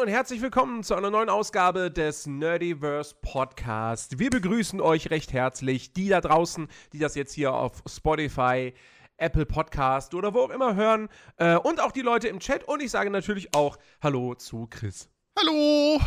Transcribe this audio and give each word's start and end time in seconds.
Und 0.00 0.08
herzlich 0.08 0.40
willkommen 0.40 0.82
zu 0.82 0.94
einer 0.94 1.10
neuen 1.10 1.28
Ausgabe 1.28 1.90
des 1.90 2.26
Nerdiverse 2.26 3.14
Podcast. 3.20 4.18
Wir 4.18 4.30
begrüßen 4.30 4.80
euch 4.80 5.10
recht 5.10 5.34
herzlich, 5.34 5.92
die 5.92 6.08
da 6.08 6.22
draußen, 6.22 6.68
die 6.94 6.98
das 6.98 7.14
jetzt 7.16 7.34
hier 7.34 7.52
auf 7.52 7.82
Spotify, 7.86 8.72
Apple 9.18 9.44
Podcast 9.44 10.14
oder 10.14 10.32
wo 10.32 10.38
auch 10.38 10.48
immer 10.48 10.74
hören 10.74 11.10
äh, 11.36 11.56
und 11.56 11.80
auch 11.80 11.92
die 11.92 12.00
Leute 12.00 12.28
im 12.28 12.40
Chat 12.40 12.64
und 12.64 12.80
ich 12.80 12.90
sage 12.90 13.10
natürlich 13.10 13.54
auch 13.54 13.76
Hallo 14.00 14.34
zu 14.36 14.66
Chris. 14.70 15.10
Hallo! 15.38 16.00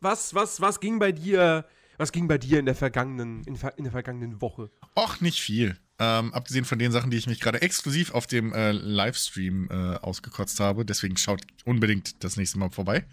Was, 0.00 0.34
was, 0.34 0.60
was 0.60 0.80
ging 0.80 0.98
bei 0.98 1.12
dir, 1.12 1.66
was 1.98 2.10
ging 2.10 2.26
bei 2.26 2.38
dir 2.38 2.58
in 2.58 2.66
der 2.66 2.74
vergangenen, 2.74 3.44
in, 3.44 3.56
in 3.76 3.84
der 3.84 3.92
vergangenen 3.92 4.42
Woche? 4.42 4.72
Och, 4.96 5.20
nicht 5.20 5.40
viel. 5.40 5.78
Ähm, 6.00 6.32
abgesehen 6.32 6.64
von 6.64 6.78
den 6.78 6.92
Sachen, 6.92 7.10
die 7.10 7.16
ich 7.16 7.26
mich 7.26 7.40
gerade 7.40 7.60
exklusiv 7.60 8.12
auf 8.12 8.28
dem 8.28 8.52
äh, 8.52 8.70
Livestream 8.70 9.68
äh, 9.68 9.96
ausgekotzt 9.96 10.60
habe. 10.60 10.84
Deswegen 10.84 11.16
schaut 11.16 11.42
unbedingt 11.64 12.22
das 12.22 12.36
nächste 12.36 12.58
Mal 12.58 12.70
vorbei. 12.70 13.04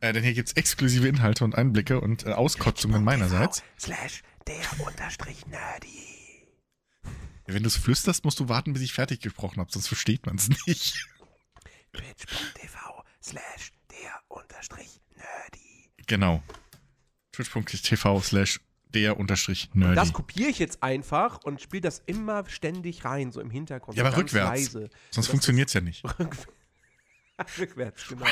Äh, 0.00 0.14
denn 0.14 0.22
hier 0.22 0.32
gibt's 0.32 0.52
exklusive 0.54 1.06
Inhalte 1.06 1.44
und 1.44 1.54
Einblicke 1.54 2.00
und 2.00 2.24
äh, 2.24 2.30
Auskotzungen 2.32 3.04
meinerseits. 3.04 3.62
Slash 3.78 4.22
der 4.46 4.86
unterstrich 4.86 5.46
nerdy. 5.46 6.10
Wenn 7.46 7.62
du 7.62 7.68
es 7.68 7.76
flüsterst, 7.76 8.24
musst 8.24 8.40
du 8.40 8.48
warten, 8.48 8.72
bis 8.72 8.82
ich 8.82 8.92
fertig 8.92 9.20
gesprochen 9.20 9.60
habe, 9.60 9.70
sonst 9.70 9.88
versteht 9.88 10.24
man 10.24 10.36
es 10.36 10.48
nicht. 10.66 11.08
Twitch.tv 11.92 13.04
slash 13.22 13.72
der 13.90 14.20
unterstrich 14.28 15.00
nerdy. 15.16 15.90
Genau. 16.06 16.42
Twitch.tv 17.32 18.20
slash 18.20 18.60
der 18.94 19.18
unterstrich 19.18 19.70
nerdy. 19.74 19.94
Das 19.94 20.12
kopiere 20.12 20.50
ich 20.50 20.58
jetzt 20.58 20.82
einfach 20.82 21.42
und 21.44 21.60
spiele 21.60 21.82
das 21.82 22.02
immer 22.06 22.44
ständig 22.48 23.04
rein, 23.04 23.32
so 23.32 23.40
im 23.40 23.50
Hintergrund. 23.50 23.96
ja, 23.96 24.04
aber 24.04 24.16
rückwärts. 24.16 24.48
Leise. 24.48 24.90
Sonst 25.10 25.16
Das 25.16 25.26
funktioniert's 25.28 25.72
ja 25.72 25.80
nicht. 25.80 26.04
Rückwärts, 27.58 28.06
genau. 28.08 28.26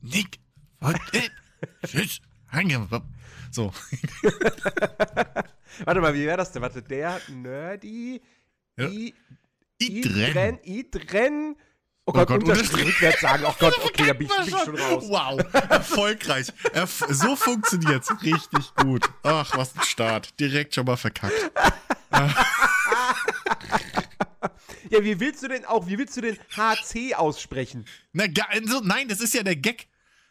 Nick, 0.00 0.38
tschüss, 1.86 2.20
So, 3.50 3.72
Warte 5.84 6.00
mal, 6.00 6.14
wie 6.14 6.24
wäre 6.24 6.38
das 6.38 6.52
denn? 6.52 6.62
Warte, 6.62 6.82
der 6.82 7.20
Nerdy. 7.28 8.20
Ja. 8.76 8.88
I, 8.88 9.14
Idren. 9.78 10.58
Idren. 10.62 11.56
Oh 12.10 12.12
Oh 12.12 12.26
Gott, 12.26 12.28
Gott, 12.28 12.42
Unterstrich 12.42 12.86
rückwärts 12.86 13.20
sagen. 13.20 13.44
Oh 13.46 13.54
Gott, 13.58 13.78
okay, 13.84 14.06
da 14.08 14.12
bin 14.14 14.26
ich, 14.26 14.36
bin 14.36 14.48
ich 14.48 14.64
schon 14.64 14.76
raus. 14.78 15.04
Wow, 15.06 15.40
erfolgreich. 15.70 16.48
Erf 16.72 17.04
so 17.08 17.36
funktioniert's 17.36 18.10
richtig 18.22 18.74
gut. 18.74 19.08
Ach, 19.22 19.56
was 19.56 19.76
ein 19.76 19.82
Start. 19.82 20.38
Direkt 20.40 20.74
schon 20.74 20.86
mal 20.86 20.96
verkackt. 20.96 21.32
Ja, 24.90 25.04
wie 25.04 25.20
willst 25.20 25.42
du 25.44 25.48
denn 25.48 25.64
auch, 25.66 25.86
wie 25.86 25.98
willst 25.98 26.16
du 26.16 26.20
denn 26.20 26.36
HC 26.56 27.14
aussprechen? 27.14 27.84
Na, 28.12 28.24
also, 28.48 28.80
nein, 28.80 29.06
das 29.06 29.20
ist 29.20 29.32
ja 29.34 29.44
der 29.44 29.54
Gag. 29.54 29.86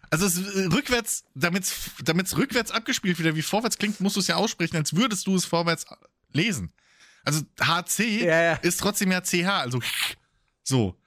Also 0.10 0.26
es, 0.26 0.38
äh, 0.38 0.66
rückwärts, 0.66 1.24
damit's, 1.36 1.92
damit's 2.04 2.36
rückwärts 2.36 2.72
abgespielt 2.72 3.20
wieder 3.20 3.36
wie 3.36 3.42
vorwärts 3.42 3.78
klingt, 3.78 4.02
musst 4.02 4.16
du 4.18 4.20
es 4.20 4.28
ja 4.28 4.36
aussprechen, 4.36 4.76
als 4.76 4.96
würdest 4.96 5.28
du 5.28 5.36
es 5.36 5.46
vorwärts 5.46 5.86
lesen. 6.34 6.74
Also 7.24 7.44
HC 7.62 8.26
Ja, 8.26 8.42
ja. 8.42 8.54
ist 8.56 8.80
trotzdem 8.80 9.12
ja 9.12 9.22
CH, 9.22 9.48
also 9.62 9.80
so. 10.64 10.99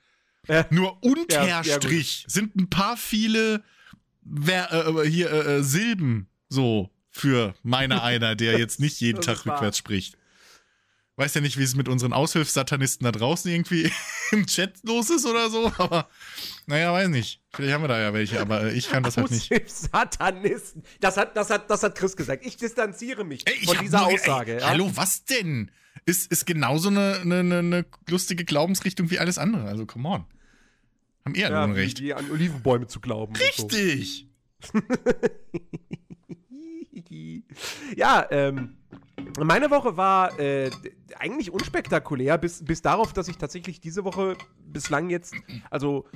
Ja. 0.48 0.66
Nur 0.70 0.98
Ja, 1.02 1.10
Unterstrich 1.58 2.24
sind 2.28 2.56
ein 2.56 2.68
paar 2.68 2.96
viele 2.96 3.62
Ver 4.44 5.02
äh, 5.04 5.08
hier 5.08 5.30
äh, 5.30 5.56
äh, 5.58 5.62
Silben 5.62 6.28
so 6.48 6.90
für 7.10 7.54
meine 7.62 8.02
einer, 8.04 8.34
der 8.34 8.58
jetzt 8.58 8.80
nicht 8.80 9.00
jeden 9.00 9.20
Tag 9.20 9.44
wahr. 9.46 9.54
rückwärts 9.56 9.78
spricht. 9.78 10.16
Weiß 11.16 11.34
ja 11.34 11.40
nicht, 11.42 11.58
wie 11.58 11.62
es 11.62 11.74
mit 11.76 11.88
unseren 11.88 12.12
Aushilfssatanisten 12.14 13.04
da 13.04 13.12
draußen 13.12 13.50
irgendwie 13.50 13.90
im 14.32 14.46
Chat 14.46 14.72
los 14.82 15.10
ist 15.10 15.26
oder 15.26 15.50
so, 15.50 15.70
aber 15.76 16.08
naja, 16.66 16.92
weiß 16.92 17.08
nicht. 17.08 17.40
Vielleicht 17.52 17.74
haben 17.74 17.82
wir 17.84 17.88
da 17.88 18.00
ja 18.00 18.14
welche, 18.14 18.40
aber 18.40 18.64
äh, 18.64 18.72
ich 18.72 18.88
kann 18.88 19.02
das 19.02 19.16
halt 19.18 19.30
nicht. 19.30 19.52
Satanisten. 19.70 20.82
Das 21.00 21.16
hat, 21.18 21.36
das, 21.36 21.50
hat, 21.50 21.68
das 21.70 21.82
hat 21.82 21.94
Chris 21.96 22.16
gesagt. 22.16 22.46
Ich 22.46 22.56
distanziere 22.56 23.24
mich 23.24 23.46
Ey, 23.46 23.54
ich 23.60 23.66
von 23.66 23.78
dieser 23.78 24.00
nur- 24.00 24.08
ey, 24.10 24.14
Aussage. 24.14 24.58
ja? 24.60 24.68
Hallo, 24.70 24.90
was 24.94 25.24
denn? 25.24 25.70
Ist, 26.04 26.32
ist 26.32 26.46
genauso 26.46 26.88
eine, 26.88 27.18
eine, 27.20 27.58
eine, 27.58 27.84
lustige 28.08 28.44
Glaubensrichtung 28.44 29.10
wie 29.10 29.18
alles 29.18 29.38
andere. 29.38 29.64
Also, 29.68 29.86
come 29.86 30.08
on. 30.08 30.24
Haben 31.24 31.34
eher 31.36 31.50
Ja, 31.50 31.66
nur 31.66 31.76
recht. 31.76 32.00
wie 32.00 32.12
an 32.14 32.28
Olivenbäume 32.30 32.86
zu 32.88 33.00
glauben. 33.00 33.32
und 33.34 33.38
so. 33.56 33.66
Richtig. 33.66 34.26
Ja, 37.96 38.26
ähm, 38.30 38.76
meine 39.38 39.70
Woche 39.70 39.96
war 39.96 40.38
äh, 40.40 40.70
eigentlich 41.18 41.50
unspektakulär, 41.50 42.38
bis, 42.38 42.64
bis 42.64 42.80
darauf, 42.80 43.12
dass 43.12 43.28
ich 43.28 43.36
tatsächlich 43.36 43.80
diese 43.80 44.04
Woche 44.04 44.36
bislang 44.66 45.10
jetzt, 45.10 45.34
also 45.70 46.06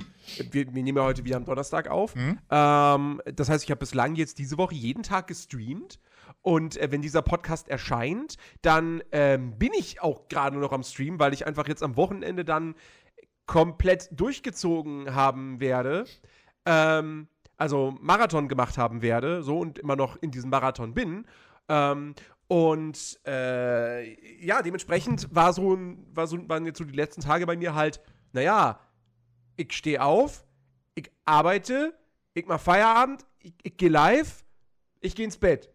wir, 0.51 0.73
wir 0.73 0.83
nehmen 0.83 0.97
ja 0.97 1.03
heute 1.03 1.23
wieder 1.23 1.37
am 1.37 1.45
Donnerstag 1.45 1.87
auf, 1.89 2.15
Mhm. 2.15 2.39
ähm, 2.49 3.21
das 3.33 3.47
heißt, 3.49 3.63
ich 3.63 3.69
habe 3.71 3.79
bislang 3.79 4.15
jetzt 4.15 4.39
diese 4.39 4.57
Woche 4.57 4.73
jeden 4.75 5.03
Tag 5.03 5.27
gestreamt 5.27 5.99
und 6.47 6.77
äh, 6.77 6.89
wenn 6.93 7.01
dieser 7.01 7.21
Podcast 7.21 7.67
erscheint, 7.67 8.37
dann 8.61 9.03
ähm, 9.11 9.59
bin 9.59 9.73
ich 9.77 10.01
auch 10.01 10.29
gerade 10.29 10.57
noch 10.57 10.71
am 10.71 10.81
Stream, 10.81 11.19
weil 11.19 11.33
ich 11.33 11.45
einfach 11.45 11.67
jetzt 11.67 11.83
am 11.83 11.97
Wochenende 11.97 12.45
dann 12.45 12.75
komplett 13.47 14.07
durchgezogen 14.17 15.13
haben 15.13 15.59
werde. 15.59 16.05
Ähm, 16.65 17.27
also 17.57 17.97
Marathon 17.99 18.47
gemacht 18.47 18.77
haben 18.77 19.01
werde, 19.01 19.43
so 19.43 19.59
und 19.59 19.77
immer 19.77 19.97
noch 19.97 20.15
in 20.21 20.31
diesem 20.31 20.49
Marathon 20.49 20.93
bin. 20.93 21.25
Ähm, 21.67 22.15
und 22.47 23.19
äh, 23.27 24.13
ja, 24.41 24.61
dementsprechend 24.61 25.27
war 25.35 25.51
so, 25.51 25.75
ein, 25.75 26.07
war 26.13 26.27
so, 26.27 26.47
waren 26.47 26.65
jetzt 26.65 26.77
so 26.77 26.85
die 26.85 26.95
letzten 26.95 27.19
Tage 27.19 27.45
bei 27.45 27.57
mir 27.57 27.75
halt, 27.75 27.99
naja, 28.31 28.79
ich 29.57 29.73
stehe 29.73 30.01
auf, 30.01 30.45
ich 30.95 31.11
arbeite, 31.25 31.93
ich 32.35 32.45
mach 32.45 32.61
Feierabend, 32.61 33.25
ich, 33.39 33.53
ich 33.63 33.75
gehe 33.75 33.89
live, 33.89 34.45
ich 35.01 35.13
gehe 35.13 35.25
ins 35.25 35.37
Bett. 35.37 35.73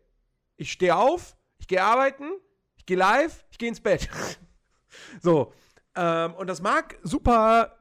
Ich 0.56 0.72
stehe 0.72 0.96
auf, 0.96 1.36
ich 1.58 1.66
gehe 1.66 1.82
arbeiten, 1.82 2.30
ich 2.76 2.86
gehe 2.86 2.96
live, 2.96 3.44
ich 3.50 3.58
gehe 3.58 3.68
ins 3.68 3.80
Bett. 3.80 4.08
so. 5.20 5.52
Ähm, 5.94 6.34
und 6.34 6.46
das 6.46 6.62
mag 6.62 6.98
super 7.02 7.78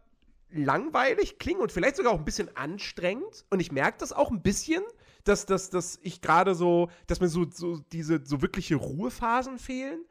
langweilig 0.49 1.39
klingen 1.39 1.61
und 1.61 1.71
vielleicht 1.71 1.95
sogar 1.95 2.13
auch 2.13 2.17
ein 2.17 2.25
bisschen 2.25 2.55
anstrengend. 2.55 3.45
Und 3.49 3.59
ich 3.59 3.71
merke 3.71 3.97
das 3.99 4.11
auch 4.11 4.31
ein 4.31 4.41
bisschen, 4.41 4.83
dass, 5.23 5.45
dass, 5.45 5.69
dass 5.69 5.99
ich 6.01 6.21
gerade 6.21 6.55
so, 6.55 6.89
dass 7.07 7.19
mir 7.19 7.29
so, 7.29 7.49
so 7.49 7.77
diese 7.91 8.21
so 8.25 8.41
wirkliche 8.41 8.75
Ruhephasen 8.75 9.59
fehlen. 9.59 10.03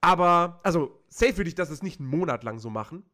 Aber, 0.00 0.60
also, 0.62 1.02
safe 1.08 1.36
würde 1.36 1.48
ich 1.48 1.54
das 1.54 1.70
jetzt 1.70 1.82
nicht 1.82 2.00
einen 2.00 2.08
Monat 2.08 2.44
lang 2.44 2.58
so 2.58 2.70
machen. 2.70 3.04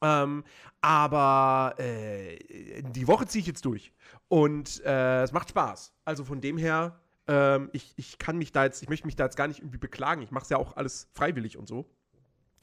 Ähm, 0.00 0.44
aber 0.80 1.74
äh, 1.78 2.82
die 2.82 3.06
Woche 3.08 3.26
ziehe 3.26 3.40
ich 3.40 3.46
jetzt 3.46 3.64
durch. 3.64 3.92
Und 4.28 4.84
äh, 4.84 5.22
es 5.22 5.32
macht 5.32 5.50
Spaß. 5.50 5.94
Also 6.04 6.24
von 6.24 6.40
dem 6.40 6.58
her, 6.58 7.00
ähm, 7.26 7.70
ich, 7.72 7.92
ich 7.96 8.18
kann 8.18 8.36
mich 8.38 8.52
da 8.52 8.64
jetzt, 8.64 8.82
ich 8.82 8.88
möchte 8.88 9.06
mich 9.06 9.16
da 9.16 9.24
jetzt 9.24 9.36
gar 9.36 9.48
nicht 9.48 9.60
irgendwie 9.60 9.78
beklagen. 9.78 10.22
Ich 10.22 10.30
mache 10.30 10.44
es 10.44 10.50
ja 10.50 10.56
auch 10.58 10.76
alles 10.76 11.08
freiwillig 11.14 11.56
und 11.56 11.66
so. 11.68 11.88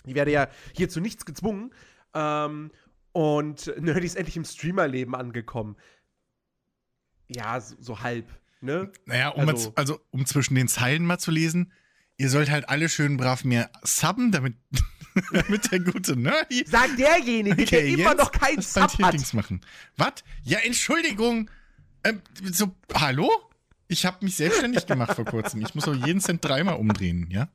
Ich 0.05 0.15
werde 0.15 0.31
ja 0.31 0.47
hier 0.75 0.89
zu 0.89 0.99
nichts 0.99 1.25
gezwungen. 1.25 1.73
Ähm, 2.13 2.71
und 3.13 3.73
Nerdy 3.79 4.05
ist 4.05 4.15
endlich 4.15 4.37
im 4.37 4.45
Streamerleben 4.45 5.15
angekommen. 5.15 5.75
Ja, 7.27 7.59
so, 7.61 7.75
so 7.79 7.99
halb, 8.01 8.27
ne? 8.61 8.91
Naja, 9.05 9.29
um, 9.29 9.41
Also- 9.41 9.69
also, 9.69 9.73
also, 9.75 9.99
um 10.11 10.25
zwischen 10.25 10.55
den 10.55 10.67
Zeilen 10.67 11.05
mal 11.05 11.17
zu 11.17 11.31
lesen, 11.31 11.71
ihr 12.17 12.29
sollt 12.29 12.49
halt 12.49 12.69
alle 12.69 12.89
schön 12.89 13.17
brav 13.17 13.43
mir 13.43 13.69
subben, 13.83 14.31
damit, 14.31 14.55
damit 15.33 15.71
der 15.71 15.79
gute 15.79 16.15
Nerdy 16.15 16.65
Sagt 16.67 16.99
derjenige, 16.99 17.55
der 17.65 17.79
Okay, 17.79 17.93
immer 17.93 18.09
jetzt 18.11 18.17
noch 18.17 18.31
keinen 18.31 18.61
Sub 18.61 18.83
hat. 19.01 19.33
Machen. 19.33 19.61
Was? 19.97 20.13
Ja, 20.43 20.59
Entschuldigung. 20.59 21.49
Ähm, 22.03 22.21
so, 22.51 22.75
hallo? 22.93 23.29
Ich 23.91 24.05
habe 24.05 24.23
mich 24.23 24.37
selbstständig 24.37 24.85
gemacht 24.85 25.15
vor 25.15 25.25
kurzem. 25.25 25.61
Ich 25.61 25.75
muss 25.75 25.85
auch 25.85 25.93
jeden 25.93 26.21
Cent 26.21 26.45
dreimal 26.45 26.75
umdrehen, 26.77 27.27
ja? 27.29 27.49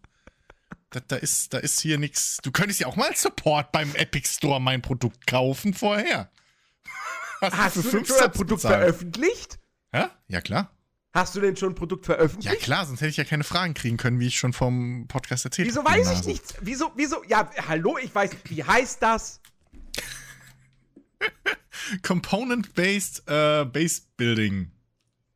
Da, 0.91 1.01
da, 1.01 1.17
ist, 1.17 1.55
da 1.55 1.59
ist 1.59 1.81
hier 1.81 1.97
nichts. 1.99 2.39
Du 2.43 2.53
könntest 2.53 2.79
ja 2.79 2.87
auch 2.89 2.97
mal 2.97 3.17
Support 3.17 3.73
beim 3.73 3.95
Epic 3.95 4.29
Store 4.29 4.61
mein 4.61 4.83
Produkt 4.83 5.27
kaufen 5.27 5.73
vorher. 5.73 6.31
Hast 7.41 7.77
du 7.77 7.83
denn 7.83 7.91
fünf 7.91 8.09
schon 8.09 8.17
ein 8.19 8.23
Subs 8.25 8.37
Produkt 8.37 8.63
bezahlt? 8.63 8.81
veröffentlicht? 8.81 9.59
Hä? 9.93 10.05
Ja, 10.29 10.43
klar. 10.43 10.71
Hast 11.15 11.35
du 11.35 11.41
denn 11.41 11.57
schon 11.57 11.71
ein 11.71 11.75
Produkt 11.75 12.07
Ja, 12.07 12.15
veröffentlicht? 12.15 12.61
klar, 12.61 12.85
sonst 12.85 13.01
hätte 13.01 13.11
ich 13.11 13.17
ja 13.17 13.25
keine 13.25 13.45
Fragen 13.45 13.73
kriegen 13.73 13.97
können, 13.97 14.21
wie 14.21 14.27
ich 14.27 14.39
schon 14.39 14.53
vom 14.53 15.07
Podcast 15.09 15.47
erzählt 15.47 15.69
Wieso 15.69 15.83
hab, 15.83 15.95
die 15.95 16.01
weiß 16.01 16.21
ich 16.21 16.27
nichts? 16.27 16.55
Wieso, 16.61 16.93
wieso? 16.97 17.25
Ja, 17.25 17.51
hallo, 17.67 17.97
ich 17.97 18.15
weiß. 18.15 18.31
Wie 18.45 18.63
heißt 18.63 19.03
das? 19.03 19.41
Component-based 22.03 23.23
äh, 23.27 23.65
Base 23.65 24.03
Building 24.19 24.71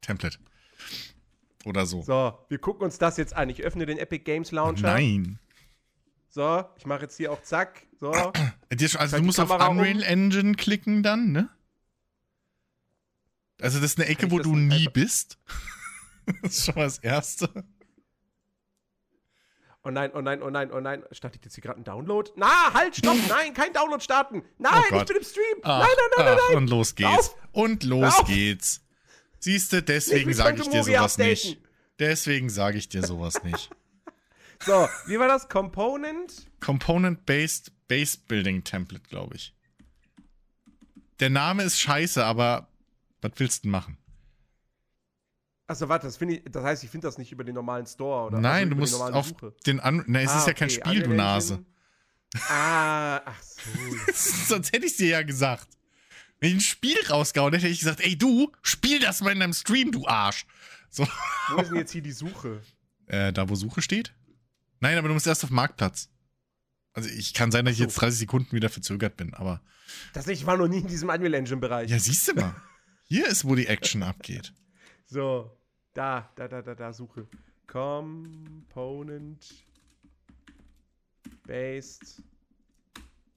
Template. 0.02 0.36
Oder 1.64 1.86
so. 1.86 2.02
So, 2.02 2.38
wir 2.48 2.58
gucken 2.58 2.84
uns 2.84 2.98
das 2.98 3.16
jetzt 3.16 3.36
an. 3.36 3.48
Ich 3.50 3.62
öffne 3.62 3.86
den 3.86 3.98
Epic 3.98 4.24
Games 4.24 4.50
Launcher. 4.50 4.86
Nein. 4.94 5.38
So, 6.30 6.64
ich 6.76 6.86
mache 6.86 7.02
jetzt 7.02 7.16
hier 7.16 7.32
auch 7.32 7.42
zack. 7.42 7.86
So. 8.00 8.12
Also 8.98 9.16
du 9.16 9.24
musst 9.24 9.40
auf 9.40 9.48
Kamera 9.48 9.66
um. 9.66 9.78
Unreal 9.78 10.02
Engine 10.04 10.54
klicken 10.54 11.02
dann, 11.02 11.32
ne? 11.32 11.48
Also 13.60 13.80
das 13.80 13.92
ist 13.92 13.98
eine 13.98 14.08
Ecke, 14.08 14.30
wo 14.30 14.38
du 14.38 14.54
nie 14.54 14.88
bist. 14.88 15.38
das 16.42 16.52
ist 16.58 16.64
schon 16.66 16.76
mal 16.76 16.84
das 16.84 16.98
Erste. 16.98 17.48
Oh 19.82 19.90
nein, 19.90 20.12
oh 20.14 20.20
nein, 20.20 20.42
oh 20.42 20.50
nein, 20.50 20.70
oh 20.72 20.80
nein. 20.80 21.02
Startet 21.10 21.44
jetzt 21.44 21.54
hier 21.54 21.62
gerade 21.62 21.80
ein 21.80 21.84
Download? 21.84 22.30
Na, 22.36 22.72
halt, 22.74 22.96
stopp! 22.96 23.16
Nein, 23.28 23.54
kein 23.54 23.72
Download 23.72 24.02
starten! 24.02 24.44
Nein, 24.58 24.72
Oh 24.92 24.96
ich 24.96 25.04
bin 25.06 25.16
im 25.16 25.24
Stream! 25.24 25.58
Ach, 25.62 25.78
nein, 25.80 25.88
nein, 25.88 26.10
nein, 26.16 26.26
nein, 26.26 26.38
ach, 26.38 26.48
nein! 26.48 26.56
Und 26.58 26.70
los 26.70 26.94
geht's. 26.94 27.08
auf. 27.10 27.36
Und 27.52 27.84
los 27.84 28.18
auf. 28.20 28.26
geht's. 28.26 28.82
Siehste, 29.40 29.78
Ich 29.78 29.84
deswegen 29.86 30.32
sage 30.32 30.60
ich 30.60 30.68
dir 30.68 30.84
sowas 30.84 31.18
Warrior 31.18 31.28
nicht. 31.30 31.46
updaten. 31.50 31.68
Deswegen 31.98 32.50
sage 32.50 32.78
ich 32.78 32.88
dir 32.88 33.02
sowas 33.04 33.42
nicht. 33.42 33.70
So, 34.62 34.86
wie 35.06 35.18
war 35.18 35.26
das? 35.26 35.48
Component? 35.48 36.46
Component-Based 36.60 37.72
Base 37.88 38.18
Building 38.28 38.62
Template, 38.62 39.08
glaube 39.08 39.36
ich. 39.36 39.54
Der 41.18 41.30
Name 41.30 41.62
ist 41.62 41.80
scheiße, 41.80 42.22
aber 42.22 42.68
was 43.22 43.32
willst 43.36 43.60
du 43.60 43.68
denn 43.68 43.70
machen? 43.70 43.96
Achso, 45.66 45.88
warte, 45.88 46.08
das, 46.08 46.20
ich, 46.20 46.42
das 46.44 46.62
heißt, 46.62 46.84
ich 46.84 46.90
finde 46.90 47.06
das 47.06 47.16
nicht 47.16 47.32
über 47.32 47.42
den 47.42 47.54
normalen 47.54 47.86
Store, 47.86 48.26
oder? 48.26 48.38
Nein, 48.38 48.64
also 48.64 48.70
du 48.74 48.76
musst 48.76 49.00
auf 49.00 49.28
Suche. 49.28 49.54
den 49.66 49.80
An. 49.80 50.04
Na, 50.08 50.20
es 50.20 50.28
Ah, 50.30 50.38
ist 50.40 50.46
ja 50.48 50.52
kein 50.52 50.68
okay, 50.68 50.80
Spiel, 50.86 51.02
du 51.04 51.14
Nase. 51.14 51.64
Ah, 52.50 53.22
ach 53.24 53.42
so. 53.42 53.60
Sonst 54.46 54.74
hätte 54.74 54.84
ich 54.84 54.96
dir 54.98 55.08
ja 55.08 55.22
gesagt. 55.22 55.68
Wenn 56.40 56.50
ich 56.50 56.56
ein 56.56 56.60
Spiel 56.60 56.96
rausgehauen 57.08 57.52
hätte, 57.52 57.64
hätte 57.64 57.72
ich 57.74 57.80
gesagt, 57.80 58.00
ey 58.00 58.16
du, 58.16 58.50
spiel 58.62 58.98
das 58.98 59.20
mal 59.20 59.32
in 59.32 59.40
deinem 59.40 59.52
Stream, 59.52 59.92
du 59.92 60.06
Arsch. 60.06 60.46
So, 60.88 61.06
Wo 61.50 61.60
ist 61.60 61.68
denn 61.68 61.76
jetzt 61.76 61.92
hier 61.92 62.02
die 62.02 62.12
Suche? 62.12 62.62
äh, 63.06 63.32
da 63.32 63.48
wo 63.48 63.54
Suche 63.54 63.82
steht? 63.82 64.14
Nein, 64.80 64.96
aber 64.98 65.08
du 65.08 65.14
musst 65.14 65.26
erst 65.26 65.44
auf 65.44 65.50
Marktplatz. 65.50 66.08
Also 66.92 67.08
ich 67.08 67.34
kann 67.34 67.52
sein, 67.52 67.64
dass 67.64 67.74
ich 67.74 67.80
jetzt 67.80 67.94
30 67.94 68.18
Sekunden 68.18 68.52
wieder 68.52 68.68
verzögert 68.70 69.16
bin, 69.16 69.34
aber. 69.34 69.62
Das 70.12 70.26
ich 70.28 70.46
war 70.46 70.56
noch 70.56 70.68
nie 70.68 70.78
in 70.78 70.86
diesem 70.88 71.08
Unreal 71.10 71.34
Engine 71.34 71.60
Bereich. 71.60 71.90
Ja, 71.90 71.98
siehst 71.98 72.28
du 72.28 72.34
mal. 72.34 72.54
Hier 73.04 73.26
ist, 73.26 73.44
wo 73.44 73.54
die 73.54 73.66
Action 73.66 74.02
abgeht. 74.02 74.52
So, 75.12 75.50
da, 75.92 76.30
da, 76.36 76.46
da, 76.46 76.62
da, 76.62 76.72
da, 76.76 76.92
Suche. 76.92 77.26
Component 77.66 79.44
based. 81.44 82.22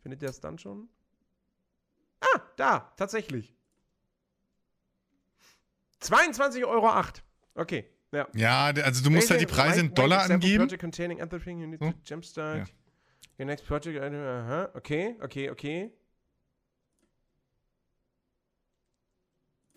Findet 0.04 0.22
ihr 0.22 0.28
das 0.28 0.40
dann 0.40 0.60
schon? 0.60 0.88
Ah, 2.34 2.42
da, 2.56 2.80
tatsächlich. 2.98 3.54
22,08 6.02 6.66
Euro. 6.66 7.04
Okay, 7.56 7.86
ja. 8.12 8.28
Ja, 8.36 8.66
also 8.66 9.04
du 9.04 9.10
musst 9.10 9.30
halt 9.30 9.42
die 9.42 9.46
Preise 9.46 9.80
in 9.82 9.94
Dollar 9.94 10.30
angeben. 10.30 10.66
Project 10.68 10.82
containing 10.82 11.20
everything 11.20 11.60
you 11.62 11.68
need 11.68 11.80
So. 11.80 11.92
to 11.92 11.98
jumpstart. 12.06 12.68
Ja. 12.68 12.74
Your 13.40 13.46
next 13.46 13.66
project. 13.66 14.00
Aha, 14.02 14.70
okay, 14.74 15.16
okay, 15.22 15.50
okay. 15.50 15.92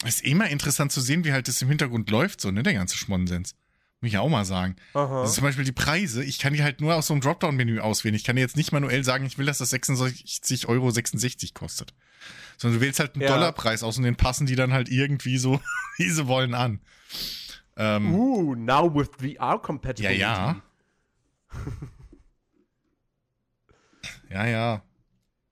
Ist 0.04 0.24
eh 0.26 0.34
mal 0.34 0.46
interessant 0.46 0.92
zu 0.92 1.00
sehen, 1.00 1.24
wie 1.24 1.32
halt 1.32 1.48
das 1.48 1.62
im 1.62 1.68
Hintergrund 1.68 2.10
läuft, 2.10 2.40
so, 2.40 2.50
ne, 2.50 2.62
der 2.62 2.74
ganze 2.74 2.96
Schmonsens. 2.96 3.54
Muss 4.00 4.10
ich 4.10 4.18
auch 4.18 4.28
mal 4.28 4.44
sagen. 4.44 4.76
Aha. 4.92 5.22
Also 5.22 5.32
zum 5.34 5.44
Beispiel 5.44 5.64
die 5.64 5.72
Preise, 5.72 6.22
ich 6.22 6.38
kann 6.38 6.52
die 6.52 6.62
halt 6.62 6.80
nur 6.82 6.94
aus 6.94 7.06
so 7.06 7.14
einem 7.14 7.22
Dropdown-Menü 7.22 7.80
auswählen. 7.80 8.14
Ich 8.14 8.24
kann 8.24 8.36
dir 8.36 8.42
jetzt 8.42 8.56
nicht 8.56 8.70
manuell 8.72 9.02
sagen, 9.04 9.24
ich 9.24 9.38
will, 9.38 9.46
dass 9.46 9.58
das 9.58 9.72
66,66 9.72 10.66
Euro 10.68 10.92
kostet. 11.54 11.94
Sondern 12.58 12.80
du 12.80 12.84
wählst 12.86 13.00
halt 13.00 13.14
einen 13.14 13.22
Ja. 13.22 13.28
Dollarpreis 13.28 13.82
aus 13.82 13.96
und 13.96 14.04
den 14.04 14.16
passen 14.16 14.46
die 14.46 14.56
dann 14.56 14.72
halt 14.72 14.90
irgendwie 14.90 15.38
so, 15.38 15.60
wie 15.96 16.10
sie 16.10 16.26
wollen, 16.26 16.54
an. 16.54 16.80
Ähm, 17.78 18.14
Uh, 18.14 18.54
now 18.54 18.94
with 18.94 19.08
VR 19.18 19.28
ja, 19.28 19.58
compatibility. 19.58 20.20
ja. 20.20 20.62
ja, 24.30 24.46
ja. 24.46 24.82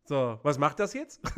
So, 0.07 0.39
was 0.43 0.59
macht 0.59 0.81
das 0.81 0.93
jetzt? 0.93 1.21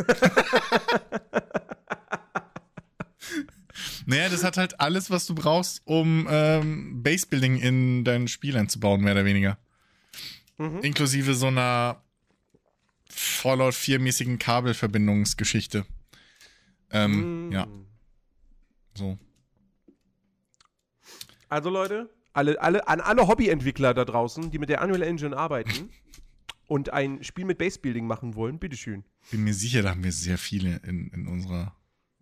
Naja, 4.06 4.28
das 4.28 4.44
hat 4.44 4.56
halt 4.56 4.80
alles, 4.80 5.10
was 5.10 5.26
du 5.26 5.34
brauchst, 5.34 5.82
um 5.84 6.26
ähm, 6.30 7.02
Basebuilding 7.02 7.58
in 7.58 8.04
dein 8.04 8.28
Spiel 8.28 8.56
einzubauen, 8.56 9.02
mehr 9.02 9.12
oder 9.12 9.24
weniger. 9.24 9.58
Mhm. 10.58 10.80
Inklusive 10.80 11.34
so 11.34 11.48
einer 11.48 12.02
Fallout 13.10 13.74
4-mäßigen 13.74 14.38
Kabelverbindungsgeschichte. 14.38 15.84
Ähm, 16.90 17.48
Mm. 17.48 17.52
Ja, 17.52 17.66
so. 18.96 19.18
Also 21.48 21.70
Leute, 21.70 22.10
alle, 22.32 22.60
alle, 22.60 22.88
an 22.88 23.00
alle 23.00 23.28
Hobbyentwickler 23.28 23.94
da 23.94 24.04
draußen, 24.04 24.50
die 24.50 24.58
mit 24.58 24.68
der 24.68 24.82
Unreal 24.82 25.02
Engine 25.02 25.36
arbeiten 25.36 25.90
und 26.66 26.92
ein 26.92 27.22
Spiel 27.22 27.44
mit 27.44 27.58
Basebuilding 27.58 28.06
machen 28.06 28.34
wollen, 28.34 28.58
bitteschön. 28.58 29.04
Bin 29.30 29.44
mir 29.44 29.54
sicher, 29.54 29.82
da 29.82 29.90
haben 29.90 30.02
wir 30.04 30.12
sehr 30.12 30.38
viele 30.38 30.80
in, 30.84 31.08
in 31.08 31.26
unserer, 31.28 31.75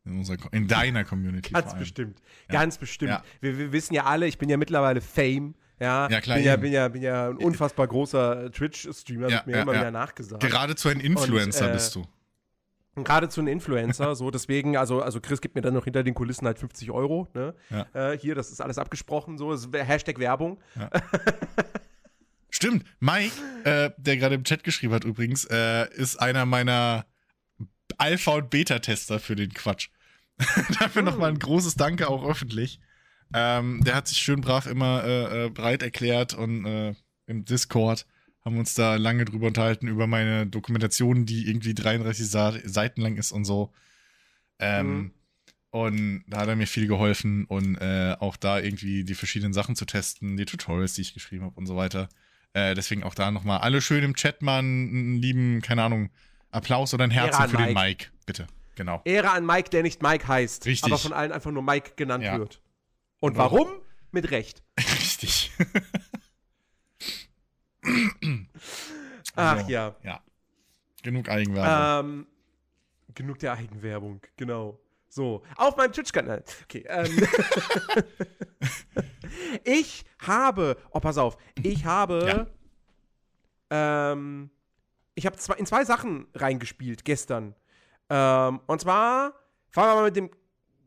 in 0.04 0.18
unserer, 0.18 0.36
in 0.52 0.68
deiner 0.68 1.04
Community. 1.04 1.52
Ganz 1.52 1.74
bestimmt. 1.76 2.20
Ja. 2.50 2.60
Ganz 2.60 2.78
bestimmt. 2.78 3.10
Ja. 3.10 3.24
Wir, 3.40 3.58
wir 3.58 3.72
wissen 3.72 3.94
ja 3.94 4.04
alle, 4.04 4.26
ich 4.26 4.38
bin 4.38 4.48
ja 4.48 4.56
mittlerweile 4.56 5.00
Fame. 5.00 5.54
Ja, 5.80 6.08
Ja, 6.08 6.20
klar, 6.20 6.36
Bin 6.36 6.46
ja, 6.46 6.56
bin 6.56 6.72
ja, 6.72 6.88
bin 6.88 7.02
ja 7.02 7.30
ein 7.30 7.36
unfassbar 7.36 7.88
großer 7.88 8.50
Twitch-Streamer, 8.52 9.28
Ja, 9.28 9.36
wird 9.38 9.46
mir 9.46 9.62
immer 9.62 9.72
wieder 9.72 9.90
nachgesagt. 9.90 10.40
Geradezu 10.42 10.88
ein 10.88 11.00
Influencer 11.00 11.64
Und, 11.64 11.70
äh, 11.70 11.74
bist 11.74 11.94
du. 11.96 12.06
Geradezu 12.94 13.40
ein 13.40 13.48
Influencer, 13.48 14.14
so 14.16 14.30
deswegen, 14.30 14.76
also, 14.76 15.02
also 15.02 15.20
Chris 15.20 15.40
gibt 15.40 15.56
mir 15.56 15.62
dann 15.62 15.74
noch 15.74 15.84
hinter 15.84 16.04
den 16.04 16.14
Kulissen 16.14 16.46
halt 16.46 16.60
50 16.60 16.92
Euro. 16.92 17.28
Ne? 17.34 17.54
Äh, 17.92 18.16
hier, 18.18 18.36
das 18.36 18.52
ist 18.52 18.60
alles 18.60 18.78
abgesprochen, 18.78 19.36
so, 19.36 19.52
ist 19.52 19.68
Hashtag 19.72 20.18
Werbung. 20.20 20.60
Stimmt, 22.50 22.84
Mike, 23.00 23.32
äh, 23.64 23.90
der 23.96 24.16
gerade 24.16 24.36
im 24.36 24.44
Chat 24.44 24.62
geschrieben 24.62 24.94
hat 24.94 25.02
übrigens, 25.04 25.44
äh, 25.46 25.92
ist 25.94 26.16
einer 26.20 26.46
meiner 26.46 27.04
Alpha- 27.98 28.34
und 28.36 28.50
Beta-Tester 28.50 29.18
für 29.18 29.34
den 29.34 29.52
Quatsch. 29.52 29.88
Dafür 30.78 31.00
Hm. 31.02 31.04
nochmal 31.04 31.30
ein 31.30 31.38
großes 31.38 31.74
Danke 31.76 32.08
auch 32.08 32.24
öffentlich. 32.28 32.80
Ähm, 33.32 33.82
der 33.84 33.94
hat 33.94 34.08
sich 34.08 34.18
schön 34.18 34.40
brav 34.40 34.66
immer 34.66 35.02
äh, 35.04 35.46
äh, 35.46 35.50
breit 35.50 35.82
erklärt 35.82 36.34
und 36.34 36.64
äh, 36.66 36.94
im 37.26 37.44
Discord 37.44 38.06
haben 38.44 38.56
wir 38.56 38.60
uns 38.60 38.74
da 38.74 38.96
lange 38.96 39.24
drüber 39.24 39.46
unterhalten, 39.46 39.88
über 39.88 40.06
meine 40.06 40.46
Dokumentation, 40.46 41.24
die 41.24 41.48
irgendwie 41.48 41.74
33 41.74 42.28
Sa 42.28 42.52
Seiten 42.64 43.00
lang 43.00 43.16
ist 43.16 43.32
und 43.32 43.44
so. 43.44 43.72
Ähm, 44.58 44.86
Mhm. 44.86 45.10
Und 45.70 46.22
da 46.28 46.38
hat 46.38 46.48
er 46.48 46.54
mir 46.54 46.68
viel 46.68 46.86
geholfen 46.86 47.46
und 47.46 47.74
äh, 47.78 48.14
auch 48.20 48.36
da 48.36 48.60
irgendwie 48.60 49.02
die 49.02 49.16
verschiedenen 49.16 49.52
Sachen 49.52 49.74
zu 49.74 49.84
testen, 49.86 50.36
die 50.36 50.44
Tutorials, 50.44 50.94
die 50.94 51.00
ich 51.00 51.14
geschrieben 51.14 51.42
habe 51.46 51.56
und 51.56 51.66
so 51.66 51.74
weiter. 51.74 52.08
Äh, 52.52 52.76
deswegen 52.76 53.02
auch 53.02 53.16
da 53.16 53.32
nochmal 53.32 53.58
alle 53.58 53.80
schön 53.80 54.04
im 54.04 54.14
Chat 54.14 54.40
mal 54.40 54.60
einen, 54.60 55.16
lieben, 55.16 55.62
keine 55.62 55.82
Ahnung, 55.82 56.10
Applaus 56.52 56.94
oder 56.94 57.02
ein 57.02 57.10
Herzen 57.10 57.42
an 57.42 57.50
für 57.50 57.56
den. 57.56 57.74
Mike, 57.74 58.06
bitte. 58.24 58.46
Genau. 58.76 59.00
Ehre 59.04 59.30
an 59.30 59.46
Mike, 59.46 59.70
der 59.70 59.82
nicht 59.82 60.02
Mike 60.02 60.26
heißt, 60.26 60.66
Richtig. 60.66 60.84
aber 60.92 60.98
von 60.98 61.12
allen 61.12 61.32
einfach 61.32 61.50
nur 61.50 61.62
Mike 61.62 61.92
genannt 61.96 62.24
Ja. 62.24 62.38
wird. 62.38 62.60
Und 63.20 63.36
Warum? 63.36 63.58
warum? 63.68 63.80
Mit 64.10 64.30
Recht. 64.30 64.62
Richtig. 64.78 65.52
Ach 69.36 69.60
So, 69.60 69.68
ja. 69.68 69.94
Ja. 70.02 70.20
Genug 71.02 71.28
Eigenwerbung. 71.28 72.10
Ähm, 72.10 72.26
genug 73.14 73.38
der 73.38 73.52
Eigenwerbung, 73.52 74.20
genau. 74.36 74.78
So, 75.08 75.42
auf 75.56 75.76
meinem 75.76 75.92
Twitch-Kanal. 75.92 76.42
Okay, 76.64 76.84
ähm. 76.88 77.28
ich 79.64 80.04
habe, 80.18 80.76
oh, 80.90 80.98
pass 81.00 81.18
auf, 81.18 81.36
ich 81.62 81.84
habe, 81.84 82.50
ähm, 83.70 84.50
ich 85.14 85.26
habe 85.26 85.36
in 85.56 85.66
zwei 85.66 85.84
Sachen 85.84 86.26
reingespielt 86.34 87.04
gestern. 87.04 87.54
Ähm, 88.10 88.60
und 88.66 88.80
zwar 88.80 89.34
fangen 89.70 89.88
wir 89.88 89.94
mal 89.94 90.04
mit 90.04 90.16
dem 90.16 90.30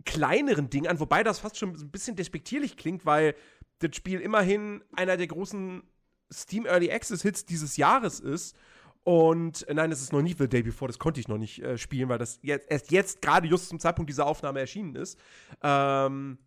kleineren 0.05 0.69
Ding 0.69 0.87
an, 0.87 0.99
wobei 0.99 1.23
das 1.23 1.39
fast 1.39 1.57
schon 1.57 1.69
ein 1.69 1.91
bisschen 1.91 2.15
despektierlich 2.15 2.77
klingt, 2.77 3.05
weil 3.05 3.35
das 3.79 3.95
Spiel 3.95 4.19
immerhin 4.21 4.83
einer 4.95 5.17
der 5.17 5.27
großen 5.27 5.83
Steam 6.31 6.65
Early 6.65 6.91
Access 6.91 7.21
Hits 7.21 7.45
dieses 7.45 7.77
Jahres 7.77 8.19
ist. 8.19 8.55
Und 9.03 9.67
äh, 9.67 9.73
nein, 9.73 9.91
es 9.91 10.01
ist 10.01 10.11
noch 10.11 10.21
nie 10.21 10.35
The 10.37 10.49
Day 10.49 10.63
Before, 10.63 10.89
das 10.89 10.99
konnte 10.99 11.19
ich 11.19 11.27
noch 11.27 11.37
nicht 11.37 11.61
äh, 11.61 11.77
spielen, 11.77 12.09
weil 12.09 12.17
das 12.17 12.39
jetzt, 12.41 12.69
erst 12.69 12.91
jetzt 12.91 13.21
gerade 13.21 13.47
just 13.47 13.69
zum 13.69 13.79
Zeitpunkt 13.79 14.09
dieser 14.09 14.25
Aufnahme 14.25 14.59
erschienen 14.59 14.95
ist. 14.95 15.17
Ähm, 15.61 16.37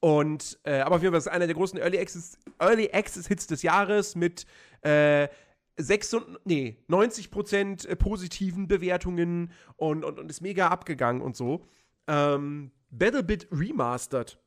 und, 0.00 0.58
äh, 0.64 0.80
aber 0.80 0.96
auf 0.96 1.02
jeden 1.02 1.12
Fall 1.12 1.18
ist 1.18 1.26
es 1.26 1.32
einer 1.32 1.46
der 1.46 1.54
großen 1.54 1.78
Early 1.78 1.98
Access, 1.98 2.36
Early 2.58 2.90
Access 2.92 3.28
Hits 3.28 3.46
des 3.46 3.62
Jahres 3.62 4.16
mit 4.16 4.44
äh, 4.82 5.28
6 5.76 6.14
und, 6.14 6.38
nee, 6.44 6.76
90% 6.88 7.86
äh, 7.88 7.96
positiven 7.96 8.68
Bewertungen 8.68 9.52
und, 9.76 10.04
und, 10.04 10.18
und 10.18 10.30
ist 10.30 10.40
mega 10.40 10.68
abgegangen 10.68 11.22
und 11.22 11.36
so. 11.36 11.66
Ähm, 12.06 12.70
Battlebit 12.90 13.48
Remastered. 13.50 14.38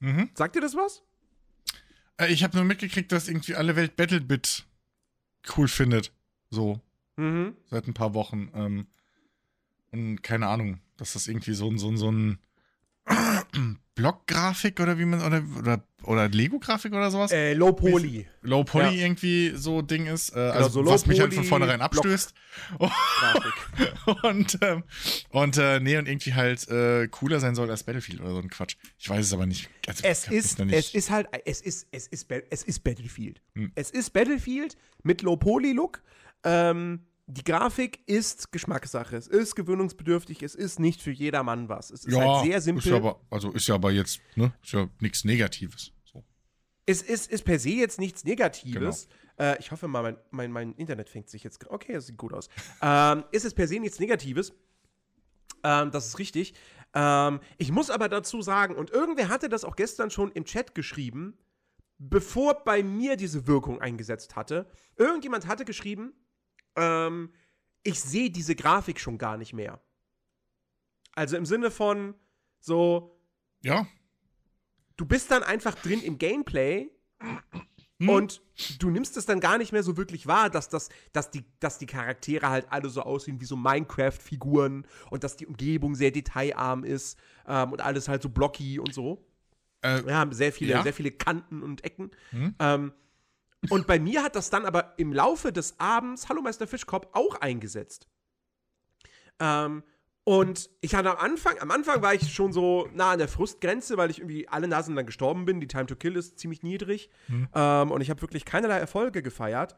mhm. 0.00 0.30
Sagt 0.34 0.54
ihr 0.56 0.62
das 0.62 0.76
was? 0.76 1.02
äh, 2.18 2.32
ich 2.32 2.44
habe 2.44 2.56
nur 2.56 2.64
mitgekriegt, 2.64 3.10
dass 3.12 3.28
irgendwie 3.28 3.54
alle 3.56 3.74
Welt 3.76 3.96
Battlebit 3.96 4.64
cool 5.56 5.68
findet. 5.68 6.12
So, 6.50 6.80
Mhm. 7.16 7.56
seit 7.66 7.86
ein 7.86 7.94
paar 7.94 8.14
Wochen. 8.14 8.50
Ähm, 8.54 8.86
und 9.92 10.22
keine 10.22 10.46
Ahnung, 10.46 10.80
dass 10.96 11.12
das 11.14 11.26
irgendwie 11.28 11.52
so 11.54 11.68
ein, 11.68 11.78
so 11.78 11.88
ein, 11.90 11.96
so 11.96 12.10
ein 12.10 12.38
Blockgrafik 13.94 14.80
oder 14.80 14.98
wie 14.98 15.04
man, 15.04 15.20
oder, 15.22 15.42
oder, 15.58 15.84
oder 16.04 16.28
Lego-Grafik 16.28 16.92
oder 16.92 17.10
sowas. 17.10 17.30
Äh, 17.32 17.52
Low 17.52 17.72
Poly. 17.72 18.26
Low 18.40 18.64
Poly 18.64 18.84
Ja. 18.86 18.90
irgendwie 18.92 19.52
so 19.54 19.82
Ding 19.82 20.06
ist, 20.06 20.30
äh, 20.30 20.34
Genau, 20.36 20.50
also 20.52 20.68
so 20.84 20.86
was 20.86 21.04
mich 21.06 21.20
halt 21.20 21.30
Low 21.32 21.36
von 21.36 21.42
Poly, 21.42 21.48
vornherein 21.48 21.80
abstößt. 21.82 22.32
Und 24.22 24.58
ähm, 24.62 24.84
und 25.30 25.56
äh, 25.58 25.80
nee, 25.80 25.96
und 25.98 26.08
irgendwie 26.08 26.34
halt 26.34 26.66
äh, 26.68 27.08
cooler 27.08 27.40
sein 27.40 27.54
soll 27.54 27.70
als 27.70 27.84
Battlefield 27.84 28.20
oder 28.20 28.30
so 28.32 28.38
ein 28.38 28.48
Quatsch. 28.50 28.76
Ich 28.98 29.08
weiß 29.08 29.26
es 29.26 29.32
aber 29.32 29.46
nicht. 29.46 29.68
Also, 29.86 30.02
Es 30.04 30.28
ist, 30.28 30.58
nicht- 30.58 30.74
es 30.74 30.94
ist 30.94 31.10
halt, 31.10 31.28
es 31.44 31.60
ist, 31.60 31.86
es 31.92 32.06
ist, 32.06 32.30
es 32.50 32.62
ist 32.62 32.80
Battlefield. 32.84 33.40
Hm. 33.54 33.72
Es 33.74 33.90
ist 33.90 34.10
Battlefield 34.12 34.76
mit 35.02 35.22
Low-Poly-Look. 35.22 36.02
Ähm, 36.44 37.00
die 37.30 37.44
Grafik 37.44 38.00
ist 38.06 38.50
Geschmackssache. 38.50 39.16
Es 39.16 39.28
ist 39.28 39.54
gewöhnungsbedürftig. 39.54 40.42
Es 40.42 40.54
ist 40.54 40.80
nicht 40.80 41.00
für 41.00 41.12
jedermann 41.12 41.68
was. 41.68 41.90
Es 41.90 42.04
ist 42.04 42.16
halt 42.16 42.44
sehr 42.44 42.60
simpel. 42.60 42.84
Ist 42.84 42.90
ja 42.90 42.96
aber, 42.96 43.20
also 43.30 43.52
ist 43.52 43.68
ja 43.68 43.76
aber 43.76 43.92
jetzt, 43.92 44.20
ne, 44.34 44.52
ist 44.62 44.72
ja 44.72 44.88
nichts 45.00 45.24
Negatives. 45.24 45.92
So. 46.04 46.24
es 46.86 47.02
ist, 47.02 47.30
ist 47.30 47.44
per 47.44 47.58
se 47.58 47.70
jetzt 47.70 48.00
nichts 48.00 48.24
Negatives. 48.24 49.08
Genau. 49.38 49.52
Äh, 49.52 49.58
ich 49.60 49.70
hoffe 49.70 49.86
mal, 49.86 50.02
mein, 50.02 50.16
mein, 50.30 50.52
mein 50.52 50.74
Internet 50.74 51.08
fängt 51.08 51.28
sich 51.28 51.44
jetzt. 51.44 51.64
Okay, 51.70 51.92
das 51.92 52.06
sieht 52.06 52.16
gut 52.16 52.32
aus. 52.32 52.48
ähm, 52.82 53.24
ist 53.30 53.44
es 53.44 53.54
per 53.54 53.68
se 53.68 53.78
nichts 53.78 54.00
Negatives? 54.00 54.52
Ähm, 55.62 55.90
das 55.92 56.08
ist 56.08 56.18
richtig. 56.18 56.54
Ähm, 56.94 57.40
ich 57.58 57.70
muss 57.70 57.90
aber 57.90 58.08
dazu 58.08 58.42
sagen, 58.42 58.74
und 58.74 58.90
irgendwer 58.90 59.28
hatte 59.28 59.48
das 59.48 59.64
auch 59.64 59.76
gestern 59.76 60.10
schon 60.10 60.32
im 60.32 60.44
Chat 60.44 60.74
geschrieben, 60.74 61.38
bevor 61.98 62.64
bei 62.64 62.82
mir 62.82 63.16
diese 63.16 63.46
Wirkung 63.46 63.80
eingesetzt 63.80 64.34
hatte. 64.34 64.66
Irgendjemand 64.96 65.46
hatte 65.46 65.64
geschrieben, 65.64 66.12
ähm, 66.76 67.32
ich 67.82 68.00
sehe 68.00 68.30
diese 68.30 68.54
Grafik 68.54 69.00
schon 69.00 69.18
gar 69.18 69.36
nicht 69.36 69.52
mehr. 69.52 69.80
Also 71.14 71.36
im 71.36 71.46
Sinne 71.46 71.70
von 71.70 72.14
so, 72.60 73.18
Ja. 73.62 73.86
du 74.96 75.04
bist 75.06 75.30
dann 75.30 75.42
einfach 75.42 75.74
drin 75.74 76.02
im 76.02 76.18
Gameplay 76.18 76.90
Hm. 78.00 78.08
und 78.08 78.42
du 78.78 78.88
nimmst 78.90 79.16
es 79.18 79.26
dann 79.26 79.40
gar 79.40 79.58
nicht 79.58 79.72
mehr 79.72 79.82
so 79.82 79.96
wirklich 79.98 80.26
wahr, 80.26 80.48
dass, 80.48 80.68
das, 80.70 80.88
dass, 81.12 81.30
die, 81.30 81.44
dass 81.60 81.76
die 81.78 81.84
Charaktere 81.86 82.48
halt 82.48 82.66
alle 82.70 82.88
so 82.88 83.02
aussehen 83.02 83.40
wie 83.40 83.44
so 83.44 83.56
Minecraft-Figuren 83.56 84.86
und 85.10 85.22
dass 85.24 85.36
die 85.36 85.46
Umgebung 85.46 85.94
sehr 85.94 86.10
detailarm 86.10 86.84
ist 86.84 87.18
ähm, 87.46 87.72
und 87.72 87.82
alles 87.82 88.08
halt 88.08 88.22
so 88.22 88.30
blocky 88.30 88.78
und 88.78 88.94
so. 88.94 89.26
Äh, 89.82 90.04
Wir 90.06 90.16
haben 90.16 90.32
sehr 90.32 90.50
viele, 90.52 90.72
Ja. 90.72 90.82
sehr 90.82 90.94
viele 90.94 91.10
Kanten 91.10 91.62
und 91.62 91.84
Ecken. 91.84 92.10
Hm. 92.30 92.54
Ähm, 92.58 92.92
und 93.68 93.86
bei 93.86 93.98
mir 93.98 94.22
hat 94.22 94.36
das 94.36 94.50
dann 94.50 94.64
aber 94.64 94.94
im 94.96 95.12
Laufe 95.12 95.52
des 95.52 95.78
Abends, 95.78 96.28
Hallo 96.28 96.40
Meister 96.40 96.66
Fischkopf, 96.66 97.08
auch 97.12 97.34
eingesetzt. 97.36 98.08
Ähm, 99.38 99.82
und 100.24 100.70
ich 100.80 100.94
hatte 100.94 101.10
am 101.10 101.16
Anfang, 101.18 101.58
am 101.58 101.70
Anfang 101.70 102.02
war 102.02 102.14
ich 102.14 102.32
schon 102.32 102.52
so 102.52 102.88
nah 102.92 103.12
an 103.12 103.18
der 103.18 103.28
Frustgrenze, 103.28 103.96
weil 103.96 104.10
ich 104.10 104.18
irgendwie 104.18 104.48
alle 104.48 104.68
Nasen 104.68 104.94
lang 104.94 105.06
gestorben 105.06 105.44
bin. 105.44 105.60
Die 105.60 105.66
Time 105.66 105.86
to 105.86 105.96
Kill 105.96 106.16
ist 106.16 106.38
ziemlich 106.38 106.62
niedrig. 106.62 107.10
Ähm, 107.54 107.90
und 107.90 108.00
ich 108.00 108.10
habe 108.10 108.20
wirklich 108.22 108.44
keinerlei 108.44 108.78
Erfolge 108.78 109.22
gefeiert. 109.22 109.76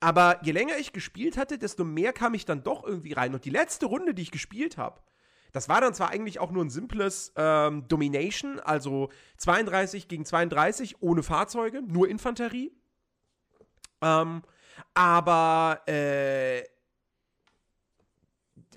Aber 0.00 0.40
je 0.44 0.52
länger 0.52 0.76
ich 0.78 0.92
gespielt 0.92 1.36
hatte, 1.36 1.58
desto 1.58 1.84
mehr 1.84 2.12
kam 2.12 2.34
ich 2.34 2.44
dann 2.44 2.62
doch 2.62 2.84
irgendwie 2.84 3.14
rein. 3.14 3.34
Und 3.34 3.44
die 3.44 3.50
letzte 3.50 3.86
Runde, 3.86 4.14
die 4.14 4.22
ich 4.22 4.30
gespielt 4.30 4.76
habe, 4.76 5.00
das 5.56 5.70
war 5.70 5.80
dann 5.80 5.94
zwar 5.94 6.10
eigentlich 6.10 6.38
auch 6.38 6.50
nur 6.50 6.62
ein 6.62 6.68
simples 6.68 7.32
ähm, 7.34 7.88
Domination, 7.88 8.60
also 8.60 9.08
32 9.38 10.06
gegen 10.06 10.26
32 10.26 11.00
ohne 11.00 11.22
Fahrzeuge, 11.22 11.80
nur 11.80 12.10
Infanterie. 12.10 12.72
Ähm, 14.02 14.42
aber 14.92 15.80
äh, 15.86 16.62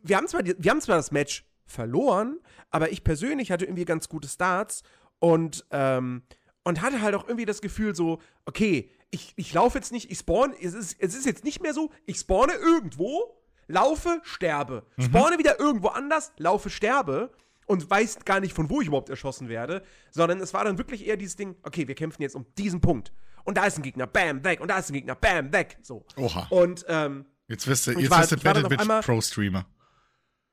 wir, 0.04 0.16
haben 0.16 0.30
zwar 0.30 0.42
die, 0.42 0.56
wir 0.58 0.72
haben 0.72 0.80
zwar 0.80 0.96
das 0.96 1.12
Match 1.12 1.46
verloren, 1.66 2.40
aber 2.72 2.94
ich 2.94 3.04
persönlich 3.04 3.52
hatte 3.52 3.66
irgendwie 3.66 3.84
ganz 3.84 4.08
gute 4.08 4.30
Starts 4.30 4.84
und, 5.20 5.66
ähm, 5.72 6.24
und 6.64 6.82
hatte 6.82 7.02
halt 7.02 7.14
auch 7.14 7.28
irgendwie 7.28 7.46
das 7.46 7.60
Gefühl 7.60 7.94
so, 7.94 8.22
okay, 8.46 8.90
ich, 9.12 9.34
ich 9.36 9.54
laufe 9.54 9.78
jetzt 9.78 9.92
nicht, 9.92 10.10
ich 10.10 10.20
spawn, 10.20 10.54
es 10.54 10.74
ist, 10.74 10.96
es 10.98 11.14
ist 11.14 11.26
jetzt 11.26 11.44
nicht 11.44 11.62
mehr 11.62 11.74
so, 11.74 11.92
ich 12.06 12.20
spawne 12.20 12.54
irgendwo, 12.54 13.36
laufe, 13.70 14.20
sterbe. 14.24 14.86
Spawne 15.00 15.38
wieder 15.38 15.60
irgendwo 15.60 15.88
anders, 15.88 16.34
laufe, 16.38 16.70
sterbe 16.70 17.32
und 17.66 17.90
weiß 17.90 18.26
gar 18.26 18.40
nicht, 18.42 18.54
von 18.54 18.70
wo 18.70 18.82
ich 18.82 18.88
überhaupt 18.88 19.10
erschossen 19.10 19.48
werde, 19.48 19.84
sondern 20.12 20.42
es 20.42 20.54
war 20.54 20.64
dann 20.66 20.78
wirklich 20.78 21.08
eher 21.08 21.16
dieses 21.18 21.36
Ding, 21.38 21.56
okay, 21.64 21.88
wir 21.88 21.96
kämpfen 21.96 22.22
jetzt 22.22 22.36
um 22.36 22.46
diesen 22.58 22.82
Punkt. 22.82 23.14
Und 23.46 23.58
da 23.58 23.66
ist 23.66 23.78
ein 23.78 23.84
Gegner, 23.84 24.06
bam, 24.08 24.44
weg. 24.44 24.60
Und 24.60 24.68
da 24.70 24.78
ist 24.80 24.90
ein 24.90 24.94
Gegner, 24.94 25.16
bam, 25.16 25.54
weg. 25.54 25.78
So. 25.82 26.06
Oha. 26.18 26.48
Und, 26.50 26.84
ähm, 26.90 27.26
Jetzt 27.48 27.66
wirst 27.68 27.88
du, 27.88 27.92
jetzt 27.92 28.10
war- 28.12 28.20
wirst 28.20 28.32
du 28.32 28.36
ich 28.36 28.44
war 28.46 28.54
dann 28.54 28.64
Battle 28.64 28.76
auf 28.78 28.82
einmal- 28.82 28.98
Bitch 29.00 29.06
Pro 29.08 29.22
Streamer. 29.22 29.66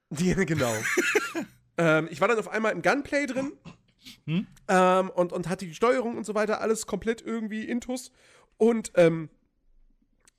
Ja, 0.18 0.44
genau. 0.44 0.72
ähm, 1.78 2.06
ich 2.12 2.20
war 2.20 2.28
dann 2.28 2.38
auf 2.38 2.48
einmal 2.48 2.70
im 2.72 2.80
Gunplay 2.82 3.26
drin 3.26 3.52
Hm? 4.26 4.46
ähm, 4.68 5.10
und, 5.10 5.32
und 5.32 5.48
hatte 5.48 5.66
die 5.66 5.74
Steuerung 5.74 6.16
und 6.16 6.24
so 6.24 6.34
weiter 6.36 6.60
alles 6.60 6.86
komplett 6.86 7.22
irgendwie 7.22 7.64
intus 7.64 8.12
und 8.56 8.92
ähm, 8.94 9.28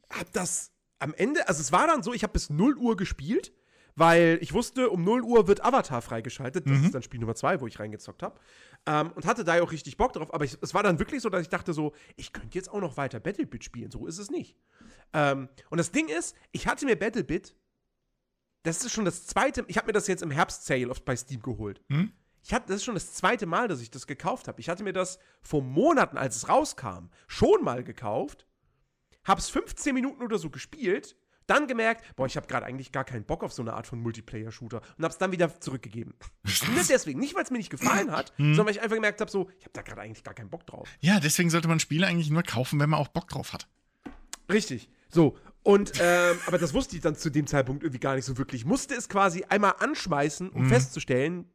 hab 0.10 0.32
das 0.32 0.72
am 1.00 1.14
Ende, 1.14 1.48
also 1.48 1.62
es 1.62 1.72
war 1.72 1.88
dann 1.88 2.04
so, 2.04 2.14
ich 2.14 2.24
habe 2.24 2.34
bis 2.34 2.50
0 2.50 2.78
Uhr 2.78 2.98
gespielt, 2.98 3.54
weil 3.96 4.38
ich 4.42 4.54
wusste, 4.54 4.90
um 4.90 5.04
0 5.04 5.22
Uhr 5.24 5.48
wird 5.48 5.64
Avatar 5.66 6.02
freigeschaltet. 6.02 6.68
Das 6.68 6.78
ist 6.86 6.94
dann 6.96 7.02
Spiel 7.02 7.20
Nummer 7.20 7.34
2, 7.36 7.62
wo 7.62 7.68
ich 7.68 7.80
reingezockt 7.80 8.22
habe. 8.22 8.40
Ähm, 8.86 9.12
und 9.16 9.26
hatte 9.26 9.44
da 9.44 9.56
ja 9.58 9.64
auch 9.64 9.72
richtig 9.72 9.98
Bock 9.98 10.14
drauf. 10.14 10.34
Aber 10.34 10.46
ich, 10.46 10.58
es 10.62 10.74
war 10.76 10.84
dann 10.84 11.00
wirklich 11.00 11.22
so, 11.24 11.30
dass 11.30 11.42
ich 11.42 11.50
dachte 11.50 11.74
so, 11.74 11.94
ich 12.16 12.32
könnte 12.32 12.56
jetzt 12.58 12.70
auch 12.70 12.80
noch 12.80 12.96
weiter 12.98 13.20
Battlebit 13.20 13.64
spielen. 13.64 13.90
So 13.90 14.06
ist 14.06 14.20
es 14.20 14.30
nicht. 14.30 14.56
Ähm, 15.14 15.50
und 15.72 15.78
das 15.80 15.92
Ding 15.92 16.10
ist, 16.10 16.36
ich 16.52 16.68
hatte 16.68 16.86
mir 16.86 16.96
Battlebit 16.96 17.56
das 18.64 18.84
ist 18.84 18.92
schon 18.92 19.06
das 19.06 19.26
zweite, 19.26 19.64
ich 19.68 19.78
habe 19.78 19.88
mir 19.88 19.94
das 19.94 20.08
jetzt 20.08 20.24
im 20.24 20.32
Herbst-Sale 20.32 20.90
auf- 20.92 21.04
bei 21.06 21.16
Steam 21.16 21.42
geholt. 21.42 21.82
Hm? 21.90 22.12
Ich 22.44 22.54
hatte, 22.54 22.68
das 22.68 22.78
ist 22.78 22.84
schon 22.86 22.96
das 22.96 23.14
zweite 23.14 23.46
Mal, 23.46 23.68
dass 23.68 23.82
ich 23.82 23.92
das 23.92 24.08
gekauft 24.08 24.48
habe. 24.48 24.60
Ich 24.60 24.68
hatte 24.70 24.84
mir 24.84 24.94
das 24.94 25.20
vor 25.42 25.62
Monaten, 25.62 26.18
als 26.18 26.36
es 26.36 26.50
rauskam, 26.50 27.10
schon 27.28 27.64
mal 27.64 27.84
gekauft, 27.84 28.46
hab's 29.28 29.50
15 29.50 29.94
Minuten 29.94 30.24
oder 30.24 30.38
so 30.38 30.50
gespielt, 30.50 31.16
dann 31.48 31.68
gemerkt, 31.68 32.04
boah, 32.16 32.26
ich 32.26 32.36
habe 32.36 32.48
gerade 32.48 32.66
eigentlich 32.66 32.92
gar 32.92 33.06
keinen 33.06 33.24
Bock 33.24 33.44
auf 33.44 33.54
so 33.54 33.62
eine 33.62 33.74
Art 33.74 33.88
von 33.88 34.00
Multiplayer-Shooter 34.00 34.82
und 34.98 35.04
hab's 35.04 35.18
dann 35.18 35.32
wieder 35.32 35.60
zurückgegeben. 35.60 36.14
nicht 36.44 36.90
deswegen, 36.90 37.20
nicht 37.20 37.36
weil 37.36 37.44
es 37.44 37.52
mir 37.52 37.58
nicht 37.58 37.70
gefallen 37.70 38.12
hat, 38.12 38.34
sondern 38.38 38.66
weil 38.66 38.74
ich 38.74 38.82
einfach 38.82 38.96
gemerkt 38.96 39.22
habe, 39.22 39.32
so, 39.32 39.50
ich 39.58 39.64
habe 39.64 39.72
da 39.74 39.82
gerade 39.82 40.02
eigentlich 40.02 40.24
gar 40.24 40.34
keinen 40.34 40.50
Bock 40.50 40.66
drauf. 40.68 40.90
Ja, 41.00 41.20
deswegen 41.20 41.50
sollte 41.50 41.68
man 41.68 41.80
Spiele 41.80 42.06
eigentlich 42.06 42.30
nur 42.30 42.44
kaufen, 42.44 42.80
wenn 42.80 42.90
man 42.90 43.00
auch 43.00 43.08
Bock 43.08 43.28
drauf 43.30 43.54
hat. 43.54 43.68
Richtig. 44.52 44.90
So. 45.10 45.38
Und, 45.64 45.94
ähm, 46.00 46.38
aber 46.46 46.58
das 46.58 46.74
wusste 46.74 46.96
ich 46.96 47.02
dann 47.02 47.16
zu 47.16 47.30
dem 47.30 47.48
Zeitpunkt 47.48 47.84
irgendwie 47.84 48.00
gar 48.00 48.16
nicht 48.16 48.26
so 48.26 48.38
wirklich. 48.38 48.62
Ich 48.62 48.68
musste 48.68 48.96
es 48.96 49.10
quasi 49.10 49.44
einmal 49.50 49.76
anschmeißen, 49.80 50.50
um 50.50 50.70
festzustellen, 50.70 51.50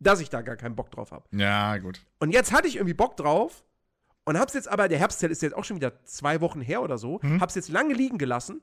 dass 0.00 0.20
ich 0.20 0.30
da 0.30 0.42
gar 0.42 0.56
keinen 0.56 0.74
Bock 0.74 0.90
drauf 0.90 1.10
habe. 1.10 1.24
Ja, 1.36 1.76
gut. 1.78 2.00
Und 2.18 2.30
jetzt 2.30 2.52
hatte 2.52 2.68
ich 2.68 2.76
irgendwie 2.76 2.94
Bock 2.94 3.16
drauf 3.16 3.64
und 4.28 4.38
hab's 4.38 4.52
jetzt 4.52 4.68
aber, 4.68 4.88
der 4.88 4.98
Herbstzelt 4.98 5.32
ist 5.32 5.40
jetzt 5.40 5.54
auch 5.54 5.64
schon 5.64 5.76
wieder 5.76 6.04
zwei 6.04 6.42
Wochen 6.42 6.60
her 6.60 6.82
oder 6.82 6.98
so, 6.98 7.18
hab's 7.40 7.54
jetzt 7.54 7.70
lange 7.70 7.94
liegen 7.94 8.18
gelassen, 8.18 8.60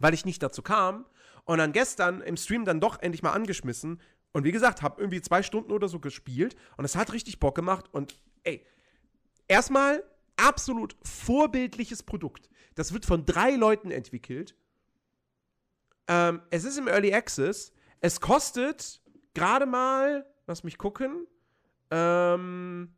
weil 0.00 0.12
ich 0.12 0.26
nicht 0.26 0.42
dazu 0.42 0.60
kam. 0.60 1.06
Und 1.46 1.56
dann 1.56 1.72
gestern 1.72 2.20
im 2.20 2.36
Stream 2.36 2.66
dann 2.66 2.78
doch 2.78 3.00
endlich 3.00 3.22
mal 3.22 3.32
angeschmissen. 3.32 4.02
Und 4.32 4.44
wie 4.44 4.52
gesagt, 4.52 4.82
hab 4.82 4.98
irgendwie 4.98 5.22
zwei 5.22 5.42
Stunden 5.42 5.72
oder 5.72 5.88
so 5.88 5.98
gespielt 5.98 6.56
und 6.76 6.84
es 6.84 6.94
hat 6.94 7.14
richtig 7.14 7.40
Bock 7.40 7.54
gemacht. 7.54 7.86
Und 7.90 8.20
ey, 8.42 8.66
erstmal 9.48 10.04
absolut 10.36 10.94
vorbildliches 11.02 12.02
Produkt. 12.02 12.50
Das 12.74 12.92
wird 12.92 13.06
von 13.06 13.24
drei 13.24 13.52
Leuten 13.52 13.90
entwickelt. 13.90 14.56
Ähm, 16.06 16.42
es 16.50 16.64
ist 16.64 16.76
im 16.76 16.86
Early 16.86 17.14
Access. 17.14 17.72
Es 18.02 18.20
kostet 18.20 19.00
gerade 19.32 19.64
mal, 19.64 20.26
lass 20.46 20.64
mich 20.64 20.76
gucken, 20.76 21.26
ähm, 21.90 22.95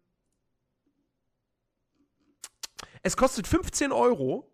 es 3.08 3.16
kostet 3.16 3.46
15 3.46 3.90
Euro. 3.90 4.52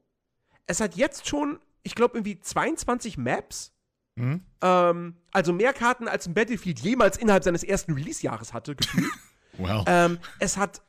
Es 0.67 0.81
hat 0.81 0.95
jetzt 0.95 1.29
schon, 1.29 1.59
ich 1.83 1.97
glaube, 1.97 2.17
irgendwie 2.17 2.39
22 2.39 3.19
Maps. 3.19 3.73
Hm? 4.17 4.43
Ähm, 4.63 5.17
also 5.33 5.53
mehr 5.53 5.73
Karten 5.73 6.07
als 6.07 6.27
ein 6.27 6.35
Battlefield 6.35 6.79
jemals 6.79 7.17
innerhalb 7.17 7.43
seines 7.43 7.65
ersten 7.65 7.93
Release-Jahres 7.95 8.53
hatte, 8.53 8.77
gefühlt. 8.77 9.11
Well. 9.59 9.85
ähm, 9.87 10.19
es 10.41 10.57
hat, 10.57 10.83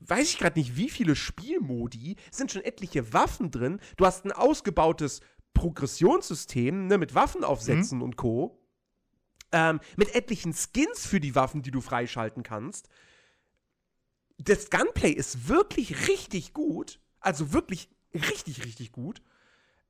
weiß 0.00 0.30
ich 0.30 0.38
gerade 0.38 0.58
nicht, 0.58 0.76
wie 0.76 0.88
viele 0.88 1.14
Spielmodi, 1.14 2.16
es 2.30 2.38
sind 2.38 2.50
schon 2.50 2.62
etliche 2.62 3.12
Waffen 3.12 3.50
drin. 3.50 3.80
Du 3.98 4.06
hast 4.06 4.24
ein 4.24 4.32
ausgebautes 4.32 5.20
Progressionssystem 5.52 6.86
ne, 6.86 6.96
mit 6.96 7.14
Waffenaufsätzen 7.14 8.00
und 8.00 8.16
Co. 8.16 8.58
Ähm, 9.52 9.80
mit 9.96 10.14
etlichen 10.14 10.54
Skins 10.54 11.06
für 11.06 11.20
die 11.20 11.34
Waffen, 11.34 11.60
die 11.60 11.70
du 11.70 11.82
freischalten 11.82 12.42
kannst. 12.42 12.88
Das 14.44 14.70
Gunplay 14.70 15.10
ist 15.10 15.48
wirklich 15.48 16.08
richtig 16.08 16.52
gut. 16.52 17.00
Also 17.20 17.52
wirklich 17.52 17.88
richtig, 18.14 18.64
richtig 18.64 18.92
gut. 18.92 19.22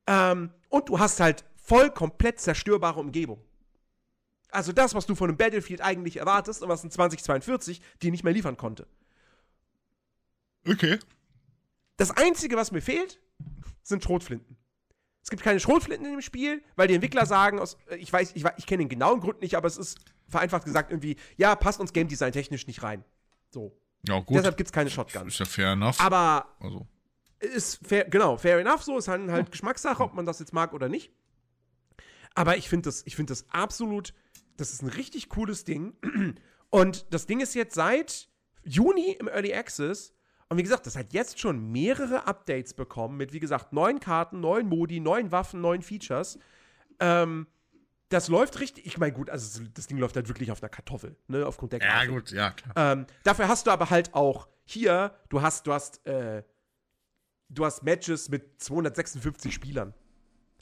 Ähm, 0.07 0.51
und 0.69 0.89
du 0.89 0.99
hast 0.99 1.19
halt 1.19 1.45
voll 1.55 1.89
komplett 1.89 2.39
zerstörbare 2.39 2.99
Umgebung. 2.99 3.41
Also 4.51 4.71
das, 4.71 4.93
was 4.93 5.05
du 5.05 5.15
von 5.15 5.29
einem 5.29 5.37
Battlefield 5.37 5.81
eigentlich 5.81 6.17
erwartest 6.17 6.61
und 6.61 6.69
was 6.69 6.83
in 6.83 6.91
2042 6.91 7.81
dir 8.01 8.11
nicht 8.11 8.23
mehr 8.23 8.33
liefern 8.33 8.57
konnte. 8.57 8.85
Okay. 10.67 10.99
Das 11.97 12.11
Einzige, 12.11 12.55
was 12.55 12.71
mir 12.71 12.81
fehlt, 12.81 13.19
sind 13.81 14.03
Schrotflinten. 14.03 14.57
Es 15.23 15.29
gibt 15.29 15.41
keine 15.41 15.59
Schrotflinten 15.59 16.05
in 16.05 16.13
dem 16.13 16.21
Spiel, 16.21 16.61
weil 16.75 16.87
die 16.87 16.95
Entwickler 16.95 17.25
sagen, 17.25 17.59
aus, 17.59 17.77
äh, 17.89 17.95
ich 17.95 18.11
weiß, 18.11 18.33
ich, 18.35 18.43
ich 18.57 18.65
kenne 18.65 18.83
den 18.83 18.89
genauen 18.89 19.21
Grund 19.21 19.41
nicht, 19.41 19.55
aber 19.55 19.67
es 19.67 19.77
ist 19.77 19.97
vereinfacht 20.27 20.65
gesagt 20.65 20.91
irgendwie, 20.91 21.15
ja, 21.37 21.55
passt 21.55 21.79
uns 21.79 21.93
Game 21.93 22.07
Design 22.07 22.33
technisch 22.33 22.67
nicht 22.67 22.83
rein. 22.83 23.03
So. 23.49 23.75
Ja, 24.07 24.19
gut. 24.19 24.37
Deshalb 24.37 24.57
gibt 24.57 24.67
es 24.67 24.73
keine 24.73 24.89
Shotgun. 24.89 25.27
Ist 25.27 25.39
ja 25.39 25.45
fair 25.45 25.73
enough. 25.73 25.99
Aber 25.99 26.47
also. 26.59 26.87
ist 27.39 27.79
fair, 27.87 28.05
genau, 28.05 28.37
fair 28.37 28.59
enough, 28.59 28.83
so 28.83 28.97
ist 28.97 29.07
halt, 29.07 29.29
halt 29.29 29.51
Geschmackssache, 29.51 30.03
ob 30.03 30.13
man 30.13 30.25
das 30.25 30.39
jetzt 30.39 30.53
mag 30.53 30.73
oder 30.73 30.89
nicht. 30.89 31.11
Aber 32.35 32.57
ich 32.57 32.67
finde 32.67 32.87
das, 32.87 33.03
ich 33.05 33.15
finde 33.15 33.31
das 33.31 33.49
absolut, 33.49 34.13
das 34.57 34.73
ist 34.73 34.81
ein 34.81 34.89
richtig 34.89 35.29
cooles 35.29 35.63
Ding. 35.63 35.93
Und 36.69 37.13
das 37.13 37.27
Ding 37.27 37.39
ist 37.39 37.53
jetzt 37.53 37.75
seit 37.75 38.27
Juni 38.63 39.11
im 39.19 39.27
Early 39.27 39.53
Access. 39.53 40.13
Und 40.49 40.57
wie 40.57 40.63
gesagt, 40.63 40.85
das 40.85 40.95
hat 40.95 41.13
jetzt 41.13 41.39
schon 41.39 41.71
mehrere 41.71 42.27
Updates 42.27 42.73
bekommen 42.73 43.17
mit, 43.17 43.31
wie 43.33 43.39
gesagt, 43.39 43.73
neuen 43.73 43.99
Karten, 43.99 44.39
neuen 44.39 44.67
Modi, 44.67 44.99
neuen 44.99 45.31
Waffen, 45.31 45.61
neuen 45.61 45.81
Features. 45.81 46.39
Ähm, 46.99 47.47
das 48.13 48.27
läuft 48.29 48.59
richtig. 48.59 48.85
Ich 48.85 48.97
meine, 48.97 49.13
gut, 49.13 49.29
also 49.29 49.61
das 49.73 49.87
Ding 49.87 49.97
läuft 49.97 50.15
halt 50.15 50.27
wirklich 50.27 50.51
auf 50.51 50.61
einer 50.61 50.69
Kartoffel, 50.69 51.15
ne, 51.27 51.45
aufgrund 51.45 51.73
der 51.73 51.79
Ja, 51.81 51.87
Grafik. 52.05 52.09
gut, 52.09 52.31
ja, 52.31 52.51
klar. 52.51 52.73
Ähm, 52.93 53.05
dafür 53.23 53.47
hast 53.47 53.67
du 53.67 53.71
aber 53.71 53.89
halt 53.89 54.13
auch 54.13 54.47
hier, 54.65 55.15
du 55.29 55.41
hast, 55.41 55.67
du 55.67 55.73
hast, 55.73 56.05
äh, 56.07 56.43
du 57.49 57.65
hast 57.65 57.83
Matches 57.83 58.29
mit 58.29 58.61
256 58.61 59.53
Spielern. 59.53 59.93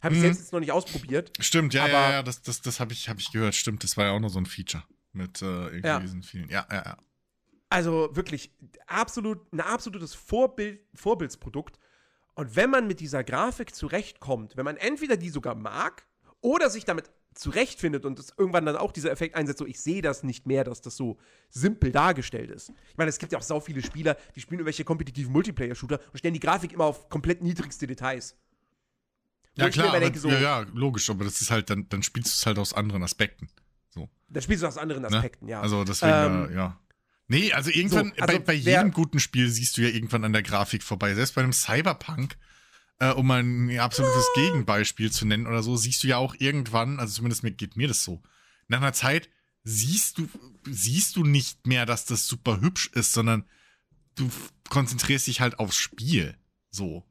Habe 0.02 0.16
ich 0.16 0.20
Mhm. 0.20 0.24
selbst 0.24 0.40
jetzt 0.40 0.54
noch 0.54 0.60
nicht 0.60 0.72
ausprobiert. 0.72 1.32
Stimmt, 1.40 1.74
ja, 1.76 1.84
aber- 1.84 1.92
ja, 1.92 2.12
ja, 2.12 2.24
das, 2.24 2.42
das, 2.42 2.62
das 2.62 2.80
habe 2.80 2.92
ich, 2.94 3.08
hab 3.08 3.20
ich 3.20 3.32
gehört. 3.32 3.54
Stimmt, 3.54 3.84
das 3.84 3.98
war 3.98 4.06
ja 4.06 4.12
auch 4.12 4.20
noch 4.20 4.30
so 4.30 4.40
ein 4.40 4.48
Feature 4.48 4.84
mit 5.14 5.42
äh, 5.42 5.46
irgendwie 5.46 5.88
Ja. 5.88 6.00
diesen 6.00 6.24
vielen. 6.24 6.50
Ja, 6.50 6.66
ja, 6.72 6.84
ja. 6.84 6.98
Also 7.70 8.10
wirklich 8.16 8.52
absolut, 8.88 9.54
ein 9.54 9.62
absolutes 9.62 10.14
Vorbild, 10.16 10.80
Vorbildsprodukt. 10.96 11.78
Und 12.34 12.56
wenn 12.56 12.70
man 12.70 12.88
mit 12.88 13.00
dieser 13.00 13.24
Grafik 13.24 13.76
zurechtkommt, 13.76 14.58
wenn 14.58 14.66
man 14.66 14.78
entweder 14.78 15.18
die 15.18 15.30
sogar 15.30 15.54
mag 15.56 16.06
oder 16.42 16.70
sich 16.70 16.84
damit 16.86 17.12
zurechtfindet 17.34 18.06
und 18.06 18.20
es 18.20 18.34
irgendwann 18.38 18.66
dann 18.66 18.76
auch 18.76 18.92
dieser 18.92 19.12
Effekt 19.12 19.36
einsetzt, 19.36 19.60
so 19.60 19.66
ich 19.66 19.80
sehe 19.80 20.02
das 20.02 20.24
nicht 20.24 20.48
mehr, 20.48 20.64
dass 20.64 20.82
das 20.82 20.98
so 20.98 21.18
simpel 21.50 21.92
dargestellt 21.92 22.52
ist. 22.52 22.72
Ich 22.90 22.98
meine, 22.98 23.10
es 23.10 23.20
gibt 23.20 23.32
ja 23.32 23.40
auch 23.40 23.44
sau 23.44 23.60
viele 23.60 23.82
Spieler, 23.82 24.18
die 24.36 24.42
spielen 24.42 24.60
irgendwelche 24.60 24.84
kompetitiven 24.84 25.32
Multiplayer-Shooter 25.32 26.00
und 26.12 26.18
stellen 26.18 26.34
die 26.34 26.40
Grafik 26.40 26.74
immer 26.74 26.86
auf 26.86 27.10
komplett 27.10 27.42
niedrigste 27.42 27.88
Details. 27.88 28.36
Wo 29.56 29.64
Ja, 29.64 29.70
klar, 29.70 29.90
aber, 29.90 30.00
denke, 30.00 30.20
so, 30.20 30.30
ja, 30.30 30.40
ja, 30.40 30.60
logisch, 30.74 31.10
aber 31.10 31.24
das 31.24 31.42
ist 31.42 31.52
halt, 31.52 31.70
dann, 31.70 31.88
dann 31.90 32.04
spielst 32.04 32.34
du 32.34 32.36
es 32.36 32.46
halt 32.46 32.58
aus 32.58 32.74
anderen 32.74 33.04
Aspekten. 33.04 33.50
Da 34.32 34.42
spielst 34.42 34.64
du 34.64 34.68
aus 34.68 34.78
anderen 34.78 35.04
Ne? 35.04 35.10
Aspekten, 35.10 35.48
ja. 35.48 35.62
Also 35.62 35.84
deswegen, 35.84 36.14
Ähm, 36.14 36.50
äh, 36.52 36.56
ja. 36.56 36.80
Nee, 37.28 37.54
also 37.54 37.70
irgendwann, 37.70 38.14
so, 38.16 38.22
also 38.24 38.40
bei, 38.40 38.40
bei 38.40 38.54
jedem 38.54 38.92
guten 38.92 39.20
Spiel 39.20 39.50
siehst 39.50 39.78
du 39.78 39.82
ja 39.82 39.90
irgendwann 39.90 40.26
an 40.26 40.34
der 40.34 40.44
Grafik 40.44 40.84
vorbei. 40.84 41.14
Selbst 41.14 41.36
bei 41.36 41.42
einem 41.42 41.54
Cyberpunk, 41.54 42.38
äh, 43.02 43.12
um 43.12 43.30
ein 43.32 43.78
absolutes. 43.80 44.26
Gegenbeispiel 44.36 45.12
zu 45.12 45.26
nennen 45.26 45.48
oder 45.48 45.64
so, 45.64 45.76
siehst 45.76 46.04
du 46.04 46.08
ja 46.08 46.18
auch 46.18 46.36
irgendwann, 46.38 47.00
also 47.00 47.14
zumindest 47.14 47.44
mir, 47.44 47.52
geht 47.52 47.76
mir 47.76 47.88
das 47.88 48.04
so, 48.04 48.22
nach 48.68 48.78
einer 48.78 48.94
Zeit 48.94 49.30
siehst 49.64 50.18
du, 50.18 50.30
siehst 50.70 51.16
du 51.16 51.24
nicht 51.24 51.68
mehr, 51.68 51.86
dass 51.86 52.06
das 52.06 52.28
super 52.28 52.62
hübsch 52.62 52.90
ist, 52.94 53.14
sondern 53.14 53.44
du 54.16 54.30
konzentrierst 54.70 55.28
dich 55.28 55.42
halt 55.42 55.60
aufs 55.60 55.78
Spiel. 55.78 56.38
So. 56.70 57.04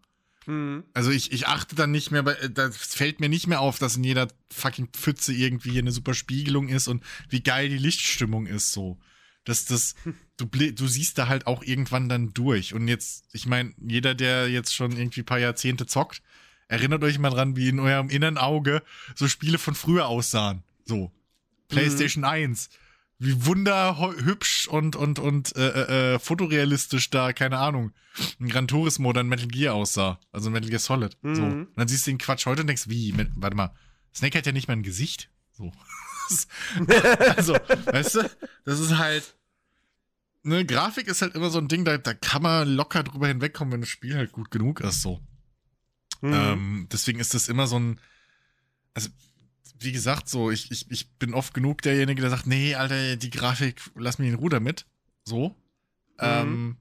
Mhm. 0.47 0.85
Also 0.95 1.11
ich, 1.11 1.33
ich 1.33 1.49
achte 1.49 1.75
dann 1.75 1.91
nicht 1.91 2.11
mehr, 2.11 2.27
äh, 2.27 2.51
das 2.51 2.77
fällt 2.77 3.21
mir 3.21 3.29
nicht 3.29 3.47
mehr 3.47 3.61
auf, 3.61 3.79
dass 3.79 3.97
in 3.97 4.05
jeder 4.05 4.29
fucking 4.51 4.89
Pfütze 4.89 5.33
irgendwie 5.33 5.79
eine 5.79 5.93
super 5.93 6.15
Spiegelung 6.15 6.69
ist 6.69 6.89
und 6.89 7.05
wie 7.29 7.43
geil 7.43 7.69
die 7.69 7.79
Lichtstimmung 7.79 8.47
ist 8.47 8.73
so. 8.73 8.99
Dass 9.45 9.65
das, 9.65 9.95
du, 10.37 10.47
du 10.47 10.87
siehst 10.87 11.19
da 11.19 11.29
halt 11.29 11.47
auch 11.47 11.63
irgendwann 11.63 12.09
dann 12.09 12.33
durch. 12.33 12.75
Und 12.75 12.89
jetzt, 12.89 13.25
ich 13.33 13.47
meine, 13.47 13.73
jeder, 13.79 14.15
der 14.15 14.49
jetzt 14.49 14.75
schon 14.75 14.93
irgendwie 14.93 15.23
ein 15.23 15.27
paar 15.27 15.39
Jahrzehnte 15.39 15.87
zockt, 15.87 16.23
erinnert 16.69 17.03
euch 17.03 17.19
mal 17.19 17.31
dran, 17.31 17.57
wie 17.57 17.69
in 17.69 17.81
eurem 17.81 18.11
inneren 18.11 18.39
Auge 18.39 18.83
so 19.15 19.29
Spiele 19.29 19.59
von 19.59 19.75
früher 19.75 20.07
aussahen. 20.07 20.63
So. 20.85 21.13
PlayStation 21.69 22.25
1. 22.25 22.69
Wie 23.19 23.45
wunderhübsch 23.45 24.67
und, 24.69 24.97
und, 24.97 25.19
und 25.19 25.55
äh, 25.55 25.69
äh, 25.69 26.15
äh, 26.15 26.19
fotorealistisch 26.19 27.11
da, 27.11 27.35
keine 27.35 27.59
Ahnung, 27.59 27.93
ein 28.41 28.49
Gran 28.49 28.67
Turismo 28.67 29.13
dann 29.13 29.29
Metal 29.29 29.47
Gear 29.47 29.75
aussah. 29.75 30.19
Also 30.33 30.49
Metal 30.49 30.71
Gear 30.71 30.81
Solid. 30.81 31.19
So. 31.23 31.43
Mhm. 31.43 31.63
Und 31.65 31.77
dann 31.77 31.87
siehst 31.87 32.07
du 32.07 32.13
den 32.13 32.19
Quatsch 32.19 32.47
heute 32.47 32.63
und 32.63 32.67
denkst, 32.67 32.89
wie? 32.89 33.13
Mit, 33.13 33.31
warte 33.35 33.57
mal, 33.57 33.75
Snake 34.15 34.39
hat 34.39 34.47
ja 34.47 34.53
nicht 34.53 34.69
mal 34.69 34.75
ein 34.75 34.83
Gesicht. 34.83 35.29
So. 35.53 35.71
also, 37.37 37.55
weißt 37.55 38.15
du, 38.17 38.31
das 38.65 38.81
ist 38.81 38.99
halt. 38.99 39.35
Ne, 40.43 40.65
Grafik 40.65 41.07
ist 41.07 41.21
halt 41.21 41.35
immer 41.35 41.51
so 41.51 41.59
ein 41.59 41.69
Ding, 41.69 41.85
da, 41.85 41.99
da 41.99 42.15
kann 42.15 42.43
man 42.43 42.69
locker 42.69 43.03
drüber 43.03 43.29
hinwegkommen, 43.29 43.73
wenn 43.75 43.81
das 43.83 43.91
Spiel 43.91 44.17
halt 44.17 44.33
gut 44.33 44.51
genug 44.51 44.81
ist, 44.81 45.03
so. 45.03 45.21
Mhm. 46.23 46.33
Ähm, 46.33 46.89
deswegen 46.91 47.21
ist 47.21 47.35
das 47.35 47.49
immer 47.49 47.67
so 47.67 47.79
ein. 47.79 48.01
Also, 48.95 49.11
wie 49.79 49.93
gesagt, 49.93 50.29
so, 50.29 50.51
ich, 50.51 50.71
ich, 50.71 50.91
ich 50.91 51.11
bin 51.19 51.35
oft 51.35 51.55
genug 51.55 51.83
derjenige, 51.83 52.21
der 52.21 52.31
sagt, 52.31 52.47
nee, 52.47 52.75
Alter, 52.75 53.17
die 53.17 53.31
Grafik, 53.31 53.81
lass 53.95 54.19
mich 54.19 54.29
in 54.29 54.35
Ruhe 54.35 54.51
damit. 54.51 54.87
So. 55.25 55.57
Ähm, 56.19 56.77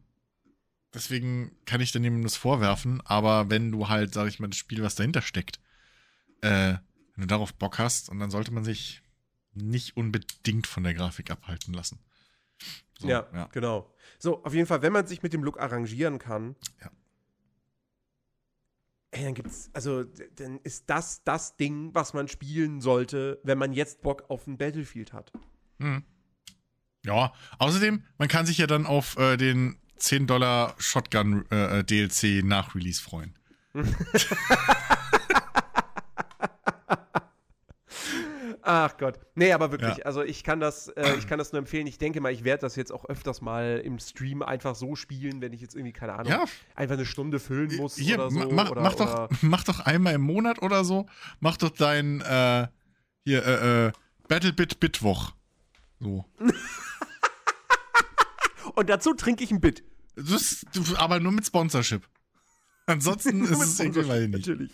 deswegen 0.94 1.52
kann 1.66 1.82
ich 1.82 1.92
dann 1.92 2.04
jemandem 2.04 2.26
das 2.26 2.36
vorwerfen, 2.36 3.02
aber 3.06 3.50
wenn 3.50 3.72
du 3.72 3.88
halt, 3.88 4.14
sag 4.14 4.28
ich 4.28 4.40
mal, 4.40 4.50
das 4.50 4.58
Spiel, 4.58 4.84
was 4.84 4.96
dahinter 4.96 5.22
steckt, 5.22 5.60
äh, 6.42 6.76
wenn 7.16 7.22
du 7.22 7.28
darauf 7.28 7.54
Bock 7.54 7.80
hast, 7.80 8.10
und 8.10 8.20
dann 8.20 8.32
sollte 8.32 8.52
man 8.52 8.64
sich 8.64 9.02
nicht 9.54 9.98
unbedingt 9.98 10.68
von 10.68 10.84
der 10.84 10.94
Grafik 10.94 11.32
abhalten 11.32 11.74
lassen. 11.74 12.00
So, 13.00 13.08
ja, 13.08 13.22
genau. 13.52 13.94
So, 14.18 14.44
auf 14.44 14.54
jeden 14.54 14.68
Fall, 14.68 14.82
wenn 14.82 14.92
man 14.94 15.08
sich 15.08 15.24
mit 15.24 15.32
dem 15.34 15.44
Look 15.44 15.60
arrangieren 15.60 16.20
kann, 16.20 16.56
Ja. 16.82 16.92
ey, 19.12 19.24
dann 19.24 19.34
gibt's, 19.34 19.70
also, 19.74 20.04
dann 20.04 20.60
ist 20.64 20.90
das 20.90 21.24
das 21.24 21.56
Ding, 21.56 21.94
was 21.94 22.14
man 22.14 22.28
spielen 22.28 22.82
sollte, 22.82 23.40
wenn 23.44 23.58
man 23.58 23.72
jetzt 23.74 24.02
Bock 24.02 24.30
auf 24.30 24.46
ein 24.48 24.58
Battlefield 24.58 25.14
hat. 25.14 25.32
Mhm. 25.78 26.04
Ja, 27.06 27.34
außerdem, 27.60 28.04
man 28.18 28.28
kann 28.28 28.46
sich 28.46 28.58
ja 28.58 28.68
dann 28.68 28.86
auf 28.86 29.18
äh, 29.18 29.38
den 29.38 29.80
10 29.96 30.28
Dollar 30.28 30.76
Shotgun 30.80 31.46
äh, 31.52 31.80
äh, 31.80 31.84
DLC 31.86 32.44
nach 32.44 32.76
Release 32.76 33.02
freuen. 33.02 33.38
Ach 38.72 38.96
Gott. 38.98 39.20
Nee, 39.34 39.52
aber 39.52 39.72
wirklich, 39.72 39.98
Ja. 39.98 40.06
also 40.06 40.22
ich 40.22 40.44
kann 40.44 40.60
das, 40.60 40.90
äh, 40.90 41.16
ich 41.18 41.26
kann 41.26 41.40
das 41.40 41.52
nur 41.52 41.58
empfehlen. 41.58 41.88
Ich 41.88 41.98
denke 41.98 42.22
mal, 42.22 42.32
ich 42.32 42.44
werde 42.44 42.62
das 42.62 42.76
jetzt 42.76 42.92
auch 42.92 43.04
öfters 43.06 43.42
mal 43.42 43.82
im 43.84 43.98
Stream 43.98 44.44
einfach 44.44 44.76
so 44.76 44.96
spielen, 44.96 45.42
wenn 45.42 45.54
ich 45.54 45.62
jetzt 45.62 45.74
irgendwie, 45.76 45.92
keine 45.92 46.14
Ahnung, 46.14 46.32
Ja. 46.32 46.46
einfach 46.76 46.94
eine 46.94 47.08
Stunde 47.08 47.40
füllen 47.40 47.76
muss 47.78 47.96
Hier, 47.96 48.20
oder 48.20 48.30
so. 48.30 48.38
ma- 48.38 48.46
mach, 48.52 48.70
oder, 48.70 48.82
mach, 48.82 48.94
oder 48.96 49.28
doch, 49.28 49.30
mach 49.42 49.64
doch 49.64 49.80
einmal 49.80 50.14
im 50.14 50.22
Monat 50.22 50.62
oder 50.62 50.84
so, 50.84 51.08
mach 51.40 51.58
doch 51.58 51.72
dein 51.72 52.22
äh, 52.22 52.68
hier, 53.26 53.44
äh, 53.44 53.88
äh, 53.88 53.92
Battlebit 54.28 54.80
Bitwoch. 54.80 55.32
So. 56.00 56.26
Und 58.76 58.88
dazu 58.88 59.16
trinke 59.16 59.44
ich 59.44 59.50
ein 59.52 59.62
Bit. 59.62 59.84
Das, 60.16 60.64
aber 60.98 61.20
nur 61.20 61.32
mit 61.32 61.44
Sponsorship. 61.46 62.08
Ansonsten 62.86 63.44
ist 63.46 63.60
es 63.62 63.80
irgendwie, 63.80 64.28
nicht. 64.28 64.48
Natürlich. 64.48 64.72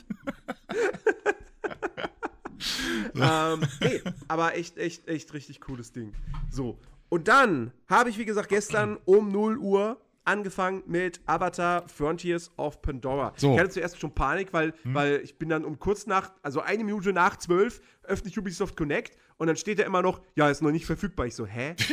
ähm, 3.15 3.61
nee, 3.81 4.01
aber 4.27 4.55
echt, 4.55 4.77
echt, 4.77 5.07
echt 5.07 5.33
richtig 5.33 5.61
cooles 5.61 5.91
Ding. 5.91 6.13
So. 6.49 6.79
Und 7.09 7.27
dann 7.27 7.71
habe 7.87 8.09
ich, 8.09 8.17
wie 8.17 8.25
gesagt, 8.25 8.49
gestern 8.49 8.97
um 9.05 9.29
0 9.29 9.57
Uhr 9.57 10.01
angefangen 10.25 10.83
mit 10.87 11.21
Avatar 11.27 11.87
Frontiers 11.87 12.51
of 12.57 12.81
Pandora. 12.81 13.33
So. 13.37 13.53
Ich 13.53 13.59
hatte 13.59 13.69
zuerst 13.69 13.99
schon 13.99 14.13
Panik, 14.13 14.51
weil, 14.53 14.73
weil 14.83 15.21
ich 15.23 15.37
bin 15.37 15.49
dann 15.49 15.63
um 15.63 15.77
kurz 15.79 16.07
nach, 16.07 16.31
also 16.41 16.61
eine 16.61 16.83
Minute 16.83 17.13
nach 17.13 17.37
zwölf, 17.37 17.81
öffne 18.03 18.29
ich 18.29 18.37
Ubisoft 18.37 18.75
Connect 18.75 19.17
und 19.37 19.47
dann 19.47 19.55
steht 19.55 19.79
da 19.79 19.83
immer 19.83 20.01
noch, 20.01 20.21
ja, 20.35 20.49
ist 20.49 20.61
noch 20.61 20.71
nicht 20.71 20.85
verfügbar. 20.85 21.27
Ich 21.27 21.35
so, 21.35 21.45
hä? 21.45 21.75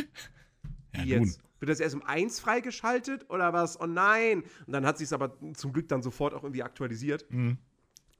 Ja, 0.95 1.05
Wie 1.05 1.15
nun. 1.15 1.23
jetzt? 1.23 1.39
Wird 1.59 1.71
das 1.71 1.79
erst 1.79 1.95
um 1.95 2.03
1 2.03 2.39
freigeschaltet 2.39 3.27
oder 3.29 3.51
was? 3.51 3.79
Oh 3.79 3.87
nein! 3.87 4.43
Und 4.67 4.73
dann 4.73 4.85
hat 4.85 4.99
sich 4.99 5.05
es 5.05 5.13
aber 5.13 5.35
zum 5.55 5.73
Glück 5.73 5.87
dann 5.87 6.03
sofort 6.03 6.35
auch 6.35 6.43
irgendwie 6.43 6.61
aktualisiert. 6.61 7.25
Mhm. 7.31 7.57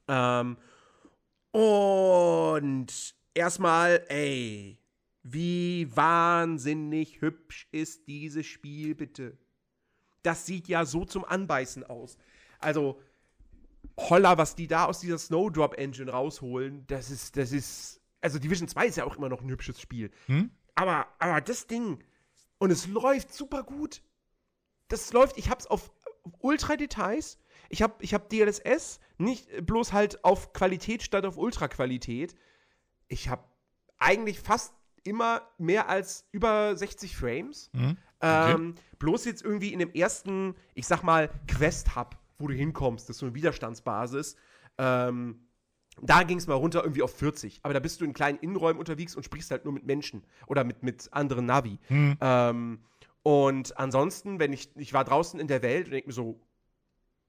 Ähm, 0.08 0.56
und 1.54 3.14
erstmal, 3.32 4.04
ey, 4.08 4.76
wie 5.22 5.88
wahnsinnig 5.96 7.20
hübsch 7.20 7.68
ist 7.70 8.08
dieses 8.08 8.44
Spiel, 8.44 8.96
bitte. 8.96 9.38
Das 10.24 10.46
sieht 10.46 10.66
ja 10.66 10.84
so 10.84 11.04
zum 11.04 11.24
Anbeißen 11.24 11.84
aus. 11.84 12.16
Also, 12.58 13.00
holla, 13.96 14.36
was 14.36 14.56
die 14.56 14.66
da 14.66 14.86
aus 14.86 14.98
dieser 14.98 15.16
Snowdrop 15.16 15.78
Engine 15.78 16.10
rausholen, 16.10 16.84
das 16.88 17.08
ist, 17.08 17.36
das 17.36 17.52
ist, 17.52 18.00
also 18.20 18.40
Division 18.40 18.66
2 18.66 18.86
ist 18.88 18.96
ja 18.96 19.04
auch 19.04 19.16
immer 19.16 19.28
noch 19.28 19.40
ein 19.40 19.48
hübsches 19.48 19.80
Spiel. 19.80 20.10
Hm? 20.26 20.50
Aber, 20.74 21.06
aber 21.20 21.40
das 21.40 21.68
Ding, 21.68 22.02
und 22.58 22.72
es 22.72 22.88
läuft 22.88 23.32
super 23.32 23.62
gut. 23.62 24.02
Das 24.88 25.12
läuft, 25.12 25.38
ich 25.38 25.50
hab's 25.50 25.68
auf 25.68 25.92
Ultra-Details. 26.40 27.38
Ich 27.74 27.82
hab, 27.82 28.00
ich 28.04 28.14
hab 28.14 28.30
DLSS, 28.30 29.00
nicht 29.18 29.66
bloß 29.66 29.92
halt 29.92 30.24
auf 30.24 30.52
Qualität 30.52 31.02
statt 31.02 31.26
auf 31.26 31.36
Ultra-Qualität. 31.36 32.36
Ich 33.08 33.28
hab 33.28 33.50
eigentlich 33.98 34.38
fast 34.38 34.72
immer 35.02 35.42
mehr 35.58 35.88
als 35.88 36.24
über 36.30 36.76
60 36.76 37.16
Frames. 37.16 37.70
Mhm. 37.72 37.96
Ähm, 38.20 38.74
bloß 39.00 39.24
jetzt 39.24 39.42
irgendwie 39.42 39.72
in 39.72 39.80
dem 39.80 39.92
ersten, 39.92 40.54
ich 40.74 40.86
sag 40.86 41.02
mal, 41.02 41.28
Quest-Hub, 41.48 42.16
wo 42.38 42.46
du 42.46 42.54
hinkommst, 42.54 43.08
das 43.08 43.16
ist 43.16 43.20
so 43.20 43.26
eine 43.26 43.34
Widerstandsbasis. 43.34 44.36
Ähm, 44.78 45.40
Da 46.00 46.22
ging 46.22 46.38
es 46.38 46.46
mal 46.46 46.54
runter 46.54 46.82
irgendwie 46.82 47.02
auf 47.02 47.14
40. 47.16 47.58
Aber 47.64 47.74
da 47.74 47.80
bist 47.80 48.00
du 48.00 48.04
in 48.04 48.12
kleinen 48.12 48.38
Innenräumen 48.38 48.78
unterwegs 48.78 49.16
und 49.16 49.24
sprichst 49.24 49.50
halt 49.50 49.64
nur 49.64 49.74
mit 49.74 49.84
Menschen 49.84 50.22
oder 50.46 50.62
mit, 50.62 50.84
mit 50.84 51.08
anderen 51.12 51.46
Navi. 51.46 51.78
Hm. 51.88 52.16
Ähm, 52.20 52.78
und 53.24 53.76
ansonsten, 53.78 54.38
wenn 54.38 54.52
ich, 54.52 54.70
ich 54.76 54.92
war 54.92 55.04
draußen 55.04 55.40
in 55.40 55.48
der 55.48 55.62
Welt 55.62 55.86
und 55.86 55.92
denke 55.92 56.08
mir 56.08 56.12
so, 56.14 56.40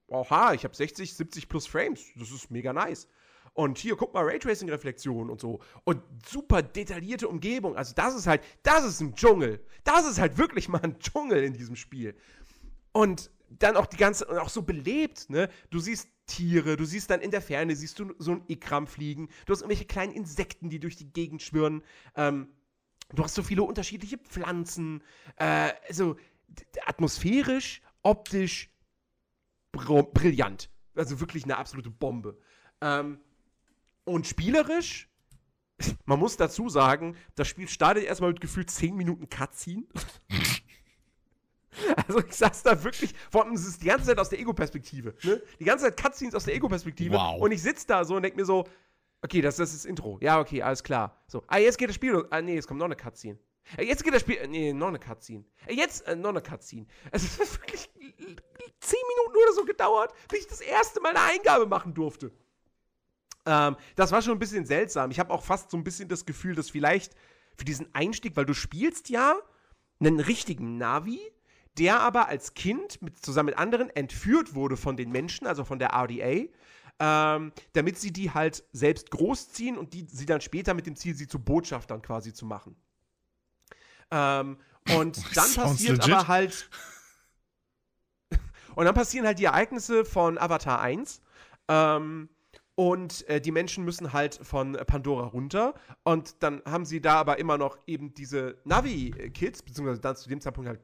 oha, 0.08 0.54
ich 0.54 0.64
habe 0.64 0.74
60, 0.74 1.14
70 1.14 1.48
plus 1.48 1.66
Frames, 1.66 2.04
das 2.16 2.30
ist 2.30 2.50
mega 2.50 2.72
nice. 2.72 3.08
Und 3.54 3.78
hier, 3.78 3.96
guck 3.96 4.12
mal, 4.12 4.22
Raytracing-Reflexion 4.22 5.30
und 5.30 5.40
so. 5.40 5.60
Und 5.84 6.02
super 6.28 6.62
detaillierte 6.62 7.26
Umgebung. 7.26 7.74
Also, 7.74 7.94
das 7.94 8.14
ist 8.14 8.26
halt, 8.26 8.42
das 8.62 8.84
ist 8.84 9.00
ein 9.00 9.14
Dschungel. 9.14 9.64
Das 9.82 10.06
ist 10.06 10.20
halt 10.20 10.36
wirklich 10.36 10.68
mal 10.68 10.82
ein 10.82 10.98
Dschungel 10.98 11.42
in 11.42 11.54
diesem 11.54 11.74
Spiel. 11.74 12.14
Und 12.92 13.30
dann 13.48 13.76
auch 13.76 13.86
die 13.86 13.96
ganze, 13.96 14.26
und 14.26 14.38
auch 14.38 14.50
so 14.50 14.62
belebt, 14.62 15.30
ne? 15.30 15.48
Du 15.70 15.78
siehst 15.78 16.08
Tiere, 16.26 16.76
du 16.76 16.84
siehst 16.84 17.10
dann 17.10 17.20
in 17.20 17.30
der 17.30 17.40
Ferne, 17.40 17.74
siehst 17.76 17.98
du 17.98 18.12
so 18.18 18.32
ein 18.32 18.42
Ikram 18.48 18.86
fliegen, 18.86 19.28
du 19.46 19.52
hast 19.52 19.60
irgendwelche 19.60 19.86
kleinen 19.86 20.12
Insekten, 20.12 20.68
die 20.68 20.80
durch 20.80 20.96
die 20.96 21.12
Gegend 21.12 21.40
schwirren, 21.42 21.82
ähm, 22.16 22.48
du 23.14 23.22
hast 23.22 23.34
so 23.34 23.42
viele 23.42 23.62
unterschiedliche 23.62 24.18
Pflanzen, 24.18 25.02
äh, 25.36 25.72
also 25.88 26.16
atmosphärisch, 26.84 27.80
optisch 28.02 28.70
brillant. 29.76 30.70
Also 30.94 31.20
wirklich 31.20 31.44
eine 31.44 31.56
absolute 31.56 31.90
Bombe. 31.90 32.38
Ähm, 32.80 33.20
und 34.04 34.26
spielerisch, 34.26 35.08
man 36.04 36.18
muss 36.18 36.36
dazu 36.36 36.68
sagen, 36.68 37.16
das 37.34 37.48
Spiel 37.48 37.68
startet 37.68 38.04
erstmal 38.04 38.30
mit 38.30 38.40
gefühlt 38.40 38.70
10 38.70 38.96
Minuten 38.96 39.28
Cutscene. 39.28 39.84
Also 42.08 42.20
ich 42.20 42.32
saß 42.32 42.62
da 42.62 42.82
wirklich, 42.84 43.14
vor 43.30 43.44
allem 43.44 43.52
es 43.52 43.66
ist 43.66 43.82
die 43.82 43.86
ganze 43.86 44.06
Zeit 44.06 44.18
aus 44.18 44.30
der 44.30 44.40
Ego-Perspektive. 44.40 45.14
Ne? 45.22 45.42
Die 45.60 45.64
ganze 45.64 45.84
Zeit 45.84 46.00
Cutscenes 46.00 46.34
aus 46.34 46.44
der 46.44 46.54
Ego-Perspektive. 46.54 47.14
Wow. 47.14 47.40
Und 47.40 47.52
ich 47.52 47.60
sitze 47.60 47.86
da 47.86 48.02
so 48.02 48.16
und 48.16 48.22
denke 48.22 48.38
mir 48.38 48.46
so, 48.46 48.64
okay, 49.22 49.40
das, 49.40 49.56
das 49.56 49.70
ist 49.74 49.84
das 49.84 49.84
Intro. 49.84 50.18
Ja, 50.22 50.40
okay, 50.40 50.62
alles 50.62 50.82
klar. 50.82 51.20
So, 51.26 51.44
ah, 51.48 51.58
jetzt 51.58 51.76
geht 51.76 51.88
das 51.88 51.96
Spiel 51.96 52.12
los. 52.12 52.24
Ah, 52.30 52.40
nee, 52.40 52.54
jetzt 52.54 52.66
kommt 52.66 52.78
noch 52.78 52.86
eine 52.86 52.96
Cutscene. 52.96 53.38
Jetzt 53.78 54.04
geht 54.04 54.14
das 54.14 54.22
Spiel. 54.22 54.36
äh, 54.36 54.46
Nee, 54.46 54.72
noch 54.72 54.88
eine 54.88 54.98
Cutscene. 54.98 55.44
Äh, 55.66 55.74
Jetzt 55.74 56.06
äh, 56.06 56.16
noch 56.16 56.30
eine 56.30 56.42
Cutscene. 56.42 56.86
Es 57.10 57.38
hat 57.38 57.52
wirklich 57.60 57.88
10 57.88 58.98
Minuten 59.08 59.36
oder 59.42 59.52
so 59.54 59.64
gedauert, 59.64 60.12
bis 60.28 60.40
ich 60.40 60.46
das 60.46 60.60
erste 60.60 61.00
Mal 61.00 61.10
eine 61.10 61.20
Eingabe 61.20 61.66
machen 61.66 61.94
durfte. 61.94 62.32
Ähm, 63.46 63.76
das 63.94 64.12
war 64.12 64.22
schon 64.22 64.32
ein 64.32 64.38
bisschen 64.38 64.66
seltsam. 64.66 65.10
Ich 65.10 65.18
habe 65.18 65.32
auch 65.32 65.42
fast 65.42 65.70
so 65.70 65.76
ein 65.76 65.84
bisschen 65.84 66.08
das 66.08 66.26
Gefühl, 66.26 66.54
dass 66.54 66.70
vielleicht 66.70 67.14
für 67.56 67.64
diesen 67.64 67.94
Einstieg, 67.94 68.36
weil 68.36 68.44
du 68.44 68.54
spielst 68.54 69.08
ja 69.08 69.36
einen 70.00 70.20
richtigen 70.20 70.76
Navi, 70.78 71.20
der 71.78 72.00
aber 72.00 72.28
als 72.28 72.54
Kind 72.54 73.00
mit, 73.02 73.24
zusammen 73.24 73.46
mit 73.46 73.58
anderen 73.58 73.90
entführt 73.90 74.54
wurde 74.54 74.76
von 74.76 74.96
den 74.96 75.10
Menschen, 75.10 75.46
also 75.46 75.64
von 75.64 75.78
der 75.78 75.92
RDA, 75.94 76.48
ähm, 76.98 77.52
damit 77.72 77.98
sie 77.98 78.12
die 78.12 78.30
halt 78.30 78.64
selbst 78.72 79.10
großziehen 79.10 79.76
und 79.76 79.92
die 79.92 80.06
sie 80.08 80.26
dann 80.26 80.40
später 80.40 80.74
mit 80.74 80.86
dem 80.86 80.96
Ziel, 80.96 81.14
sie 81.14 81.26
zu 81.26 81.38
Botschaftern 81.38 82.02
quasi 82.02 82.32
zu 82.32 82.46
machen. 82.46 82.76
Ähm, 84.10 84.58
und 84.94 85.16
dann 85.36 85.54
passiert 85.54 85.98
legit. 85.98 86.14
aber 86.14 86.28
halt. 86.28 86.70
und 88.74 88.84
dann 88.84 88.94
passieren 88.94 89.26
halt 89.26 89.38
die 89.38 89.44
Ereignisse 89.44 90.04
von 90.04 90.38
Avatar 90.38 90.80
1. 90.80 91.22
Ähm, 91.68 92.28
und 92.76 93.26
äh, 93.28 93.40
die 93.40 93.52
Menschen 93.52 93.84
müssen 93.84 94.12
halt 94.12 94.38
von 94.42 94.74
Pandora 94.86 95.26
runter. 95.26 95.74
Und 96.04 96.42
dann 96.42 96.62
haben 96.66 96.84
sie 96.84 97.00
da 97.00 97.14
aber 97.14 97.38
immer 97.38 97.56
noch 97.56 97.78
eben 97.86 98.12
diese 98.12 98.58
Navi-Kids, 98.64 99.62
beziehungsweise 99.62 100.00
dann 100.00 100.14
zu 100.14 100.28
dem 100.28 100.40
Zeitpunkt 100.40 100.68
halt 100.68 100.80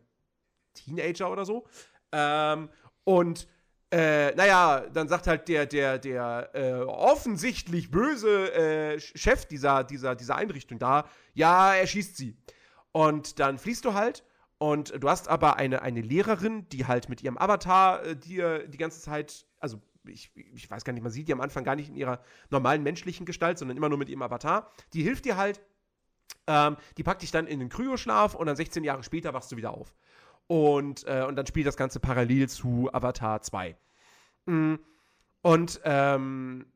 Teenager 0.73 1.31
oder 1.31 1.45
so. 1.45 1.67
Ähm, 2.11 2.71
und 3.05 3.47
äh, 3.93 4.35
naja, 4.37 4.87
dann 4.91 5.07
sagt 5.07 5.27
halt 5.27 5.47
der, 5.49 5.67
der, 5.67 5.99
der 5.99 6.51
äh, 6.55 6.81
offensichtlich 6.81 7.91
böse 7.91 8.51
äh, 8.55 8.99
Chef 8.99 9.45
dieser, 9.45 9.85
dieser, 9.85 10.15
dieser 10.17 10.37
Einrichtung 10.37 10.79
da, 10.79 11.07
ja, 11.35 11.75
er 11.75 11.87
schießt 11.87 12.17
sie. 12.17 12.35
Und 12.93 13.41
dann 13.41 13.59
fließt 13.59 13.85
du 13.85 13.95
halt 13.95 14.25
und 14.59 15.03
du 15.03 15.09
hast 15.09 15.29
aber 15.29 15.57
eine, 15.57 15.83
eine 15.83 16.03
Lehrerin, 16.03 16.69
die 16.69 16.87
halt 16.87 17.09
mit 17.09 17.23
ihrem 17.23 17.39
Avatar 17.39 18.05
äh, 18.05 18.17
dir 18.17 18.69
die 18.69 18.79
ganze 18.79 19.01
Zeit, 19.01 19.47
also 19.59 19.81
ich, 20.07 20.31
ich 20.35 20.71
weiß 20.71 20.85
gar 20.85 20.93
nicht, 20.93 21.03
man 21.03 21.13
sieht 21.13 21.29
die 21.29 21.33
am 21.33 21.41
Anfang 21.41 21.65
gar 21.65 21.77
nicht 21.77 21.89
in 21.89 21.97
ihrer 21.97 22.21
normalen 22.51 22.83
menschlichen 22.83 23.27
Gestalt, 23.27 23.59
sondern 23.59 23.77
immer 23.77 23.89
nur 23.89 23.99
mit 23.99 24.09
ihrem 24.09 24.23
Avatar. 24.23 24.71
Die 24.93 25.03
hilft 25.03 25.25
dir 25.25 25.37
halt, 25.37 25.61
ähm, 26.47 26.77
die 26.97 27.03
packt 27.03 27.23
dich 27.23 27.31
dann 27.31 27.47
in 27.47 27.61
den 27.61 27.69
Kryoschlaf 27.69 28.35
und 28.35 28.47
dann 28.47 28.57
16 28.57 28.85
Jahre 28.85 29.03
später 29.03 29.33
wachst 29.33 29.51
du 29.53 29.57
wieder 29.57 29.73
auf. 29.73 29.95
Und, 30.47 31.07
äh, 31.07 31.25
und 31.27 31.37
dann 31.37 31.47
spielt 31.47 31.67
das 31.67 31.77
Ganze 31.77 32.01
parallel 32.01 32.49
zu 32.49 32.91
Avatar 32.93 33.41
2. 33.41 33.77
Mm. 34.47 34.75
Und 35.43 35.81
ähm, 35.85 36.67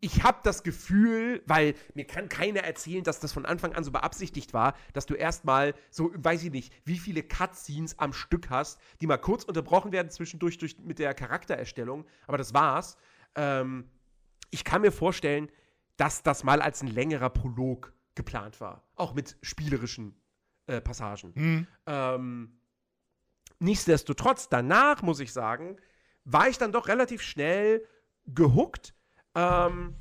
ich 0.00 0.22
habe 0.22 0.38
das 0.44 0.62
Gefühl, 0.62 1.42
weil 1.46 1.74
mir 1.94 2.06
kann 2.06 2.28
keiner 2.28 2.60
erzählen, 2.60 3.02
dass 3.02 3.20
das 3.20 3.32
von 3.32 3.46
Anfang 3.46 3.74
an 3.74 3.82
so 3.84 3.90
beabsichtigt 3.90 4.52
war, 4.54 4.74
dass 4.92 5.06
du 5.06 5.14
erstmal 5.14 5.74
so, 5.90 6.12
weiß 6.14 6.44
ich 6.44 6.52
nicht, 6.52 6.72
wie 6.84 6.98
viele 6.98 7.22
Cutscenes 7.22 7.98
am 7.98 8.12
Stück 8.12 8.50
hast, 8.50 8.80
die 9.00 9.06
mal 9.06 9.18
kurz 9.18 9.44
unterbrochen 9.44 9.92
werden 9.92 10.10
zwischendurch 10.10 10.58
durch, 10.58 10.78
mit 10.78 10.98
der 10.98 11.14
Charaktererstellung, 11.14 12.06
aber 12.26 12.38
das 12.38 12.54
war's. 12.54 12.96
Ähm, 13.34 13.90
ich 14.50 14.64
kann 14.64 14.82
mir 14.82 14.92
vorstellen, 14.92 15.50
dass 15.96 16.22
das 16.22 16.44
mal 16.44 16.62
als 16.62 16.80
ein 16.82 16.88
längerer 16.88 17.30
Prolog 17.30 17.92
geplant 18.14 18.60
war, 18.60 18.84
auch 18.94 19.14
mit 19.14 19.36
spielerischen 19.42 20.14
äh, 20.66 20.80
Passagen. 20.80 21.34
Hm. 21.34 21.66
Ähm, 21.86 22.60
nichtsdestotrotz, 23.58 24.48
danach 24.48 25.02
muss 25.02 25.18
ich 25.18 25.32
sagen, 25.32 25.76
war 26.24 26.48
ich 26.48 26.58
dann 26.58 26.72
doch 26.72 26.88
relativ 26.88 27.22
schnell 27.22 27.84
gehuckt, 28.26 28.94
ähm, 29.38 29.94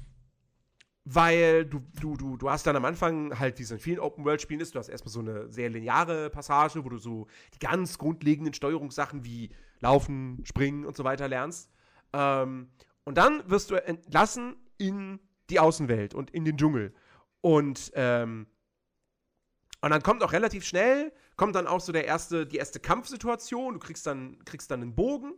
weil 1.06 1.66
du, 1.66 1.82
du, 2.02 2.18
du, 2.18 2.38
du 2.38 2.50
hast 2.50 2.66
dann 2.66 2.76
am 2.76 2.86
Anfang 2.86 3.38
halt, 3.40 3.60
wie 3.60 3.64
es 3.64 3.72
in 3.72 3.80
vielen 3.80 4.00
Open-World-Spielen 4.00 4.60
ist, 4.60 4.74
du 4.76 4.80
hast 4.80 4.90
erstmal 4.90 5.12
so 5.12 5.20
eine 5.20 5.50
sehr 5.50 5.70
lineare 5.70 6.30
Passage, 6.30 6.84
wo 6.84 6.90
du 6.90 6.98
so 6.98 7.28
die 7.54 7.60
ganz 7.60 7.98
grundlegenden 7.98 8.54
Steuerungssachen 8.54 9.24
wie 9.24 9.52
Laufen, 9.80 10.44
Springen 10.44 10.86
und 10.86 10.98
so 10.98 11.04
weiter 11.04 11.28
lernst. 11.28 11.70
Ähm, 12.14 12.72
und 13.06 13.18
dann 13.18 13.50
wirst 13.50 13.70
du 13.70 13.76
entlassen 13.76 14.56
in 14.78 15.20
die 15.50 15.60
Außenwelt 15.60 16.14
und 16.14 16.32
in 16.32 16.44
den 16.44 16.58
Dschungel. 16.58 16.94
Und, 17.42 17.92
ähm, 17.94 18.48
und 19.82 19.92
dann 19.92 20.02
kommt 20.02 20.24
auch 20.24 20.34
relativ 20.34 20.66
schnell, 20.66 21.14
kommt 21.36 21.56
dann 21.56 21.68
auch 21.68 21.80
so 21.80 21.92
der 21.92 22.06
erste, 22.06 22.48
die 22.48 22.58
erste 22.58 22.80
Kampfsituation. 22.80 23.76
Du 23.76 23.80
kriegst 23.80 24.08
dann, 24.08 24.44
kriegst 24.46 24.72
dann 24.72 24.82
einen 24.82 24.96
Bogen. 24.96 25.34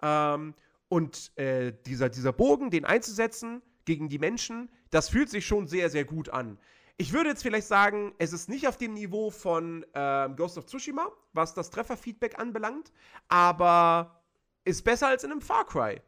Ähm, 0.00 0.54
und 0.92 1.34
äh, 1.38 1.72
dieser, 1.86 2.10
dieser 2.10 2.34
Bogen, 2.34 2.70
den 2.70 2.84
einzusetzen 2.84 3.62
gegen 3.86 4.10
die 4.10 4.18
Menschen, 4.18 4.70
das 4.90 5.08
fühlt 5.08 5.30
sich 5.30 5.46
schon 5.46 5.66
sehr, 5.66 5.88
sehr 5.88 6.04
gut 6.04 6.28
an. 6.28 6.58
Ich 6.98 7.14
würde 7.14 7.30
jetzt 7.30 7.40
vielleicht 7.42 7.66
sagen, 7.66 8.12
es 8.18 8.34
ist 8.34 8.50
nicht 8.50 8.68
auf 8.68 8.76
dem 8.76 8.92
Niveau 8.92 9.30
von 9.30 9.86
ähm, 9.94 10.36
Ghost 10.36 10.58
of 10.58 10.66
Tsushima, 10.66 11.10
was 11.32 11.54
das 11.54 11.70
Trefferfeedback 11.70 12.38
anbelangt, 12.38 12.92
aber 13.28 14.22
ist 14.66 14.84
besser 14.84 15.08
als 15.08 15.24
in 15.24 15.32
einem 15.32 15.40
Far 15.40 15.66
Cry. 15.66 15.98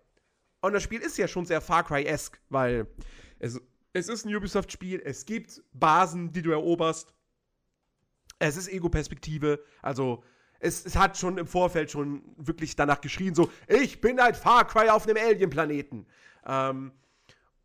Und 0.61 0.75
das 0.75 0.83
Spiel 0.83 1.01
ist 1.01 1.17
ja 1.17 1.29
schon 1.29 1.47
sehr 1.47 1.63
Far 1.63 1.85
Cry-esque, 1.85 2.39
weil 2.51 2.87
es, 3.39 3.59
es 3.95 4.09
ist 4.11 4.27
ein 4.27 4.37
Ubisoft-Spiel, 4.37 5.01
es 5.03 5.25
gibt 5.25 5.63
Basen, 5.73 6.31
die 6.31 6.43
du 6.43 6.51
eroberst. 6.51 7.15
Es 8.39 8.59
ist 8.59 8.69
Ego-Perspektive, 8.69 9.65
also 9.81 10.23
es, 10.61 10.85
es, 10.85 10.97
hat 10.97 11.17
schon 11.17 11.39
im 11.39 11.47
Vorfeld 11.47 11.91
schon 11.91 12.23
wirklich 12.37 12.77
danach 12.77 13.01
geschrien, 13.01 13.35
so, 13.35 13.51
ich 13.69 14.01
bin 14.01 14.19
ein 14.19 14.35
Far 14.35 14.67
Cry 14.67 14.89
auf 14.89 15.07
einem 15.07 15.17
Alien-Planeten. 15.17 16.07
Ähm, 16.47 16.93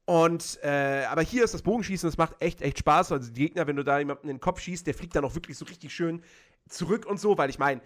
und, 0.05 0.59
äh, 0.63 1.05
aber 1.07 1.21
hier 1.21 1.43
ist 1.43 1.53
das 1.53 1.61
Bogenschießen, 1.61 2.07
das 2.09 2.17
macht 2.17 2.41
echt, 2.41 2.61
echt 2.61 2.79
Spaß. 2.79 3.11
Also 3.11 3.31
die 3.31 3.41
Gegner, 3.41 3.67
wenn 3.67 3.75
du 3.75 3.83
da 3.83 3.99
jemanden 3.99 4.27
in 4.27 4.37
den 4.37 4.41
Kopf 4.41 4.59
schießt, 4.59 4.87
der 4.87 4.95
fliegt 4.95 5.15
dann 5.15 5.23
auch 5.23 5.35
wirklich 5.35 5.57
so 5.57 5.65
richtig 5.65 5.93
schön 5.93 6.23
zurück 6.67 7.05
und 7.05 7.19
so, 7.19 7.37
weil 7.37 7.49
ich 7.49 7.59
meine, 7.59 7.81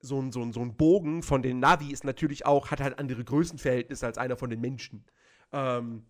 so 0.00 0.20
ein, 0.20 0.32
so, 0.32 0.42
ein, 0.42 0.52
so 0.52 0.60
ein 0.60 0.76
Bogen 0.76 1.22
von 1.22 1.42
den 1.42 1.60
Navi 1.60 1.92
ist 1.92 2.04
natürlich 2.04 2.46
auch, 2.46 2.70
hat 2.70 2.80
halt 2.80 2.98
andere 2.98 3.24
Größenverhältnisse 3.24 4.06
als 4.06 4.18
einer 4.18 4.36
von 4.36 4.50
den 4.50 4.60
Menschen. 4.60 5.04
Ähm, 5.52 6.04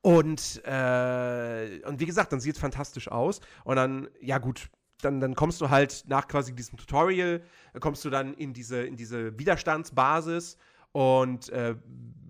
und, 0.00 0.62
äh, 0.64 1.80
und 1.86 2.00
wie 2.00 2.06
gesagt, 2.06 2.32
dann 2.32 2.40
sieht 2.40 2.56
es 2.56 2.60
fantastisch 2.60 3.08
aus. 3.08 3.40
Und 3.64 3.76
dann, 3.76 4.08
ja 4.20 4.38
gut, 4.38 4.68
dann, 5.04 5.20
dann 5.20 5.34
kommst 5.34 5.60
du 5.60 5.70
halt 5.70 6.04
nach 6.08 6.28
quasi 6.28 6.54
diesem 6.54 6.78
Tutorial, 6.78 7.42
kommst 7.80 8.04
du 8.04 8.10
dann 8.10 8.34
in 8.34 8.52
diese, 8.52 8.82
in 8.82 8.96
diese 8.96 9.38
Widerstandsbasis 9.38 10.56
und 10.92 11.48
äh, 11.50 11.74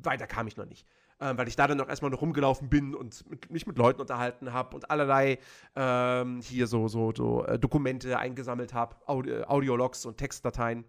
weiter 0.03 0.27
kam 0.27 0.47
ich 0.47 0.57
noch 0.57 0.67
nicht. 0.67 0.87
Ähm, 1.21 1.39
weil 1.39 1.47
ich 1.47 1.55
da 1.55 1.69
dann 1.69 1.79
noch 1.79 1.89
erstmal 1.89 2.11
noch 2.11 2.21
rumgelaufen 2.21 2.69
bin 2.69 2.97
und 2.97 3.29
mit, 3.31 3.49
mich 3.49 3.67
mit 3.67 3.79
Leuten 3.79 4.01
unterhalten 4.01 4.53
habe 4.53 4.75
und 4.75 4.91
allerlei 4.91 5.39
ähm, 5.77 6.41
hier 6.43 6.67
so, 6.67 6.89
so, 6.89 7.13
so 7.15 7.45
äh, 7.45 7.61
Dokumente 7.61 8.19
eingesammelt 8.19 8.75
habe, 8.75 8.97
Audi 9.07 9.45
Audiologs 9.45 10.05
und 10.05 10.17
Textdateien. 10.17 10.85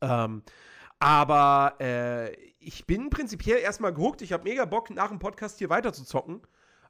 Ähm, 0.00 0.42
aber 0.98 1.74
äh, 1.80 2.34
ich 2.58 2.86
bin 2.86 3.10
prinzipiell 3.10 3.58
erstmal 3.58 3.92
gehuckt. 3.92 4.22
Ich 4.22 4.32
habe 4.32 4.44
mega 4.44 4.64
Bock, 4.64 4.88
nach 4.88 5.08
dem 5.08 5.18
Podcast 5.18 5.58
hier 5.58 5.68
weiter 5.68 5.92
zu 5.92 6.04
zocken 6.04 6.40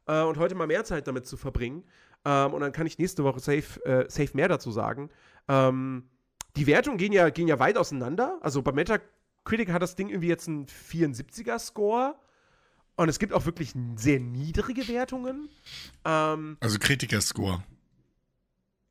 äh, 0.06 0.22
und 0.22 0.38
heute 0.38 0.54
mal 0.54 0.68
mehr 0.68 0.84
Zeit 0.84 1.08
damit 1.08 1.26
zu 1.26 1.36
verbringen. 1.36 1.84
Ähm, 2.26 2.54
und 2.54 2.60
dann 2.60 2.72
kann 2.72 2.86
ich 2.88 2.98
nächste 2.98 3.22
Woche 3.22 3.38
safe, 3.38 3.84
äh, 3.84 4.10
safe 4.10 4.30
mehr 4.34 4.48
dazu 4.48 4.72
sagen. 4.72 5.10
Ähm, 5.48 6.08
die 6.56 6.66
Wertungen 6.66 6.98
gehen 6.98 7.12
ja, 7.12 7.30
gehen 7.30 7.46
ja 7.46 7.60
weit 7.60 7.78
auseinander. 7.78 8.38
Also 8.40 8.62
bei 8.62 8.72
Metacritic 8.72 9.70
hat 9.70 9.80
das 9.80 9.94
Ding 9.94 10.08
irgendwie 10.08 10.28
jetzt 10.28 10.48
einen 10.48 10.66
74er-Score. 10.66 12.16
Und 12.96 13.08
es 13.08 13.18
gibt 13.20 13.32
auch 13.32 13.44
wirklich 13.46 13.74
sehr 13.94 14.18
niedrige 14.18 14.88
Wertungen. 14.88 15.48
Ähm, 16.04 16.56
Also 16.60 16.78
Kritikerscore. 16.80 17.62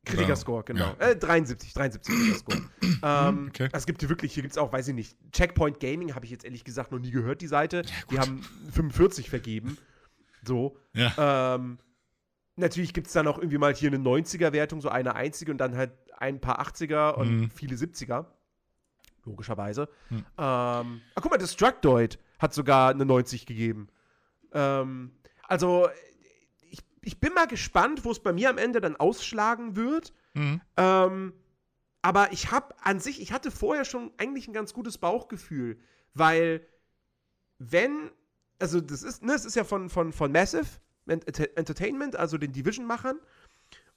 Kritikerscore, 0.06 0.62
genau. 0.64 0.94
Ja. 1.00 1.08
Äh, 1.08 1.16
73, 1.16 1.74
73 1.74 2.14
Kritikerscore. 2.14 2.62
ähm, 3.02 3.46
okay. 3.48 3.68
Es 3.72 3.84
gibt 3.84 4.00
hier 4.00 4.08
wirklich, 4.08 4.32
hier 4.32 4.44
gibt 4.44 4.52
es 4.52 4.58
auch, 4.58 4.72
weiß 4.72 4.88
ich 4.88 4.94
nicht, 4.94 5.16
Checkpoint 5.32 5.80
Gaming 5.80 6.14
habe 6.14 6.24
ich 6.24 6.30
jetzt 6.30 6.44
ehrlich 6.44 6.64
gesagt 6.64 6.92
noch 6.92 7.00
nie 7.00 7.10
gehört, 7.10 7.42
die 7.42 7.48
Seite. 7.48 7.82
die 8.10 8.18
haben 8.18 8.42
45 8.72 9.28
vergeben. 9.28 9.76
So. 10.44 10.76
Ja. 10.94 11.56
Ähm, 11.56 11.78
natürlich 12.56 12.92
gibt 12.94 13.06
es 13.06 13.12
dann 13.12 13.26
auch 13.28 13.38
irgendwie 13.38 13.58
mal 13.58 13.74
hier 13.74 13.88
eine 13.92 13.98
90er-Wertung, 13.98 14.80
so 14.80 14.88
eine 14.88 15.14
einzige 15.14 15.52
und 15.52 15.58
dann 15.58 15.76
halt 15.76 15.92
ein 16.18 16.40
paar 16.40 16.60
80er 16.60 17.12
und 17.14 17.36
Mhm. 17.42 17.50
viele 17.50 17.76
70er. 17.76 18.26
Logischerweise. 19.24 19.88
Mhm. 20.10 20.18
Ähm, 20.18 20.24
ah, 20.38 21.00
guck 21.20 21.30
mal, 21.30 21.36
Destructoid 21.38 22.18
hat 22.38 22.54
sogar 22.54 22.90
eine 22.90 23.04
90 23.04 23.44
gegeben. 23.46 23.88
Ähm, 24.52 25.10
also, 25.48 25.88
ich, 26.70 26.78
ich 27.02 27.18
bin 27.20 27.34
mal 27.34 27.46
gespannt, 27.46 28.04
wo 28.04 28.10
es 28.12 28.20
bei 28.20 28.32
mir 28.32 28.50
am 28.50 28.58
Ende 28.58 28.80
dann 28.80 28.96
ausschlagen 28.96 29.74
wird. 29.76 30.12
Mhm. 30.34 30.60
Ähm, 30.76 31.32
aber 32.02 32.32
ich 32.32 32.52
habe 32.52 32.74
an 32.82 33.00
sich, 33.00 33.20
ich 33.20 33.32
hatte 33.32 33.50
vorher 33.50 33.84
schon 33.84 34.12
eigentlich 34.16 34.46
ein 34.46 34.52
ganz 34.54 34.72
gutes 34.72 34.96
Bauchgefühl, 34.98 35.80
weil 36.14 36.64
wenn, 37.58 38.10
also 38.60 38.80
das 38.80 39.02
ist, 39.02 39.24
ne, 39.24 39.32
es 39.32 39.44
ist 39.44 39.56
ja 39.56 39.64
von, 39.64 39.90
von, 39.90 40.12
von 40.12 40.30
Massive 40.30 40.66
Entertainment, 41.06 42.16
also 42.16 42.38
den 42.38 42.52
Division-Machern. 42.52 43.18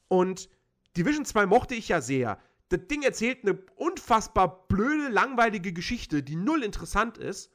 Und 0.08 0.50
Division 0.98 1.26
2 1.26 1.46
mochte 1.46 1.76
ich 1.76 1.88
ja 1.90 2.02
sehr. 2.02 2.40
Das 2.70 2.82
Ding 2.88 3.02
erzählt 3.02 3.40
eine 3.44 3.60
unfassbar 3.76 4.68
blöde, 4.68 5.10
langweilige 5.10 5.74
Geschichte, 5.74 6.22
die 6.22 6.36
null 6.36 6.64
interessant 6.64 7.18
ist, 7.18 7.52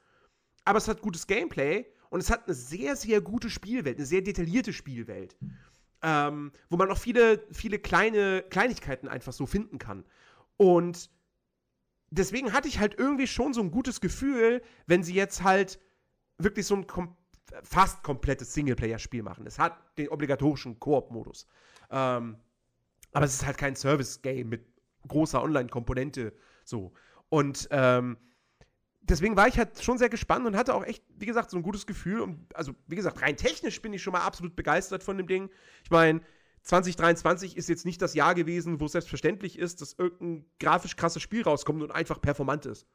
aber 0.64 0.78
es 0.78 0.88
hat 0.88 1.02
gutes 1.02 1.26
Gameplay 1.26 1.86
und 2.10 2.20
es 2.20 2.30
hat 2.30 2.46
eine 2.46 2.54
sehr, 2.54 2.96
sehr 2.96 3.20
gute 3.20 3.50
Spielwelt, 3.50 3.98
eine 3.98 4.06
sehr 4.06 4.22
detaillierte 4.22 4.72
Spielwelt, 4.72 5.36
ähm, 6.02 6.52
wo 6.68 6.76
man 6.76 6.90
auch 6.90 6.98
viele, 6.98 7.44
viele 7.52 7.78
kleine 7.78 8.42
Kleinigkeiten 8.50 9.08
einfach 9.08 9.32
so 9.32 9.46
finden 9.46 9.78
kann. 9.78 10.04
Und 10.56 11.10
deswegen 12.10 12.52
hatte 12.52 12.68
ich 12.68 12.78
halt 12.78 12.98
irgendwie 12.98 13.26
schon 13.26 13.52
so 13.52 13.60
ein 13.60 13.70
gutes 13.70 14.00
Gefühl, 14.00 14.62
wenn 14.86 15.02
sie 15.02 15.14
jetzt 15.14 15.42
halt 15.42 15.78
wirklich 16.38 16.66
so 16.66 16.74
ein 16.76 16.86
kom 16.86 17.16
fast 17.62 18.02
komplettes 18.02 18.52
Singleplayer-Spiel 18.54 19.22
machen. 19.22 19.46
Es 19.46 19.58
hat 19.58 19.76
den 19.98 20.08
obligatorischen 20.08 20.80
Koop-Modus. 20.80 21.46
Ähm, 21.90 22.36
aber 23.12 23.24
es 23.24 23.34
ist 23.34 23.46
halt 23.46 23.58
kein 23.58 23.76
Service-Game 23.76 24.48
mit 24.48 24.66
großer 25.06 25.42
Online-Komponente 25.42 26.32
so. 26.64 26.92
Und 27.28 27.68
ähm, 27.70 28.16
deswegen 29.02 29.36
war 29.36 29.48
ich 29.48 29.58
halt 29.58 29.82
schon 29.82 29.98
sehr 29.98 30.08
gespannt 30.08 30.46
und 30.46 30.56
hatte 30.56 30.74
auch 30.74 30.84
echt, 30.84 31.04
wie 31.16 31.26
gesagt, 31.26 31.50
so 31.50 31.56
ein 31.56 31.62
gutes 31.62 31.86
Gefühl. 31.86 32.20
Und 32.20 32.54
also, 32.54 32.74
wie 32.86 32.96
gesagt, 32.96 33.22
rein 33.22 33.36
technisch 33.36 33.80
bin 33.80 33.92
ich 33.92 34.02
schon 34.02 34.12
mal 34.12 34.22
absolut 34.22 34.56
begeistert 34.56 35.02
von 35.02 35.16
dem 35.16 35.26
Ding. 35.26 35.50
Ich 35.84 35.90
meine, 35.90 36.20
2023 36.62 37.56
ist 37.56 37.68
jetzt 37.68 37.84
nicht 37.84 38.00
das 38.00 38.14
Jahr 38.14 38.34
gewesen, 38.34 38.80
wo 38.80 38.86
es 38.86 38.92
selbstverständlich 38.92 39.58
ist, 39.58 39.82
dass 39.82 39.92
irgendein 39.92 40.46
grafisch 40.58 40.96
krasses 40.96 41.22
Spiel 41.22 41.42
rauskommt 41.42 41.82
und 41.82 41.90
einfach 41.90 42.20
performant 42.20 42.66
ist. 42.66 42.86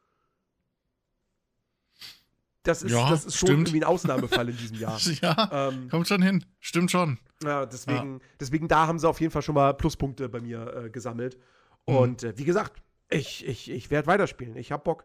Das 2.62 2.82
ist, 2.82 2.92
Ja, 2.92 3.08
das 3.10 3.24
ist 3.24 3.38
schon 3.38 3.48
stimmt. 3.48 3.68
irgendwie 3.68 3.80
ein 3.80 3.84
Ausnahmefall 3.84 4.48
in 4.50 4.56
diesem 4.56 4.76
Jahr. 4.78 4.98
Ja, 5.22 5.68
ähm, 5.70 5.88
kommt 5.88 6.06
schon 6.08 6.20
hin. 6.22 6.44
Stimmt 6.60 6.90
schon. 6.90 7.18
ja, 7.42 7.64
deswegen, 7.66 8.20
deswegen 8.38 8.68
da 8.68 8.86
haben 8.86 8.98
sie 8.98 9.08
auf 9.08 9.20
jeden 9.20 9.32
Fall 9.32 9.42
schon 9.42 9.54
mal 9.54 9.72
Pluspunkte 9.72 10.28
bei 10.28 10.40
mir 10.40 10.84
äh, 10.86 10.90
gesammelt. 10.90 11.38
Mhm. 11.86 11.96
Und 11.96 12.22
äh, 12.24 12.34
wie 12.36 12.44
gesagt, 12.44 12.82
ich, 13.08 13.46
ich, 13.46 13.70
ich 13.70 13.90
werde 13.90 14.06
weiterspielen. 14.08 14.56
Ich 14.56 14.72
hab 14.72 14.84
Bock. 14.84 15.04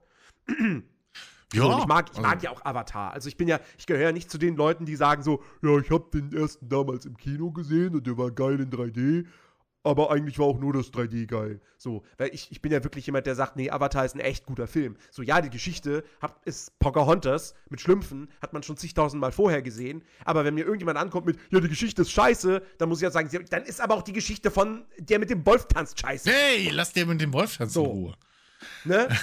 Ja, 1.54 1.62
So, 1.62 1.78
ich 1.80 1.86
mag, 1.88 2.10
ich 2.12 2.20
mag 2.20 2.34
also- 2.36 2.44
ja 2.46 2.52
auch 2.52 2.66
Avatar. 2.66 3.14
Also 3.14 3.30
ich 3.30 3.38
bin 3.38 3.48
ja, 3.48 3.60
ich 3.78 3.86
gehöre 3.86 4.04
ja 4.04 4.12
nicht 4.12 4.30
zu 4.30 4.38
den 4.38 4.56
Leuten, 4.56 4.86
die 4.86 4.96
sagen 4.96 5.24
so, 5.24 5.42
ja, 5.62 5.78
ich 5.78 5.90
habe 5.92 6.06
den 6.14 6.34
ersten 6.36 6.68
damals 6.68 7.06
im 7.06 7.16
Kino 7.18 7.52
gesehen 7.52 7.96
und 7.96 8.06
der 8.06 8.18
war 8.18 8.32
geil 8.32 8.60
in 8.60 8.70
3D. 8.70 9.26
Aber 9.86 10.12
eigentlich 10.12 10.40
war 10.40 10.48
auch 10.48 10.60
nur 10.60 10.74
das 10.74 10.92
3D 10.92 11.28
geil. 11.28 11.62
So, 11.78 12.04
weil 12.18 12.30
ich, 12.34 12.52
ich 12.52 12.62
bin 12.62 12.72
ja 12.72 12.84
wirklich 12.84 13.06
jemand, 13.06 13.28
der 13.28 13.36
sagt, 13.36 13.56
nee, 13.56 13.70
Avatar 13.70 14.04
ist 14.04 14.16
ein 14.16 14.20
echt 14.20 14.46
guter 14.46 14.68
Film. 14.68 14.98
So, 15.12 15.22
ja, 15.22 15.42
die 15.42 15.50
Geschichte 15.52 16.04
hat, 16.22 16.36
ist 16.46 16.78
Pocahontas 16.80 17.54
mit 17.70 17.80
Schlümpfen, 17.82 18.30
hat 18.42 18.52
man 18.54 18.64
schon 18.64 18.78
zigtausend 18.78 19.22
Mal 19.22 19.32
vorher 19.32 19.62
gesehen. 19.62 20.04
Aber 20.26 20.44
wenn 20.44 20.56
mir 20.56 20.62
irgendjemand 20.66 20.98
ankommt 20.98 21.28
mit, 21.28 21.38
ja, 21.52 21.60
die 21.60 21.70
Geschichte 21.70 22.02
ist 22.02 22.12
scheiße, 22.12 22.62
dann 22.80 22.90
muss 22.90 22.98
ich 23.00 23.04
ja 23.04 23.12
sagen, 23.12 23.30
dann 23.52 23.64
ist 23.64 23.80
aber 23.80 23.94
auch 23.94 24.02
die 24.02 24.14
Geschichte 24.14 24.50
von 24.52 24.86
der 24.98 25.20
mit 25.20 25.30
dem 25.30 25.46
Wolf 25.46 25.68
tanzt 25.68 26.00
scheiße. 26.00 26.30
Hey, 26.32 26.70
lass 26.72 26.92
dir 26.94 27.06
mit 27.06 27.22
dem 27.22 27.32
Wolf 27.32 27.58
tanzen 27.58 27.74
So. 27.74 27.84
in 27.86 27.92
Ruhe. 27.92 28.14
Ne? 28.86 29.08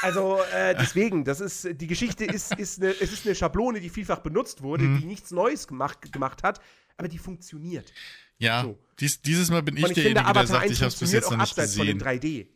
Also 0.00 0.38
äh, 0.54 0.76
deswegen, 0.76 1.24
das 1.24 1.40
ist 1.40 1.68
die 1.72 1.88
Geschichte 1.88 2.24
ist, 2.24 2.54
ist 2.56 2.80
eine, 2.80 2.90
es 3.00 3.12
ist 3.12 3.26
eine 3.26 3.34
Schablone, 3.34 3.80
die 3.80 3.88
vielfach 3.90 4.20
benutzt 4.20 4.62
wurde, 4.62 4.84
Mhm. 4.84 5.00
die 5.00 5.06
nichts 5.06 5.32
Neues 5.32 5.66
gemacht, 5.66 6.12
gemacht 6.12 6.44
hat, 6.44 6.60
aber 6.98 7.08
die 7.08 7.18
funktioniert. 7.18 7.90
Ja, 8.38 8.62
So. 8.62 8.78
dies, 9.00 9.22
dieses 9.22 9.50
Mal 9.50 9.62
bin 9.62 9.76
ich 9.76 9.84
ich 9.84 9.94
derjenige, 9.94 10.20
finde, 10.20 10.22
der 10.22 10.28
Avatar 10.28 10.46
sagt, 10.46 10.62
1 10.64 10.72
ich 10.72 10.82
hab's 10.82 10.94
bis 10.94 10.98
funktioniert 11.10 11.22
jetzt 11.22 11.26
auch 11.26 11.30
noch 11.32 11.38
nicht 11.38 11.50
abseits 11.50 11.76
von 11.76 11.86
dem 11.86 11.98
gesehen. 11.98 12.20
3D. 12.20 12.46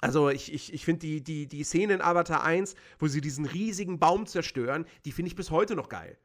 Also 0.00 0.28
ich, 0.30 0.52
ich, 0.52 0.72
ich 0.72 0.84
finde 0.84 1.00
die, 1.00 1.22
die, 1.22 1.46
die 1.48 1.64
Szene 1.64 1.94
in 1.94 2.00
Avatar 2.00 2.44
1, 2.44 2.76
wo 3.00 3.08
sie 3.08 3.20
diesen 3.20 3.44
riesigen 3.46 3.98
Baum 3.98 4.26
zerstören, 4.26 4.86
die 5.04 5.10
finde 5.12 5.30
ich 5.30 5.34
bis 5.36 5.50
heute 5.50 5.74
noch 5.74 5.88
geil. 5.88 6.16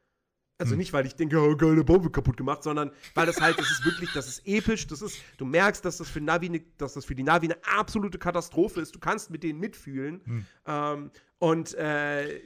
Also 0.59 0.73
Hm. 0.73 0.77
nicht, 0.77 0.93
weil 0.93 1.07
ich 1.07 1.15
denke, 1.15 1.39
oh, 1.39 1.55
geil, 1.57 1.75
der 1.75 1.83
Baum 1.83 2.03
wird 2.03 2.13
kaputt 2.13 2.37
gemacht, 2.37 2.61
sondern 2.61 2.91
weil 3.15 3.25
das 3.25 3.41
halt, 3.41 3.57
das 3.57 3.71
ist 3.71 3.83
wirklich, 3.83 4.11
das 4.13 4.27
ist 4.27 4.45
episch, 4.45 4.85
das 4.85 5.01
ist, 5.01 5.17
du 5.37 5.45
merkst, 5.45 5.83
dass 5.83 5.97
das 5.97 6.07
für 6.09 6.21
Navi, 6.21 6.49
ne, 6.49 6.63
dass 6.77 6.93
das 6.93 7.05
für 7.05 7.15
die 7.15 7.23
Navi 7.23 7.47
eine 7.47 7.57
absolute 7.65 8.19
Katastrophe 8.19 8.79
ist. 8.79 8.93
Du 8.93 8.99
kannst 8.99 9.31
mit 9.31 9.41
denen 9.43 9.59
mitfühlen. 9.59 10.45
Ähm, 10.67 11.09
und 11.39 11.73
äh, 11.75 12.39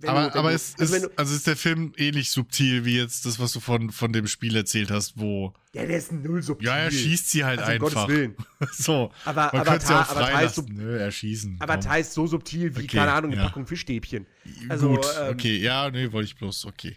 wenn 0.00 0.10
aber 0.10 0.30
du, 0.30 0.38
aber 0.38 0.52
es 0.52 0.74
also 0.78 0.94
ist, 0.94 1.04
du, 1.06 1.10
also 1.16 1.34
ist 1.34 1.46
der 1.48 1.56
Film 1.56 1.92
ähnlich 1.96 2.30
subtil 2.30 2.84
wie 2.84 2.96
jetzt 2.96 3.26
das, 3.26 3.40
was 3.40 3.52
du 3.52 3.58
von, 3.60 3.90
von 3.90 4.12
dem 4.12 4.28
Spiel 4.28 4.54
erzählt 4.54 4.92
hast, 4.92 5.14
wo. 5.18 5.52
ja, 5.72 5.84
der 5.86 5.98
ist 5.98 6.12
null 6.12 6.40
subtil. 6.40 6.68
Ja, 6.68 6.76
er 6.76 6.90
schießt 6.92 7.30
sie 7.30 7.44
halt 7.44 7.58
also, 7.60 7.72
um 7.72 7.86
einfach. 7.86 8.06
Gottes 8.06 8.16
Willen. 8.16 8.36
so. 8.72 9.10
Aber- 9.24 9.50
Man 9.52 9.60
aber 9.66 9.78
Ta- 9.80 10.02
auch 10.02 10.08
aber 10.10 10.20
so- 10.20 10.26
freilassen. 10.26 10.66
Nö, 10.70 10.98
erschießen. 10.98 11.56
Aber 11.60 11.74
komm. 11.74 11.82
Thai 11.82 12.00
ist 12.00 12.12
so 12.12 12.26
subtil 12.28 12.76
wie, 12.76 12.84
Okay, 12.84 12.96
keine 12.98 13.12
Ahnung, 13.12 13.32
eine 13.32 13.40
ja. 13.40 13.46
Packung 13.48 13.66
Fischstäbchen. 13.66 14.26
Also, 14.68 14.90
Gut, 14.94 15.06
ähm, 15.20 15.32
okay. 15.32 15.56
Ja, 15.58 15.90
nee, 15.90 16.12
wollte 16.12 16.26
ich 16.26 16.36
bloß. 16.36 16.66
Okay. 16.66 16.96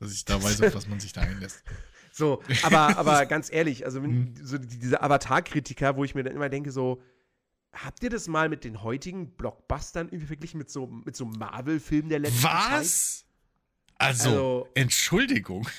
Dass 0.00 0.12
ich 0.12 0.24
da 0.24 0.42
weiß, 0.42 0.60
auf 0.62 0.74
was 0.74 0.88
man 0.88 0.98
sich 0.98 1.12
da 1.12 1.20
einlässt. 1.22 1.62
So, 2.12 2.42
aber, 2.64 2.98
aber 2.98 3.24
ganz 3.26 3.50
ehrlich, 3.52 3.84
also 3.86 4.02
wenn, 4.02 4.10
Mhm. 4.10 4.34
so 4.42 4.58
die- 4.58 4.78
diese 4.80 5.00
Avatar-Kritiker, 5.00 5.96
wo 5.96 6.02
ich 6.04 6.14
mir 6.16 6.24
dann 6.24 6.34
immer 6.34 6.48
denke, 6.48 6.72
so, 6.72 7.00
habt 7.72 8.02
ihr 8.02 8.10
das 8.10 8.28
mal 8.28 8.48
mit 8.48 8.64
den 8.64 8.82
heutigen 8.82 9.30
Blockbustern 9.30 10.08
irgendwie 10.08 10.26
verglichen 10.26 10.58
mit 10.58 10.70
so, 10.70 10.86
mit 10.86 11.16
so 11.16 11.24
Marvel-Filmen 11.26 12.08
der 12.08 12.18
letzten 12.20 12.40
Zeit? 12.42 12.70
Was? 12.80 13.24
Also, 13.96 14.28
Also- 14.30 14.68
Entschuldigung. 14.74 15.68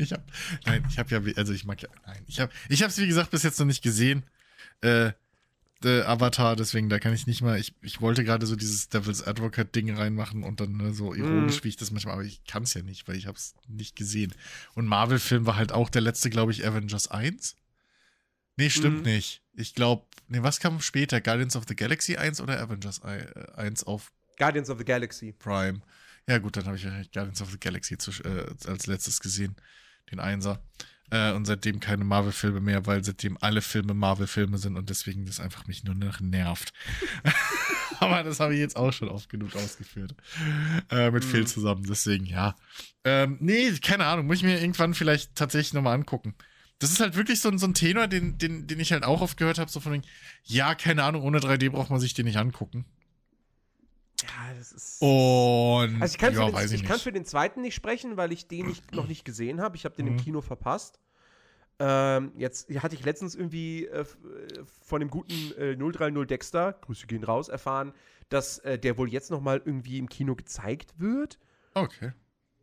Ich 0.00 0.12
hab, 0.12 0.22
nein, 0.64 0.84
ich 0.88 0.96
habe 1.00 1.10
ja, 1.12 1.34
also 1.36 1.52
ich 1.52 1.64
mag 1.64 1.82
ja, 1.82 1.88
nein, 2.06 2.22
ich 2.28 2.38
habe, 2.38 2.52
ich 2.68 2.82
habe 2.84 2.90
es 2.92 2.98
wie 2.98 3.08
gesagt 3.08 3.32
bis 3.32 3.42
jetzt 3.42 3.58
noch 3.58 3.66
nicht 3.66 3.82
gesehen. 3.82 4.22
Äh, 4.80 5.10
äh, 5.84 6.02
Avatar, 6.02 6.54
deswegen 6.54 6.88
da 6.88 7.00
kann 7.00 7.12
ich 7.12 7.26
nicht 7.26 7.42
mal. 7.42 7.58
Ich, 7.58 7.74
ich 7.82 8.00
wollte 8.00 8.22
gerade 8.22 8.46
so 8.46 8.54
dieses 8.54 8.88
Devil's 8.90 9.26
Advocate 9.26 9.74
Ding 9.74 9.92
reinmachen 9.96 10.44
und 10.44 10.60
dann 10.60 10.76
ne, 10.76 10.94
so 10.94 11.14
ironisch, 11.14 11.58
Mhm. 11.60 11.64
wie 11.64 11.68
ich 11.70 11.76
das 11.76 11.90
manchmal, 11.90 12.14
aber 12.14 12.22
ich 12.22 12.44
kann 12.44 12.62
es 12.62 12.74
ja 12.74 12.82
nicht, 12.82 13.08
weil 13.08 13.16
ich 13.16 13.26
habe 13.26 13.36
es 13.36 13.56
nicht 13.66 13.96
gesehen. 13.96 14.32
Und 14.74 14.86
Marvel-Film 14.86 15.46
war 15.46 15.56
halt 15.56 15.72
auch 15.72 15.90
der 15.90 16.02
letzte, 16.02 16.30
glaube 16.30 16.52
ich, 16.52 16.64
Avengers 16.64 17.08
1. 17.08 17.56
Nee, 18.58 18.70
stimmt 18.70 18.98
Mhm. 18.98 19.02
nicht. 19.04 19.40
Ich 19.54 19.74
glaube, 19.74 20.04
nee, 20.26 20.42
was 20.42 20.58
kam 20.60 20.80
später? 20.80 21.20
Guardians 21.20 21.56
of 21.56 21.64
the 21.68 21.76
Galaxy 21.76 22.16
1 22.16 22.40
oder 22.40 22.60
Avengers 22.60 23.00
1 23.02 23.84
auf 23.84 24.12
Guardians 24.36 24.68
of 24.68 24.78
the 24.78 24.84
Galaxy. 24.84 25.32
Prime. 25.32 25.80
Ja, 26.28 26.38
gut, 26.38 26.56
dann 26.56 26.66
habe 26.66 26.76
ich 26.76 26.82
Guardians 26.82 27.40
of 27.40 27.50
the 27.50 27.58
Galaxy 27.58 27.96
zu, 27.96 28.10
äh, 28.24 28.46
als 28.66 28.86
letztes 28.86 29.20
gesehen. 29.20 29.56
Den 30.10 30.20
Einser. 30.20 30.62
Äh, 31.10 31.32
und 31.32 31.46
seitdem 31.46 31.80
keine 31.80 32.04
Marvel-Filme 32.04 32.60
mehr, 32.60 32.84
weil 32.86 33.02
seitdem 33.02 33.38
alle 33.40 33.62
Filme 33.62 33.94
Marvel-Filme 33.94 34.58
sind 34.58 34.76
und 34.76 34.90
deswegen 34.90 35.24
das 35.24 35.40
einfach 35.40 35.66
mich 35.66 35.84
nur 35.84 35.94
noch 35.94 36.20
nervt. 36.20 36.72
Aber 38.00 38.22
das 38.22 38.40
habe 38.40 38.54
ich 38.54 38.60
jetzt 38.60 38.76
auch 38.76 38.92
schon 38.92 39.08
oft 39.08 39.28
genug 39.28 39.54
ausgeführt. 39.56 40.14
Äh, 40.90 41.10
mit 41.10 41.24
Phil 41.24 41.46
zusammen, 41.46 41.84
deswegen 41.88 42.26
ja. 42.26 42.54
Ähm, 43.04 43.38
nee, 43.40 43.72
keine 43.82 44.04
Ahnung, 44.04 44.26
muss 44.26 44.36
ich 44.38 44.42
mir 44.42 44.60
irgendwann 44.60 44.94
vielleicht 44.94 45.34
tatsächlich 45.34 45.72
nochmal 45.72 45.94
angucken. 45.94 46.34
Das 46.80 46.90
ist 46.92 47.00
halt 47.00 47.16
wirklich 47.16 47.40
so, 47.40 47.48
ein- 47.48 47.58
so 47.58 47.66
ein 47.66 47.74
Tenor, 47.74 48.06
den, 48.06 48.38
den, 48.38 48.66
den 48.66 48.78
ich 48.80 48.92
halt 48.92 49.02
auch 49.04 49.20
oft 49.20 49.36
gehört 49.36 49.58
habe, 49.58 49.70
so 49.70 49.80
von 49.80 49.92
wegen, 49.92 50.04
ja, 50.44 50.74
keine 50.74 51.02
Ahnung, 51.02 51.22
ohne 51.22 51.38
3D 51.40 51.70
braucht 51.70 51.90
man 51.90 51.98
sich 52.00 52.14
den 52.14 52.26
nicht 52.26 52.36
angucken. 52.36 52.84
Ja, 54.22 54.54
das 54.56 54.72
ist. 54.72 55.00
Und 55.00 56.02
Also 56.02 56.14
ich 56.14 56.18
kann, 56.18 56.34
ja, 56.34 56.46
für, 56.46 56.52
weiß 56.52 56.70
den, 56.70 56.76
ich 56.76 56.82
ich 56.82 56.88
kann 56.88 56.98
für 57.00 57.12
den 57.12 57.24
zweiten 57.24 57.60
nicht 57.62 57.74
sprechen, 57.74 58.16
weil 58.16 58.32
ich 58.32 58.48
den 58.48 58.66
nicht, 58.66 58.92
noch 58.92 59.06
nicht 59.06 59.24
gesehen 59.24 59.60
habe. 59.60 59.76
Ich 59.76 59.84
habe 59.84 59.94
den 59.96 60.06
im 60.08 60.14
Mhm. 60.14 60.18
Kino 60.18 60.40
verpasst. 60.40 60.98
Ähm, 61.80 62.32
jetzt 62.36 62.68
hatte 62.82 62.96
ich 62.96 63.04
letztens 63.04 63.36
irgendwie 63.36 63.86
äh, 63.86 64.00
äh, 64.00 64.06
von 64.84 64.98
dem 65.00 65.10
guten 65.10 65.52
äh, 65.52 65.76
030 65.76 66.26
Dexter, 66.26 66.72
Grüße 66.72 67.06
gehen 67.06 67.22
raus, 67.22 67.48
erfahren, 67.48 67.92
dass 68.28 68.58
äh, 68.60 68.78
der 68.80 68.98
wohl 68.98 69.08
jetzt 69.08 69.30
noch 69.30 69.40
mal 69.40 69.62
irgendwie 69.64 69.98
im 69.98 70.08
Kino 70.08 70.34
gezeigt 70.34 70.94
wird. 70.98 71.38
Okay. 71.74 72.12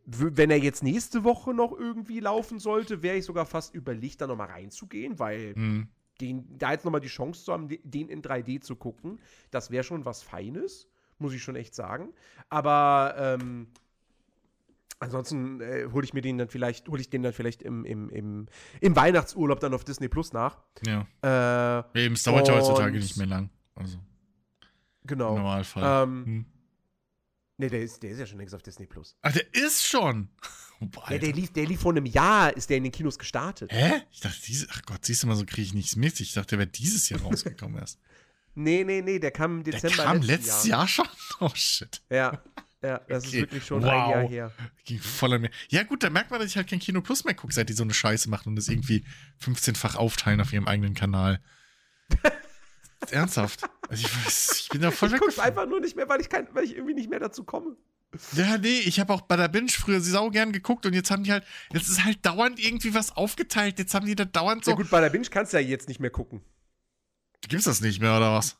Wenn 0.06 0.50
er 0.50 0.58
jetzt 0.58 0.82
nächste 0.84 1.24
Woche 1.24 1.52
noch 1.52 1.72
irgendwie 1.72 2.20
laufen 2.20 2.58
sollte, 2.60 3.02
wäre 3.02 3.16
ich 3.16 3.24
sogar 3.24 3.44
fast 3.44 3.74
überlegt, 3.74 4.20
da 4.20 4.26
noch 4.28 4.36
mal 4.36 4.44
reinzugehen, 4.46 5.18
weil 5.18 5.54
Hm. 5.56 5.88
den, 6.20 6.58
da 6.58 6.70
jetzt 6.72 6.84
noch 6.84 6.92
mal 6.92 7.00
die 7.00 7.08
Chance 7.08 7.44
zu 7.44 7.52
haben, 7.52 7.66
de- 7.68 7.80
den 7.82 8.08
in 8.08 8.22
3D 8.22 8.60
zu 8.60 8.76
gucken, 8.76 9.18
das 9.50 9.70
wäre 9.72 9.82
schon 9.84 10.04
was 10.04 10.22
Feines, 10.22 10.88
muss 11.18 11.32
ich 11.34 11.42
schon 11.42 11.56
echt 11.56 11.74
sagen. 11.74 12.12
Aber 12.48 13.14
ähm, 13.18 13.66
Ansonsten 14.98 15.60
äh, 15.60 15.88
hole 15.92 16.04
ich 16.06 16.14
mir 16.14 16.22
den 16.22 16.38
dann 16.38 16.48
vielleicht, 16.48 16.88
hole 16.88 17.00
ich 17.02 17.10
den 17.10 17.22
dann 17.22 17.34
vielleicht 17.34 17.60
im, 17.62 17.84
im, 17.84 18.08
im, 18.08 18.46
im 18.80 18.96
Weihnachtsurlaub 18.96 19.60
dann 19.60 19.74
auf 19.74 19.84
Disney 19.84 20.08
Plus 20.08 20.32
nach. 20.32 20.62
Ja. 20.86 21.06
Äh, 21.94 22.04
Eben, 22.06 22.14
es 22.14 22.22
dauert 22.22 22.48
ja 22.48 22.54
heutzutage 22.54 22.98
nicht 22.98 23.18
mehr 23.18 23.26
lang. 23.26 23.50
Also, 23.74 23.98
im 23.98 25.06
genau. 25.06 25.36
Normalfall. 25.36 26.04
Ähm, 26.04 26.24
Hm. 26.24 26.46
Nee, 27.58 27.68
der 27.68 27.82
ist, 27.82 28.02
der 28.02 28.10
ist 28.10 28.18
ja 28.18 28.26
schon 28.26 28.38
längst 28.38 28.54
auf 28.54 28.62
Disney 28.62 28.86
Plus. 28.86 29.16
Ach, 29.22 29.32
der 29.32 29.44
ist 29.54 29.86
schon. 29.86 30.28
Boah, 30.80 31.04
Ja, 31.10 31.18
der 31.18 31.32
lief, 31.32 31.52
der 31.52 31.66
lief 31.66 31.80
vor 31.80 31.92
einem 31.92 32.06
Jahr, 32.06 32.56
ist 32.56 32.68
der 32.70 32.76
in 32.76 32.82
den 32.84 32.92
Kinos 32.92 33.18
gestartet. 33.18 33.72
Hä? 33.72 34.02
Ich 34.10 34.20
dachte, 34.20 34.38
diese, 34.46 34.66
ach 34.70 34.82
Gott, 34.86 35.04
siehst 35.04 35.22
du 35.22 35.26
mal, 35.26 35.36
so 35.36 35.44
kriege 35.44 35.62
ich 35.62 35.74
nichts 35.74 35.96
mit. 35.96 36.20
Ich 36.20 36.32
dachte, 36.34 36.50
der 36.50 36.58
wäre 36.60 36.68
dieses 36.68 37.08
Jahr 37.08 37.20
rausgekommen 37.22 37.78
erst. 37.78 37.98
Nee, 38.54 38.84
nee, 38.84 39.02
nee, 39.02 39.18
der 39.18 39.30
kam 39.32 39.58
im 39.58 39.64
Der 39.64 39.74
Dezember. 39.74 40.04
kam 40.04 40.16
letzten 40.22 40.26
letztes 40.46 40.66
Jahr 40.66 40.88
schon? 40.88 41.06
Oh 41.40 41.50
shit. 41.54 42.00
Ja, 42.08 42.42
ja, 42.82 42.98
das 43.08 43.26
Okay. 43.26 43.36
ist 43.36 43.42
wirklich 43.42 43.66
schon 43.66 43.82
Wow. 43.82 43.90
ein 43.90 44.10
Jahr 44.10 44.28
her. 44.28 44.52
Ging 44.84 44.98
voll 44.98 45.34
an 45.34 45.42
mir. 45.42 45.50
Ja, 45.68 45.82
gut, 45.82 46.02
da 46.02 46.08
merkt 46.08 46.30
man, 46.30 46.40
dass 46.40 46.48
ich 46.50 46.56
halt 46.56 46.68
kein 46.68 46.78
Kino 46.78 47.02
Plus 47.02 47.24
mehr 47.24 47.34
gucke, 47.34 47.52
seit 47.52 47.68
die 47.68 47.74
so 47.74 47.82
eine 47.82 47.92
Scheiße 47.92 48.30
machen 48.30 48.48
und 48.50 48.56
das 48.56 48.68
irgendwie 48.68 49.04
15-fach 49.42 49.96
aufteilen 49.96 50.40
auf 50.40 50.52
ihrem 50.52 50.66
eigenen 50.68 50.94
Kanal. 50.94 51.42
Ernsthaft. 53.10 53.62
Also 53.88 54.06
ich, 54.06 54.26
weiß, 54.26 54.60
ich 54.60 54.68
bin 54.68 54.82
da 54.82 54.90
voll 54.92 55.12
Ich 55.12 55.20
guck's 55.20 55.38
einfach 55.38 55.66
nur 55.66 55.80
nicht 55.80 55.96
mehr, 55.96 56.08
weil 56.08 56.20
ich, 56.20 56.28
kein, 56.28 56.48
weil 56.52 56.64
ich 56.64 56.74
irgendwie 56.74 56.94
nicht 56.94 57.10
mehr 57.10 57.20
dazu 57.20 57.44
komme. 57.44 57.76
Ja, 58.32 58.56
nee, 58.58 58.80
ich 58.80 58.98
habe 59.00 59.12
auch 59.12 59.22
bei 59.22 59.36
der 59.36 59.48
Binge 59.48 59.70
früher 59.70 60.00
sau 60.00 60.30
gern 60.30 60.52
geguckt 60.52 60.86
und 60.86 60.94
jetzt 60.94 61.10
haben 61.10 61.24
die 61.24 61.32
halt, 61.32 61.44
jetzt 61.72 61.88
ist 61.88 62.04
halt 62.04 62.24
dauernd 62.24 62.58
irgendwie 62.58 62.94
was 62.94 63.16
aufgeteilt. 63.16 63.78
Jetzt 63.78 63.94
haben 63.94 64.06
die 64.06 64.14
da 64.14 64.24
dauernd 64.24 64.64
so. 64.64 64.70
Ja 64.70 64.76
gut, 64.76 64.90
bei 64.90 65.00
der 65.00 65.10
Binge 65.10 65.26
kannst 65.26 65.52
du 65.52 65.58
ja 65.58 65.68
jetzt 65.68 65.88
nicht 65.88 66.00
mehr 66.00 66.10
gucken. 66.10 66.42
Gibt's 67.48 67.66
das 67.66 67.80
nicht 67.80 68.00
mehr 68.00 68.16
oder 68.16 68.32
was? 68.32 68.56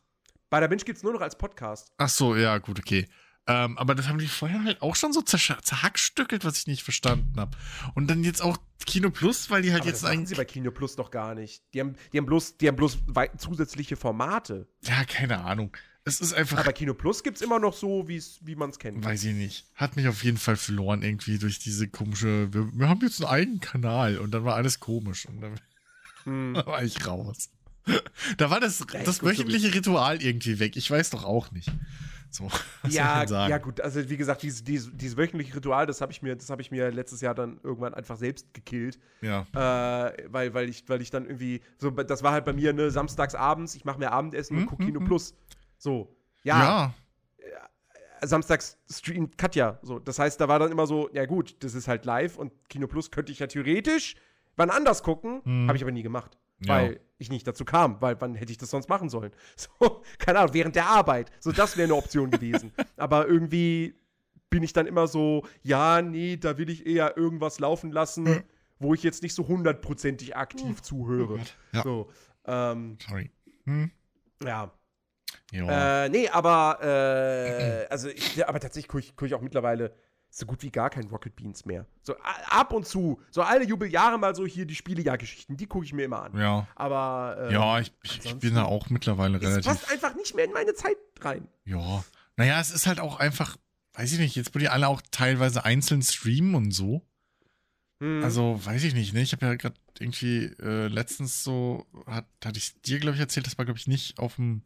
Bei 0.50 0.60
der 0.60 0.68
Binge 0.68 0.82
gibt's 0.84 1.02
nur 1.02 1.12
noch 1.12 1.20
als 1.20 1.36
Podcast. 1.36 1.92
Ach 1.96 2.08
so, 2.08 2.36
ja, 2.36 2.58
gut, 2.58 2.78
okay. 2.78 3.08
Ähm, 3.48 3.78
aber 3.78 3.94
das 3.94 4.08
haben 4.08 4.18
die 4.18 4.26
vorher 4.26 4.64
halt 4.64 4.82
auch 4.82 4.96
schon 4.96 5.12
so 5.12 5.22
zerhackstückelt, 5.22 6.44
was 6.44 6.58
ich 6.58 6.66
nicht 6.66 6.82
verstanden 6.82 7.38
habe. 7.38 7.56
Und 7.94 8.08
dann 8.08 8.24
jetzt 8.24 8.42
auch 8.42 8.56
Kino 8.86 9.10
Plus, 9.10 9.50
weil 9.50 9.62
die 9.62 9.72
halt 9.72 9.82
Aber 9.82 9.90
jetzt 9.90 10.02
das 10.02 10.10
eigentlich. 10.10 10.30
sie 10.30 10.34
bei 10.34 10.44
Kino 10.44 10.70
Plus 10.70 10.96
doch 10.96 11.10
gar 11.10 11.34
nicht. 11.34 11.62
Die 11.72 11.80
haben, 11.80 11.94
die 12.12 12.18
haben 12.18 12.26
bloß, 12.26 12.56
die 12.58 12.68
haben 12.68 12.76
bloß 12.76 12.98
zusätzliche 13.38 13.96
Formate. 13.96 14.68
Ja, 14.82 15.04
keine 15.04 15.38
Ahnung. 15.44 15.76
Es 16.04 16.20
ist 16.20 16.32
einfach. 16.34 16.58
Aber 16.58 16.72
Kino 16.72 16.94
Plus 16.94 17.22
gibt's 17.24 17.40
immer 17.40 17.58
noch 17.58 17.74
so, 17.74 18.06
wie's, 18.06 18.38
wie 18.42 18.54
man 18.54 18.70
es 18.70 18.78
kennt. 18.78 19.04
Weiß 19.04 19.24
ich 19.24 19.34
nicht. 19.34 19.66
Hat 19.74 19.96
mich 19.96 20.06
auf 20.06 20.22
jeden 20.22 20.38
Fall 20.38 20.56
verloren, 20.56 21.02
irgendwie 21.02 21.38
durch 21.38 21.58
diese 21.58 21.88
komische. 21.88 22.52
Wir, 22.52 22.68
wir 22.72 22.88
haben 22.88 23.00
jetzt 23.02 23.20
einen 23.20 23.30
eigenen 23.30 23.60
Kanal 23.60 24.18
und 24.18 24.30
dann 24.32 24.44
war 24.44 24.54
alles 24.54 24.80
komisch. 24.80 25.26
Und 25.26 25.40
dann 25.40 25.60
Hm. 26.24 26.54
war 26.66 26.82
ich 26.82 27.06
raus. 27.06 27.50
Da 28.36 28.50
war 28.50 28.58
das, 28.60 28.80
Ja, 28.92 29.02
das 29.04 29.20
gut, 29.20 29.30
so 29.36 29.38
wöchentliche 29.42 29.72
Ritual 29.72 30.20
irgendwie 30.22 30.58
weg. 30.58 30.76
Ich 30.76 30.90
weiß 30.90 31.10
doch 31.10 31.24
auch 31.24 31.52
nicht. 31.52 31.70
So, 32.30 32.48
Ja, 32.88 33.24
ja, 33.48 33.58
gut, 33.58 33.80
also 33.80 34.08
wie 34.10 34.16
gesagt, 34.16 34.42
dieses, 34.42 34.62
dieses, 34.64 34.90
dieses 34.94 35.16
wöchentliche 35.16 35.54
Ritual, 35.56 35.86
das 35.86 36.00
habe 36.00 36.12
ich, 36.12 36.22
mir- 36.22 36.36
das 36.36 36.50
hab 36.50 36.60
ich 36.60 36.70
mir 36.70 36.90
letztes 36.90 37.20
Jahr 37.20 37.34
dann 37.34 37.58
irgendwann 37.62 37.94
einfach 37.94 38.16
selbst 38.16 38.52
gekillt. 38.54 38.98
ja. 39.22 39.46
Äh, 39.54 40.24
weil, 40.28 40.52
weil, 40.54 40.68
ich, 40.68 40.88
weil 40.88 41.00
ich 41.00 41.10
dann 41.10 41.24
irgendwie, 41.24 41.60
so, 41.78 41.90
das 41.90 42.22
war 42.22 42.32
halt 42.32 42.44
bei 42.44 42.52
mir, 42.52 42.72
ne, 42.72 42.90
samstags 42.90 43.34
abends, 43.34 43.74
ich 43.74 43.84
mache 43.84 43.98
mir 43.98 44.12
Abendessen 44.12 44.56
und 44.56 44.62
Mhm, 44.64 44.66
gucke 44.66 44.84
Kino 44.84 45.00
mhm. 45.00 45.04
Plus. 45.06 45.34
So. 45.78 46.14
Ja, 46.42 46.62
ja. 46.62 46.94
samstags 48.22 48.78
streamt 48.90 49.36
Katja. 49.38 49.78
So, 49.82 49.98
das 49.98 50.18
heißt, 50.18 50.40
da 50.40 50.48
war 50.48 50.58
dann 50.58 50.70
immer 50.72 50.86
so, 50.86 51.08
ja 51.12 51.26
gut, 51.26 51.56
das 51.60 51.74
ist 51.74 51.88
halt 51.88 52.04
live 52.04 52.36
und 52.36 52.52
Kino 52.68 52.86
Plus 52.86 53.10
könnte 53.10 53.32
ich 53.32 53.38
ja 53.40 53.46
theoretisch 53.46 54.16
wann 54.58 54.70
anders 54.70 55.02
gucken, 55.02 55.42
Mhm. 55.44 55.68
habe 55.68 55.76
ich 55.76 55.82
aber 55.82 55.92
nie 55.92 56.02
gemacht. 56.02 56.38
Ja. 56.60 56.74
Weil 56.74 57.00
ich 57.18 57.30
nicht 57.30 57.46
dazu 57.46 57.64
kam, 57.64 58.00
weil 58.00 58.20
wann 58.20 58.34
hätte 58.34 58.52
ich 58.52 58.58
das 58.58 58.70
sonst 58.70 58.88
machen 58.88 59.08
sollen? 59.08 59.32
So, 59.56 60.02
keine 60.18 60.40
Ahnung, 60.40 60.54
während 60.54 60.76
der 60.76 60.86
Arbeit. 60.86 61.30
So, 61.40 61.52
das 61.52 61.76
wäre 61.76 61.84
eine 61.84 61.94
Option 61.94 62.30
gewesen. 62.30 62.72
Aber 62.96 63.26
irgendwie 63.26 63.94
bin 64.50 64.62
ich 64.62 64.72
dann 64.72 64.86
immer 64.86 65.06
so, 65.06 65.44
ja, 65.62 66.02
nee, 66.02 66.36
da 66.36 66.58
will 66.58 66.70
ich 66.70 66.86
eher 66.86 67.16
irgendwas 67.16 67.58
laufen 67.58 67.90
lassen, 67.90 68.24
Mhm. 68.24 68.42
wo 68.78 68.94
ich 68.94 69.02
jetzt 69.02 69.22
nicht 69.22 69.34
so 69.34 69.48
hundertprozentig 69.48 70.36
aktiv 70.36 70.82
zuhöre. 70.82 71.40
Ja. 71.72 71.82
So, 71.82 72.10
ähm, 72.46 72.98
Sorry. 73.06 73.30
Hm. 73.64 73.90
ja. 74.44 74.70
Ja. 75.52 76.04
Äh, 76.04 76.08
nee, 76.08 76.28
aber, 76.28 76.78
äh, 76.82 77.86
also, 77.88 78.08
ich, 78.08 78.46
aber 78.46 78.60
tatsächlich 78.60 78.88
gucke 78.88 79.00
ich, 79.04 79.16
guck 79.16 79.26
ich 79.26 79.34
auch 79.34 79.40
mittlerweile 79.40 79.94
so 80.38 80.44
gut 80.44 80.62
wie 80.62 80.70
gar 80.70 80.90
kein 80.90 81.06
Rocket 81.06 81.34
Beans 81.34 81.64
mehr. 81.64 81.86
So 82.02 82.14
ab 82.18 82.72
und 82.74 82.86
zu, 82.86 83.18
so 83.30 83.40
alle 83.40 83.64
Jubeljahre 83.64 84.18
mal 84.18 84.34
so 84.34 84.44
hier 84.44 84.66
die 84.66 84.74
Spielejahrgeschichten, 84.74 85.56
die 85.56 85.66
gucke 85.66 85.86
ich 85.86 85.94
mir 85.94 86.04
immer 86.04 86.24
an. 86.24 86.38
ja. 86.38 86.66
Aber, 86.74 87.48
äh, 87.48 87.54
Ja, 87.54 87.80
ich, 87.80 87.90
ich, 88.02 88.22
ich 88.22 88.36
bin 88.36 88.54
da 88.54 88.64
auch 88.64 88.90
mittlerweile 88.90 89.40
relativ. 89.40 89.64
passt 89.64 89.90
einfach 89.90 90.14
nicht 90.14 90.34
mehr 90.34 90.44
in 90.44 90.52
meine 90.52 90.74
Zeit 90.74 90.98
rein. 91.20 91.48
Ja. 91.64 92.04
Naja, 92.36 92.60
es 92.60 92.70
ist 92.70 92.86
halt 92.86 93.00
auch 93.00 93.18
einfach, 93.18 93.56
weiß 93.94 94.12
ich 94.12 94.18
nicht, 94.18 94.36
jetzt 94.36 94.54
wo 94.54 94.58
die 94.58 94.68
alle 94.68 94.88
auch 94.88 95.00
teilweise 95.10 95.64
einzeln 95.64 96.02
streamen 96.02 96.54
und 96.54 96.70
so. 96.72 97.00
Hm. 98.00 98.22
Also, 98.22 98.60
weiß 98.62 98.84
ich 98.84 98.92
nicht, 98.92 99.14
ne? 99.14 99.22
Ich 99.22 99.32
habe 99.32 99.46
ja 99.46 99.54
gerade 99.54 99.76
irgendwie 99.98 100.44
äh, 100.60 100.88
letztens 100.88 101.44
so, 101.44 101.86
hat, 102.04 102.26
hatte 102.44 102.58
ich 102.58 102.78
dir, 102.82 102.98
glaube 102.98 103.14
ich, 103.14 103.20
erzählt, 103.20 103.46
das 103.46 103.56
war, 103.56 103.64
glaube 103.64 103.78
ich, 103.78 103.86
nicht 103.86 104.18
auf 104.18 104.34
dem. 104.36 104.64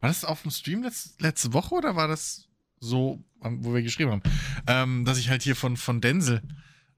War 0.00 0.08
das 0.10 0.24
auf 0.24 0.42
dem 0.42 0.50
Stream 0.50 0.82
letz, 0.82 1.14
letzte 1.20 1.52
Woche 1.52 1.72
oder 1.76 1.94
war 1.94 2.08
das 2.08 2.48
so, 2.80 3.22
wo 3.40 3.74
wir 3.74 3.82
geschrieben 3.82 4.10
haben? 4.10 4.22
Ähm, 4.66 5.04
dass 5.04 5.18
ich 5.18 5.28
halt 5.30 5.42
hier 5.42 5.56
von, 5.56 5.76
von 5.76 6.00
Denzel, 6.00 6.42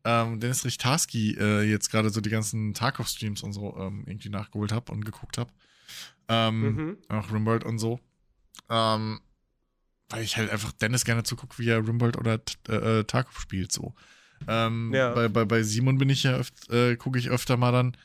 ähm, 0.04 0.38
Dennis 0.40 0.64
Richtarski, 0.64 1.36
äh, 1.38 1.62
jetzt 1.62 1.90
gerade 1.90 2.10
so 2.10 2.20
die 2.20 2.30
ganzen 2.30 2.74
Tarkov-Streams 2.74 3.42
und 3.42 3.52
so 3.52 3.76
ähm, 3.76 4.04
irgendwie 4.06 4.28
nachgeholt 4.28 4.72
habe 4.72 4.92
und 4.92 5.04
geguckt 5.04 5.38
habe. 5.38 5.50
Ähm, 6.28 6.60
Mhm. 6.76 6.96
Auch 7.08 7.30
Rimworld 7.32 7.64
und 7.64 7.78
so. 7.78 8.00
Ähm, 8.68 9.20
weil 10.08 10.22
ich 10.22 10.36
halt 10.36 10.50
einfach 10.50 10.72
Dennis 10.72 11.04
gerne 11.04 11.24
zugucke, 11.24 11.58
wie 11.58 11.68
er 11.68 11.86
Rimworld 11.86 12.16
oder 12.16 12.40
äh, 12.68 13.00
äh, 13.00 13.04
Tarkov 13.04 13.40
spielt, 13.40 13.72
so. 13.72 13.94
Ähm, 14.48 14.92
Ja. 14.94 15.12
bei, 15.14 15.28
bei, 15.28 15.44
bei 15.44 15.62
Simon 15.62 15.98
bin 15.98 16.10
ich 16.10 16.22
ja 16.24 16.32
öft, 16.36 16.70
äh, 16.70 16.96
gucke 16.96 17.18
ich 17.18 17.30
öfter 17.30 17.56
mal 17.56 17.72
dann 17.72 17.96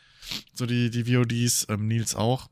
so 0.54 0.66
die, 0.66 0.90
die 0.90 1.06
VODs, 1.14 1.68
ähm, 1.70 1.88
Nils 1.88 2.16
auch. 2.16 2.50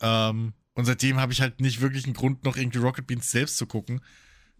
Ähm, 0.00 0.52
und 0.74 0.84
seitdem 0.84 1.18
habe 1.18 1.32
ich 1.32 1.40
halt 1.40 1.60
nicht 1.60 1.80
wirklich 1.80 2.04
einen 2.04 2.14
Grund, 2.14 2.44
noch 2.44 2.56
irgendwie 2.56 2.78
Rocket 2.78 3.06
Beans 3.06 3.30
selbst 3.30 3.56
zu 3.56 3.66
gucken. 3.66 4.00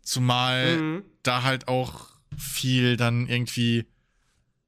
Zumal 0.02 0.76
Mhm. 0.80 1.04
da 1.22 1.42
halt 1.42 1.68
auch 1.68 2.10
viel 2.36 2.96
dann 2.96 3.28
irgendwie, 3.28 3.86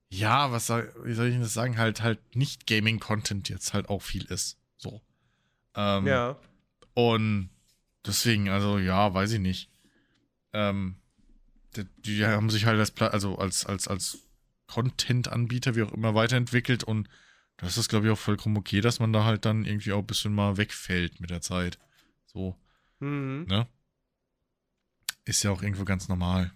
ja, 0.08 0.52
was 0.52 0.66
soll, 0.68 0.92
wie 1.04 1.14
soll 1.14 1.26
ich 1.26 1.32
denn 1.34 1.42
das 1.42 1.54
sagen, 1.54 1.76
halt 1.78 2.02
halt 2.02 2.36
nicht 2.36 2.66
Gaming-Content 2.66 3.48
jetzt 3.48 3.74
halt 3.74 3.88
auch 3.88 4.02
viel 4.02 4.24
ist. 4.26 4.58
So. 4.76 5.02
Ähm, 5.74 6.06
Ja. 6.06 6.38
Und 6.94 7.50
deswegen, 8.06 8.48
also 8.48 8.78
ja, 8.78 9.12
weiß 9.12 9.32
ich 9.32 9.40
nicht. 9.40 9.70
Ähm, 10.52 10.96
die, 11.74 11.84
die 12.02 12.24
haben 12.24 12.50
sich 12.50 12.66
halt 12.66 12.78
als, 12.78 12.96
also 13.00 13.36
als, 13.38 13.66
als, 13.66 13.88
als 13.88 14.18
Content-Anbieter, 14.68 15.74
wie 15.74 15.82
auch 15.82 15.92
immer, 15.92 16.14
weiterentwickelt 16.14 16.84
und 16.84 17.08
das 17.56 17.78
ist, 17.78 17.88
glaube 17.88 18.06
ich, 18.06 18.12
auch 18.12 18.18
vollkommen 18.18 18.56
okay, 18.56 18.80
dass 18.80 18.98
man 19.00 19.12
da 19.12 19.24
halt 19.24 19.44
dann 19.44 19.64
irgendwie 19.64 19.92
auch 19.92 20.00
ein 20.00 20.06
bisschen 20.06 20.34
mal 20.34 20.56
wegfällt 20.56 21.20
mit 21.20 21.30
der 21.30 21.40
Zeit. 21.40 21.78
So, 22.26 22.56
Mhm. 23.00 23.46
ne? 23.48 23.66
Ist 25.24 25.42
ja 25.42 25.50
auch 25.50 25.62
irgendwo 25.62 25.84
ganz 25.84 26.08
normal. 26.08 26.52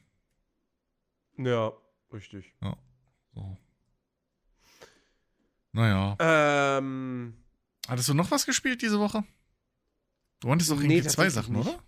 Ja, 1.38 1.72
richtig. 2.12 2.52
So. 3.34 3.56
Naja. 5.72 6.16
Ähm, 6.18 7.34
Hattest 7.86 8.08
du 8.08 8.14
noch 8.14 8.30
was 8.30 8.44
gespielt 8.46 8.82
diese 8.82 8.98
Woche? 8.98 9.24
Du 10.40 10.48
wolltest 10.48 10.70
doch 10.70 10.76
Nee, 10.78 10.96
irgendwie 10.96 11.08
zwei 11.08 11.24
tatsächlich 11.24 11.34
Sachen, 11.34 11.56
nicht. 11.56 11.68
oder? 11.68 11.82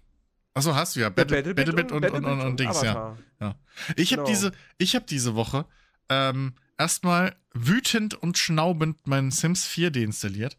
Achso, 0.55 0.75
hast 0.75 0.97
du 0.97 1.01
ja. 1.01 1.07
ja, 1.07 1.11
Battle, 1.11 1.55
Battlebit 1.55 1.93
und, 1.93 2.05
und, 2.11 2.25
und, 2.25 2.41
und, 2.41 2.61
Dings, 2.61 2.83
ja. 2.83 3.15
Avatar. 3.39 3.59
Ich 3.97 4.13
habe 4.13 4.23
Genau. 4.23 4.29
diese, 4.29 4.53
ich 4.79 4.95
habe 4.97 5.07
diese 5.07 5.35
Woche 5.35 5.67
ähm, 6.09 6.55
erstmal 6.81 7.37
wütend 7.53 8.15
und 8.15 8.39
schnaubend 8.39 9.07
meinen 9.07 9.31
Sims 9.31 9.67
4 9.67 9.91
deinstalliert. 9.91 10.57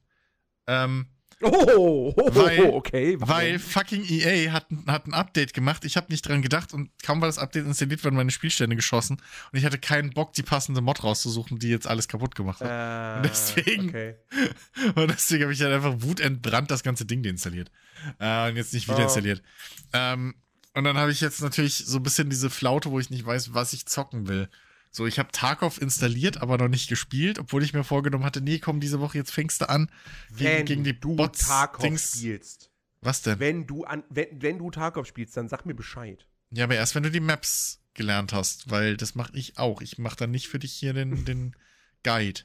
Ähm, 0.68 1.08
Oh, 1.44 1.50
oh, 1.76 2.14
oh, 2.16 2.36
Weil- 2.36 2.66
okay. 2.70 3.16
warum? 3.20 3.34
weil 3.34 3.58
fucking 3.58 4.06
EA 4.08 4.52
hat, 4.52 4.70
ein- 4.70 4.84
hat 4.86 5.08
ein 5.08 5.16
Update 5.16 5.56
gemacht. 5.56 5.84
Ich 5.86 5.98
habe 5.98 6.12
nicht 6.12 6.22
dran 6.28 6.44
gedacht 6.44 6.72
und 6.72 6.92
kaum 7.02 7.20
war 7.20 7.28
das 7.28 7.40
Update 7.40 7.66
installiert, 7.66 8.04
werden 8.04 8.14
meine 8.16 8.30
Spielstände 8.30 8.76
geschossen. 8.76 9.18
Und 9.52 9.58
ich 9.58 9.66
hatte 9.66 9.80
keinen 9.80 10.12
Bock, 10.12 10.34
die 10.34 10.44
passende 10.44 10.82
Mod 10.82 11.04
rauszusuchen, 11.04 11.58
die 11.58 11.70
jetzt 11.70 11.88
alles 11.88 12.08
kaputt 12.08 12.36
gemacht 12.36 12.62
hat. 12.62 13.24
Äh, 13.26 13.28
Deswegen- 13.28 13.90
Okay. 13.90 14.16
Und 14.94 15.10
deswegen 15.10 15.42
habe 15.46 15.54
ich 15.54 15.58
dann 15.58 15.72
einfach 15.74 15.96
wutentbrannt 16.04 16.70
das 16.70 16.84
ganze 16.84 17.06
Ding 17.08 17.24
deinstalliert. 17.24 17.72
Äh, 18.20 18.50
und 18.52 18.58
jetzt 18.58 18.74
nicht 18.76 18.88
wieder 18.88 19.00
Oh. 19.00 19.04
installiert. 19.04 19.42
Ähm, 19.94 20.36
und 20.76 20.84
dann 20.84 20.98
habe 20.98 21.12
ich 21.12 21.22
jetzt 21.22 21.42
natürlich 21.42 21.78
so 21.78 21.98
ein 21.98 22.04
bisschen 22.04 22.30
diese 22.30 22.52
Flaute, 22.52 22.92
wo 22.92 23.00
ich 23.00 23.10
nicht 23.10 23.26
weiß, 23.26 23.56
was 23.56 23.74
ich 23.74 23.88
zocken 23.88 24.28
will. 24.28 24.48
So, 24.94 25.08
ich 25.08 25.20
habe 25.20 25.30
Tarkov 25.32 25.82
installiert, 25.82 26.42
aber 26.42 26.58
noch 26.58 26.68
nicht 26.68 26.90
gespielt, 26.90 27.40
obwohl 27.40 27.64
ich 27.64 27.74
mir 27.74 27.84
vorgenommen 27.86 28.26
hatte, 28.26 28.42
nee, 28.42 28.60
komm, 28.60 28.82
diese 28.82 29.00
Woche 29.00 29.18
jetzt 29.18 29.32
fängst 29.32 29.62
du 29.62 29.70
an 29.70 29.90
gegen, 30.36 30.40
Wenn 30.50 30.66
gegen 30.66 30.84
die 30.84 31.00
du 31.00 31.16
Bots. 31.16 31.48
Tarkov 31.48 31.82
Dings. 31.84 32.12
spielst, 32.18 32.70
Was 33.00 33.22
denn? 33.22 33.40
wenn 33.40 33.68
du, 33.68 33.86
an, 33.86 34.04
wenn, 34.10 34.28
wenn 34.42 34.58
du 34.60 34.70
Tarkov 34.70 35.08
spielst, 35.08 35.38
dann 35.38 35.48
sag 35.48 35.66
mir 35.66 35.74
Bescheid. 35.76 36.28
Ja, 36.52 36.66
aber 36.66 36.76
erst 36.76 36.94
wenn 36.96 37.04
du 37.04 37.10
die 37.12 37.22
Maps 37.22 37.80
gelernt 37.94 38.34
hast, 38.34 38.70
weil 38.70 38.98
das 38.98 39.16
mache 39.16 39.32
ich 39.34 39.58
auch. 39.58 39.82
Ich 39.82 39.98
mache 39.98 40.18
dann 40.18 40.32
nicht 40.32 40.50
für 40.50 40.60
dich 40.60 40.74
hier 40.74 40.92
den, 40.94 41.24
den 41.26 41.56
Guide. 42.04 42.42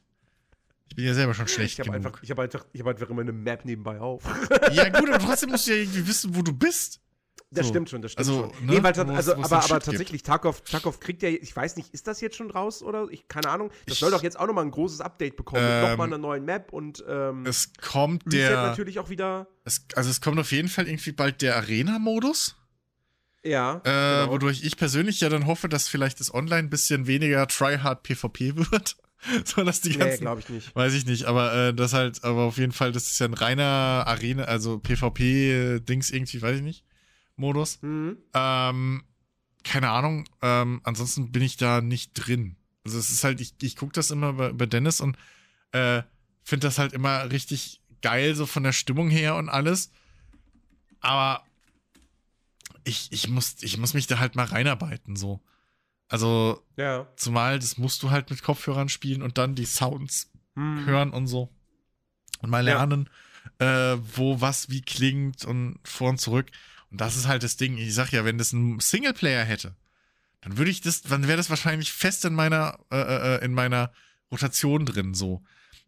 Ich 0.88 0.94
bin 0.94 1.05
ja 1.05 1.14
selber 1.14 1.34
schon 1.34 1.49
schlecht 1.49 1.74
Ich 1.74 1.80
habe 1.80 1.90
genug. 1.90 2.07
einfach, 2.07 2.22
ich 2.22 2.30
hab 2.30 2.38
einfach, 2.38 2.64
ich 2.72 2.80
hab 2.80 2.86
einfach 2.86 3.11
immer 3.11 3.22
eine 3.22 3.32
Map 3.32 3.64
nebenbei 3.64 3.99
auf. 3.99 4.22
Ja 4.72 4.88
gut, 4.88 5.11
aber 5.11 5.18
trotzdem 5.18 5.51
musst 5.51 5.66
du 5.66 5.72
ja 5.72 5.78
irgendwie 5.78 6.07
wissen, 6.07 6.36
wo 6.36 6.42
du 6.42 6.53
bist. 6.53 7.01
Das 7.57 7.66
So. 7.66 7.72
stimmt 7.72 7.90
schon, 7.90 8.02
das 8.02 8.12
stimmt 8.12 8.28
Also, 8.28 8.40
schon. 8.54 8.66
ne, 8.66 8.72
nee, 8.74 8.82
weil, 8.82 8.92
also, 8.92 9.07
wo 9.07 9.12
es 9.12 9.28
aber, 9.28 9.57
aber 9.64 9.74
gibt. 9.74 9.84
tatsächlich, 9.86 10.22
Tarkov, 10.22 10.61
Tarkov 10.62 11.00
kriegt 11.00 11.22
ja, 11.22 11.28
ich 11.28 11.54
weiß 11.57 11.76
nicht, 11.76 11.92
ist 11.94 12.07
das 12.07 12.20
jetzt 12.20 12.36
schon 12.36 12.50
raus 12.50 12.82
oder? 12.82 13.07
Ich, 13.11 13.26
keine 13.28 13.48
Ahnung. 13.48 13.70
Das 13.86 13.94
Ich- 13.94 14.00
soll 14.00 14.11
doch 14.11 14.22
jetzt 14.22 14.38
auch 14.38 14.46
nochmal 14.46 14.64
ein 14.64 14.70
großes 14.70 15.00
Update 15.00 15.36
bekommen 15.36 15.62
Ähm, 15.64 15.80
mit 15.80 15.90
nochmal 15.90 16.07
einer 16.09 16.18
neuen 16.18 16.44
Map 16.44 16.72
und 16.72 17.04
ähm, 17.09 17.44
Es 17.46 17.72
kommt 17.80 18.32
der. 18.32 18.50
natürlich 18.62 18.98
auch 18.98 19.09
wieder. 19.11 19.46
Es, 19.64 19.84
also 19.94 20.11
es 20.11 20.20
kommt 20.20 20.38
auf 20.38 20.52
jeden 20.52 20.68
Fall 20.68 20.86
irgendwie 20.86 21.12
bald 21.12 21.42
der 21.42 21.57
Arena-Modus. 21.57 22.57
Ja. 23.42 23.76
Äh, 23.84 24.22
genau. 24.24 24.32
Wodurch 24.32 24.64
ich 24.64 24.76
persönlich 24.76 25.20
ja 25.20 25.28
dann 25.28 25.46
hoffe, 25.46 25.68
dass 25.68 25.88
vielleicht 25.88 26.18
das 26.20 26.34
Online 26.34 26.64
ein 26.66 26.70
bisschen 26.70 27.07
weniger 27.07 27.46
Tryhard 27.46 28.02
PvP 28.02 28.57
wird. 28.72 28.96
so 29.44 29.64
dass 29.64 29.80
die 29.80 29.90
nee, 29.90 29.96
ganzen. 29.96 30.20
glaube 30.20 30.40
ich 30.40 30.48
nicht. 30.50 30.76
weiß 30.76 30.92
ich 30.94 31.07
nicht, 31.07 31.24
aber 31.24 31.52
äh, 31.54 31.74
das 31.74 31.94
halt, 31.94 32.22
aber 32.22 32.42
auf 32.42 32.59
jeden 32.59 32.72
Fall, 32.72 32.92
das 32.92 33.07
ist 33.07 33.18
ja 33.18 33.26
ein 33.26 33.34
reiner 33.34 33.64
Arena, 34.07 34.44
also 34.44 34.78
PvP-Dings 34.78 36.11
irgendwie, 36.11 36.42
weiß 36.42 36.57
ich 36.59 36.62
nicht, 36.62 36.84
Modus. 37.37 37.80
Mhm. 37.82 38.16
Ähm, 38.34 39.05
keine 39.64 39.91
Ahnung, 39.91 40.28
ähm, 40.43 40.80
ansonsten 40.84 41.32
bin 41.32 41.43
ich 41.43 41.57
da 41.57 41.80
nicht 41.80 42.12
drin. 42.14 42.57
Also 42.84 42.99
es 42.99 43.11
ist 43.11 43.24
halt, 43.24 43.41
ich, 43.41 43.55
ich 43.62 43.76
gucke 43.76 43.93
das 43.93 44.11
immer 44.11 44.34
bei, 44.34 44.53
bei 44.53 44.66
Dennis 44.66 45.01
und 45.01 45.16
äh, 45.72 46.03
finde 46.45 46.66
das 46.68 46.78
halt 46.78 46.93
immer 46.93 47.30
richtig 47.30 47.80
geil, 48.01 48.34
so 48.34 48.47
von 48.47 48.62
der 48.62 48.72
Stimmung 48.72 49.11
her 49.11 49.34
und 49.37 49.49
alles. 49.49 49.91
Aber 51.01 51.45
ich, 52.84 53.11
ich, 53.11 53.28
muss, 53.28 53.57
ich 53.62 53.78
muss 53.78 53.95
mich 53.95 54.07
da 54.07 54.18
halt 54.18 54.37
mal 54.37 54.45
reinarbeiten, 54.47 55.16
so. 55.16 55.41
Also, 56.09 56.62
Ja. 56.76 57.09
zumal 57.16 57.59
das 57.59 57.78
musst 57.78 58.03
du 58.03 58.11
halt 58.11 58.30
mit 58.30 58.43
Kopfhörern 58.43 58.89
spielen 58.89 59.22
und 59.22 59.39
dann 59.39 59.55
die 59.57 59.64
Sounds 59.66 60.30
Mhm. 60.55 60.87
hören 60.87 61.11
und 61.11 61.26
so. 61.26 61.51
Und 62.41 62.51
mal 62.51 62.64
Ja. 62.66 62.76
lernen, 62.76 63.11
äh, 63.59 63.97
wo 64.16 64.41
was 64.41 64.70
wie 64.70 64.82
klingt 64.82 65.45
und 65.45 65.78
vor 65.84 66.11
und 66.11 66.18
zurück. 66.20 66.51
Und 66.91 67.01
das 67.01 67.16
ist 67.16 67.26
halt 67.26 67.43
das 67.43 67.57
Ding. 67.57 67.78
Ich 67.78 67.95
sag 67.95 68.11
ja, 68.12 68.24
wenn 68.24 68.39
das 68.39 68.53
ein 68.53 68.78
Singleplayer 68.80 69.45
hätte, 69.45 69.74
dann 70.41 70.57
würde 70.59 70.70
ich 70.70 70.80
das, 70.80 71.03
dann 71.03 71.26
wäre 71.26 71.37
das 71.37 71.51
wahrscheinlich 71.51 71.93
fest 71.93 72.24
in 72.24 72.34
meiner, 72.34 72.78
äh, 72.93 73.37
äh, 73.37 73.45
in 73.45 73.53
meiner 73.53 73.93
Rotation 74.30 74.87
drin, 74.87 75.14
so. 75.14 75.43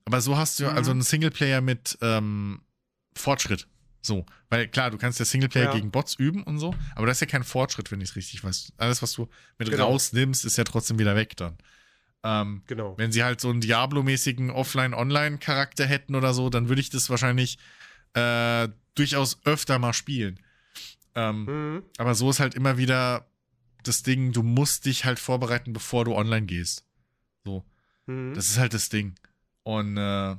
Aber 0.05 0.21
so 0.21 0.37
hast 0.37 0.59
du 0.59 0.65
ja 0.65 0.71
Mhm. 0.73 0.77
also 0.77 0.91
einen 0.91 1.03
Singleplayer 1.03 1.61
mit 1.61 1.99
ähm, 2.03 2.63
Fortschritt. 3.15 3.69
So. 4.01 4.25
Weil 4.49 4.69
klar, 4.69 4.91
du 4.91 4.97
kannst 4.99 5.19
ja 5.19 5.25
Singleplayer 5.25 5.67
Ja. 5.67 5.75
gegen 5.75 5.91
Bots 5.91 6.15
üben 6.15 6.43
und 6.45 6.59
so, 6.59 6.75
aber 6.95 7.07
das 7.07 7.19
ist 7.19 7.21
ja 7.21 7.27
kein 7.27 7.45
Fortschritt, 7.45 7.91
wenn 7.91 8.01
ich 8.01 8.11
es 8.11 8.17
richtig 8.17 8.43
weiß. 8.43 8.73
Alles, 8.79 9.03
was 9.03 9.13
du 9.13 9.29
mit 9.59 9.71
Genau. 9.71 9.87
rausnimmst, 9.87 10.45
ist 10.45 10.57
ja 10.57 10.65
trotzdem 10.65 10.99
wieder 10.99 11.15
weg 11.15 11.37
dann. 11.37 11.59
Ähm, 12.25 12.63
Genau. 12.67 12.97
wenn 12.99 13.13
sie 13.13 13.23
halt 13.23 13.41
so 13.41 13.51
einen 13.51 13.61
Diablo-mäßigen 13.61 14.51
Offline-Online-Charakter 14.51 15.85
hätten 15.87 16.15
oder 16.15 16.33
so, 16.35 16.49
dann 16.51 16.69
würde 16.69 16.81
ich 16.81 16.91
das 16.91 17.11
wahrscheinlich 17.11 17.59
äh, 18.15 18.69
durchaus 18.95 19.39
öfter 19.45 19.79
mal 19.79 19.93
spielen. 19.93 20.41
Ähm, 21.19 21.45
Mhm. 21.47 21.83
aber 21.97 22.15
so 22.15 22.31
ist 22.31 22.39
halt 22.41 22.55
immer 22.55 22.77
wieder 22.79 23.27
das 23.83 24.03
Ding, 24.03 24.33
du 24.33 24.43
musst 24.43 24.85
dich 24.85 25.05
halt 25.05 25.19
vorbereiten, 25.19 25.73
bevor 25.73 26.05
du 26.05 26.15
online 26.15 26.47
gehst. 26.47 26.85
So, 27.45 27.65
Mhm. 28.07 28.35
das 28.35 28.51
ist 28.51 28.59
halt 28.59 28.73
das 28.75 28.89
Ding. 28.89 29.15
Und 29.65 29.97
äh, 29.97 30.37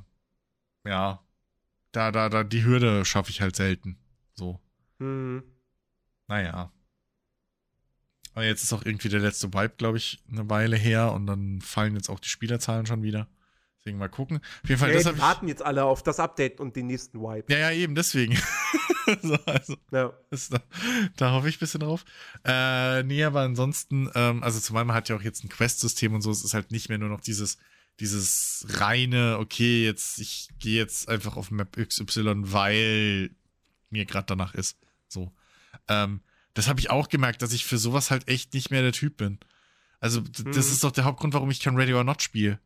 ja, 0.85 1.23
da, 1.91 2.11
da, 2.11 2.29
da, 2.29 2.43
die 2.43 2.63
Hürde 2.63 3.03
schaffe 3.05 3.31
ich 3.31 3.41
halt 3.41 3.55
selten. 3.55 3.97
So, 4.33 4.59
Mhm. 4.99 5.43
naja. 6.27 6.71
Aber 8.33 8.45
jetzt 8.45 8.63
ist 8.63 8.71
auch 8.73 8.85
irgendwie 8.85 9.09
der 9.09 9.19
letzte 9.19 9.51
Vibe, 9.53 9.73
glaube 9.77 9.97
ich, 9.97 10.23
eine 10.31 10.49
Weile 10.49 10.77
her 10.77 11.11
und 11.11 11.25
dann 11.27 11.61
fallen 11.61 11.95
jetzt 11.95 12.09
auch 12.09 12.19
die 12.19 12.29
Spielerzahlen 12.29 12.85
schon 12.85 13.01
wieder. 13.03 13.27
Deswegen 13.89 13.97
mal 13.99 14.09
gucken. 14.09 14.37
Auf 14.63 14.69
jeden 14.69 14.79
Fall, 14.79 14.93
Ja, 14.93 15.11
die 15.11 15.19
warten 15.19 15.47
jetzt 15.47 15.61
alle 15.63 15.83
auf 15.83 16.03
das 16.03 16.19
Update 16.19 16.59
und 16.59 16.75
den 16.75 16.87
nächsten 16.87 17.19
Wipe. 17.19 17.51
Ja, 17.51 17.59
ja, 17.59 17.71
eben, 17.71 17.95
deswegen. 17.95 18.35
so, 19.23 19.33
also, 19.45 19.75
Ja. 19.91 20.13
das, 20.29 20.49
da, 20.49 20.59
da 21.17 21.31
hoffe 21.31 21.49
ich 21.49 21.55
ein 21.55 21.59
bisschen 21.59 21.79
drauf. 21.81 22.05
Äh, 22.45 23.03
nee, 23.03 23.23
aber 23.23 23.41
ansonsten, 23.41 24.09
ähm, 24.15 24.43
also 24.43 24.59
zumal 24.59 24.85
man 24.85 24.95
hat 24.95 25.09
ja 25.09 25.15
auch 25.15 25.21
jetzt 25.23 25.43
ein 25.43 25.49
Quest-System 25.49 26.13
und 26.13 26.21
so, 26.21 26.29
es 26.31 26.43
ist 26.43 26.53
halt 26.53 26.71
nicht 26.71 26.89
mehr 26.89 26.97
nur 26.99 27.09
noch 27.09 27.21
dieses, 27.21 27.57
dieses 27.99 28.65
reine, 28.69 29.37
okay, 29.39 29.83
jetzt, 29.85 30.19
ich 30.19 30.49
gehe 30.59 30.77
jetzt 30.77 31.09
einfach 31.09 31.35
auf 31.35 31.49
Map 31.51 31.75
XY, 31.75 32.51
weil 32.53 33.31
mir 33.89 34.05
gerade 34.05 34.27
danach 34.27 34.53
ist. 34.53 34.77
So. 35.07 35.31
Ähm, 35.87 36.21
das 36.53 36.67
habe 36.67 36.79
ich 36.79 36.89
auch 36.91 37.09
gemerkt, 37.09 37.41
dass 37.41 37.53
ich 37.53 37.65
für 37.65 37.77
sowas 37.77 38.11
halt 38.11 38.27
echt 38.27 38.53
nicht 38.53 38.69
mehr 38.69 38.81
der 38.83 38.91
Typ 38.91 39.17
bin. 39.17 39.39
Also, 39.99 40.21
das 40.21 40.45
Mhm. 40.45 40.51
ist 40.51 40.83
doch 40.83 40.91
der 40.91 41.03
Hauptgrund, 41.05 41.33
warum 41.33 41.49
ich 41.51 41.59
kein 41.59 41.75
Ready 41.75 41.93
or 41.93 42.03
Not 42.03 42.21
spiele. 42.21 42.59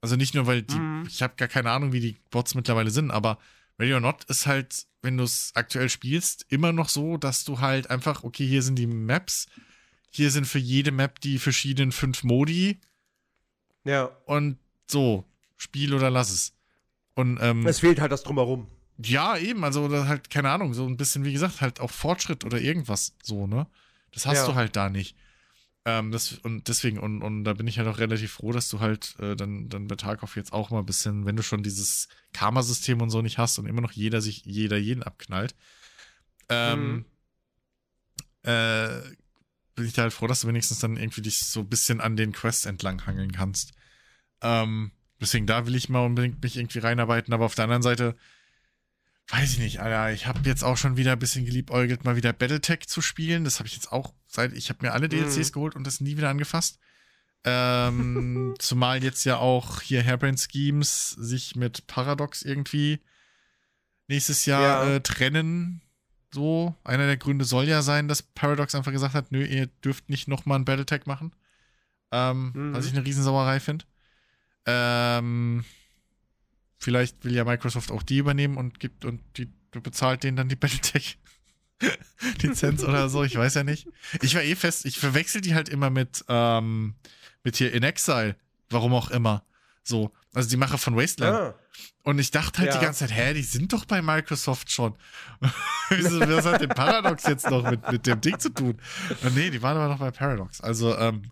Also 0.00 0.16
nicht 0.16 0.34
nur, 0.34 0.46
weil 0.46 0.62
die, 0.62 0.78
Mhm. 0.78 1.04
ich 1.08 1.22
habe 1.22 1.34
gar 1.36 1.48
keine 1.48 1.70
Ahnung, 1.70 1.92
wie 1.92 2.00
die 2.00 2.16
Bots 2.30 2.54
mittlerweile 2.54 2.90
sind, 2.90 3.10
aber 3.10 3.38
Ready 3.78 3.94
or 3.94 4.00
Not 4.00 4.24
ist 4.24 4.46
halt, 4.46 4.86
wenn 5.02 5.16
du 5.16 5.24
es 5.24 5.52
aktuell 5.54 5.88
spielst, 5.88 6.46
immer 6.48 6.72
noch 6.72 6.88
so, 6.88 7.16
dass 7.16 7.44
du 7.44 7.60
halt 7.60 7.90
einfach, 7.90 8.24
okay, 8.24 8.46
hier 8.46 8.62
sind 8.62 8.76
die 8.76 8.86
Maps, 8.86 9.46
hier 10.10 10.30
sind 10.30 10.46
für 10.46 10.58
jede 10.58 10.90
Map 10.92 11.20
die 11.20 11.38
verschiedenen 11.38 11.92
fünf 11.92 12.22
Modi 12.24 12.80
Ja. 13.84 14.04
und 14.26 14.58
so, 14.90 15.24
spiel 15.56 15.94
oder 15.94 16.10
lass 16.10 16.30
es. 16.30 16.52
Und 17.14 17.38
ähm, 17.40 17.66
Es 17.66 17.80
fehlt 17.80 18.00
halt 18.00 18.12
das 18.12 18.22
Drumherum. 18.22 18.68
ja, 18.98 19.36
eben, 19.36 19.64
also 19.64 19.84
oder 19.84 20.06
halt, 20.08 20.30
keine 20.30 20.50
Ahnung, 20.50 20.74
so 20.74 20.86
ein 20.86 20.96
bisschen, 20.96 21.24
wie 21.24 21.32
gesagt, 21.32 21.60
halt 21.60 21.80
auch 21.80 21.90
Fortschritt 21.90 22.44
oder 22.44 22.60
irgendwas 22.60 23.14
so, 23.22 23.46
ne? 23.46 23.66
Das 24.12 24.26
hast 24.26 24.38
Ja. 24.38 24.46
du 24.46 24.54
halt 24.54 24.74
da 24.76 24.88
nicht. 24.90 25.16
Ähm, 25.88 26.10
das, 26.12 26.34
und 26.34 26.68
deswegen, 26.68 26.98
und, 26.98 27.22
und 27.22 27.44
da 27.44 27.54
bin 27.54 27.66
ich 27.66 27.78
halt 27.78 27.88
auch 27.88 27.96
relativ 27.98 28.32
froh, 28.32 28.52
dass 28.52 28.68
du 28.68 28.80
halt 28.80 29.16
äh, 29.20 29.34
dann, 29.36 29.70
dann 29.70 29.88
bei 29.88 29.96
Tarkov 29.96 30.36
jetzt 30.36 30.52
auch 30.52 30.68
mal 30.68 30.80
ein 30.80 30.86
bisschen, 30.86 31.24
wenn 31.24 31.34
du 31.36 31.42
schon 31.42 31.62
dieses 31.62 32.08
Karma-System 32.34 33.00
und 33.00 33.08
so 33.08 33.22
nicht 33.22 33.38
hast 33.38 33.58
und 33.58 33.64
immer 33.66 33.80
noch 33.80 33.92
jeder 33.92 34.20
sich, 34.20 34.44
jeder 34.44 34.76
jeden 34.76 35.02
abknallt, 35.02 35.54
ähm, 36.50 37.06
Mhm. 38.44 38.50
äh, 38.50 39.00
bin 39.76 39.86
ich 39.86 39.94
da 39.94 40.02
halt 40.02 40.12
froh, 40.12 40.26
dass 40.26 40.42
du 40.42 40.48
wenigstens 40.48 40.80
dann 40.80 40.98
irgendwie 40.98 41.22
dich 41.22 41.38
so 41.46 41.60
ein 41.60 41.68
bisschen 41.70 42.02
an 42.02 42.16
den 42.16 42.32
Quests 42.32 42.66
entlang 42.66 43.06
hangeln 43.06 43.32
kannst. 43.32 43.72
Ähm, 44.42 44.92
deswegen, 45.20 45.46
da 45.46 45.66
will 45.66 45.74
ich 45.74 45.88
mal 45.88 46.04
unbedingt 46.04 46.42
mich 46.42 46.56
irgendwie 46.58 46.80
reinarbeiten, 46.80 47.32
aber 47.32 47.46
auf 47.46 47.54
der 47.54 47.64
anderen 47.64 47.82
Seite, 47.82 48.14
weiß 49.30 49.52
ich 49.52 49.58
nicht, 49.58 49.80
Alter, 49.80 50.12
ich 50.12 50.26
habe 50.26 50.40
jetzt 50.44 50.64
auch 50.64 50.76
schon 50.76 50.96
wieder 50.96 51.12
ein 51.12 51.18
bisschen 51.18 51.44
geliebäugelt, 51.44 52.04
mal 52.04 52.16
wieder 52.16 52.32
Battletech 52.32 52.86
zu 52.88 53.00
spielen. 53.02 53.44
Das 53.44 53.58
habe 53.58 53.66
ich 53.68 53.74
jetzt 53.74 53.92
auch 53.92 54.12
seit, 54.26 54.52
ich 54.54 54.70
habe 54.70 54.84
mir 54.86 54.92
alle 54.92 55.08
DLCs 55.08 55.50
Mhm. 55.50 55.52
geholt 55.52 55.74
und 55.76 55.86
das 55.86 56.00
nie 56.00 56.16
wieder 56.16 56.30
angefasst. 56.30 56.78
Ähm, 57.44 58.54
zumal 58.58 59.02
jetzt 59.04 59.24
ja 59.24 59.36
auch 59.36 59.80
hier 59.82 60.02
Hairbrain 60.04 60.36
Schemes 60.38 61.10
sich 61.10 61.56
mit 61.56 61.86
Paradox 61.86 62.42
irgendwie 62.42 63.00
nächstes 64.08 64.46
Jahr 64.46 64.84
Ja. 64.86 64.94
äh, 64.96 65.00
trennen. 65.00 65.82
So, 66.32 66.74
einer 66.84 67.06
der 67.06 67.16
Gründe 67.16 67.44
soll 67.44 67.66
ja 67.68 67.80
sein, 67.82 68.08
dass 68.08 68.22
Paradox 68.22 68.74
einfach 68.74 68.92
gesagt 68.92 69.14
hat, 69.14 69.30
nö, 69.32 69.44
ihr 69.44 69.66
dürft 69.84 70.10
nicht 70.10 70.28
nochmal 70.28 70.58
ein 70.58 70.64
Battletech 70.64 71.06
machen. 71.06 71.34
Ähm, 72.12 72.52
Mhm. 72.54 72.72
Was 72.74 72.86
ich 72.86 72.92
eine 72.92 73.04
Riesensauerei 73.04 73.60
finde. 73.60 73.84
Ähm, 74.66 75.64
vielleicht 76.78 77.24
will 77.24 77.34
ja 77.34 77.44
Microsoft 77.44 77.90
auch 77.90 78.02
die 78.02 78.18
übernehmen 78.18 78.56
und 78.56 78.80
gibt 78.80 79.04
und 79.04 79.20
die 79.36 79.48
bezahlt 79.82 80.22
denen 80.24 80.36
dann 80.36 80.48
die 80.48 80.56
Battletech 80.62 81.18
Lizenz 82.42 82.82
oder 82.82 83.08
so, 83.08 83.22
ich 83.22 83.36
weiß 83.36 83.54
ja 83.54 83.64
nicht. 83.64 83.86
Ich 84.22 84.34
war 84.34 84.42
eh 84.42 84.56
fest, 84.56 84.84
ich 84.84 84.98
verwechsel 84.98 85.40
die 85.40 85.54
halt 85.54 85.68
immer 85.68 85.90
mit, 85.90 86.24
ähm, 86.28 86.94
mit 87.44 87.56
hier 87.56 87.72
In 87.72 87.82
Exile, 87.84 88.36
warum 88.70 88.94
auch 88.94 89.10
immer. 89.10 89.44
So, 89.84 90.10
also 90.34 90.48
die 90.48 90.56
Macher 90.56 90.78
von 90.78 90.96
Wasteland. 90.96 91.36
Ah. 91.36 91.54
Und 92.02 92.18
ich 92.18 92.30
dachte 92.30 92.58
halt 92.60 92.70
Ja. 92.70 92.78
die 92.78 92.84
ganze 92.84 93.06
Zeit, 93.06 93.16
hä, 93.16 93.34
die 93.34 93.42
sind 93.42 93.72
doch 93.72 93.84
bei 93.84 94.02
Microsoft 94.02 94.70
schon. 94.72 94.96
Wieso, 95.90 96.20
was 96.20 96.46
hat 96.46 96.60
denn 96.60 96.68
Paradox 96.70 97.24
jetzt 97.24 97.48
noch 97.48 97.70
mit, 97.70 97.90
mit 97.90 98.06
dem 98.06 98.20
Ding 98.20 98.38
zu 98.38 98.50
tun? 98.50 98.78
Und 99.22 99.34
nee, 99.36 99.50
die 99.50 99.62
waren 99.62 99.76
aber 99.76 99.88
noch 99.88 99.98
bei 100.00 100.10
Paradox. 100.10 100.60
Also, 100.60 100.96
ähm, 100.98 101.30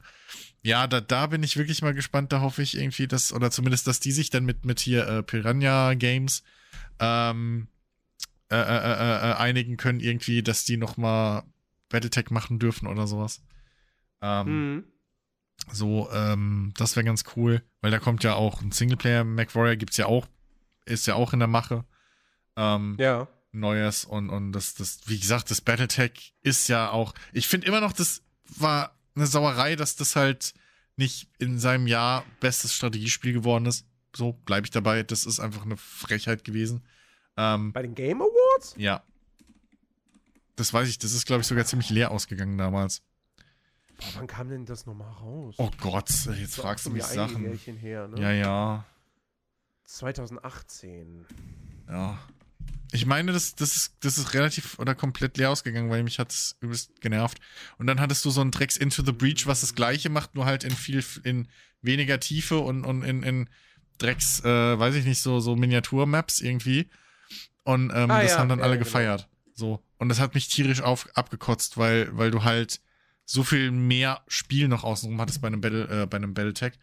ja, 0.67 0.87
da, 0.87 1.01
da 1.01 1.27
bin 1.29 1.43
ich 1.43 1.57
wirklich 1.57 1.81
mal 1.83 1.95
gespannt. 1.95 2.33
Da 2.33 2.41
hoffe 2.41 2.63
ich 2.63 2.77
irgendwie, 2.77 3.07
dass, 3.07 3.33
oder 3.33 3.51
zumindest, 3.51 3.87
dass 3.87 4.01
die 4.01 4.13
sich 4.13 4.31
dann 4.31 4.45
mit, 4.45 4.65
mit 4.65 4.81
hier 4.81 5.07
äh, 5.07 5.23
Piranha 5.23 5.95
Games 5.95 6.43
ähm, 6.99 7.69
äh, 8.51 8.57
äh, 8.57 8.61
äh, 8.61 9.31
äh, 9.31 9.35
einigen 9.35 9.77
können, 9.77 10.01
irgendwie, 10.01 10.43
dass 10.43 10.65
die 10.65 10.77
noch 10.77 10.97
mal 10.97 11.45
Battletech 11.89 12.31
machen 12.31 12.59
dürfen 12.59 12.87
oder 12.89 13.07
sowas. 13.07 13.43
Ähm, 14.23 14.47
Mhm. 14.77 14.85
so, 15.73 16.09
ähm, 16.13 16.73
das 16.77 16.97
wäre 16.97 17.05
ganz 17.05 17.25
cool, 17.37 17.63
weil 17.81 17.91
da 17.91 17.99
kommt 17.99 18.25
ja 18.25 18.35
auch 18.35 18.61
ein 18.63 18.73
Singleplayer, 18.73 19.25
MacWarrior 19.25 19.77
gibt's 19.77 19.97
ja 19.97 20.07
auch, 20.07 20.27
ist 20.85 21.07
ja 21.07 21.15
auch 21.15 21.33
in 21.33 21.39
der 21.39 21.49
Mache. 21.49 21.85
Ähm, 22.57 22.97
Ja. 22.99 23.29
Neues 23.53 24.05
und, 24.05 24.29
und 24.31 24.53
das, 24.53 24.75
das, 24.75 25.01
wie 25.07 25.19
gesagt, 25.19 25.51
das 25.51 25.61
Battletech 25.61 26.35
ist 26.43 26.69
ja 26.69 26.91
auch, 26.91 27.15
ich 27.33 27.47
finde 27.49 27.67
immer 27.69 27.81
noch, 27.81 27.93
das 27.93 28.23
war 28.59 28.96
eine 29.17 29.27
Sauerei, 29.27 29.77
dass 29.77 29.97
das 29.97 30.15
halt 30.17 30.55
nicht 30.97 31.29
in 31.39 31.59
seinem 31.59 31.87
Jahr 31.87 32.25
bestes 32.41 32.75
Strategiespiel 32.75 33.33
geworden 33.33 33.67
ist. 33.67 33.87
So, 34.15 34.33
bleibe 34.33 34.67
ich 34.67 34.71
dabei. 34.71 35.03
Das 35.03 35.27
ist 35.27 35.41
einfach 35.41 35.65
eine 35.65 35.77
Frechheit 35.77 36.45
gewesen. 36.45 36.83
Ähm, 37.37 37.73
Bei 37.73 37.83
den 37.83 37.95
Game 37.95 38.23
Awards? 38.23 38.75
ja. 38.79 39.03
Das 40.59 40.73
weiß 40.73 40.89
ich, 40.89 40.99
das 40.99 41.13
ist, 41.13 41.27
glaube 41.27 41.43
ich, 41.43 41.47
sogar 41.47 41.67
ziemlich 41.67 41.91
leer 41.91 42.11
ausgegangen 42.11 42.57
damals. 42.57 43.03
Boah, 43.99 44.07
wann 44.15 44.27
kam 44.27 44.49
denn 44.49 44.65
das 44.65 44.87
nochmal 44.87 45.13
raus? 45.13 45.55
Oh 45.59 45.71
Gott, 45.79 46.09
jetzt 46.09 46.57
fragst 46.57 46.87
du 46.87 46.91
mich 46.91 47.03
Sachen. 47.05 47.45
Her, 47.79 48.09
ne? 48.09 48.21
Ja, 48.21 48.33
ja, 48.33 48.87
2018. 49.85 51.27
ja. 51.89 52.19
Ich 52.93 53.05
meine, 53.05 53.33
das, 53.33 53.55
das, 53.55 53.77
ist, 53.77 53.97
das 54.01 54.17
ist 54.17 54.33
relativ 54.33 54.79
oder 54.79 54.95
komplett 54.95 55.37
leer 55.37 55.51
ausgegangen, 55.51 55.91
weil 55.91 56.03
mich 56.03 56.19
hat 56.19 56.31
es 56.33 56.57
übelst 56.61 57.01
genervt. 57.01 57.39
Und 57.79 57.87
dann 57.87 58.01
hattest 58.01 58.25
du 58.25 58.31
so 58.31 58.41
ein 58.41 58.51
Drecks 58.51 58.77
Into 58.77 59.05
the 59.05 59.13
Breach, 59.13 59.47
was 59.47 59.61
das 59.61 59.75
gleiche 59.75 60.09
macht, 60.09 60.35
nur 60.35 60.47
halt 60.47 60.65
in 60.65 60.71
viel, 60.71 61.05
in 61.25 61.49
weniger 61.83 62.21
Tiefe 62.21 62.59
und, 62.59 62.85
und 62.85 63.03
in, 63.03 63.23
in 63.23 63.51
Drecks, 63.99 64.41
äh, 64.45 64.79
weiß 64.79 64.95
ich 64.95 65.05
nicht, 65.05 65.21
so, 65.21 65.41
so 65.41 65.57
Miniatur-Maps 65.57 66.41
irgendwie. 66.41 66.89
Und 67.65 67.91
ähm, 67.91 68.11
Ah, 68.11 68.23
das 68.23 68.33
ja, 68.33 68.39
haben 68.39 68.49
dann 68.49 68.61
ja, 68.61 68.65
alle 68.65 68.75
genau. 68.75 68.85
gefeiert. 68.85 69.29
So. 69.55 69.83
Und 69.99 70.09
das 70.09 70.21
hat 70.21 70.35
mich 70.35 70.49
tierisch 70.49 70.83
auf, 70.83 71.09
abgekotzt, 71.17 71.77
weil, 71.79 72.17
weil 72.17 72.31
du 72.31 72.45
halt 72.45 72.81
so 73.25 73.43
viel 73.43 73.73
mehr 73.73 74.23
Spiel 74.29 74.69
noch 74.69 74.85
außenrum 74.85 75.21
hattest 75.21 75.41
bei 75.41 75.49
einem 75.49 75.61
Battle, 75.61 76.03
äh, 76.03 76.07
bei 76.07 76.19
einem 76.19 76.35
Battletech. 76.35 76.75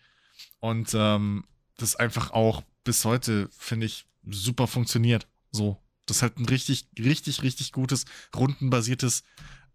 Und 0.60 0.92
ähm, 0.94 1.46
das 1.78 1.96
einfach 1.96 2.32
auch 2.32 2.64
bis 2.84 3.06
heute, 3.06 3.48
finde 3.58 3.86
ich, 3.86 4.06
super 4.28 4.68
funktioniert. 4.68 5.28
So. 5.54 5.80
Das 6.06 6.18
ist 6.18 6.22
halt 6.24 6.38
ein 6.38 6.46
richtig, 6.46 6.88
richtig, 7.00 7.44
richtig 7.44 7.72
gutes, 7.72 8.04
rundenbasiertes 8.36 9.24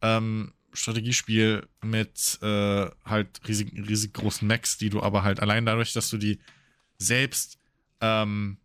ähm, 0.03 0.53
Strategiespiel 0.74 1.66
mit 1.83 2.39
äh, 2.43 2.91
halt 3.05 3.41
riesig, 3.49 3.72
riesig 3.72 4.12
großen 4.12 4.47
Mechs, 4.47 4.76
die 4.76 4.91
du 4.91 5.03
aber 5.03 5.22
halt 5.22 5.41
allein 5.41 5.64
dadurch, 5.64 5.95
dass 5.95 6.11
du 6.11 6.18
die 6.18 6.39
selbst 6.99 7.59
ähm, 8.03 8.59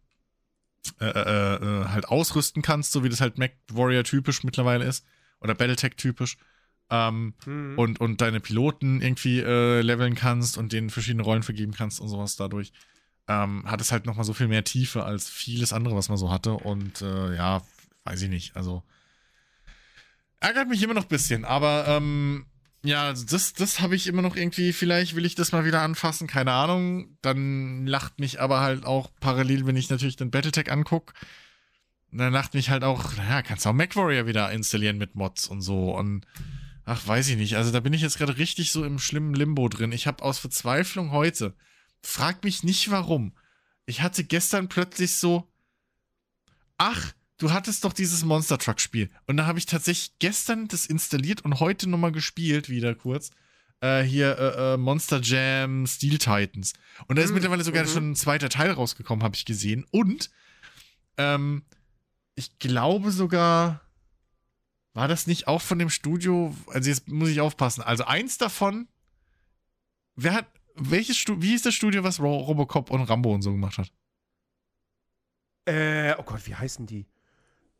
äh, 0.99 1.05
äh, 1.05 1.55
äh, 1.55 1.85
halt 1.85 2.09
ausrüsten 2.09 2.61
kannst, 2.61 2.91
so 2.91 3.03
wie 3.05 3.09
das 3.09 3.21
halt 3.21 3.37
Mech 3.37 3.53
Warrior 3.71 4.03
typisch 4.03 4.43
mittlerweile 4.43 4.83
ist 4.83 5.05
oder 5.39 5.55
Battletech 5.55 5.95
typisch. 5.95 6.37
Ähm, 6.89 7.33
Mhm. 7.45 7.79
und, 7.79 8.01
und 8.01 8.19
deine 8.19 8.41
Piloten 8.41 9.01
irgendwie 9.01 9.39
äh, 9.39 9.81
leveln 9.81 10.15
kannst 10.15 10.57
und 10.57 10.73
denen 10.73 10.89
verschiedene 10.89 11.23
Rollen 11.23 11.41
vergeben 11.43 11.73
kannst 11.73 12.01
und 12.01 12.09
sowas 12.09 12.35
dadurch, 12.35 12.73
ähm, 13.27 13.69
hat 13.69 13.81
es 13.81 13.91
halt 13.91 14.05
nochmal 14.05 14.25
so 14.25 14.33
viel 14.33 14.47
mehr 14.47 14.63
Tiefe 14.63 15.03
als 15.03 15.29
vieles 15.29 15.73
andere, 15.73 15.95
was 15.95 16.09
man 16.09 16.17
so 16.17 16.31
hatte. 16.31 16.53
Und 16.53 17.01
äh, 17.01 17.35
ja, 17.35 17.61
weiß 18.03 18.21
ich 18.21 18.29
nicht. 18.29 18.55
Also 18.55 18.83
ärgert 20.39 20.67
mich 20.67 20.83
immer 20.83 20.93
noch 20.93 21.03
ein 21.03 21.09
bisschen, 21.09 21.45
aber 21.45 21.85
ähm, 21.87 22.45
ja, 22.83 23.13
das, 23.13 23.53
das 23.53 23.79
habe 23.79 23.95
ich 23.95 24.07
immer 24.07 24.21
noch 24.21 24.35
irgendwie, 24.35 24.73
vielleicht 24.73 25.15
will 25.15 25.25
ich 25.25 25.35
das 25.35 25.53
mal 25.53 25.63
wieder 25.63 25.81
anfassen, 25.81 26.27
keine 26.27 26.51
Ahnung. 26.51 27.17
Dann 27.21 27.87
lacht 27.87 28.19
mich 28.19 28.41
aber 28.41 28.59
halt 28.59 28.85
auch 28.85 29.09
parallel, 29.21 29.65
wenn 29.65 29.77
ich 29.77 29.89
natürlich 29.89 30.17
den 30.17 30.31
Battletech 30.31 30.69
angucke, 30.69 31.13
dann 32.11 32.33
lacht 32.33 32.53
mich 32.53 32.69
halt 32.69 32.83
auch, 32.83 33.15
naja, 33.15 33.41
kannst 33.41 33.65
du 33.65 33.69
auch 33.69 33.73
MacWarrior 33.73 34.27
wieder 34.27 34.51
installieren 34.51 34.97
mit 34.97 35.15
Mods 35.15 35.47
und 35.47 35.61
so 35.61 35.95
und 35.95 36.25
ach, 36.85 37.07
weiß 37.07 37.29
ich 37.29 37.37
nicht. 37.37 37.55
Also 37.55 37.71
da 37.71 37.79
bin 37.79 37.93
ich 37.93 38.01
jetzt 38.01 38.17
gerade 38.17 38.37
richtig 38.37 38.71
so 38.73 38.83
im 38.83 38.99
schlimmen 38.99 39.33
Limbo 39.33 39.69
drin. 39.69 39.93
Ich 39.93 40.05
habe 40.05 40.23
aus 40.23 40.39
Verzweiflung 40.39 41.11
heute, 41.11 41.55
frag 42.03 42.43
mich 42.43 42.63
nicht 42.63 42.91
warum, 42.91 43.33
ich 43.85 44.01
hatte 44.01 44.23
gestern 44.23 44.69
plötzlich 44.69 45.15
so, 45.15 45.51
ach, 46.77 47.13
du 47.37 47.51
hattest 47.51 47.83
doch 47.83 47.93
dieses 47.93 48.23
Monster 48.23 48.57
Truck 48.57 48.79
Spiel. 48.79 49.09
Und 49.27 49.37
da 49.37 49.45
habe 49.45 49.59
ich 49.59 49.65
tatsächlich 49.65 50.17
gestern 50.19 50.67
das 50.67 50.85
installiert 50.85 51.41
und 51.41 51.59
heute 51.59 51.89
nochmal 51.89 52.11
gespielt, 52.11 52.69
wieder 52.69 52.95
kurz. 52.95 53.31
Äh, 53.81 54.03
hier 54.03 54.37
äh, 54.37 54.73
äh, 54.73 54.77
Monster 54.77 55.19
Jam 55.21 55.85
Steel 55.87 56.17
Titans. 56.17 56.73
Und 57.07 57.17
da 57.17 57.21
ist 57.21 57.29
Mhm, 57.29 57.35
mittlerweile 57.35 57.63
sogar 57.63 57.83
mhm. 57.83 57.89
schon 57.89 58.11
ein 58.11 58.15
zweiter 58.15 58.47
Teil 58.47 58.71
rausgekommen, 58.71 59.23
habe 59.23 59.35
ich 59.35 59.43
gesehen. 59.43 59.85
Und 59.91 60.29
ähm, 61.17 61.63
ich 62.35 62.59
glaube 62.59 63.11
sogar, 63.11 63.81
war 64.93 65.07
das 65.07 65.27
nicht 65.27 65.47
auch 65.47 65.61
von 65.61 65.79
dem 65.79 65.89
Studio? 65.89 66.55
Also 66.67 66.89
jetzt 66.89 67.09
muss 67.09 67.29
ich 67.29 67.41
aufpassen. 67.41 67.81
Also 67.81 68.05
eins 68.05 68.37
davon, 68.37 68.87
wer 70.15 70.33
hat, 70.33 70.47
welches 70.75 71.17
Studio, 71.17 71.41
wie 71.41 71.49
hieß 71.51 71.63
das 71.63 71.73
Studio, 71.73 72.03
was 72.03 72.19
Ro 72.19 72.37
Robocop 72.37 72.91
und 72.91 73.01
Rambo 73.01 73.33
und 73.33 73.41
so 73.41 73.51
gemacht 73.51 73.77
hat? 73.77 73.91
Äh, 75.65 76.13
oh 76.17 76.23
Gott, 76.23 76.45
wie 76.45 76.55
heißen 76.55 76.85
die? 76.85 77.05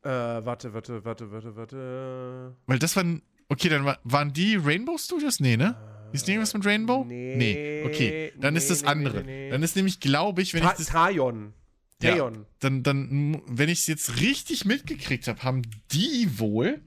Äh, 0.04 0.10
warte, 0.10 0.74
warte, 0.74 1.04
warte, 1.06 1.32
warte, 1.32 1.56
warte. 1.56 2.56
Weil 2.66 2.80
das 2.80 2.96
waren, 2.96 3.22
okay, 3.50 3.70
dann 3.70 3.86
war, 3.86 4.00
waren 4.04 4.34
die 4.34 4.56
Rainbow 4.56 4.98
Studios? 4.98 5.40
Nee, 5.40 5.58
ne? 5.58 5.76
Ist 6.14 6.30
irgendwas 6.30 6.54
mit 6.54 6.66
Rainbow? 6.66 7.04
Nee. 7.06 7.84
okay. 7.86 8.34
Dann 8.38 8.56
ist 8.56 8.66
nee, 8.66 8.70
das 8.70 8.82
nee, 8.84 8.88
andere. 8.88 9.24
nee, 9.24 9.46
nee. 9.46 9.50
Dann 9.50 9.64
ist 9.64 9.76
nämlich, 9.76 10.00
glaube 10.00 10.42
ich, 10.42 10.54
wenn 10.54 10.62
Ta 10.62 10.72
ich 10.72 10.78
das, 10.78 10.88
Trajon. 10.88 11.54
Ja. 12.02 12.12
Trajon. 12.12 12.46
dann, 12.60 12.84
dann, 12.84 13.42
wenn 13.48 13.70
ich 13.70 13.80
es 13.80 13.88
jetzt 13.88 14.20
richtig 14.20 14.66
mitgekriegt 14.66 15.28
habe, 15.28 15.42
haben 15.42 15.64
die 15.92 16.38
wohl, 16.38 16.82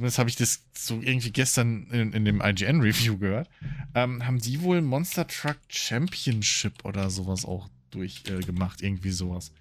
zumindest 0.00 0.18
habe 0.18 0.30
ich 0.30 0.36
das 0.36 0.62
so 0.74 1.00
irgendwie 1.02 1.30
gestern 1.30 1.86
in, 1.90 2.14
in 2.14 2.24
dem 2.24 2.40
IGN-Review 2.40 3.18
gehört, 3.18 3.50
ähm, 3.94 4.26
haben 4.26 4.38
die 4.38 4.62
wohl 4.62 4.80
Monster 4.80 5.26
Truck 5.26 5.58
Championship 5.68 6.84
oder 6.84 7.10
sowas 7.10 7.44
auch 7.44 7.68
durchgemacht, 7.90 8.80
äh, 8.80 8.86
irgendwie 8.86 9.10
sowas. 9.10 9.52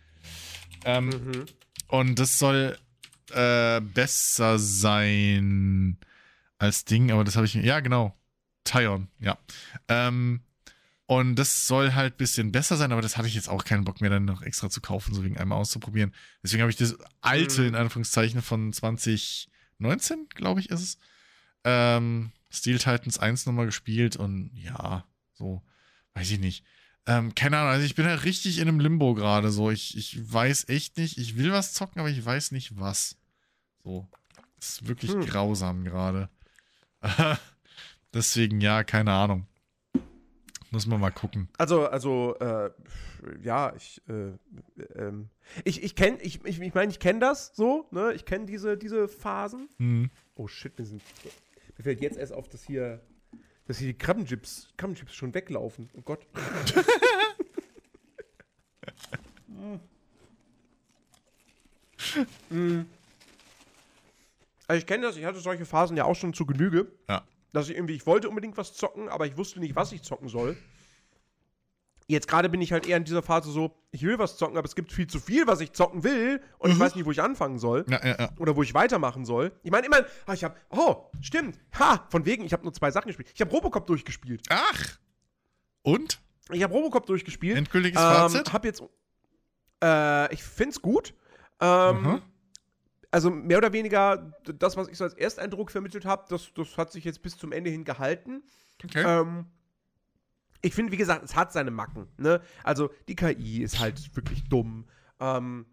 Ähm, 0.85 1.09
Mhm. 1.09 1.45
Und 1.89 2.19
das 2.19 2.37
soll 2.39 2.77
äh, 3.31 3.81
besser 3.81 4.59
sein 4.59 5.97
als 6.57 6.85
Ding, 6.85 7.11
aber 7.11 7.23
das 7.23 7.35
habe 7.35 7.45
ich 7.45 7.55
mir. 7.55 7.65
Ja, 7.65 7.79
genau. 7.81 8.15
Tyon, 8.63 9.07
ja. 9.19 9.37
Ähm, 9.87 10.41
und 11.07 11.35
das 11.35 11.67
soll 11.67 11.95
halt 11.95 12.13
ein 12.13 12.17
bisschen 12.17 12.51
besser 12.51 12.77
sein, 12.77 12.91
aber 12.91 13.01
das 13.01 13.17
hatte 13.17 13.27
ich 13.27 13.33
jetzt 13.33 13.49
auch 13.49 13.65
keinen 13.65 13.83
Bock 13.83 13.99
mehr, 13.99 14.11
dann 14.11 14.25
noch 14.25 14.43
extra 14.43 14.69
zu 14.69 14.79
kaufen, 14.79 15.13
so 15.15 15.23
wegen 15.23 15.37
einmal 15.37 15.57
auszuprobieren. 15.57 16.13
Deswegen 16.43 16.61
habe 16.61 16.69
ich 16.71 16.77
das 16.77 16.95
alte, 17.21 17.61
Mhm. 17.61 17.67
in 17.69 17.75
Anführungszeichen, 17.75 18.41
von 18.43 18.71
2019, 19.79 20.27
glaube 20.29 20.59
ich, 20.59 20.69
ist 20.69 20.81
es. 20.81 20.97
Ähm, 21.63 22.31
Steel 22.51 22.77
Titans 22.79 23.17
1 23.19 23.45
nochmal 23.45 23.65
gespielt 23.65 24.15
und 24.15 24.51
ja, 24.55 25.05
so, 25.33 25.61
weiß 26.13 26.31
ich 26.31 26.39
nicht. 26.39 26.63
Ähm, 27.05 27.33
keine 27.35 27.57
Ahnung, 27.57 27.71
also 27.71 27.85
ich 27.85 27.95
bin 27.95 28.05
halt 28.05 28.23
richtig 28.23 28.59
in 28.59 28.67
einem 28.67 28.79
Limbo 28.79 29.13
gerade 29.13 29.51
so. 29.51 29.69
Ich, 29.71 29.97
ich 29.97 30.31
weiß 30.31 30.69
echt 30.69 30.97
nicht, 30.97 31.17
ich 31.17 31.37
will 31.37 31.51
was 31.51 31.73
zocken, 31.73 31.99
aber 31.99 32.09
ich 32.09 32.23
weiß 32.23 32.51
nicht 32.51 32.79
was. 32.79 33.17
So. 33.83 34.07
Das 34.59 34.69
ist 34.69 34.87
wirklich 34.87 35.11
Hm. 35.11 35.25
grausam 35.25 35.83
gerade. 35.83 36.29
Deswegen, 38.13 38.61
ja, 38.61 38.83
keine 38.83 39.13
Ahnung. 39.13 39.47
Muss 40.71 40.85
man 40.85 40.99
mal 40.99 41.11
gucken. 41.11 41.49
Also, 41.57 41.87
also, 41.87 42.35
äh, 42.39 42.69
ja, 43.41 43.73
ich, 43.75 44.01
äh, 44.07 44.33
ähm, 44.95 45.29
ich, 45.63 45.81
ich 45.83 45.95
kenne, 45.95 46.21
ich, 46.21 46.45
ich, 46.45 46.61
ich 46.61 46.73
meine, 46.73 46.91
ich 46.91 46.99
kenne 46.99 47.19
das 47.19 47.55
so, 47.55 47.87
ne? 47.91 48.13
Ich 48.13 48.25
kenne 48.25 48.45
diese, 48.45 48.77
diese 48.77 49.07
Phasen. 49.07 49.67
Hm. 49.77 50.11
Oh 50.35 50.47
shit, 50.47 50.77
wir 50.77 50.85
sind. 50.85 51.01
Mir 51.77 51.83
fällt 51.83 52.01
jetzt 52.01 52.17
erst 52.17 52.33
auf, 52.33 52.47
dass 52.49 52.63
hier, 52.63 53.01
dass 53.65 53.79
hier 53.79 53.87
die 53.87 53.97
Krabbenchips, 53.97 54.69
Krabbenchips 54.77 55.15
schon 55.15 55.33
weglaufen. 55.33 55.89
Oh 55.93 56.01
Gott. 56.01 56.25
Mm. 62.49 62.81
Also 64.67 64.79
ich 64.79 64.87
kenne 64.87 65.03
das, 65.03 65.17
ich 65.17 65.25
hatte 65.25 65.39
solche 65.39 65.65
Phasen 65.65 65.97
ja 65.97 66.05
auch 66.05 66.15
schon 66.15 66.33
zu 66.33 66.45
Genüge. 66.45 66.91
Ja. 67.07 67.23
Dass 67.51 67.67
ich 67.69 67.75
irgendwie, 67.75 67.95
ich 67.95 68.05
wollte 68.05 68.29
unbedingt 68.29 68.57
was 68.57 68.73
zocken, 68.73 69.09
aber 69.09 69.25
ich 69.25 69.35
wusste 69.37 69.59
nicht, 69.59 69.75
was 69.75 69.91
ich 69.91 70.03
zocken 70.03 70.29
soll. 70.29 70.55
Jetzt 72.07 72.27
gerade 72.27 72.49
bin 72.49 72.59
ich 72.59 72.71
halt 72.71 72.87
eher 72.87 72.97
in 72.97 73.03
dieser 73.03 73.21
Phase 73.21 73.51
so, 73.51 73.75
ich 73.91 74.01
will 74.01 74.17
was 74.17 74.35
zocken, 74.37 74.57
aber 74.57 74.65
es 74.65 74.75
gibt 74.75 74.91
viel 74.91 75.05
zu 75.05 75.19
viel, 75.19 75.45
was 75.45 75.59
ich 75.61 75.73
zocken 75.73 76.03
will 76.03 76.41
und 76.57 76.71
ich 76.71 76.75
Mhm. 76.75 76.79
weiß 76.81 76.95
nicht, 76.95 77.05
wo 77.05 77.11
ich 77.11 77.21
anfangen 77.21 77.59
soll 77.59 77.85
Ja, 77.87 78.03
ja, 78.03 78.15
ja. 78.19 78.29
oder 78.39 78.55
wo 78.55 78.63
ich 78.63 78.73
weitermachen 78.73 79.25
soll. 79.25 79.51
Ich 79.61 79.69
meine, 79.69 79.85
immer, 79.85 80.03
ah, 80.25 80.33
ich 80.33 80.43
habe, 80.43 80.55
oh, 80.71 81.05
stimmt, 81.21 81.59
ha, 81.77 82.07
von 82.09 82.25
wegen, 82.25 82.43
ich 82.45 82.53
habe 82.53 82.63
nur 82.63 82.73
zwei 82.73 82.89
Sachen 82.89 83.07
gespielt. 83.07 83.29
Ich 83.35 83.41
habe 83.41 83.51
Robocop 83.51 83.85
durchgespielt. 83.85 84.41
Ach! 84.49 84.97
Und? 85.83 86.19
Ich 86.51 86.63
habe 86.63 86.73
Robocop 86.73 87.05
durchgespielt. 87.05 87.57
Endgültiges 87.57 88.01
ähm, 88.01 88.07
Fazit? 88.07 88.53
Hab 88.53 88.65
jetzt, 88.65 88.81
äh, 89.83 90.33
ich 90.33 90.43
find's 90.43 90.81
gut. 90.81 91.13
Ähm, 91.61 92.01
Mhm. 92.01 92.21
Also 93.11 93.31
mehr 93.31 93.57
oder 93.57 93.73
weniger 93.73 94.33
das, 94.43 94.77
was 94.77 94.87
ich 94.87 94.97
so 94.97 95.03
als 95.03 95.15
Ersteindruck 95.15 95.71
vermittelt 95.71 96.05
habe, 96.05 96.25
das, 96.29 96.53
das 96.53 96.77
hat 96.77 96.91
sich 96.91 97.03
jetzt 97.03 97.21
bis 97.21 97.37
zum 97.37 97.51
Ende 97.51 97.69
hin 97.69 97.83
gehalten. 97.83 98.43
Okay. 98.83 99.03
Ähm, 99.05 99.45
ich 100.61 100.73
finde, 100.73 100.91
wie 100.91 100.97
gesagt, 100.97 101.23
es 101.23 101.35
hat 101.35 101.51
seine 101.51 101.71
Macken. 101.71 102.07
Ne? 102.17 102.41
Also 102.63 102.91
die 103.07 103.15
KI 103.15 103.63
ist 103.63 103.79
halt 103.79 104.15
wirklich 104.15 104.43
dumm. 104.49 104.85
Ähm, 105.19 105.65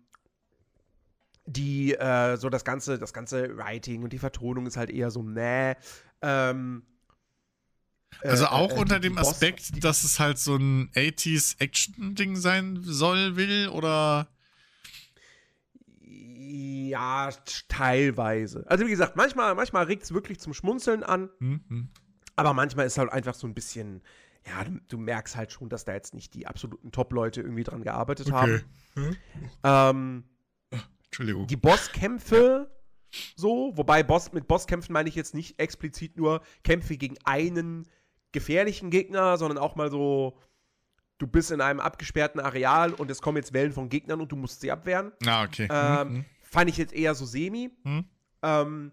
die, 1.45 1.95
äh, 1.95 2.37
so 2.37 2.49
das 2.49 2.65
ganze, 2.65 2.99
das 2.99 3.13
ganze 3.13 3.57
Writing 3.57 4.03
und 4.03 4.13
die 4.13 4.19
Vertonung 4.19 4.67
ist 4.67 4.77
halt 4.77 4.91
eher 4.91 5.11
so, 5.11 5.23
nee. 5.23 5.75
Ähm, 6.23 6.85
äh, 8.23 8.29
also 8.29 8.47
auch 8.47 8.73
äh, 8.73 8.79
unter 8.79 8.99
die 8.99 9.09
dem 9.09 9.17
Boss- 9.17 9.29
Aspekt, 9.29 9.85
dass 9.85 10.05
es 10.05 10.19
halt 10.19 10.39
so 10.39 10.57
ein 10.57 10.91
80s 10.95 11.61
Action-Ding 11.61 12.37
sein 12.37 12.79
soll, 12.83 13.37
will, 13.37 13.69
oder? 13.69 14.29
Ja, 16.49 17.31
teilweise. 17.69 18.65
Also 18.69 18.87
wie 18.87 18.91
gesagt, 18.91 19.17
manchmal, 19.17 19.55
manchmal 19.55 19.85
regt 19.85 20.05
es 20.05 20.13
wirklich 20.15 20.39
zum 20.41 20.55
Schmunzeln 20.55 21.03
an, 21.03 21.31
Hm, 21.39 21.61
hm. 21.69 21.89
aber 22.37 22.53
manchmal 22.53 22.87
ist 22.87 22.99
halt 22.99 23.11
einfach 23.13 23.35
so 23.35 23.47
ein 23.47 23.55
bisschen, 23.55 24.03
ja, 24.47 24.65
du, 24.65 24.79
du 24.89 24.99
merkst 24.99 25.37
halt 25.37 25.53
schon, 25.53 25.69
dass 25.69 25.85
da 25.85 25.93
jetzt 25.95 26.15
nicht 26.15 26.35
die 26.35 26.47
absoluten 26.47 26.93
Top-Leute 26.93 27.41
irgendwie 27.41 27.65
dran 27.65 27.83
gearbeitet 27.83 28.31
haben. 28.33 28.63
Hm? 28.95 29.17
Ähm, 29.65 30.25
Entschuldigung. 31.07 31.47
die 31.47 31.57
Bosskämpfe 31.57 32.71
so, 33.37 33.73
wobei 33.77 34.03
Boss, 34.03 34.33
mit 34.33 34.47
Bosskämpfen 34.49 34.93
meine 34.93 35.09
ich 35.09 35.15
jetzt 35.15 35.35
nicht 35.35 35.59
explizit 35.59 36.17
nur 36.17 36.43
Kämpfe 36.65 36.97
gegen 36.97 37.17
einen 37.25 37.89
gefährlichen 38.33 38.91
Gegner, 38.91 39.39
sondern 39.39 39.59
auch 39.59 39.77
mal 39.77 39.91
so 39.91 40.39
du 41.19 41.27
bist 41.27 41.51
in 41.51 41.61
einem 41.61 41.81
abgesperrten 41.81 42.41
Areal 42.41 42.93
und 42.93 43.11
es 43.11 43.23
kommen 43.23 43.39
jetzt 43.39 43.53
Wellen 43.55 43.73
von 43.73 43.89
Gegnern 43.89 44.21
und 44.21 44.31
du 44.33 44.37
musst 44.37 44.61
sie 44.61 44.71
abwehren. 44.71 45.13
Ah, 45.27 45.45
okay. 45.45 45.67
Ähm, 45.71 46.09
Mhm. 46.13 46.25
Fand 46.57 46.71
ich 46.71 46.79
jetzt 46.79 46.95
eher 46.95 47.15
so 47.15 47.27
semi. 47.27 47.71
Mhm. 47.85 48.09
Ähm, 48.43 48.93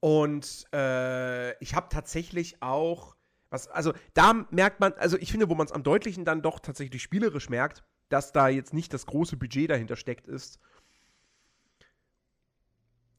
und 0.00 0.66
äh, 0.74 1.56
ich 1.62 1.74
habe 1.74 1.88
tatsächlich 1.88 2.60
auch, 2.60 3.16
was, 3.48 3.68
also 3.68 3.94
da 4.12 4.46
merkt 4.50 4.80
man, 4.80 4.92
also 4.92 5.16
ich 5.16 5.30
finde, 5.30 5.48
wo 5.48 5.54
man 5.54 5.64
es 5.64 5.72
am 5.72 5.82
deutlichen 5.82 6.26
dann 6.26 6.42
doch 6.42 6.60
tatsächlich 6.60 7.02
spielerisch 7.02 7.48
merkt, 7.48 7.84
dass 8.10 8.32
da 8.32 8.48
jetzt 8.48 8.74
nicht 8.74 8.92
das 8.92 9.06
große 9.06 9.38
Budget 9.38 9.70
dahinter 9.70 9.96
steckt, 9.96 10.26
ist, 10.26 10.60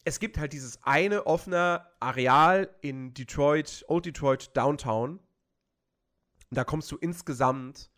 es 0.03 0.19
gibt 0.19 0.37
halt 0.37 0.53
dieses 0.53 0.83
eine 0.83 1.25
offene 1.25 1.87
Areal 1.99 2.69
in 2.81 3.15
Detroit, 3.15 3.83
Old 3.87 4.05
Detroit 4.05 4.55
Downtown. 4.55 5.13
Und 5.13 5.21
da 6.51 6.63
kommst 6.65 6.91
du 6.91 6.97
insgesamt 6.97 7.89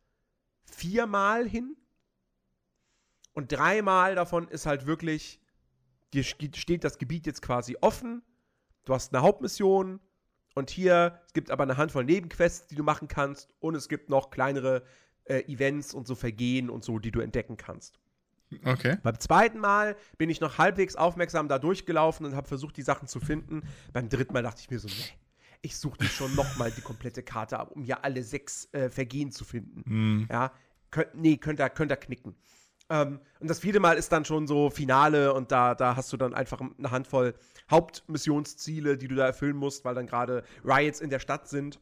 viermal 0.64 1.46
hin. 1.46 1.76
Und 3.38 3.52
dreimal 3.52 4.16
davon 4.16 4.48
ist 4.48 4.66
halt 4.66 4.88
wirklich, 4.88 5.40
dir 6.12 6.24
steht 6.24 6.84
das 6.84 6.98
Gebiet 6.98 7.28
jetzt 7.28 7.44
quasi 7.44 7.78
offen. 7.82 8.24
Du 8.84 8.96
hast 8.96 9.14
eine 9.14 9.22
Hauptmission. 9.22 10.00
Und 10.56 10.72
hier, 10.72 11.22
es 11.28 11.34
gibt 11.34 11.52
aber 11.52 11.62
eine 11.62 11.78
Handvoll 11.78 12.04
Nebenquests, 12.04 12.66
die 12.66 12.74
du 12.74 12.82
machen 12.82 13.08
kannst. 13.08 13.54
Und 13.60 13.76
es 13.76 13.90
gibt 13.90 14.10
noch 14.10 14.32
kleinere 14.32 14.82
äh, 15.26 15.42
Events 15.42 15.94
und 15.94 16.08
so 16.08 16.16
Vergehen 16.16 16.72
und 16.72 16.84
so, 16.84 16.98
die 16.98 17.12
du 17.12 17.20
entdecken 17.20 17.58
kannst. 17.58 18.00
Okay. 18.66 18.98
Beim 19.04 19.20
zweiten 19.20 19.60
Mal 19.60 19.96
bin 20.18 20.32
ich 20.32 20.42
noch 20.42 20.58
halbwegs 20.58 20.96
aufmerksam 20.96 21.48
da 21.48 21.60
durchgelaufen 21.60 22.26
und 22.26 22.36
habe 22.36 22.48
versucht, 22.48 22.76
die 22.76 22.82
Sachen 22.82 23.08
zu 23.08 23.20
finden. 23.20 23.62
Beim 23.94 24.10
dritten 24.10 24.34
Mal 24.34 24.42
dachte 24.42 24.62
ich 24.62 24.72
mir 24.72 24.80
so, 24.80 24.88
nee, 24.88 25.14
ich 25.62 25.78
suche 25.78 26.02
nicht 26.02 26.16
schon 26.16 26.34
noch 26.34 26.58
mal 26.58 26.72
die 26.72 26.82
komplette 26.82 27.22
Karte 27.22 27.60
ab, 27.60 27.70
um 27.70 27.84
hier 27.84 28.04
alle 28.04 28.24
sechs 28.24 28.68
äh, 28.74 28.90
Vergehen 28.90 29.32
zu 29.32 29.46
finden. 29.46 29.84
Mhm. 29.86 30.28
Ja, 30.32 30.52
könnt, 30.90 31.14
nee, 31.14 31.38
könnt 31.38 31.60
ihr, 31.60 31.70
könnt 31.70 31.92
ihr 31.92 31.98
knicken. 31.98 32.36
Ähm, 32.90 33.20
und 33.40 33.50
das 33.50 33.60
vierte 33.60 33.80
Mal 33.80 33.98
ist 33.98 34.12
dann 34.12 34.26
schon 34.26 34.48
so 34.48 34.70
Finale 34.70 35.34
und 35.34 35.52
da, 35.52 35.76
da 35.76 35.96
hast 35.96 36.12
du 36.14 36.18
dann 36.18 36.34
einfach 36.34 36.62
eine 36.62 36.92
Handvoll 36.92 37.34
Hauptmissionsziele, 37.70 38.98
die 38.98 39.08
du 39.08 39.16
da 39.16 39.26
erfüllen 39.26 39.58
musst, 39.58 39.84
weil 39.84 39.96
dann 39.96 40.08
gerade 40.08 40.44
Riots 40.64 41.02
in 41.02 41.10
der 41.10 41.20
Stadt 41.20 41.50
sind. 41.50 41.80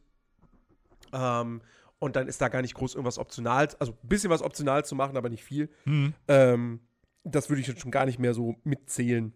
Ähm, 1.12 1.62
und 1.98 2.16
dann 2.16 2.28
ist 2.28 2.40
da 2.40 2.48
gar 2.48 2.60
nicht 2.60 2.74
groß 2.74 2.94
irgendwas 2.94 3.18
optional, 3.18 3.68
also 3.78 3.92
ein 3.92 4.08
bisschen 4.08 4.30
was 4.30 4.42
optional 4.42 4.84
zu 4.84 4.94
machen, 4.94 5.16
aber 5.16 5.28
nicht 5.28 5.44
viel. 5.44 5.70
Mhm. 5.84 6.12
Ähm, 6.28 6.80
das 7.24 7.48
würde 7.48 7.60
ich 7.60 7.68
jetzt 7.68 7.80
schon 7.80 7.90
gar 7.90 8.04
nicht 8.04 8.18
mehr 8.18 8.34
so 8.34 8.56
mitzählen. 8.64 9.32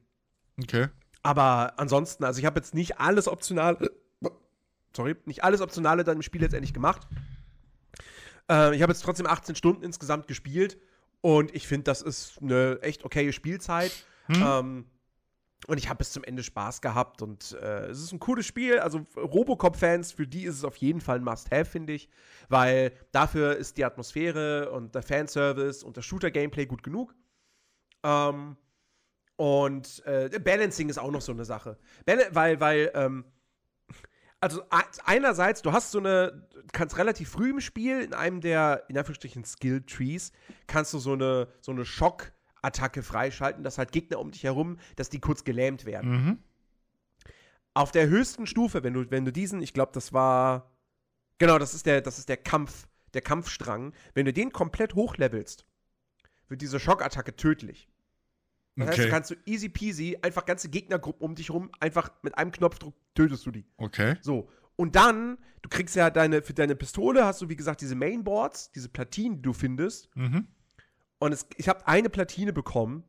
Okay. 0.63 0.89
Aber 1.23 1.79
ansonsten, 1.79 2.25
also 2.25 2.39
ich 2.39 2.47
habe 2.47 2.59
jetzt 2.59 2.75
nicht 2.75 2.99
alles 2.99 3.29
optional, 3.29 3.79
sorry, 4.97 5.17
nicht 5.25 5.45
alles 5.45 5.61
Optionale 5.61 6.05
dann 6.05 6.17
im 6.17 6.23
Spiel 6.23 6.41
letztendlich 6.41 6.75
gemacht. 6.75 7.07
Äh, 8.51 8.75
ich 8.75 8.83
habe 8.83 8.93
jetzt 8.93 9.03
trotzdem 9.03 9.27
18 9.27 9.55
Stunden 9.55 9.83
insgesamt 9.83 10.27
gespielt 10.27 10.79
und 11.21 11.55
ich 11.55 11.67
finde, 11.67 11.85
das 11.85 12.03
ist 12.03 12.39
eine 12.41 12.79
echt 12.83 13.05
okaye 13.05 13.33
Spielzeit. 13.33 13.93
Hm. 14.27 14.43
Ähm, 14.43 14.85
und 15.67 15.77
ich 15.77 15.89
habe 15.89 15.99
bis 15.99 16.13
zum 16.13 16.25
Ende 16.25 16.43
Spaß 16.43 16.81
gehabt 16.81 17.21
und 17.21 17.53
äh, 17.61 17.89
es 17.89 18.03
ist 18.03 18.13
ein 18.13 18.19
cooles 18.19 18.47
Spiel. 18.47 18.79
Also 18.79 19.07
Robocop-Fans, 19.17 20.13
für 20.13 20.27
die 20.27 20.45
ist 20.45 20.57
es 20.57 20.65
auf 20.65 20.77
jeden 20.77 21.03
Fall 21.03 21.19
ein 21.19 21.25
Must-Have, 21.25 21.67
finde 21.67 21.93
ich, 21.93 22.09
weil 22.49 22.93
dafür 23.13 23.57
ist 23.57 23.77
die 23.77 23.85
Atmosphäre 23.85 24.71
und 24.71 24.95
der 24.95 25.03
Fanservice 25.03 25.85
und 25.85 25.97
das 25.97 26.07
Shooter-Gameplay 26.07 26.65
gut 26.65 26.83
genug. 26.83 27.15
Ähm, 28.03 28.57
und 29.37 30.03
äh, 30.07 30.31
Balancing 30.43 30.89
ist 30.89 30.99
auch 30.99 31.11
noch 31.11 31.21
so 31.21 31.33
eine 31.33 31.45
Sache. 31.45 31.79
Bal 32.07 32.29
weil, 32.33 32.61
weil, 32.61 32.91
ähm, 32.95 33.25
also 34.41 34.63
einerseits, 35.05 35.61
du 35.61 35.73
hast 35.73 35.91
so 35.91 35.99
eine, 35.99 36.49
kannst 36.73 36.97
relativ 36.97 37.29
früh 37.29 37.51
im 37.51 37.61
Spiel 37.61 38.01
in 38.01 38.15
einem 38.15 38.41
der, 38.41 38.85
in 38.89 38.97
Anführungsstrichen, 38.97 39.45
Skill-Trees, 39.45 40.33
kannst 40.67 40.95
du 40.95 40.99
so 40.99 41.13
eine, 41.13 41.49
so 41.61 41.73
eine 41.73 41.85
Schock-Attacke 41.85 43.03
freischalten, 43.03 43.63
dass 43.63 43.77
halt 43.77 43.93
Gegner 43.93 44.19
um 44.19 44.31
dich 44.31 44.45
herum, 44.45 44.79
dass 44.97 45.11
die 45.11 45.21
kurz 45.21 45.45
gelähmt 45.45 45.85
werden. 45.85 46.11
Mhm. 46.11 46.39
Auf 47.75 47.93
der 47.93 48.09
höchsten 48.09 48.47
Stufe, 48.47 48.83
wenn 48.83 48.95
du, 48.95 49.11
wenn 49.11 49.25
du 49.25 49.33
diesen, 49.33 49.63
ich 49.63 49.75
glaube, 49.75 49.93
das 49.93 50.13
war, 50.13 50.71
genau, 51.39 51.59
das 51.59 51.75
ist 51.75 51.85
der, 51.85 52.01
das 52.01 52.19
ist 52.19 52.29
der 52.29 52.39
Kampf, 52.39 52.89
der 53.13 53.21
Kampfstrang, 53.21 53.93
wenn 54.15 54.25
du 54.25 54.33
den 54.33 54.53
komplett 54.53 54.95
hochlevelst, 54.95 55.67
wird 56.49 56.63
diese 56.63 56.81
Schockattacke 56.81 57.37
tödlich. 57.37 57.89
Das 58.77 58.89
heißt, 58.89 58.99
du 58.99 59.03
Okay. 59.03 59.11
kannst 59.11 59.31
du 59.31 59.35
easy 59.47 59.69
peasy 59.69 60.17
einfach 60.23 60.47
ganze 60.47 60.69
Gegnergruppen 60.69 61.23
um 61.25 61.35
dich 61.35 61.51
rum, 61.51 61.71
einfach 61.81 62.11
mit 62.23 62.37
einem 62.39 62.53
Knopfdruck 62.53 62.95
tötest 63.15 63.45
du 63.47 63.51
die. 63.51 63.67
Okay. 63.77 64.17
So. 64.23 64.49
Und 64.77 64.97
dann, 64.97 65.37
du 65.63 65.69
kriegst 65.69 65.95
ja 65.97 66.09
deine, 66.09 66.41
für 66.43 66.55
deine 66.55 66.75
Pistole 66.77 67.25
hast 67.25 67.43
du, 67.43 67.49
wie 67.49 67.57
gesagt, 67.57 67.81
diese 67.83 67.95
Mainboards, 67.95 68.73
diese 68.73 68.89
Platinen, 68.89 69.37
die 69.37 69.43
du 69.43 69.53
findest. 69.53 70.09
Mhm. 70.17 70.47
Und 71.19 71.33
es, 71.33 71.47
ich 71.57 71.69
habe 71.69 71.87
eine 71.87 72.09
Platine 72.09 72.53
bekommen. 72.53 73.05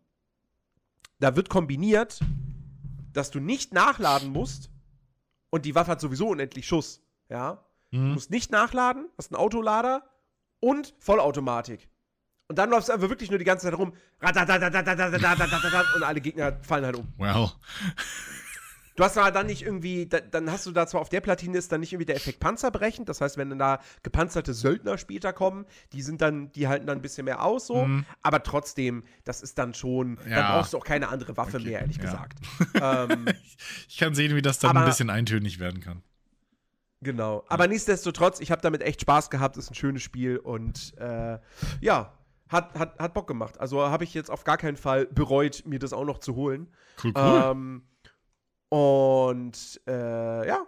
Da 1.20 1.36
wird 1.36 1.48
kombiniert, 1.50 2.20
dass 3.14 3.32
du 3.32 3.40
nicht 3.40 3.74
nachladen 3.74 4.30
musst. 4.32 4.70
Und 5.50 5.66
die 5.66 5.76
Waffe 5.76 5.92
hat 5.92 6.02
sowieso 6.02 6.30
unendlich 6.30 6.66
Schuss. 6.68 7.02
Ja. 7.30 7.64
Du 7.92 7.98
Mhm. 8.00 8.14
musst 8.14 8.32
nicht 8.32 8.52
nachladen, 8.52 9.08
hast 9.18 9.32
einen 9.32 9.40
Autolader 9.40 10.10
und 10.60 10.94
Vollautomatik. 11.00 11.90
Und 12.52 12.58
dann 12.58 12.70
läufst 12.70 12.90
du 12.90 12.94
einfach 12.94 13.08
wirklich 13.08 13.30
nur 13.30 13.40
die 13.40 13.46
ganze 13.46 13.66
Zeit 13.68 13.78
rum. 13.78 13.94
Und 14.20 16.04
alle 16.04 16.20
Gegner 16.20 16.58
fallen 16.62 16.84
halt 16.84 16.98
um. 16.98 17.08
Wow. 17.16 17.56
Du 18.98 19.06
hast 19.06 19.18
aber 19.18 19.32
dann 19.32 19.46
nicht 19.46 19.62
irgendwie, 19.62 20.06
dann 20.06 20.52
hast 20.52 20.66
du 20.66 20.72
da 20.72 20.86
zwar 20.86 21.00
auf 21.00 21.08
der 21.08 21.22
Platine 21.22 21.58
ist 21.58 21.72
dann 21.72 21.80
nicht 21.80 21.94
irgendwie 21.94 22.08
der 22.08 22.18
Effekt 22.18 22.42
Panzerbrechend, 22.42 23.08
das 23.08 23.22
heißt, 23.22 23.38
wenn 23.38 23.50
dann 23.50 23.58
da 23.58 23.80
gepanzerte 24.04 24.54
Söldner 24.54 24.98
später 24.98 25.32
kommen, 25.32 25.66
die 25.94 26.02
sind 26.02 26.20
dann, 26.20 26.52
die 26.52 26.68
halten 26.68 26.88
dann 26.88 26.98
ein 26.98 27.02
bisschen 27.02 27.24
mehr 27.24 27.42
aus 27.42 27.68
so, 27.68 27.86
mhm. 27.86 28.06
aber 28.22 28.44
trotzdem, 28.44 29.06
das 29.24 29.42
ist 29.42 29.58
dann 29.58 29.74
schon, 29.74 30.20
ja. 30.28 30.36
dann 30.36 30.52
brauchst 30.52 30.74
du 30.74 30.78
auch 30.78 30.84
keine 30.84 31.08
andere 31.08 31.38
Waffe 31.38 31.56
okay. 31.56 31.70
mehr, 31.70 31.80
ehrlich 31.80 31.98
ja. 31.98 32.04
gesagt. 32.04 32.40
ähm, 32.76 33.28
ich 33.88 33.98
kann 33.98 34.14
sehen, 34.14 34.36
wie 34.36 34.42
das 34.42 34.60
dann 34.60 34.72
aber, 34.72 34.82
ein 34.82 34.86
bisschen 34.88 35.10
eintönig 35.10 35.60
werden 35.60 35.80
kann. 35.80 36.04
Genau, 37.00 37.46
aber 37.48 37.64
ja. 37.64 37.70
nichtsdestotrotz, 37.70 38.42
ich 38.42 38.52
habe 38.52 38.62
damit 38.62 38.82
echt 38.82 39.02
Spaß 39.02 39.30
gehabt, 39.30 39.56
ist 39.56 39.72
ein 39.72 39.76
schönes 39.76 40.04
Spiel 40.04 40.38
und 40.38 40.94
äh, 40.98 41.40
ja, 41.80 42.14
hat, 42.52 42.78
hat, 42.78 43.00
hat 43.00 43.14
Bock 43.14 43.28
gemacht. 43.28 43.60
Also 43.60 43.82
habe 43.82 44.04
ich 44.04 44.14
jetzt 44.14 44.30
auf 44.30 44.44
gar 44.44 44.58
keinen 44.58 44.78
Fall 44.78 45.06
bereut, 45.08 45.64
mir 45.66 45.80
das 45.80 45.94
auch 45.94 46.06
noch 46.06 46.20
zu 46.20 46.36
holen. 46.36 46.68
Cool, 47.04 47.14
cool. 47.16 47.42
Ähm, 47.46 47.84
und 48.70 49.82
äh, 49.88 50.48
ja, 50.48 50.66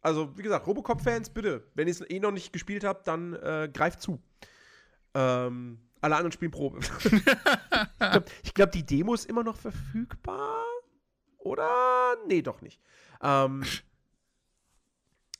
also 0.00 0.36
wie 0.36 0.42
gesagt, 0.42 0.66
Robocop-Fans, 0.66 1.30
bitte, 1.30 1.66
wenn 1.74 1.86
ihr 1.86 1.92
es 1.92 2.08
eh 2.08 2.18
noch 2.18 2.32
nicht 2.32 2.52
gespielt 2.52 2.84
habt, 2.84 3.06
dann 3.06 3.34
äh, 3.34 3.70
greift 3.72 4.00
zu. 4.00 4.20
Ähm, 5.14 5.78
alle 6.00 6.16
anderen 6.16 6.32
spielen 6.32 6.50
Probe. 6.50 6.78
ich 7.04 7.24
glaube, 8.04 8.30
glaub, 8.54 8.72
die 8.72 8.86
Demo 8.86 9.14
ist 9.14 9.26
immer 9.26 9.42
noch 9.42 9.56
verfügbar. 9.56 10.64
Oder? 11.38 12.16
Nee, 12.26 12.42
doch 12.42 12.60
nicht. 12.62 12.80
Ähm, 13.22 13.64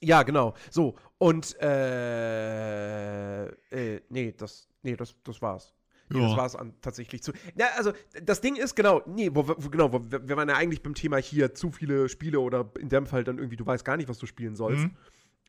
ja, 0.00 0.22
genau. 0.22 0.54
So, 0.70 0.96
und 1.18 1.56
äh, 1.60 3.46
äh, 3.46 4.00
nee, 4.08 4.32
das, 4.32 4.68
nee, 4.82 4.96
das, 4.96 5.14
das 5.22 5.40
war's. 5.40 5.74
Nee, 6.10 6.20
das 6.20 6.30
Ja. 6.32 6.36
war's 6.36 6.56
an, 6.56 6.74
tatsächlich 6.80 7.22
zu. 7.22 7.32
Ja, 7.56 7.66
also 7.76 7.92
das 8.22 8.40
Ding 8.40 8.56
ist 8.56 8.74
genau, 8.74 9.02
nee, 9.06 9.30
wo, 9.32 9.46
wo, 9.48 9.54
genau, 9.68 9.92
wo, 9.92 10.00
wir 10.10 10.36
waren 10.36 10.48
ja 10.48 10.56
eigentlich 10.56 10.82
beim 10.82 10.94
Thema 10.94 11.18
hier 11.18 11.54
zu 11.54 11.70
viele 11.70 12.08
Spiele 12.08 12.40
oder 12.40 12.70
in 12.78 12.88
dem 12.88 13.06
Fall 13.06 13.24
dann 13.24 13.38
irgendwie, 13.38 13.56
du 13.56 13.66
weißt 13.66 13.84
gar 13.84 13.96
nicht, 13.96 14.08
was 14.08 14.18
du 14.18 14.26
spielen 14.26 14.56
sollst. 14.56 14.84
Mhm. 14.84 14.96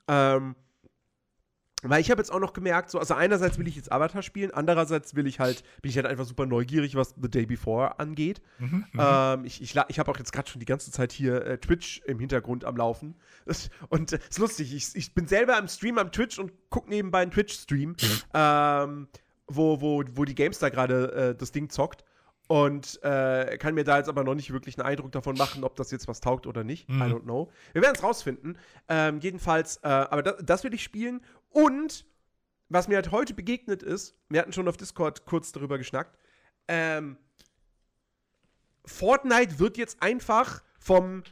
Ähm, 0.08 0.56
weil 1.82 2.02
ich 2.02 2.12
habe 2.12 2.20
jetzt 2.20 2.30
auch 2.30 2.42
noch 2.42 2.52
gemerkt, 2.52 2.90
so, 2.90 3.00
also 3.00 3.14
einerseits 3.14 3.58
will 3.58 3.66
ich 3.66 3.78
jetzt 3.78 3.90
Avatar 3.90 4.22
spielen, 4.22 4.52
andererseits 4.52 5.16
will 5.16 5.26
ich 5.28 5.40
halt, 5.40 5.64
bin 5.82 5.90
ich 5.90 5.96
halt 5.96 6.08
einfach 6.08 6.26
super 6.26 6.46
neugierig, 6.46 6.96
was 6.96 7.16
The 7.22 7.30
Day 7.30 7.46
Before 7.46 8.00
angeht. 8.00 8.42
Mhm. 8.58 8.84
Mhm. 8.92 9.00
Ähm, 9.00 9.46
ich 9.46 9.62
ich, 9.62 9.76
ich 9.88 9.98
habe 10.00 10.12
auch 10.12 10.18
jetzt 10.18 10.34
gerade 10.34 10.50
schon 10.50 10.60
die 10.60 10.66
ganze 10.66 10.92
Zeit 10.92 11.14
hier 11.14 11.46
äh, 11.46 11.58
Twitch 11.58 12.02
im 12.06 12.20
Hintergrund 12.20 12.66
am 12.66 12.76
Laufen. 12.76 13.16
Und 13.90 14.12
es 14.12 14.28
ist 14.28 14.40
lustig, 14.40 14.74
ich, 14.76 14.94
ich 14.94 15.14
bin 15.14 15.26
selber 15.28 15.56
am 15.56 15.70
Stream 15.70 15.98
am 16.00 16.12
Twitch 16.12 16.38
und 16.38 16.52
gucke 16.70 16.90
nebenbei 16.90 17.20
einen 17.22 17.32
Twitch-Stream, 17.32 17.96
ähm, 18.34 19.08
wo, 19.50 19.82
wo, 19.82 20.04
wo 20.14 20.26
die 20.26 20.36
Gamestar 20.36 20.72
gerade 20.72 21.12
äh, 21.12 21.36
das 21.36 21.52
Ding 21.52 21.70
zockt. 21.70 22.04
Und 22.48 23.04
äh, 23.04 23.60
kann 23.60 23.76
mir 23.76 23.84
da 23.84 23.98
jetzt 23.98 24.10
aber 24.10 24.24
noch 24.24 24.34
nicht 24.34 24.52
wirklich 24.52 24.80
einen 24.80 24.88
Eindruck 24.88 25.12
davon 25.12 25.38
machen, 25.38 25.64
ob 25.64 25.76
das 25.76 25.92
jetzt 25.92 26.08
was 26.08 26.20
taugt 26.20 26.48
oder 26.48 26.64
nicht. 26.64 26.90
Mhm. 26.90 27.02
I 27.02 27.06
don't 27.06 27.22
know. 27.22 27.52
Wir 27.74 27.84
werden 27.84 27.94
es 27.96 28.02
rausfinden. 28.02 28.58
Ähm, 28.88 29.20
jedenfalls, 29.20 29.78
äh, 29.84 29.88
aber 29.88 30.24
das, 30.24 30.36
das 30.42 30.64
will 30.64 30.74
ich 30.74 30.82
spielen. 30.82 31.22
Und 31.50 32.06
was 32.70 32.88
mir 32.88 32.96
halt 32.96 33.12
heute 33.12 33.36
begegnet 33.36 33.84
ist, 33.84 34.16
wir 34.30 34.42
hatten 34.42 34.52
schon 34.52 34.68
auf 34.68 34.78
Discord 34.78 35.26
kurz 35.26 35.52
darüber 35.52 35.78
geschnackt, 35.78 36.18
ähm, 36.68 37.18
Fortnite 38.86 39.60
wird 39.60 39.78
jetzt 39.78 40.02
einfach 40.02 40.64
vom, 40.80 41.24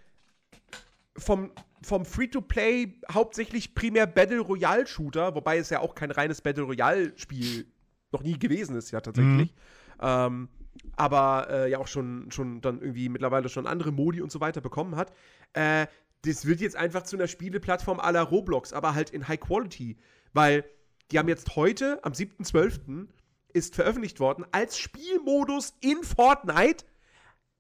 vom, 1.18 1.52
vom 1.82 2.06
Free-to-Play 2.06 3.00
hauptsächlich 3.12 3.74
primär 3.74 4.06
Battle 4.06 4.40
Royale-Shooter, 4.40 5.34
wobei 5.34 5.58
es 5.58 5.72
ja 5.72 5.80
auch 5.80 5.96
kein 5.96 6.12
reines 6.12 6.42
Battle 6.42 6.64
Royale-Spiel 6.64 7.66
noch 8.12 8.24
nie 8.24 8.38
gewesen 8.38 8.76
ist, 8.76 8.92
ja 8.92 9.02
tatsächlich. 9.02 9.54
Ähm, 10.00 10.50
aber 10.96 11.48
äh, 11.50 11.72
ja 11.72 11.80
auch 11.80 11.88
schon, 11.88 12.32
schon 12.32 12.62
dann 12.62 12.80
irgendwie 12.82 13.10
mittlerweile 13.10 13.50
schon 13.50 13.68
andere 13.68 13.92
Modi 13.92 14.22
und 14.22 14.32
so 14.32 14.40
weiter 14.40 14.62
bekommen 14.62 14.96
hat. 14.96 15.12
Äh, 15.54 15.88
das 16.24 16.46
wird 16.46 16.62
jetzt 16.62 16.76
einfach 16.76 17.04
zu 17.04 17.16
einer 17.16 17.28
Spieleplattform 17.28 17.98
la 17.98 18.22
Roblox, 18.22 18.74
aber 18.74 18.96
halt 18.96 19.10
in 19.10 19.28
High 19.28 19.40
Quality. 19.40 19.98
Weil 20.34 20.66
Die 21.12 21.18
haben 21.18 21.30
jetzt 21.30 21.56
heute, 21.56 22.04
am 22.04 22.12
7.12., 22.12 23.08
ist 23.54 23.76
veröffentlicht 23.76 24.20
worden, 24.20 24.46
als 24.52 24.78
Spielmodus 24.78 25.74
in 25.80 26.04
Fortnite 26.04 26.86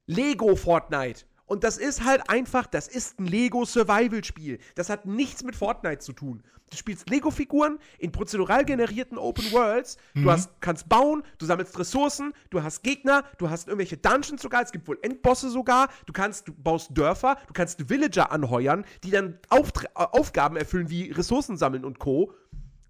Lego 0.05 0.55
Fortnite. 0.55 1.25
Und 1.47 1.63
das 1.63 1.77
ist 1.77 2.03
halt 2.03 2.29
einfach, 2.29 2.67
das 2.67 2.87
ist 2.87 3.19
ein 3.19 3.25
Lego-Survival-Spiel. 3.25 4.59
Das 4.75 4.89
hat 4.89 5.05
nichts 5.05 5.43
mit 5.43 5.55
Fortnite 5.55 5.99
zu 5.99 6.13
tun. 6.13 6.43
Du 6.69 6.75
spielst 6.75 7.09
Lego-Figuren 7.09 7.79
in 7.97 8.11
prozedural 8.11 8.65
generierten 8.65 9.17
Open 9.17 9.49
Worlds. 9.53 9.97
Mhm. 10.13 10.23
Du 10.23 10.31
hast, 10.31 10.51
kannst 10.59 10.89
bauen, 10.89 11.23
du 11.37 11.45
sammelst 11.45 11.79
Ressourcen, 11.79 12.33
du 12.49 12.61
hast 12.61 12.83
Gegner, 12.83 13.23
du 13.37 13.49
hast 13.49 13.69
irgendwelche 13.69 13.95
Dungeons 13.95 14.41
sogar, 14.41 14.61
es 14.63 14.73
gibt 14.73 14.87
wohl 14.89 14.99
Endbosse 15.01 15.49
sogar. 15.49 15.87
Du 16.05 16.11
kannst, 16.11 16.49
du 16.49 16.53
baust 16.53 16.89
Dörfer, 16.93 17.37
du 17.47 17.53
kannst 17.53 17.89
Villager 17.89 18.31
anheuern, 18.33 18.85
die 19.05 19.11
dann 19.11 19.39
Auftr 19.47 19.85
äh, 19.85 19.89
Aufgaben 19.95 20.57
erfüllen 20.57 20.89
wie 20.89 21.11
Ressourcen 21.11 21.55
sammeln 21.55 21.85
und 21.85 21.97
Co. 21.99 22.33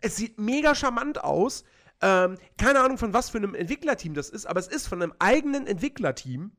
Es 0.01 0.15
sieht 0.15 0.39
mega 0.39 0.73
charmant 0.73 1.23
aus. 1.23 1.63
Ähm, 2.01 2.37
keine 2.57 2.79
Ahnung, 2.79 2.97
von 2.97 3.13
was 3.13 3.29
für 3.29 3.37
einem 3.37 3.53
Entwicklerteam 3.53 4.15
das 4.15 4.29
ist, 4.29 4.47
aber 4.47 4.59
es 4.59 4.67
ist 4.67 4.87
von 4.87 5.01
einem 5.01 5.13
eigenen 5.19 5.67
Entwicklerteam. 5.67 6.51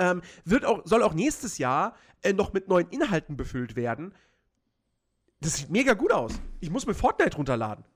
Ähm, 0.00 0.22
wird 0.44 0.64
auch, 0.64 0.80
soll 0.84 1.02
auch 1.02 1.12
nächstes 1.12 1.58
Jahr 1.58 1.94
äh, 2.22 2.32
noch 2.32 2.52
mit 2.52 2.68
neuen 2.68 2.88
Inhalten 2.88 3.36
befüllt 3.36 3.76
werden. 3.76 4.14
Das 5.40 5.56
sieht 5.56 5.70
mega 5.70 5.94
gut 5.94 6.10
aus. 6.10 6.32
Ich 6.60 6.70
muss 6.70 6.86
mir 6.86 6.94
Fortnite 6.94 7.36
runterladen. 7.36 7.84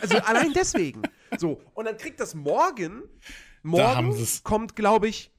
Also 0.00 0.18
allein 0.18 0.52
deswegen. 0.52 1.02
So, 1.38 1.60
und 1.74 1.86
dann 1.86 1.96
kriegt 1.96 2.20
das 2.20 2.34
morgen. 2.34 3.02
Morgen 3.62 4.14
kommt, 4.44 4.76
glaube 4.76 5.08
ich. 5.08 5.30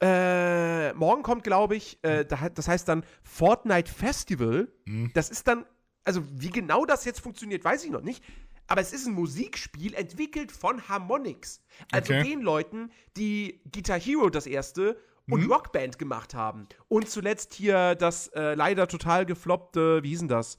Äh, 0.00 0.92
morgen 0.94 1.22
kommt, 1.22 1.44
glaube 1.44 1.76
ich, 1.76 1.98
äh, 2.02 2.24
das 2.24 2.68
heißt 2.68 2.88
dann 2.88 3.04
Fortnite 3.22 3.90
Festival. 3.90 4.68
Mhm. 4.84 5.12
Das 5.14 5.30
ist 5.30 5.46
dann, 5.46 5.64
also 6.04 6.22
wie 6.30 6.50
genau 6.50 6.84
das 6.84 7.04
jetzt 7.04 7.20
funktioniert, 7.20 7.64
weiß 7.64 7.84
ich 7.84 7.90
noch 7.90 8.02
nicht. 8.02 8.22
Aber 8.66 8.80
es 8.80 8.92
ist 8.92 9.06
ein 9.06 9.14
Musikspiel 9.14 9.94
entwickelt 9.94 10.50
von 10.52 10.88
Harmonix. 10.88 11.60
Also 11.92 12.12
Okay. 12.14 12.22
den 12.24 12.40
Leuten, 12.40 12.90
die 13.16 13.60
Guitar 13.72 13.98
Hero 14.00 14.30
das 14.30 14.46
erste 14.46 14.98
und 15.28 15.44
Mhm. 15.44 15.52
Rockband 15.52 15.98
gemacht 15.98 16.34
haben. 16.34 16.66
Und 16.88 17.08
zuletzt 17.08 17.54
hier 17.54 17.94
das 17.94 18.28
äh, 18.28 18.54
leider 18.54 18.88
total 18.88 19.26
gefloppte, 19.26 20.02
wie 20.02 20.08
hieß 20.10 20.20
denn 20.20 20.28
das? 20.28 20.58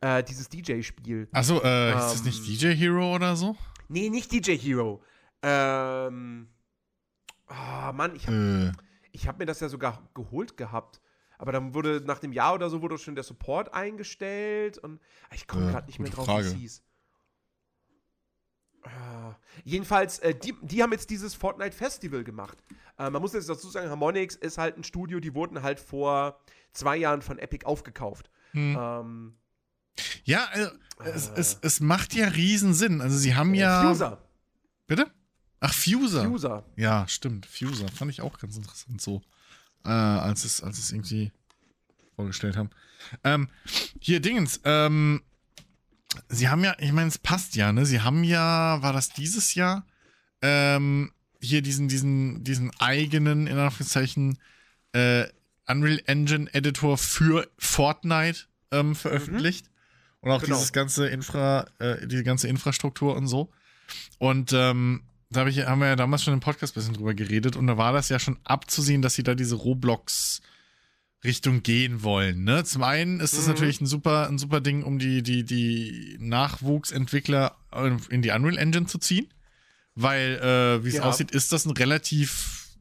Äh, 0.00 0.22
dieses 0.22 0.48
DJ-Spiel. 0.50 1.28
Achso, 1.32 1.60
äh, 1.62 1.90
ist 1.96 2.12
das 2.12 2.20
Ähm, 2.20 2.24
nicht 2.26 2.46
DJ 2.46 2.74
Hero 2.74 3.14
oder 3.14 3.36
so? 3.36 3.56
Nee, 3.88 4.10
nicht 4.10 4.30
DJ 4.32 4.56
Hero. 4.58 5.02
Ähm. 5.42 6.48
Ah, 7.46 7.92
Mann, 7.92 8.14
ich 8.16 8.26
habe 8.26 8.74
Äh, 9.12 9.18
hab 9.18 9.38
mir 9.38 9.46
das 9.46 9.60
ja 9.60 9.68
sogar 9.68 10.08
geholt 10.14 10.56
gehabt. 10.56 11.00
Aber 11.38 11.52
dann 11.52 11.74
wurde 11.74 12.02
nach 12.04 12.18
dem 12.18 12.32
Jahr 12.32 12.54
oder 12.54 12.68
so 12.70 12.80
wurde 12.82 12.98
schon 12.98 13.14
der 13.14 13.24
Support 13.24 13.72
eingestellt 13.74 14.78
und 14.78 15.00
ich 15.34 15.46
komme 15.46 15.66
gerade 15.70 15.86
nicht 15.86 15.98
mehr 15.98 16.10
drauf, 16.10 16.26
wie 16.28 16.40
es 16.40 16.52
hieß. 16.52 16.82
Ah, 18.86 19.34
jedenfalls, 19.64 20.18
äh, 20.20 20.34
die, 20.34 20.54
die 20.62 20.82
haben 20.82 20.92
jetzt 20.92 21.10
dieses 21.10 21.34
Fortnite 21.34 21.76
Festival 21.76 22.22
gemacht. 22.24 22.56
Äh, 22.98 23.10
man 23.10 23.20
muss 23.20 23.32
jetzt 23.32 23.48
dazu 23.48 23.68
sagen, 23.68 23.90
Harmonix 23.90 24.36
ist 24.36 24.58
halt 24.58 24.76
ein 24.78 24.84
Studio, 24.84 25.18
die 25.20 25.34
wurden 25.34 25.62
halt 25.62 25.80
vor 25.80 26.38
zwei 26.72 26.96
Jahren 26.96 27.20
von 27.22 27.38
Epic 27.38 27.64
aufgekauft. 27.66 28.30
hm. 28.52 28.76
Ähm, 28.78 29.34
Ja, 30.24 30.46
also, 30.52 30.70
es, 31.04 31.28
Äh. 31.28 31.32
es, 31.40 31.58
es 31.62 31.80
macht 31.80 32.14
ja 32.14 32.28
riesen 32.28 32.74
Sinn. 32.74 33.00
Also 33.00 33.16
sie 33.16 33.34
haben 33.34 33.54
ja. 33.54 33.82
Fuser. 33.88 34.22
Bitte? 34.86 35.10
Ach, 35.60 35.72
Fuser. 35.74 36.24
Fuser. 36.24 36.64
Ja, 36.76 37.08
stimmt. 37.08 37.46
Fuser. 37.46 37.88
Fand 37.88 38.10
ich 38.10 38.20
auch 38.20 38.38
ganz 38.38 38.56
interessant 38.56 39.00
so. 39.00 39.22
Äh, 39.84 39.88
als 39.88 40.44
es, 40.44 40.62
als 40.62 40.78
es 40.78 40.92
irgendwie 40.92 41.32
vorgestellt 42.14 42.56
haben. 42.56 42.70
Ähm, 43.24 43.48
hier, 44.00 44.20
Dingens, 44.20 44.60
ähm, 44.64 45.22
sie 46.28 46.48
haben 46.48 46.64
ja, 46.64 46.74
ich 46.78 46.92
meine, 46.92 47.08
es 47.08 47.18
passt 47.18 47.56
ja, 47.56 47.72
ne? 47.72 47.86
Sie 47.86 48.00
haben 48.00 48.24
ja, 48.24 48.82
war 48.82 48.92
das 48.92 49.10
dieses 49.10 49.54
Jahr? 49.54 49.86
Ähm, 50.42 51.12
hier 51.40 51.62
diesen, 51.62 51.88
diesen, 51.88 52.44
diesen 52.44 52.70
eigenen, 52.78 53.46
in 53.46 53.58
Anführungszeichen, 53.58 54.38
äh, 54.92 55.24
Unreal 55.68 56.00
Engine 56.06 56.52
Editor 56.54 56.96
für 56.98 57.48
Fortnite 57.58 58.40
ähm, 58.70 58.94
veröffentlicht. 58.94 59.66
Und 60.20 60.30
auch 60.30 60.42
Genau. 60.42 60.56
dieses 60.56 60.72
ganze 60.72 61.08
Infra, 61.08 61.66
äh, 61.78 62.06
die 62.06 62.22
ganze 62.22 62.48
Infrastruktur 62.48 63.16
und 63.16 63.26
so. 63.26 63.50
Und 64.18 64.52
ähm, 64.52 65.02
da 65.30 65.40
hab 65.40 65.48
ich, 65.48 65.64
haben 65.66 65.80
wir 65.80 65.88
ja 65.88 65.96
damals 65.96 66.22
schon 66.24 66.34
im 66.34 66.40
Podcast 66.40 66.72
ein 66.74 66.80
bisschen 66.80 66.94
drüber 66.94 67.14
geredet 67.14 67.56
und 67.56 67.66
da 67.66 67.76
war 67.76 67.92
das 67.92 68.08
ja 68.08 68.18
schon 68.18 68.38
abzusehen, 68.44 69.02
dass 69.02 69.14
sie 69.14 69.22
da 69.22 69.34
diese 69.34 69.56
Roblox-Richtung 71.26 71.62
gehen 71.62 72.02
wollen. 72.02 72.44
Ne? 72.44 72.64
Zum 72.64 72.82
einen 72.82 73.20
ist 73.20 73.36
das 73.36 73.46
Mhm. 73.46 73.52
natürlich 73.52 73.80
ein 73.80 73.86
super, 73.86 74.28
ein 74.28 74.38
super 74.38 74.60
Ding, 74.60 74.82
um 74.82 74.98
die, 74.98 75.22
die, 75.22 75.44
die 75.44 76.16
Nachwuchsentwickler 76.20 77.56
in 78.10 78.22
die 78.22 78.30
Unreal 78.30 78.56
Engine 78.58 78.86
zu 78.86 78.98
ziehen. 78.98 79.26
Weil, 79.94 80.36
äh, 80.38 80.84
wie 80.84 80.88
es 80.88 80.94
Ja. 80.96 81.02
aussieht, 81.04 81.30
ist 81.30 81.52
das 81.52 81.64
ein 81.64 81.72
relativ 81.72 82.76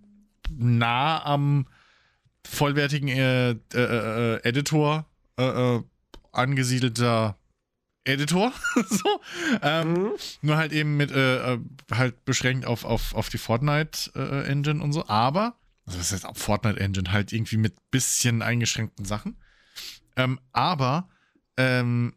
nah 0.50 1.24
am 1.24 1.66
vollwertigen 2.46 3.08
äh, 3.08 3.52
äh, 3.52 3.56
äh, 3.74 4.43
Editor 4.43 5.06
äh, 5.39 5.76
äh, 5.78 5.84
angesiedelter 6.32 7.38
Editor. 8.04 8.52
so. 8.89 9.22
Ähm, 9.64 9.93
Mhm. 9.93 10.12
nur 10.41 10.58
halt 10.58 10.72
eben 10.74 10.96
mit, 10.98 11.12
halt 11.12 12.24
beschränkt 12.26 12.66
auf, 12.68 12.86
auf, 12.86 13.16
auf 13.16 13.30
die 13.30 13.38
Fortnite-Engine 13.39 14.84
und 14.84 14.91
so. 14.93 15.08
Aber, 15.08 15.56
also 15.86 15.98
das 15.98 16.12
heißt 16.12 16.26
auch 16.26 16.38
Fortnite-Engine, 16.38 17.12
halt 17.12 17.32
irgendwie 17.32 17.58
mit 17.58 17.76
bisschen 17.92 18.42
eingeschränkten 18.42 19.06
Sachen. 19.06 19.38
Ähm, 20.16 20.40
aber, 20.52 21.10
ähm, 21.58 22.14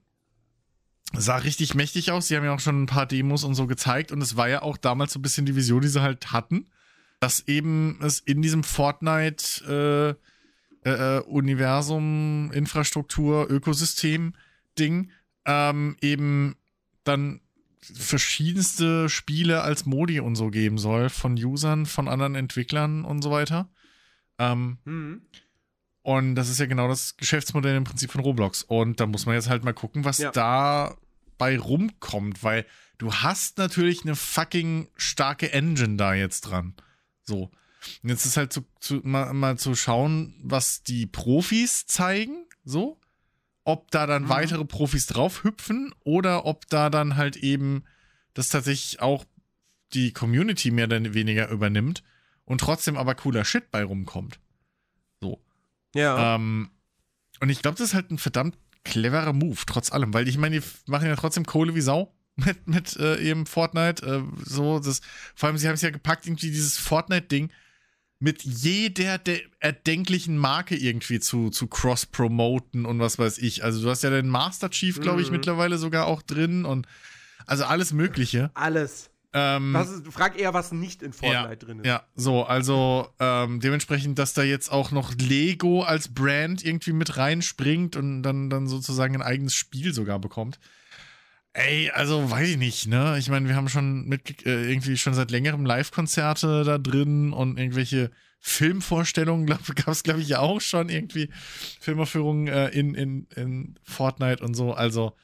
sah 1.12 1.36
richtig 1.36 1.74
mächtig 1.74 2.10
aus. 2.12 2.28
Sie 2.28 2.36
haben 2.36 2.44
ja 2.44 2.54
auch 2.54 2.60
schon 2.60 2.82
ein 2.82 2.86
paar 2.86 3.06
Demos 3.06 3.44
und 3.44 3.54
so 3.54 3.66
gezeigt. 3.66 4.12
Und 4.12 4.22
es 4.22 4.36
war 4.36 4.48
ja 4.48 4.62
auch 4.62 4.76
damals 4.76 5.12
so 5.12 5.18
ein 5.18 5.22
bisschen 5.22 5.46
die 5.46 5.56
Vision, 5.56 5.80
die 5.80 5.88
sie 5.88 6.02
halt 6.02 6.32
hatten, 6.32 6.70
dass 7.20 7.46
eben 7.48 7.98
es 8.02 8.20
in 8.20 8.42
diesem 8.42 8.62
Fortnite 8.62 10.16
äh, 10.84 10.88
äh, 10.88 11.20
Universum, 11.20 12.50
Infrastruktur, 12.52 13.50
Ökosystem 13.50 14.34
Ding 14.78 15.10
ähm, 15.44 15.96
eben 16.00 16.56
dann 17.04 17.40
verschiedenste 17.94 19.08
Spiele 19.08 19.62
als 19.62 19.86
Modi 19.86 20.20
und 20.20 20.36
so 20.36 20.50
geben 20.50 20.78
soll 20.78 21.08
von 21.08 21.34
Usern, 21.34 21.86
von 21.86 22.08
anderen 22.08 22.34
Entwicklern 22.34 23.04
und 23.04 23.22
so 23.22 23.30
weiter. 23.30 23.68
Ähm, 24.38 24.78
Mhm. 24.84 25.22
und 26.02 26.34
das 26.36 26.48
ist 26.48 26.58
ja 26.60 26.66
genau 26.66 26.88
das 26.88 27.16
Geschäftsmodell 27.16 27.76
im 27.76 27.84
Prinzip 27.84 28.10
von 28.10 28.20
Roblox. 28.20 28.62
Und 28.62 29.00
da 29.00 29.06
muss 29.06 29.26
man 29.26 29.34
jetzt 29.34 29.48
halt 29.48 29.64
mal 29.64 29.72
gucken, 29.74 30.04
was 30.04 30.18
Ja. 30.18 30.30
da 30.30 30.96
bei 31.38 31.58
rumkommt, 31.58 32.42
weil 32.42 32.64
du 32.98 33.12
hast 33.12 33.58
natürlich 33.58 34.02
eine 34.02 34.16
fucking 34.16 34.88
starke 34.96 35.52
Engine 35.52 35.96
da 35.96 36.14
jetzt 36.14 36.42
dran. 36.42 36.74
So. 37.24 37.50
Und 38.02 38.10
jetzt 38.10 38.26
ist 38.26 38.36
halt 38.36 38.52
zu, 38.52 38.64
zu, 38.80 39.00
mal, 39.04 39.32
mal 39.34 39.56
zu 39.58 39.74
schauen, 39.74 40.34
was 40.42 40.82
die 40.82 41.06
Profis 41.06 41.86
zeigen, 41.86 42.44
so. 42.64 42.98
Ob 43.68 43.90
da 43.90 44.06
dann 44.06 44.22
Mhm. 44.24 44.28
weitere 44.30 44.64
Profis 44.64 45.04
draufhüpfen 45.06 45.94
oder 46.00 46.46
ob 46.46 46.66
da 46.70 46.88
dann 46.88 47.16
halt 47.16 47.36
eben 47.36 47.84
das 48.32 48.48
tatsächlich 48.48 49.02
auch 49.02 49.26
die 49.92 50.12
Community 50.14 50.70
mehr 50.70 50.86
oder 50.86 51.12
weniger 51.12 51.50
übernimmt 51.50 52.02
und 52.46 52.62
trotzdem 52.62 52.96
aber 52.96 53.14
cooler 53.14 53.44
Shit 53.44 53.70
bei 53.70 53.84
rumkommt. 53.84 54.40
So. 55.20 55.42
Ja. 55.94 56.34
Ähm, 56.36 56.70
und 57.40 57.50
ich 57.50 57.60
glaube, 57.60 57.76
das 57.76 57.88
ist 57.88 57.94
halt 57.94 58.10
ein 58.10 58.16
verdammt 58.16 58.56
cleverer 58.84 59.34
Move, 59.34 59.60
trotz 59.66 59.92
allem, 59.92 60.14
weil 60.14 60.28
ich 60.28 60.38
meine, 60.38 60.60
die 60.60 60.66
machen 60.86 61.06
ja 61.06 61.16
trotzdem 61.16 61.44
Kohle 61.44 61.74
wie 61.74 61.82
Sau 61.82 62.14
mit, 62.36 62.66
mit 62.66 62.96
äh, 62.96 63.18
eben 63.20 63.44
Fortnite. 63.44 64.02
Äh, 64.06 64.22
so, 64.44 64.78
das, 64.78 65.02
vor 65.34 65.48
allem, 65.48 65.58
sie 65.58 65.68
haben 65.68 65.74
es 65.74 65.82
ja 65.82 65.90
gepackt, 65.90 66.26
irgendwie 66.26 66.50
dieses 66.50 66.78
Fortnite-Ding 66.78 67.50
mit 68.20 68.42
jeder 68.42 69.18
der 69.18 69.40
erdenklichen 69.60 70.36
Marke 70.38 70.76
irgendwie 70.76 71.20
zu, 71.20 71.50
zu 71.50 71.66
cross-promoten 71.68 72.84
und 72.84 72.98
was 72.98 73.18
weiß 73.18 73.38
ich. 73.38 73.62
Also, 73.64 73.82
du 73.82 73.90
hast 73.90 74.02
ja 74.02 74.10
den 74.10 74.28
Master 74.28 74.70
Chief, 74.70 75.00
glaube 75.00 75.20
ich, 75.22 75.28
Mhm. 75.28 75.34
mittlerweile 75.36 75.78
sogar 75.78 76.06
auch 76.06 76.22
drin 76.22 76.64
und 76.64 76.86
also 77.46 77.64
alles 77.64 77.92
Mögliche. 77.92 78.50
Alles. 78.54 79.10
Ähm, 79.34 79.76
ist, 79.76 80.10
frag 80.12 80.38
eher, 80.40 80.54
was 80.54 80.72
nicht 80.72 81.02
in 81.02 81.12
Fortnite 81.12 81.66
drin 81.66 81.80
ist. 81.80 81.86
ja, 81.86 82.02
so, 82.16 82.44
also 82.44 83.08
ähm, 83.20 83.60
dementsprechend, 83.60 84.18
dass 84.18 84.32
da 84.32 84.42
jetzt 84.42 84.72
auch 84.72 84.90
noch 84.90 85.14
Lego 85.14 85.82
als 85.82 86.08
Brand 86.08 86.64
irgendwie 86.64 86.92
mit 86.94 87.18
reinspringt 87.18 87.94
und 87.96 88.22
dann, 88.22 88.48
dann 88.48 88.66
sozusagen 88.66 89.14
ein 89.14 89.22
eigenes 89.22 89.54
Spiel 89.54 89.92
sogar 89.92 90.18
bekommt. 90.18 90.58
Ey, 91.58 91.90
also 91.90 92.30
weiß 92.30 92.50
ich 92.50 92.56
nicht, 92.56 92.86
ne? 92.86 93.16
Ich 93.18 93.28
meine, 93.28 93.48
wir 93.48 93.56
haben 93.56 93.68
schon 93.68 94.04
mit 94.06 94.46
äh, 94.46 94.70
irgendwie 94.70 94.96
schon 94.96 95.12
seit 95.14 95.32
längerem 95.32 95.66
Live-Konzerte 95.66 96.62
da 96.62 96.78
drin 96.78 97.32
und 97.32 97.58
irgendwelche 97.58 98.12
Filmvorstellungen, 98.38 99.46
gab 99.74 99.88
es, 99.88 100.04
glaube 100.04 100.20
ich, 100.20 100.28
ja 100.28 100.38
auch 100.38 100.60
schon 100.60 100.88
irgendwie 100.88 101.30
Filmaufführungen 101.80 102.46
äh, 102.46 102.68
in, 102.68 102.94
in, 102.94 103.26
in 103.34 103.74
Fortnite 103.82 104.44
und 104.44 104.54
so. 104.54 104.72
Also, 104.72 105.16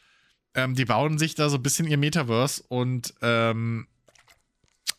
ähm, 0.57 0.74
die 0.74 0.85
bauen 0.85 1.18
sich 1.18 1.37
da 1.37 1.49
so 1.49 1.57
ein 1.57 1.62
bisschen 1.62 1.87
ihr 1.87 1.99
Metaverse 1.99 2.64
und 2.66 3.14
ähm, 3.22 3.87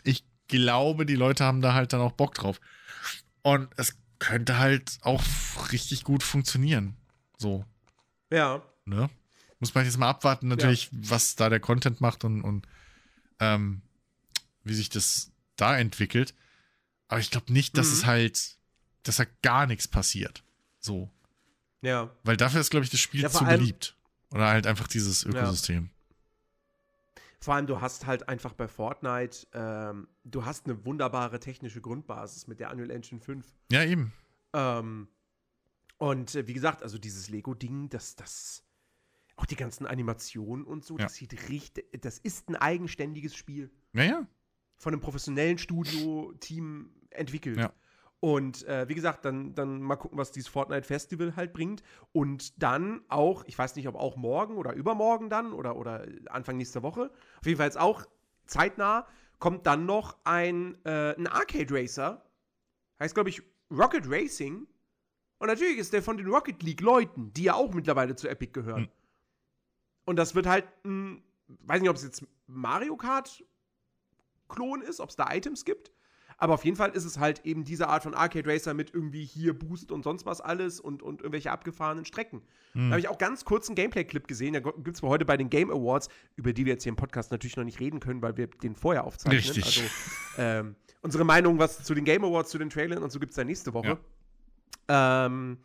ich 0.05 0.23
glaube, 0.47 1.05
die 1.05 1.15
Leute 1.15 1.43
haben 1.43 1.59
da 1.61 1.73
halt 1.73 1.91
dann 1.91 1.99
auch 1.99 2.13
Bock 2.13 2.33
drauf. 2.35 2.61
Und 3.41 3.67
es 3.75 3.97
könnte 4.19 4.57
halt 4.57 4.99
auch 5.01 5.21
richtig 5.73 6.05
gut 6.05 6.23
funktionieren. 6.23 6.95
So, 7.37 7.65
Ja. 8.31 8.61
ne? 8.85 9.09
Muss 9.65 9.73
man 9.73 9.85
jetzt 9.85 9.97
mal 9.97 10.09
abwarten, 10.09 10.47
natürlich, 10.47 10.89
was 10.91 11.35
da 11.35 11.49
der 11.49 11.59
Content 11.59 12.01
macht 12.01 12.23
und, 12.23 12.41
und 12.43 12.67
ähm, 13.39 13.81
wie 14.63 14.75
sich 14.75 14.89
das 14.89 15.31
da 15.55 15.75
entwickelt. 15.75 16.35
Aber 17.07 17.19
ich 17.19 17.31
glaube 17.31 17.51
nicht, 17.51 17.77
dass 17.77 17.87
Mhm. 17.87 17.93
es 17.93 18.05
halt, 18.05 18.57
dass 19.03 19.15
da 19.17 19.25
gar 19.41 19.65
nichts 19.65 19.87
passiert. 19.87 20.43
So. 20.79 21.09
Ja. 21.81 22.11
Weil 22.23 22.37
dafür 22.37 22.61
ist, 22.61 22.69
glaube 22.69 22.83
ich, 22.83 22.91
das 22.91 22.99
Spiel 22.99 23.21
Ja, 23.21 23.29
zu 23.31 23.43
beliebt. 23.43 23.95
Oder 24.31 24.47
halt 24.49 24.67
einfach 24.67 24.87
dieses 24.87 25.23
Ökosystem. 25.23 25.89
Vor 27.39 27.55
allem, 27.55 27.67
du 27.67 27.81
hast 27.81 28.05
halt 28.05 28.29
einfach 28.29 28.53
bei 28.53 28.67
Fortnite, 28.67 29.47
ähm, 29.53 30.07
du 30.23 30.45
hast 30.45 30.65
eine 30.65 30.83
wunderbare 30.85 31.39
technische 31.39 31.81
Grundbasis 31.81 32.47
mit 32.47 32.59
der 32.59 32.71
Unreal 32.71 32.91
Engine 32.91 33.19
5. 33.21 33.45
Ja, 33.71 33.83
eben. 33.83 34.13
Ähm, 34.53 35.07
und 35.97 36.35
äh, 36.35 36.47
wie 36.47 36.53
gesagt, 36.53 36.83
also 36.83 36.97
dieses 36.97 37.29
Lego-Ding, 37.29 37.89
das, 37.89 38.15
das, 38.15 38.63
auch 39.37 39.45
die 39.45 39.55
ganzen 39.55 39.85
Animationen 39.85 40.65
und 40.65 40.85
so, 40.85 40.97
Ja. 40.97 41.05
das 41.05 41.15
sieht 41.15 41.49
richtig, 41.49 42.01
das 42.01 42.17
ist 42.19 42.49
ein 42.49 42.55
eigenständiges 42.55 43.35
Spiel. 43.35 43.71
Naja. 43.93 44.27
Von 44.77 44.93
einem 44.93 45.01
professionellen 45.01 45.57
Studio-Team 45.57 46.89
entwickelt. 47.09 47.57
Ja. 47.57 47.73
Und 48.19 48.63
äh, 48.63 48.87
wie 48.87 48.95
gesagt, 48.95 49.23
dann, 49.25 49.53
dann 49.55 49.81
mal 49.81 49.97
gucken, 49.97 50.17
was 50.17 50.31
dieses 50.31 50.47
Fortnite 50.47 50.83
Festival 50.87 51.35
halt 51.35 51.53
bringt. 51.53 51.83
Und 52.11 52.61
dann 52.61 53.01
auch, 53.07 53.43
ich 53.45 53.57
weiß 53.57 53.75
nicht, 53.75 53.87
ob 53.87 53.95
auch 53.95 54.15
morgen 54.15 54.57
oder 54.57 54.73
übermorgen 54.73 55.29
dann 55.29 55.53
oder, 55.53 55.75
oder 55.75 56.07
Anfang 56.29 56.57
nächster 56.57 56.81
Woche, 56.81 57.11
auf 57.39 57.45
jeden 57.45 57.57
Fall 57.57 57.67
jetzt 57.67 57.79
auch 57.79 58.05
zeitnah, 58.47 59.05
kommt 59.39 59.67
dann 59.67 59.85
noch 59.85 60.17
ein, 60.23 60.77
äh, 60.85 61.13
ein 61.15 61.27
Arcade 61.27 61.73
Racer. 61.73 62.25
Heißt, 62.99 63.13
glaube 63.13 63.29
ich, 63.29 63.41
Rocket 63.69 64.05
Racing. 64.09 64.65
Und 65.37 65.47
natürlich 65.47 65.77
ist 65.77 65.93
der 65.93 66.01
von 66.01 66.17
den 66.17 66.27
Rocket 66.27 66.63
League-Leuten, 66.63 67.33
die 67.33 67.43
ja 67.43 67.53
auch 67.53 67.73
mittlerweile 67.73 68.15
zu 68.15 68.27
Epic 68.29 68.53
gehören. 68.53 68.83
Hm. 68.85 68.89
Und 70.05 70.17
das 70.17 70.35
wird 70.35 70.47
halt 70.47 70.65
ein, 70.83 71.23
weiß 71.47 71.81
nicht, 71.81 71.89
ob 71.89 71.95
es 71.95 72.03
jetzt 72.03 72.25
Mario 72.47 72.95
Kart-Klon 72.95 74.81
ist, 74.81 74.99
ob 74.99 75.09
es 75.09 75.15
da 75.15 75.31
Items 75.31 75.65
gibt. 75.65 75.91
Aber 76.37 76.53
auf 76.53 76.65
jeden 76.65 76.75
Fall 76.75 76.89
ist 76.91 77.05
es 77.05 77.17
halt 77.17 77.45
eben 77.45 77.63
diese 77.63 77.87
Art 77.87 78.03
von 78.03 78.13
Arcade 78.13 78.49
Racer 78.49 78.73
mit 78.73 78.93
irgendwie 78.93 79.23
hier 79.23 79.57
Boost 79.57 79.91
und 79.91 80.03
sonst 80.03 80.25
was 80.25 80.41
alles 80.41 80.79
und, 80.79 81.01
und 81.01 81.21
irgendwelche 81.21 81.51
abgefahrenen 81.51 82.03
Strecken. 82.03 82.41
Hm. 82.73 82.89
Da 82.89 82.91
habe 82.91 82.99
ich 82.99 83.07
auch 83.07 83.17
ganz 83.17 83.45
kurz 83.45 83.69
einen 83.69 83.75
Gameplay-Clip 83.75 84.27
gesehen. 84.27 84.53
Da 84.53 84.59
gibt 84.59 84.97
es 84.97 85.01
heute 85.01 85.23
bei 85.23 85.37
den 85.37 85.49
Game 85.49 85.71
Awards, 85.71 86.09
über 86.35 86.51
die 86.51 86.65
wir 86.65 86.73
jetzt 86.73 86.83
hier 86.83 86.89
im 86.89 86.97
Podcast 86.97 87.31
natürlich 87.31 87.55
noch 87.55 87.63
nicht 87.63 87.79
reden 87.79 88.01
können, 88.01 88.21
weil 88.21 88.35
wir 88.35 88.47
den 88.47 88.75
vorher 88.75 89.05
aufzeichnen. 89.05 89.39
Richtig. 89.39 89.83
Also 90.37 90.41
ähm, 90.41 90.75
unsere 91.01 91.23
Meinung, 91.23 91.57
was 91.57 91.83
zu 91.83 91.93
den 91.93 92.03
Game 92.03 92.25
Awards, 92.25 92.49
zu 92.49 92.57
den 92.57 92.69
Trailern 92.69 93.01
und 93.01 93.11
so 93.11 93.19
gibt 93.19 93.31
es 93.31 93.37
dann 93.37 93.47
nächste 93.47 93.73
Woche. 93.73 93.97
Ähm, 94.89 95.57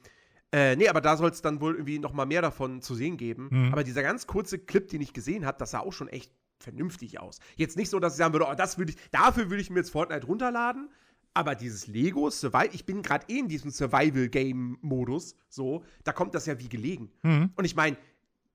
äh, 0.53 0.77
nee, 0.77 0.89
aber 0.89 1.01
da 1.01 1.17
soll 1.17 1.31
es 1.31 1.43
dann 1.43 1.61
wohl 1.61 1.75
irgendwie 1.75 1.99
noch 1.99 2.13
mal 2.13 2.27
mehr 2.27 2.43
davon 2.43 2.83
zu 2.83 2.95
sehen 2.95 3.17
geben. 3.17 3.49
Mhm. 3.51 3.73
Aber 3.73 3.85
dieser 3.85 4.03
ganz 4.03 4.27
kurze 4.27 4.59
Clip, 4.59 4.89
den 4.89 5.01
ich 5.01 5.13
gesehen 5.13 5.47
habe, 5.47 5.59
das 5.59 5.71
sah 5.73 5.81
auch 5.81 5.93
schon 5.93 6.09
echt 6.09 6.33
vernünftig 6.59 7.21
aus. 7.21 7.39
Jetzt 7.57 7.77
nicht 7.77 7.89
so, 7.91 7.99
dass 8.01 8.15
ich 8.15 8.19
sagen 8.19 8.35
würde, 8.35 8.47
oh, 8.51 8.55
das 8.55 8.77
würde 8.77 8.93
ich, 8.93 8.99
dafür 9.11 9.49
würde 9.51 9.63
ich 9.63 9.71
mir 9.71 9.79
jetzt 9.79 9.91
Fortnite 9.91 10.27
runterladen. 10.27 10.91
Aber 11.33 11.55
dieses 11.55 11.87
Lego 11.87 12.29
Survival, 12.29 12.69
ich 12.73 12.85
bin 12.85 13.03
gerade 13.03 13.25
eh 13.29 13.39
in 13.39 13.49
diesem 13.49 13.71
Survival-Game-Modus, 13.71 15.37
so, 15.49 15.85
da 16.05 16.13
kommt 16.13 16.35
das 16.35 16.47
ja 16.47 16.59
wie 16.59 16.69
gelegen. 16.69 17.11
Mhm. 17.23 17.51
Und 17.55 17.65
ich 17.65 17.77
meine, 17.77 17.97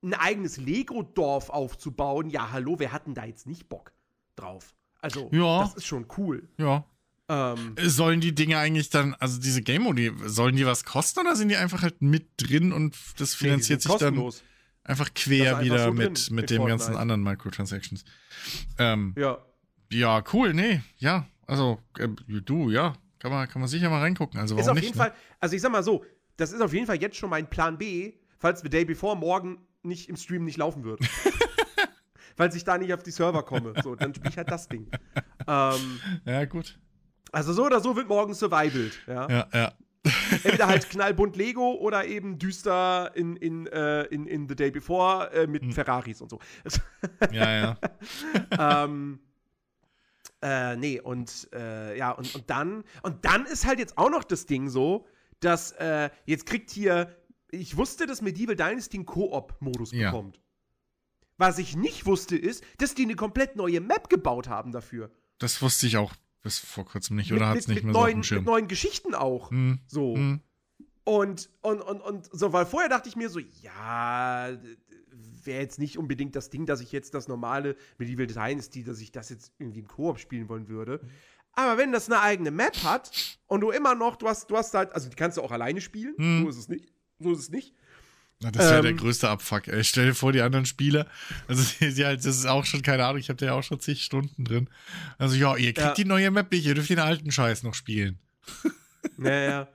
ein 0.03 0.13
eigenes 0.13 0.57
Lego-Dorf 0.57 1.49
aufzubauen, 1.49 2.29
ja, 2.29 2.51
hallo, 2.51 2.75
wer 2.77 2.91
hat 2.91 3.07
denn 3.07 3.13
da 3.13 3.23
jetzt 3.25 3.47
nicht 3.47 3.69
Bock 3.69 3.93
drauf? 4.35 4.75
Also, 5.01 5.29
Ja. 5.31 5.59
das 5.61 5.75
ist 5.75 5.85
schon 5.85 6.05
cool. 6.17 6.47
Ja. 6.57 6.83
Ähm, 7.27 7.75
Sollen 7.81 8.21
die 8.21 8.35
Dinge 8.35 8.57
eigentlich 8.59 8.89
dann, 8.91 9.15
also 9.15 9.39
diese 9.41 9.61
Game 9.63 9.83
Modi, 9.83 10.11
sollen 10.25 10.55
die 10.55 10.65
was 10.65 10.83
kosten 10.85 11.21
oder 11.21 11.35
sind 11.35 11.49
die 11.49 11.55
einfach 11.55 11.81
halt 11.81 12.01
mit 12.01 12.27
drin 12.37 12.71
und 12.71 12.95
das 13.17 13.31
nee, 13.31 13.47
finanziert 13.47 13.81
sind 13.81 13.91
sich 13.93 13.99
dann 13.99 14.15
kostenlos. 14.15 14.43
einfach 14.83 15.09
Das 15.09 15.23
ist 15.23 15.25
quer 15.29 15.49
einfach 15.57 15.63
wieder 15.63 15.79
so 15.79 15.85
drin 15.85 15.95
mit, 15.97 16.27
in 16.29 16.35
mit 16.35 16.49
dem 16.51 16.65
ganzen 16.65 16.83
Fortnite. 16.93 17.01
anderen 17.01 17.23
Microtransactions? 17.23 18.05
Ähm, 18.77 19.13
Ja. 19.17 19.39
ja, 19.91 20.23
cool, 20.33 20.53
nee, 20.53 20.81
ja, 20.97 21.27
also 21.47 21.79
äh, 21.97 22.07
du, 22.07 22.69
ja, 22.69 22.93
kann 23.17 23.31
man, 23.31 23.47
kann 23.49 23.59
man 23.59 23.69
sicher 23.69 23.89
mal 23.89 24.01
reingucken. 24.01 24.39
Also 24.39 24.55
Ist 24.55 24.59
warum 24.65 24.69
auf 24.71 24.75
nicht? 24.75 24.85
jeden 24.85 24.97
ne? 24.99 25.03
Fall, 25.05 25.13
also 25.39 25.55
ich 25.55 25.61
sag 25.63 25.71
mal 25.71 25.83
so, 25.83 26.05
das 26.37 26.51
ist 26.51 26.61
auf 26.61 26.73
jeden 26.73 26.85
Fall 26.85 27.01
jetzt 27.01 27.17
schon 27.17 27.31
mein 27.31 27.49
Plan 27.49 27.77
B, 27.79 28.13
falls 28.37 28.61
The 28.61 28.69
Day 28.69 28.85
Before 28.85 29.17
morgen 29.17 29.57
nicht 29.81 30.09
im 30.09 30.15
Stream 30.17 30.45
nicht 30.45 30.57
laufen 30.57 30.83
wird. 30.83 30.99
falls 32.37 32.55
ich 32.55 32.63
da 32.63 32.77
nicht 32.77 32.93
auf 32.93 33.01
die 33.03 33.11
Server 33.11 33.43
komme. 33.43 33.73
So, 33.83 33.95
dann 33.95 34.13
spiele 34.13 34.29
ich 34.29 34.37
halt 34.37 34.51
das 34.51 34.67
Ding. 34.67 34.89
Ähm, 35.47 35.99
Ja, 36.25 36.43
gut. 36.45 36.79
Also 37.35 37.53
so 37.53 37.65
oder 37.65 37.79
so 37.81 37.95
wird 37.95 38.07
morgen 38.07 38.33
survivalt. 38.33 38.99
Ja? 39.07 39.29
Ja, 39.29 39.47
ja. 39.53 39.73
Entweder 40.43 40.67
halt 40.67 40.89
knallbunt 40.89 41.35
Lego 41.35 41.73
oder 41.73 42.05
eben 42.05 42.37
düster 42.37 43.11
in, 43.15 43.35
in, 43.35 43.65
äh, 43.67 44.03
in, 44.03 44.27
in 44.27 44.47
The 44.47 44.55
Day 44.55 44.71
Before 44.71 45.31
äh, 45.33 45.47
mit 45.47 45.63
Hm. 45.63 45.71
Ferraris 45.71 46.21
und 46.21 46.29
so. 46.29 46.39
Ja, 47.31 47.51
ja. 47.51 47.77
ähm, 48.85 49.19
äh, 50.41 50.75
nee, 50.75 50.99
und 51.01 51.49
äh, 51.53 51.97
ja, 51.97 52.11
und, 52.11 52.35
und 52.35 52.49
dann, 52.49 52.83
und 53.01 53.25
dann 53.25 53.45
ist 53.45 53.65
halt 53.65 53.79
jetzt 53.79 53.97
auch 53.97 54.11
noch 54.11 54.23
das 54.23 54.45
Ding 54.45 54.69
so, 54.69 55.07
dass 55.39 55.71
äh, 55.73 56.09
jetzt 56.25 56.45
kriegt 56.45 56.69
hier, 56.69 57.15
ich 57.49 57.75
wusste, 57.75 58.05
dass 58.05 58.21
Medieval 58.21 58.55
Dynasty 58.55 58.97
einen 58.97 59.05
Koop-Modus 59.05 59.91
Ja. 59.91 60.11
bekommt. 60.11 60.39
Was 61.37 61.57
ich 61.57 61.75
nicht 61.75 62.05
wusste, 62.05 62.37
ist, 62.37 62.63
dass 62.77 62.93
die 62.95 63.03
eine 63.03 63.15
komplett 63.15 63.55
neue 63.55 63.81
Map 63.81 64.07
gebaut 64.09 64.47
haben 64.47 64.71
dafür. 64.71 65.09
Das 65.39 65.61
wusste 65.61 65.87
ich 65.87 65.97
auch 65.97 66.13
bis 66.45 66.59
vor 66.59 66.85
kurzem 66.85 67.17
nicht, 67.17 67.31
Mit- 67.31 67.39
oder 67.41 67.47
hat 67.49 67.55
mit- 67.55 67.63
es 67.63 67.67
nicht 67.67 67.75
mit 67.77 67.83
mehr 67.85 67.93
so 67.93 67.99
auf 67.99 68.03
neuen, 68.05 68.13
dem 68.13 68.17
Mit 68.19 68.25
Schirm? 68.27 68.43
neuen 68.45 68.67
Geschichten 68.69 69.13
auch. 69.15 69.51
Hm, 69.51 69.79
So. 69.87 70.15
hm. 70.15 70.39
Und, 71.03 71.49
und, 71.61 71.81
und, 71.81 72.01
und 72.01 72.29
so, 72.31 72.51
weil 72.53 72.65
vorher 72.65 72.89
dachte 72.89 73.09
ich 73.09 73.15
mir 73.15 73.29
so, 73.29 73.39
ja, 73.39 74.49
wäre 75.43 75.61
jetzt 75.61 75.77
nicht 75.79 75.97
unbedingt 75.99 76.35
das 76.35 76.49
Ding, 76.49 76.65
dass 76.65 76.81
ich 76.81 76.91
jetzt 76.91 77.13
das 77.13 77.27
normale 77.27 77.75
Medieval 77.99 78.25
Dynasty, 78.27 78.83
dass 78.83 78.99
ich 79.01 79.11
das 79.11 79.29
jetzt 79.29 79.51
irgendwie 79.59 79.79
im 79.81 79.87
Koop 79.87 80.17
spielen 80.19 80.49
wollen 80.49 80.67
würde. 80.67 80.99
Aber 81.53 81.77
wenn 81.77 81.91
das 81.91 82.09
eine 82.09 82.21
eigene 82.21 82.49
Map 82.51 82.75
hat 82.83 83.11
und 83.47 83.61
du 83.61 83.69
immer 83.71 83.93
noch, 83.95 84.15
du 84.15 84.27
hast, 84.27 84.49
du 84.49 84.57
hast 84.57 84.73
halt, 84.73 84.91
also 84.93 85.07
die 85.09 85.15
kannst 85.15 85.37
du 85.37 85.41
auch 85.41 85.51
alleine 85.51 85.79
spielen, 85.81 86.15
Hm. 86.17 86.43
so 86.43 86.49
ist 86.49 86.57
es 86.57 86.69
nicht. 86.69 86.91
So 87.19 87.31
ist 87.31 87.39
es 87.39 87.49
nicht. 87.49 87.73
Na, 88.41 88.51
das 88.51 88.65
ist 88.65 88.71
ja 88.71 88.81
der 88.81 88.91
Ähm, 88.91 88.97
größte 88.97 89.29
Abfuck. 89.29 89.67
Ey. 89.69 89.83
Stell 89.83 90.07
dir 90.07 90.13
vor, 90.13 90.31
die 90.33 90.41
anderen 90.41 90.65
Spieler, 90.65 91.07
also 91.47 91.63
die 91.85 92.05
halt, 92.05 92.19
das 92.19 92.25
ist 92.37 92.45
auch 92.45 92.65
schon, 92.65 92.81
keine 92.81 93.05
Ahnung, 93.05 93.17
ich 93.19 93.29
habe 93.29 93.37
da 93.37 93.45
ja 93.47 93.53
auch 93.53 93.63
schon 93.63 93.79
zig 93.79 94.03
Stunden 94.03 94.43
drin. 94.43 94.69
Also 95.17 95.35
ja, 95.35 95.55
ihr 95.55 95.73
kriegt 95.73 95.77
Ja. 95.79 95.93
die 95.93 96.05
neue 96.05 96.29
Map 96.31 96.51
nicht, 96.51 96.65
ihr 96.65 96.75
dürft 96.75 96.89
den 96.89 96.99
alten 96.99 97.31
Scheiß 97.31 97.63
noch 97.63 97.73
spielen. 97.73 98.19
Naja. 99.17 99.67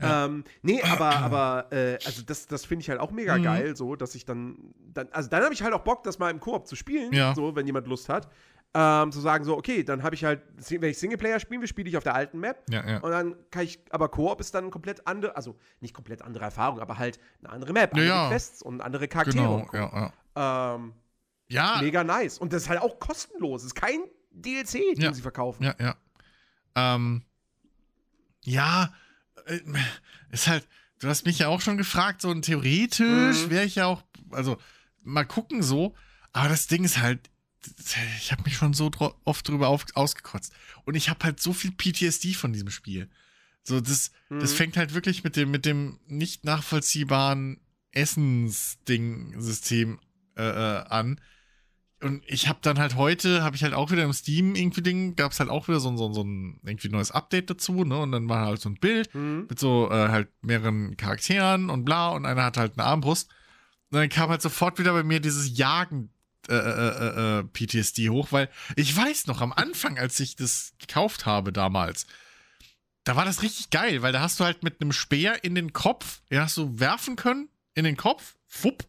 Ähm, 0.00 0.42
nee, 0.62 0.82
aber, 0.82 1.16
aber 1.18 1.68
äh, 1.72 1.98
also 2.04 2.20
das, 2.22 2.48
das 2.48 2.64
finde 2.66 2.82
ich 2.82 2.90
halt 2.90 2.98
auch 2.98 3.12
mega 3.12 3.38
Mhm. 3.38 3.42
geil, 3.44 3.76
so, 3.76 3.94
dass 3.94 4.16
ich 4.16 4.24
dann, 4.24 4.56
dann 4.92 5.06
also 5.12 5.30
dann 5.30 5.44
habe 5.44 5.54
ich 5.54 5.62
halt 5.62 5.72
auch 5.72 5.82
Bock, 5.84 6.02
das 6.02 6.18
mal 6.18 6.30
im 6.30 6.40
Koop 6.40 6.66
zu 6.66 6.74
spielen, 6.74 7.12
Ja. 7.12 7.32
so, 7.32 7.54
wenn 7.54 7.64
jemand 7.64 7.86
Lust 7.86 8.08
hat. 8.08 8.28
Ähm, 8.74 9.12
zu 9.12 9.20
sagen, 9.20 9.44
so, 9.44 9.54
okay, 9.58 9.84
dann 9.84 10.02
habe 10.02 10.14
ich 10.14 10.24
halt, 10.24 10.40
wenn 10.70 10.90
ich 10.90 10.98
Singleplayer 10.98 11.38
spielen 11.40 11.60
will, 11.60 11.68
spiele 11.68 11.90
ich 11.90 11.96
auf 11.98 12.04
der 12.04 12.14
alten 12.14 12.38
Map. 12.40 12.64
Ja, 12.70 12.88
ja. 12.88 12.98
Und 13.00 13.10
dann 13.10 13.34
kann 13.50 13.64
ich, 13.64 13.80
aber 13.90 14.08
Koop 14.08 14.40
ist 14.40 14.54
dann 14.54 14.70
komplett 14.70 15.06
andere, 15.06 15.36
also 15.36 15.58
nicht 15.80 15.92
komplett 15.92 16.22
andere 16.22 16.44
Erfahrung, 16.44 16.80
aber 16.80 16.96
halt 16.96 17.20
eine 17.40 17.50
andere 17.50 17.74
Map, 17.74 17.92
andere 17.92 18.06
ja. 18.08 18.28
Quests 18.28 18.62
und 18.62 18.80
andere 18.80 19.08
Charaktere. 19.08 19.66
Genau, 19.70 19.70
ja, 19.74 20.12
ja. 20.34 20.74
Ähm, 20.76 20.94
Ja, 21.48 21.80
Mega 21.82 22.02
nice. 22.02 22.38
Und 22.38 22.54
das 22.54 22.62
ist 22.62 22.68
halt 22.70 22.80
auch 22.80 22.98
kostenlos. 22.98 23.60
Es 23.60 23.66
ist 23.66 23.74
kein 23.74 24.00
DLC, 24.30 24.94
den 24.96 25.12
sie 25.12 25.20
verkaufen. 25.20 25.64
ja, 25.64 25.74
ja. 25.78 25.94
Ähm, 26.74 27.24
ja, 28.44 28.92
äh, 29.44 29.60
ist 30.30 30.48
halt, 30.48 30.66
du 31.00 31.08
hast 31.08 31.26
mich 31.26 31.38
ja 31.40 31.48
auch 31.48 31.60
schon 31.60 31.76
gefragt, 31.76 32.22
so 32.22 32.30
und 32.30 32.42
theoretisch 32.42 33.46
Mhm. 33.46 33.50
wäre 33.50 33.64
ich 33.66 33.74
ja 33.74 33.84
auch, 33.86 34.02
also 34.30 34.56
mal 35.02 35.24
gucken 35.26 35.62
so, 35.62 35.94
aber 36.32 36.48
das 36.48 36.66
Ding 36.68 36.84
ist 36.84 37.02
halt, 37.02 37.28
ich 38.18 38.32
habe 38.32 38.42
mich 38.44 38.56
schon 38.56 38.74
so 38.74 38.90
oft 39.24 39.48
drüber 39.48 39.68
auf, 39.68 39.84
ausgekotzt 39.94 40.52
und 40.84 40.94
ich 40.94 41.08
habe 41.08 41.24
halt 41.24 41.40
so 41.40 41.52
viel 41.52 41.70
PTSD 41.72 42.34
von 42.34 42.52
diesem 42.52 42.70
Spiel. 42.70 43.08
So, 43.64 43.80
das, 43.80 44.10
das 44.28 44.52
Mhm. 44.52 44.56
fängt 44.56 44.76
halt 44.76 44.94
wirklich 44.94 45.22
mit 45.24 45.36
dem, 45.36 45.50
mit 45.52 45.64
dem 45.64 46.00
nicht 46.06 46.44
nachvollziehbaren 46.44 47.60
Essensding-System 48.72 49.98
äh, 50.36 50.42
äh, 50.42 50.84
an. 50.88 51.20
Und 52.02 52.24
ich 52.26 52.48
habe 52.48 52.58
dann 52.62 52.78
halt 52.80 52.96
heute, 52.96 53.44
habe 53.44 53.54
ich 53.54 53.62
halt 53.62 53.74
auch 53.74 53.92
wieder 53.92 54.02
im 54.02 54.12
Steam 54.12 54.56
irgendwie 54.56 54.82
Ding, 54.82 55.14
gab 55.14 55.30
es 55.30 55.38
halt 55.38 55.50
auch 55.50 55.68
wieder 55.68 55.78
so, 55.78 55.88
ein- 55.90 55.96
so, 55.96 56.12
so 56.12 56.22
ein 56.24 56.58
irgendwie 56.64 56.88
neues 56.88 57.12
Update 57.12 57.48
dazu, 57.50 57.84
ne? 57.84 57.96
Und 57.98 58.10
dann 58.10 58.28
war 58.28 58.46
halt 58.46 58.60
so 58.60 58.68
ein 58.68 58.74
Bild 58.74 59.14
Mhm. 59.14 59.46
mit 59.48 59.58
so 59.60 59.88
äh, 59.88 60.08
halt 60.08 60.28
mehreren 60.42 60.96
Charakteren 60.96 61.70
und 61.70 61.84
bla 61.84 62.08
und 62.08 62.26
einer 62.26 62.42
hat 62.44 62.56
halt 62.56 62.76
eine 62.76 62.86
Armbrust. 62.88 63.30
Und 63.90 63.98
dann 63.98 64.08
kam 64.08 64.30
halt 64.30 64.42
sofort 64.42 64.80
wieder 64.80 64.92
bei 64.94 65.04
mir 65.04 65.20
dieses 65.20 65.56
Jagen 65.56 66.10
äh, 66.48 66.54
äh, 66.54 67.38
äh, 67.40 67.44
PTSD 67.44 68.08
hoch, 68.10 68.32
weil 68.32 68.48
ich 68.76 68.96
weiß 68.96 69.26
noch, 69.26 69.40
am 69.40 69.52
Anfang, 69.52 69.98
als 69.98 70.18
ich 70.20 70.36
das 70.36 70.74
gekauft 70.78 71.26
habe 71.26 71.52
damals, 71.52 72.06
da 73.04 73.16
war 73.16 73.24
das 73.24 73.42
richtig 73.42 73.70
geil, 73.70 74.02
weil 74.02 74.12
da 74.12 74.20
hast 74.20 74.38
du 74.40 74.44
halt 74.44 74.62
mit 74.62 74.80
einem 74.80 74.92
Speer 74.92 75.42
in 75.44 75.54
den 75.54 75.72
Kopf, 75.72 76.22
den 76.30 76.40
hast 76.40 76.56
du 76.56 76.78
werfen 76.78 77.16
können, 77.16 77.48
in 77.74 77.84
den 77.84 77.96
Kopf, 77.96 78.36
fupp, 78.46 78.88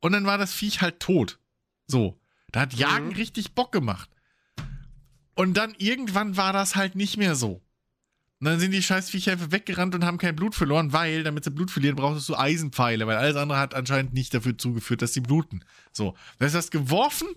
und 0.00 0.12
dann 0.12 0.26
war 0.26 0.36
das 0.36 0.52
Viech 0.52 0.82
halt 0.82 1.00
tot. 1.00 1.38
So. 1.86 2.20
Da 2.52 2.60
hat 2.60 2.74
Jagen 2.74 3.08
Mhm. 3.08 3.14
richtig 3.14 3.54
Bock 3.54 3.72
gemacht. 3.72 4.10
Und 5.34 5.54
dann 5.54 5.74
irgendwann 5.78 6.36
war 6.36 6.52
das 6.52 6.76
halt 6.76 6.94
nicht 6.94 7.16
mehr 7.16 7.34
so. 7.34 7.63
Und 8.40 8.46
dann 8.46 8.60
sind 8.60 8.72
die 8.72 8.82
Scheißviecher 8.82 9.32
einfach 9.32 9.52
weggerannt 9.52 9.94
und 9.94 10.04
haben 10.04 10.18
kein 10.18 10.36
Blut 10.36 10.54
verloren, 10.54 10.92
weil, 10.92 11.22
damit 11.22 11.44
sie 11.44 11.50
Blut 11.50 11.70
verlieren, 11.70 11.96
brauchst 11.96 12.28
du 12.28 12.36
Eisenpfeile, 12.36 13.06
weil 13.06 13.16
alles 13.16 13.36
andere 13.36 13.58
hat 13.58 13.74
anscheinend 13.74 14.12
nicht 14.12 14.34
dafür 14.34 14.58
zugeführt, 14.58 15.02
dass 15.02 15.14
sie 15.14 15.20
bluten. 15.20 15.64
So. 15.92 16.14
Du 16.38 16.44
hast 16.44 16.54
das 16.54 16.70
geworfen, 16.70 17.28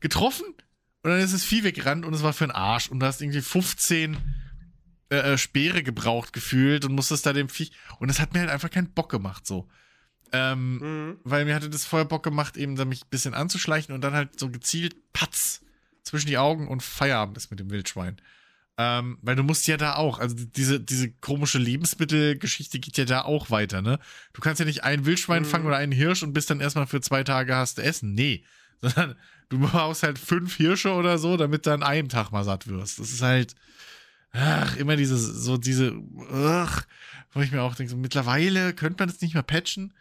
getroffen 0.00 0.46
und 1.02 1.10
dann 1.10 1.20
ist 1.20 1.32
das 1.32 1.44
Vieh 1.44 1.64
weggerannt 1.64 2.04
und 2.04 2.12
es 2.14 2.22
war 2.22 2.32
für 2.32 2.44
einen 2.44 2.50
Arsch. 2.50 2.88
Und 2.90 3.00
du 3.00 3.06
hast 3.06 3.22
irgendwie 3.22 3.40
15 3.40 4.16
äh, 5.10 5.16
äh, 5.16 5.38
Speere 5.38 5.82
gebraucht 5.82 6.32
gefühlt 6.32 6.84
und 6.84 6.94
musstest 6.94 7.24
da 7.26 7.32
dem 7.32 7.48
Viech. 7.48 7.70
Und 8.00 8.08
das 8.08 8.20
hat 8.20 8.34
mir 8.34 8.40
halt 8.40 8.50
einfach 8.50 8.70
keinen 8.70 8.90
Bock 8.92 9.10
gemacht, 9.10 9.46
so. 9.46 9.68
Ähm, 10.32 10.78
Mhm. 10.78 11.16
weil 11.22 11.44
mir 11.44 11.54
hatte 11.54 11.70
das 11.70 11.84
vorher 11.86 12.06
Bock 12.06 12.24
gemacht, 12.24 12.56
eben 12.56 12.74
da 12.74 12.84
mich 12.84 13.04
ein 13.04 13.10
bisschen 13.10 13.34
anzuschleichen 13.34 13.94
und 13.94 14.00
dann 14.00 14.14
halt 14.14 14.38
so 14.40 14.50
gezielt 14.50 14.96
Patz 15.12 15.60
zwischen 16.02 16.26
die 16.26 16.38
Augen 16.38 16.66
und 16.66 16.82
Feierabend 16.82 17.36
ist 17.36 17.50
mit 17.50 17.60
dem 17.60 17.70
Wildschwein. 17.70 18.16
Ähm, 18.76 19.18
weil 19.22 19.36
du 19.36 19.44
musst 19.44 19.68
ja 19.68 19.76
da 19.76 19.94
auch, 19.94 20.18
also 20.18 20.34
diese, 20.34 20.80
diese 20.80 21.12
komische 21.12 21.58
Lebensmittelgeschichte 21.58 22.80
geht 22.80 22.96
ja 22.98 23.04
da 23.04 23.22
auch 23.22 23.50
weiter, 23.50 23.82
ne? 23.82 24.00
Du 24.32 24.40
kannst 24.40 24.58
ja 24.58 24.64
nicht 24.66 24.82
ein 24.82 25.06
Wildschwein 25.06 25.42
Mhm. 25.42 25.46
fangen 25.46 25.66
oder 25.66 25.76
einen 25.76 25.92
Hirsch 25.92 26.24
und 26.24 26.32
bist 26.32 26.50
dann 26.50 26.60
erstmal 26.60 26.88
für 26.88 27.00
zwei 27.00 27.22
Tage 27.22 27.54
hast 27.54 27.78
du 27.78 27.82
Essen. 27.82 28.14
Nee. 28.14 28.44
Sondern 28.80 29.14
du 29.48 29.60
brauchst 29.60 30.02
halt 30.02 30.18
fünf 30.18 30.56
Hirsche 30.56 30.92
oder 30.92 31.18
so, 31.18 31.36
damit 31.36 31.66
du 31.66 31.72
an 31.72 31.84
einem 31.84 32.08
Tag 32.08 32.32
mal 32.32 32.42
satt 32.44 32.66
wirst. 32.66 32.98
Das 32.98 33.10
ist 33.12 33.22
halt, 33.22 33.54
ach, 34.32 34.76
immer 34.76 34.96
diese, 34.96 35.16
so 35.16 35.56
diese, 35.56 35.94
ach, 36.32 36.84
wo 37.32 37.40
ich 37.40 37.52
mir 37.52 37.62
auch 37.62 37.76
denke, 37.76 37.90
so, 37.92 37.96
mittlerweile 37.96 38.74
könnte 38.74 39.00
man 39.02 39.08
das 39.08 39.20
nicht 39.20 39.34
mehr 39.34 39.42
patchen. 39.44 39.94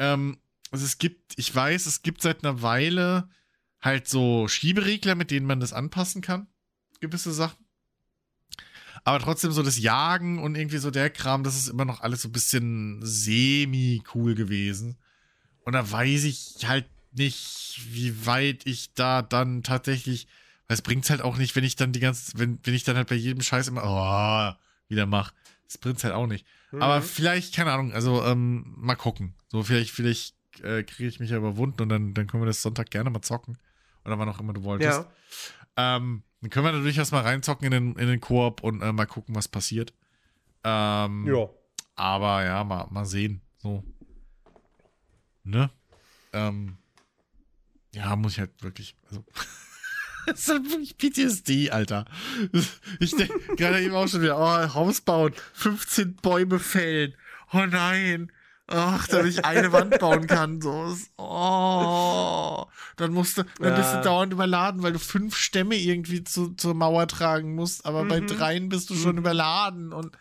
Ähm, 0.00 0.38
also 0.72 0.84
es 0.84 0.98
gibt, 0.98 1.34
ich 1.36 1.54
weiß, 1.54 1.86
es 1.86 2.02
gibt 2.02 2.22
seit 2.22 2.44
einer 2.44 2.60
Weile 2.62 3.28
halt 3.80 4.08
so 4.08 4.48
Schieberegler, 4.48 5.14
mit 5.14 5.30
denen 5.30 5.46
man 5.46 5.60
das 5.60 5.72
anpassen 5.72 6.22
kann. 6.22 6.48
Gewisse 7.00 7.32
Sachen. 7.32 7.64
Aber 9.04 9.18
trotzdem 9.18 9.52
so 9.52 9.62
das 9.62 9.78
Jagen 9.78 10.38
und 10.38 10.56
irgendwie 10.56 10.78
so 10.78 10.90
der 10.90 11.10
Kram, 11.10 11.42
das 11.42 11.56
ist 11.56 11.68
immer 11.68 11.84
noch 11.84 12.00
alles 12.00 12.22
so 12.22 12.28
ein 12.28 12.32
bisschen 12.32 13.00
semi-cool 13.02 14.34
gewesen. 14.34 14.96
Und 15.64 15.72
da 15.72 15.90
weiß 15.90 16.24
ich 16.24 16.66
halt 16.66 16.86
nicht, 17.12 17.80
wie 17.90 18.26
weit 18.26 18.66
ich 18.66 18.94
da 18.94 19.22
dann 19.22 19.62
tatsächlich, 19.62 20.26
weil 20.68 20.74
es 20.74 20.82
bringt's 20.82 21.10
halt 21.10 21.22
auch 21.22 21.36
nicht, 21.36 21.56
wenn 21.56 21.64
ich 21.64 21.76
dann 21.76 21.92
die 21.92 22.00
ganze, 22.00 22.38
wenn, 22.38 22.58
wenn 22.62 22.74
ich 22.74 22.84
dann 22.84 22.96
halt 22.96 23.08
bei 23.08 23.16
jedem 23.16 23.42
Scheiß 23.42 23.68
immer, 23.68 23.82
oh, 23.84 24.88
wieder 24.88 25.06
mach. 25.06 25.32
Das 25.66 25.78
bringt's 25.78 26.04
halt 26.04 26.14
auch 26.14 26.26
nicht. 26.26 26.46
Mhm. 26.72 26.82
Aber 26.82 27.02
vielleicht, 27.02 27.54
keine 27.54 27.72
Ahnung, 27.72 27.92
also 27.92 28.24
ähm, 28.24 28.74
mal 28.76 28.96
gucken. 28.96 29.34
So, 29.48 29.62
vielleicht, 29.62 29.90
vielleicht 29.90 30.34
äh, 30.62 30.82
kriege 30.82 31.08
ich 31.08 31.20
mich 31.20 31.30
ja 31.30 31.36
überwunden 31.36 31.82
und 31.82 31.88
dann, 31.88 32.14
dann 32.14 32.26
können 32.26 32.42
wir 32.42 32.46
das 32.46 32.62
Sonntag 32.62 32.90
gerne 32.90 33.10
mal 33.10 33.22
zocken. 33.22 33.58
Oder 34.04 34.18
wann 34.18 34.28
auch 34.28 34.40
immer 34.40 34.52
du 34.52 34.62
wolltest. 34.62 34.98
ja. 34.98 35.96
Ähm, 35.96 36.22
dann 36.40 36.50
können 36.50 36.64
wir 36.66 36.72
da 36.72 36.78
durchaus 36.80 37.12
mal 37.12 37.22
reinzocken 37.22 37.66
in 37.66 37.70
den, 37.72 37.96
in 37.96 38.06
den 38.08 38.20
Koop 38.20 38.62
und 38.62 38.80
äh, 38.82 38.92
mal 38.92 39.06
gucken, 39.06 39.34
was 39.34 39.48
passiert. 39.48 39.92
Ähm, 40.64 41.26
Ja. 41.26 41.48
aber 41.96 42.44
ja, 42.44 42.64
mal, 42.64 42.86
mal 42.90 43.04
sehen. 43.06 43.40
So. 43.58 43.84
Ne? 45.44 45.70
Ähm, 46.32 46.78
ja, 47.94 48.14
muss 48.16 48.32
ich 48.32 48.40
halt 48.40 48.62
wirklich. 48.62 48.96
Also. 49.08 49.24
Das 50.26 50.40
ist 50.40 50.48
halt 50.50 50.70
wirklich 50.70 50.98
PTSD, 50.98 51.70
Alter. 51.70 52.04
Ich 53.00 53.16
denke 53.16 53.38
gerade 53.56 53.80
eben 53.82 53.94
auch 53.94 54.06
schon 54.06 54.20
wieder, 54.20 54.38
oh, 54.38 54.74
Haus 54.74 55.00
bauen, 55.00 55.32
15 55.54 56.16
Bäume 56.16 56.58
fällen. 56.58 57.14
Oh 57.54 57.64
nein. 57.64 58.30
Ach, 58.70 59.06
damit 59.08 59.26
ich 59.26 59.44
eine 59.44 59.72
Wand 59.72 59.98
bauen 59.98 60.26
kann. 60.26 60.60
So. 60.60 60.96
Oh. 61.18 62.66
Dann 62.96 63.12
musst 63.12 63.38
du, 63.38 63.42
dann 63.58 63.74
bist 63.74 63.94
du 63.94 64.00
dauernd 64.02 64.32
überladen, 64.32 64.82
weil 64.82 64.92
du 64.92 64.98
fünf 64.98 65.36
Stämme 65.36 65.76
irgendwie 65.76 66.22
zu, 66.24 66.50
zur 66.54 66.74
Mauer 66.74 67.06
tragen 67.08 67.54
musst, 67.54 67.84
aber 67.86 68.04
bei 68.04 68.20
Mhm. 68.20 68.26
dreien 68.28 68.68
bist 68.68 68.90
du 68.90 68.94
schon 68.94 69.18
überladen 69.18 69.92
und 69.92 70.16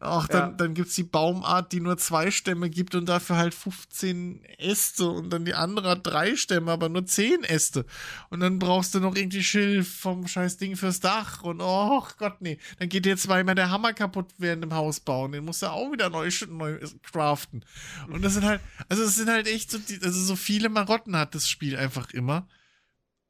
ach, 0.00 0.28
dann, 0.28 0.50
Ja. 0.50 0.56
dann 0.56 0.74
gibt's 0.74 0.94
die 0.94 1.02
Baumart, 1.02 1.72
die 1.72 1.80
nur 1.80 1.96
zwei 1.98 2.30
Stämme 2.30 2.70
gibt 2.70 2.94
und 2.94 3.06
dafür 3.06 3.36
halt 3.36 3.54
15 3.54 4.44
Äste 4.58 5.08
und 5.08 5.30
dann 5.30 5.44
die 5.44 5.54
andere 5.54 5.90
hat 5.90 6.06
drei 6.06 6.36
Stämme, 6.36 6.70
aber 6.72 6.88
nur 6.88 7.06
zehn 7.06 7.44
Äste. 7.44 7.84
Und 8.30 8.40
dann 8.40 8.58
brauchst 8.58 8.94
du 8.94 9.00
noch 9.00 9.16
irgendwie 9.16 9.42
Schilf 9.42 10.00
vom 10.00 10.26
scheiß 10.28 10.56
Ding 10.56 10.76
fürs 10.76 11.00
Dach 11.00 11.42
und 11.42 11.60
oh 11.60 12.06
Gott, 12.18 12.40
nee. 12.40 12.58
Dann 12.78 12.88
geht 12.88 13.04
dir 13.04 13.16
zweimal 13.16 13.54
der 13.54 13.70
Hammer 13.70 13.92
kaputt 13.92 14.26
während 14.38 14.62
dem 14.64 14.74
Haus 14.74 15.00
bauen. 15.00 15.32
Den 15.32 15.44
musst 15.44 15.62
du 15.62 15.66
auch 15.66 15.90
wieder 15.92 16.10
neu, 16.10 16.28
neu 16.48 16.78
craften. 17.02 17.64
Und 18.08 18.22
das 18.22 18.34
sind 18.34 18.44
halt, 18.44 18.60
also 18.88 19.02
es 19.02 19.14
sind 19.16 19.28
halt 19.28 19.46
echt 19.46 19.70
so, 19.70 19.78
die, 19.78 20.00
also 20.02 20.20
so 20.20 20.36
viele 20.36 20.68
Marotten 20.68 21.16
hat 21.16 21.34
das 21.34 21.48
Spiel 21.48 21.76
einfach 21.76 22.10
immer. 22.10 22.48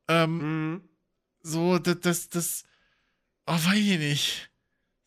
Ähm, 0.09 0.39
Mhm. 0.73 0.83
so, 1.43 1.79
das, 1.79 2.01
das, 2.01 2.29
das, 2.29 2.65
oh, 3.47 3.53
weiß 3.55 3.79
ich 3.79 3.99
nicht. 3.99 4.51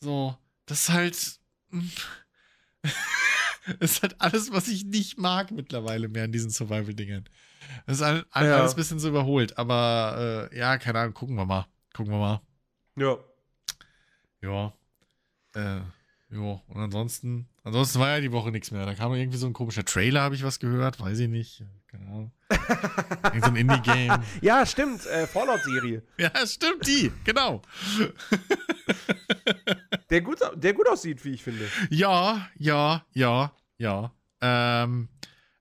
So, 0.02 0.38
das 0.66 0.84
ist 0.84 0.90
halt, 0.90 1.40
das 3.80 3.92
ist 3.92 4.02
halt 4.04 4.16
alles, 4.22 4.52
was 4.52 4.68
ich 4.68 4.86
nicht 4.86 5.18
mag 5.18 5.52
mittlerweile 5.52 6.08
mehr 6.08 6.26
in 6.26 6.32
diesen 6.32 6.50
Survival-Dingern. 6.50 7.26
Das 7.88 7.98
ist 7.98 8.04
all, 8.04 8.26
all, 8.32 8.46
Ja. 8.46 8.58
alles 8.60 8.74
ein 8.74 8.78
bisschen 8.78 9.00
so 9.00 9.10
überholt, 9.10 9.58
aber 9.58 10.50
äh, 10.52 10.58
ja, 10.58 10.78
keine 10.78 11.00
Ahnung, 11.00 11.14
gucken 11.14 11.36
wir 11.36 11.46
mal. 11.46 11.66
Gucken 11.94 12.12
wir 12.14 12.20
mal. 12.20 12.42
Ja. 12.96 13.18
Ja. 14.42 14.74
Äh, 15.56 15.82
ja, 16.32 16.62
und 16.68 16.78
ansonsten, 16.82 17.48
ansonsten 17.64 18.00
war 18.00 18.10
ja 18.10 18.20
die 18.20 18.32
Woche 18.32 18.52
nichts 18.52 18.70
mehr. 18.72 18.86
Da 18.86 18.94
kam 18.94 19.14
irgendwie 19.14 19.38
so 19.38 19.48
ein 19.48 19.54
komischer 19.54 19.86
Trailer, 19.86 20.22
habe 20.22 20.36
ich 20.36 20.44
was 20.44 20.60
gehört, 20.60 21.00
weiß 21.00 21.18
ich 21.20 21.30
nicht. 21.30 21.64
Keine 21.88 22.06
Ahnung. 22.08 22.32
Irgend 23.24 23.44
so 23.46 23.52
ein 23.52 23.56
Indie-Game. 23.56 24.14
Ja, 24.42 24.66
stimmt. 24.66 25.06
Äh, 25.06 25.28
Fallout-Serie. 25.28 26.04
Ja, 26.18 26.32
stimmt, 26.46 26.86
die, 26.86 27.12
genau. 27.24 27.62
Der 30.10 30.22
gut, 30.22 30.40
der 30.56 30.74
gut 30.74 30.88
aussieht, 30.88 31.26
wie 31.26 31.32
ich 31.32 31.44
finde. 31.44 31.68
Ja, 31.90 32.48
ja, 32.58 33.06
ja, 33.14 33.52
ja. 33.78 34.12
Ähm, 34.42 35.10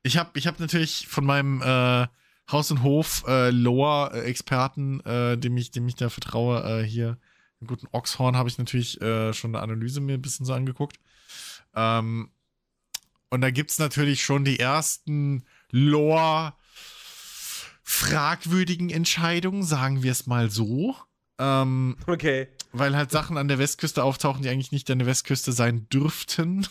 ich 0.02 0.16
habe 0.18 0.30
ich 0.34 0.46
hab 0.46 0.60
natürlich 0.60 1.08
von 1.08 1.24
meinem 1.24 1.62
äh, 1.62 2.06
Haus- 2.52 2.70
und 2.70 2.82
Hof-Lore-Experten, 2.82 5.00
äh, 5.00 5.38
dem, 5.38 5.56
ich, 5.56 5.70
dem 5.70 5.88
ich 5.88 5.94
da 5.94 6.10
vertraue, 6.10 6.82
äh, 6.82 6.84
hier, 6.84 7.16
den 7.60 7.66
guten 7.66 7.88
Oxhorn, 7.92 8.36
habe 8.36 8.50
ich 8.50 8.58
natürlich 8.58 9.00
äh, 9.00 9.32
schon 9.32 9.54
eine 9.54 9.62
Analyse 9.62 10.00
mir 10.00 10.12
ein 10.14 10.20
bisschen 10.22 10.44
so 10.44 10.52
angeguckt. 10.52 10.98
Ähm, 11.74 12.30
und 13.30 13.40
da 13.40 13.50
gibt's 13.50 13.78
natürlich 13.78 14.22
schon 14.22 14.44
die 14.44 14.60
ersten 14.60 15.44
Lore- 15.70 16.52
fragwürdigen 17.86 18.88
Entscheidungen, 18.90 19.62
sagen 19.62 20.02
wir 20.02 20.12
es 20.12 20.26
mal 20.26 20.50
so. 20.50 20.94
Ähm, 21.38 21.96
Okay. 22.06 22.48
Weil 22.74 22.96
halt 22.96 23.10
Sachen 23.10 23.36
an 23.38 23.48
der 23.48 23.58
Westküste 23.58 24.02
auftauchen, 24.04 24.42
die 24.42 24.48
eigentlich 24.48 24.72
nicht 24.72 24.90
an 24.90 24.98
der 24.98 25.06
Westküste 25.08 25.52
sein 25.52 25.88
dürften. 25.88 26.66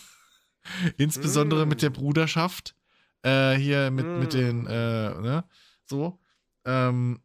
Insbesondere 0.97 1.65
Mm. 1.65 1.69
mit 1.69 1.81
der 1.81 1.89
Bruderschaft. 1.89 2.75
Äh, 3.23 3.55
hier 3.55 3.89
mit, 3.91 4.05
Mm. 4.05 4.19
mit 4.19 4.33
den, 4.33 4.65
äh, 4.67 5.09
ne? 5.21 5.43
So. 5.85 6.19
Ähm, 6.65 7.19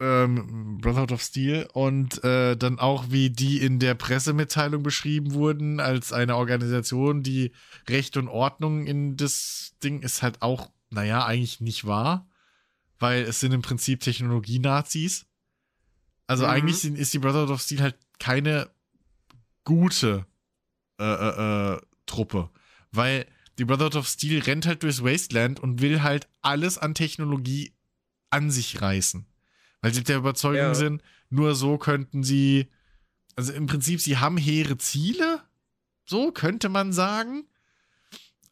ähm, 0.00 0.78
Brotherhood 0.80 1.12
of 1.12 1.22
Steel 1.22 1.68
und 1.72 2.22
äh, 2.22 2.56
dann 2.56 2.78
auch, 2.78 3.06
wie 3.10 3.30
die 3.30 3.60
in 3.60 3.78
der 3.80 3.94
Pressemitteilung 3.94 4.82
beschrieben 4.82 5.32
wurden, 5.32 5.80
als 5.80 6.12
eine 6.12 6.36
Organisation, 6.36 7.22
die 7.22 7.52
Recht 7.88 8.16
und 8.16 8.28
Ordnung 8.28 8.86
in 8.86 9.16
das 9.16 9.74
Ding 9.82 10.02
ist 10.02 10.22
halt 10.22 10.40
auch, 10.40 10.70
naja, 10.90 11.24
eigentlich 11.26 11.60
nicht 11.60 11.84
wahr, 11.86 12.28
weil 13.00 13.22
es 13.22 13.40
sind 13.40 13.52
im 13.52 13.62
Prinzip 13.62 14.00
Technologie-Nazis. 14.00 15.26
Also 16.28 16.44
Mhm. 16.44 16.50
eigentlich 16.50 16.84
ist 16.84 17.12
die 17.12 17.18
Brotherhood 17.18 17.50
of 17.50 17.60
Steel 17.60 17.80
halt 17.82 17.96
keine 18.20 18.70
gute 19.64 20.26
äh, 21.00 21.04
äh, 21.04 21.74
äh, 21.74 21.80
Truppe, 22.06 22.50
weil 22.92 23.26
die 23.58 23.64
Brotherhood 23.64 23.96
of 23.96 24.08
Steel 24.08 24.40
rennt 24.42 24.66
halt 24.66 24.82
durchs 24.84 25.02
Wasteland 25.02 25.58
und 25.60 25.80
will 25.80 26.02
halt 26.02 26.28
alles 26.42 26.78
an 26.78 26.94
Technologie 26.94 27.72
an 28.30 28.50
sich 28.50 28.80
reißen. 28.80 29.26
Weil 29.80 29.92
sie 29.94 30.04
der 30.04 30.16
Überzeugung 30.18 30.58
Ja. 30.60 30.74
sind, 30.74 31.02
nur 31.30 31.54
so 31.54 31.76
könnten 31.78 32.22
sie, 32.22 32.68
also 33.36 33.52
im 33.52 33.66
Prinzip, 33.66 34.00
sie 34.00 34.18
haben 34.18 34.36
hehre 34.36 34.76
Ziele, 34.78 35.42
so 36.04 36.32
könnte 36.32 36.68
man 36.68 36.92
sagen, 36.92 37.44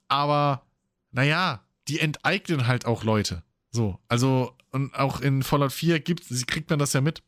aber 0.08 0.66
naja, 1.10 1.64
die 1.88 2.00
enteignen 2.00 2.66
halt 2.66 2.86
auch 2.86 3.04
Leute. 3.04 3.42
So, 3.70 3.98
also, 4.08 4.56
und 4.70 4.94
auch 4.94 5.20
in 5.20 5.42
Fallout 5.42 5.72
4 5.72 6.00
gibt, 6.00 6.24
kriegt 6.46 6.70
man 6.70 6.78
das 6.78 6.92
ja 6.92 7.00
mit. 7.00 7.22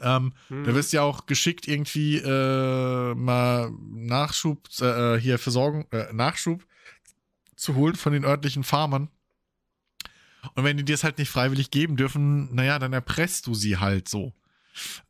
Ähm, 0.00 0.32
Mhm. 0.48 0.64
da 0.64 0.74
wirst 0.74 0.92
du 0.92 0.96
ja 0.98 1.02
auch 1.02 1.26
geschickt 1.26 1.68
irgendwie 1.68 2.18
äh, 2.18 3.14
mal 3.14 3.70
Nachschub, 3.92 4.68
äh, 4.80 5.16
hier 5.18 5.38
Versorgung, 5.38 5.86
äh, 5.92 6.12
Nachschub 6.12 6.64
zu 7.56 7.74
holen 7.74 7.94
von 7.94 8.12
den 8.12 8.24
örtlichen 8.24 8.64
Farmern. 8.64 9.08
Und 10.54 10.64
wenn 10.64 10.76
die 10.76 10.84
dir 10.84 10.94
es 10.94 11.04
halt 11.04 11.18
nicht 11.18 11.30
freiwillig 11.30 11.70
geben 11.70 11.96
dürfen, 11.96 12.54
naja, 12.54 12.78
dann 12.78 12.92
erpresst 12.92 13.46
du 13.46 13.54
sie 13.54 13.78
halt 13.78 14.08
so. 14.08 14.34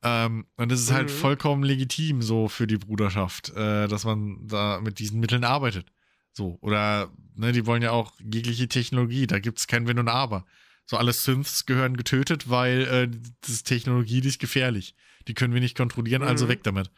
Ähm, 0.03 0.47
und 0.57 0.71
das 0.71 0.81
ist 0.81 0.93
halt 0.93 1.11
Mhm. 1.11 1.15
vollkommen 1.15 1.63
legitim 1.65 2.23
so 2.23 2.49
für 2.49 2.67
die 2.67 2.77
Bruderschaft, 2.77 3.51
äh, 3.57 3.89
dass 3.89 4.05
man 4.05 4.47
da 4.47 4.81
mit 4.81 4.99
diesen 4.99 5.21
Mitteln 5.21 5.45
arbeitet. 5.45 5.87
So, 6.33 6.59
oder, 6.61 7.11
ne, 7.35 7.53
die 7.53 7.65
wollen 7.67 7.83
ja 7.83 7.93
auch 7.93 8.13
jegliche 8.21 8.69
Technologie, 8.69 9.27
da 9.27 9.39
gibt's 9.39 9.67
kein 9.67 9.87
Wenn 9.87 9.99
und 9.99 10.09
Aber. 10.09 10.45
So 10.87 10.97
alle 10.97 11.13
Synths 11.13 11.67
gehören 11.67 11.97
getötet, 11.97 12.51
weil 12.51 12.83
äh, 12.83 13.09
das 13.41 13.51
ist 13.51 13.67
Technologie, 13.67 14.21
die 14.21 14.29
ist 14.29 14.39
gefährlich. 14.39 14.95
Die 15.29 15.35
können 15.35 15.55
wir 15.55 15.61
nicht 15.61 15.77
kontrollieren, 15.77 16.23
also 16.23 16.45
Mhm. 16.45 16.49
weg 16.51 16.63
damit. 16.65 16.91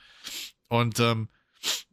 Und 0.69 0.99
ähm, 0.99 1.29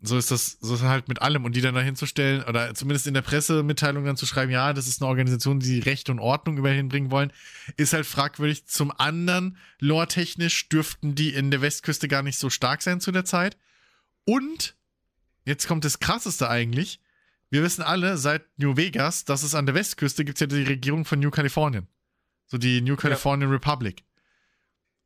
so 0.02 0.18
ist 0.18 0.30
das, 0.32 0.58
so 0.60 0.74
ist 0.74 0.82
das 0.82 0.90
halt 0.90 1.08
mit 1.08 1.22
allem. 1.22 1.46
Und 1.46 1.56
die 1.56 1.62
dann 1.62 1.76
da 1.76 1.82
hinzustellen, 1.82 2.44
oder 2.44 2.74
zumindest 2.74 3.08
in 3.08 3.14
der 3.14 3.22
Pressemitteilung 3.22 4.04
dann 4.06 4.18
zu 4.18 4.26
schreiben, 4.26 4.52
ja, 4.52 4.74
das 4.74 4.88
ist 4.88 5.02
eine 5.02 5.10
Organisation, 5.10 5.60
die 5.60 5.80
Recht 5.80 6.10
und 6.10 6.20
Ordnung 6.20 6.58
überall 6.58 6.76
hinbringen 6.76 7.12
wollen, 7.12 7.32
ist 7.78 7.94
halt 7.94 8.06
fragwürdig. 8.06 8.66
Zum 8.66 8.92
anderen, 8.92 9.58
lore-technisch 9.80 10.70
dürften 10.70 11.16
die 11.16 11.34
in 11.34 11.52
der 11.52 11.62
Westküste 11.62 12.08
gar 12.08 12.24
nicht 12.24 12.38
so 12.38 12.50
stark 12.50 12.82
sein 12.82 13.00
zu 13.00 13.12
der 13.12 13.26
Zeit. 13.26 13.58
Und, 14.26 14.76
jetzt 15.46 15.68
kommt 15.68 15.86
das 15.86 16.00
Krasseste 16.00 16.50
eigentlich, 16.50 17.00
wir 17.54 17.62
wissen 17.62 17.84
alle 17.84 18.18
seit 18.18 18.42
New 18.58 18.78
Vegas, 18.78 19.26
dass 19.26 19.44
es 19.44 19.54
an 19.54 19.68
der 19.68 19.76
Westküste 19.76 20.26
gibt 20.26 20.40
ja 20.40 20.48
die 20.48 20.64
Regierung 20.64 21.06
von 21.06 21.20
New 21.20 21.30
Californian. 21.30 21.88
So 22.48 22.58
die 22.58 22.82
New 22.82 22.96
Californian 22.96 23.52
Republic. 23.52 24.04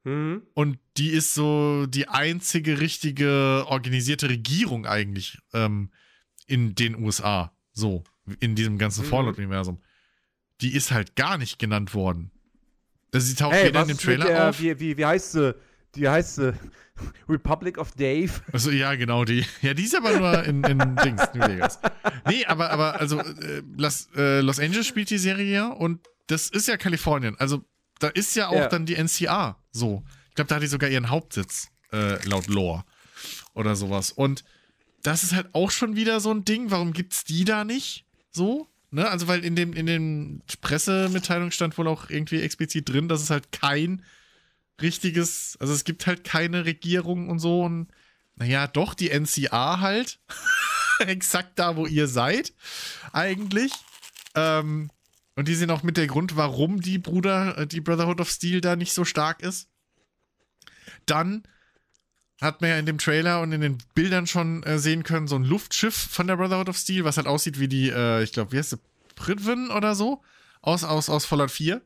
Mhm. 0.06 0.44
Und 0.54 0.80
die 0.96 1.10
ist 1.10 1.34
so 1.34 1.88
die 1.88 2.08
einzige 2.08 2.80
richtige 2.80 3.66
organisierte 3.68 4.30
Regierung 4.30 4.86
eigentlich 4.86 5.40
ähm, 5.54 5.92
in 6.46 6.74
den 6.74 6.96
USA. 7.04 7.52
So, 7.74 8.06
in 8.40 8.56
diesem 8.56 8.78
ganzen 8.78 9.04
Mhm. 9.04 9.10
Fallout-Universum. 9.10 9.82
Die 10.62 10.74
ist 10.74 10.92
halt 10.92 11.18
gar 11.18 11.38
nicht 11.38 11.60
genannt 11.60 11.94
worden. 11.94 12.32
Also 13.14 13.28
sie 13.28 13.36
taucht 13.36 13.56
Hey, 13.56 13.66
weder 13.68 13.82
in 13.82 13.90
dem 13.90 13.98
Trailer 13.98 14.26
der, 14.26 14.50
auf. 14.50 14.62
Wie, 14.62 14.80
wie, 14.80 14.96
wie 14.98 15.06
heißt 15.06 15.34
sie? 15.34 15.54
Die 15.96 16.08
heißt 16.08 16.36
sie 16.36 16.54
Republic 17.30 17.78
of 17.78 17.92
Dave. 17.92 18.32
Also 18.52 18.72
ja, 18.72 18.96
genau, 18.96 19.24
die. 19.26 19.46
Ja, 19.62 19.74
die 19.74 19.84
ist 19.84 19.96
aber 19.96 20.18
nur 20.18 20.44
in, 20.44 20.64
in 20.64 20.96
Dings, 21.04 21.22
New 21.34 21.48
Vegas. 21.48 21.80
Nee, 22.28 22.46
aber, 22.46 22.70
aber 22.72 23.00
also 23.00 23.20
äh, 23.20 23.62
Los, 23.78 24.10
äh, 24.16 24.42
Los 24.42 24.60
Angeles 24.60 24.88
spielt 24.88 25.10
die 25.10 25.18
Serie 25.18 25.52
ja 25.52 25.68
und 25.70 26.00
das 26.28 26.50
ist 26.50 26.68
ja 26.68 26.78
Kalifornien. 26.78 27.36
Also 27.40 27.64
da 28.00 28.08
ist 28.10 28.36
ja 28.36 28.48
auch 28.50 28.54
Ja. 28.54 28.68
dann 28.68 28.86
die 28.86 28.96
NCA 28.96 29.58
so. 29.72 30.04
Ich 30.30 30.36
glaube, 30.36 30.50
da 30.50 30.56
hat 30.56 30.64
die 30.64 30.68
sogar 30.68 30.90
ihren 30.90 31.10
Hauptsitz, 31.10 31.70
äh, 31.92 32.24
laut 32.28 32.48
Lore. 32.48 32.84
Oder 33.54 33.76
sowas. 33.76 34.12
Und 34.12 34.44
das 35.02 35.24
ist 35.24 35.34
halt 35.34 35.50
auch 35.54 35.72
schon 35.72 35.96
wieder 35.96 36.20
so 36.20 36.32
ein 36.32 36.46
Ding. 36.46 36.70
Warum 36.70 36.94
gibt's 36.94 37.24
die 37.24 37.44
da 37.46 37.64
nicht? 37.64 38.06
So? 38.32 38.68
Ne? 38.92 39.08
Also, 39.10 39.28
weil 39.28 39.44
in 39.44 39.56
dem, 39.56 39.74
in 39.74 39.86
den 39.88 40.44
Pressemitteilungen 40.62 41.52
stand 41.52 41.78
wohl 41.78 41.88
auch 41.88 42.10
irgendwie 42.10 42.42
explizit 42.42 42.88
drin, 42.90 43.08
dass 43.08 43.22
es 43.22 43.30
halt 43.30 43.52
kein 43.52 44.04
richtiges, 44.82 45.58
also 45.60 45.74
es 45.74 45.84
gibt 45.84 46.08
halt 46.08 46.24
keine 46.24 46.66
Regierung 46.66 47.30
und 47.30 47.40
so 47.40 47.62
und 47.64 47.88
naja, 48.36 48.68
doch, 48.68 48.94
die 48.94 49.10
NCA 49.10 49.80
halt. 49.80 50.20
Exakt 51.00 51.60
da, 51.60 51.76
wo 51.76 51.86
ihr 51.86 52.08
seid, 52.08 52.54
eigentlich. 53.12 53.72
Ähm, 54.36 54.90
und 55.36 55.48
die 55.48 55.56
sind 55.56 55.72
auch 55.72 55.84
mit 55.84 55.98
der 55.98 56.08
Grund, 56.08 56.36
warum 56.36 56.82
die 56.82 56.98
Bruder, 56.98 57.58
äh, 57.58 57.68
die 57.68 57.82
Brotherhood 57.82 58.22
of 58.22 58.30
Steel 58.30 58.62
da 58.62 58.76
nicht 58.76 58.94
so 58.94 59.06
stark 59.06 59.42
ist. 59.42 59.70
Dann 61.06 61.44
hat 62.42 62.62
man 62.62 62.70
ja 62.70 62.78
in 62.78 62.86
dem 62.86 63.00
Trailer 63.00 63.42
und 63.42 63.52
in 63.52 63.62
den 63.62 63.78
Bildern 63.96 64.28
schon 64.28 64.64
äh, 64.64 64.78
sehen 64.78 65.04
können, 65.04 65.28
so 65.28 65.36
ein 65.36 65.44
Luftschiff 65.44 65.96
von 65.96 66.28
der 66.28 66.38
Brotherhood 66.38 66.70
of 66.70 66.78
Steel, 66.78 67.04
was 67.04 67.18
halt 67.18 67.28
aussieht 67.28 67.60
wie 67.60 67.68
die, 67.68 67.90
äh, 67.90 68.24
ich 68.24 68.32
glaube, 68.32 68.52
wie 68.52 68.58
heißt 68.58 68.72
sie, 68.72 68.80
Pridwen 69.16 69.72
oder 69.72 69.96
so, 69.96 70.24
aus, 70.62 70.84
aus, 70.84 71.10
aus 71.10 71.26
Fallout 71.26 71.52
4. 71.52 71.82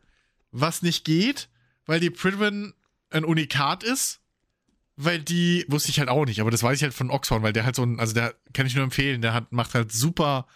Was 0.52 0.82
nicht 0.82 1.06
geht, 1.06 1.48
weil 1.86 2.02
die 2.02 2.10
Pridwen 2.10 2.74
ein 3.12 3.26
Unikat 3.26 3.84
ist, 3.84 4.22
weil 4.95 5.20
die, 5.20 5.66
wusste 5.68 5.89
ich 5.89 5.99
halt 5.99 6.09
auch 6.09 6.26
nicht, 6.26 6.41
aber 6.41 6.51
das 6.51 6.64
weiß 6.64 6.78
ich 6.78 6.84
halt 6.84 6.93
von 6.93 7.09
Oxhorn, 7.09 7.43
weil 7.43 7.53
der 7.53 7.66
halt 7.66 7.76
so 7.76 7.84
ein, 7.84 7.99
also 7.99 8.14
der 8.14 8.36
kann 8.53 8.66
ich 8.66 8.76
nur 8.76 8.84
empfehlen, 8.84 9.22
der 9.22 9.34
hat, 9.34 9.51
macht 9.51 9.74
halt 9.74 9.91
super 9.91 10.47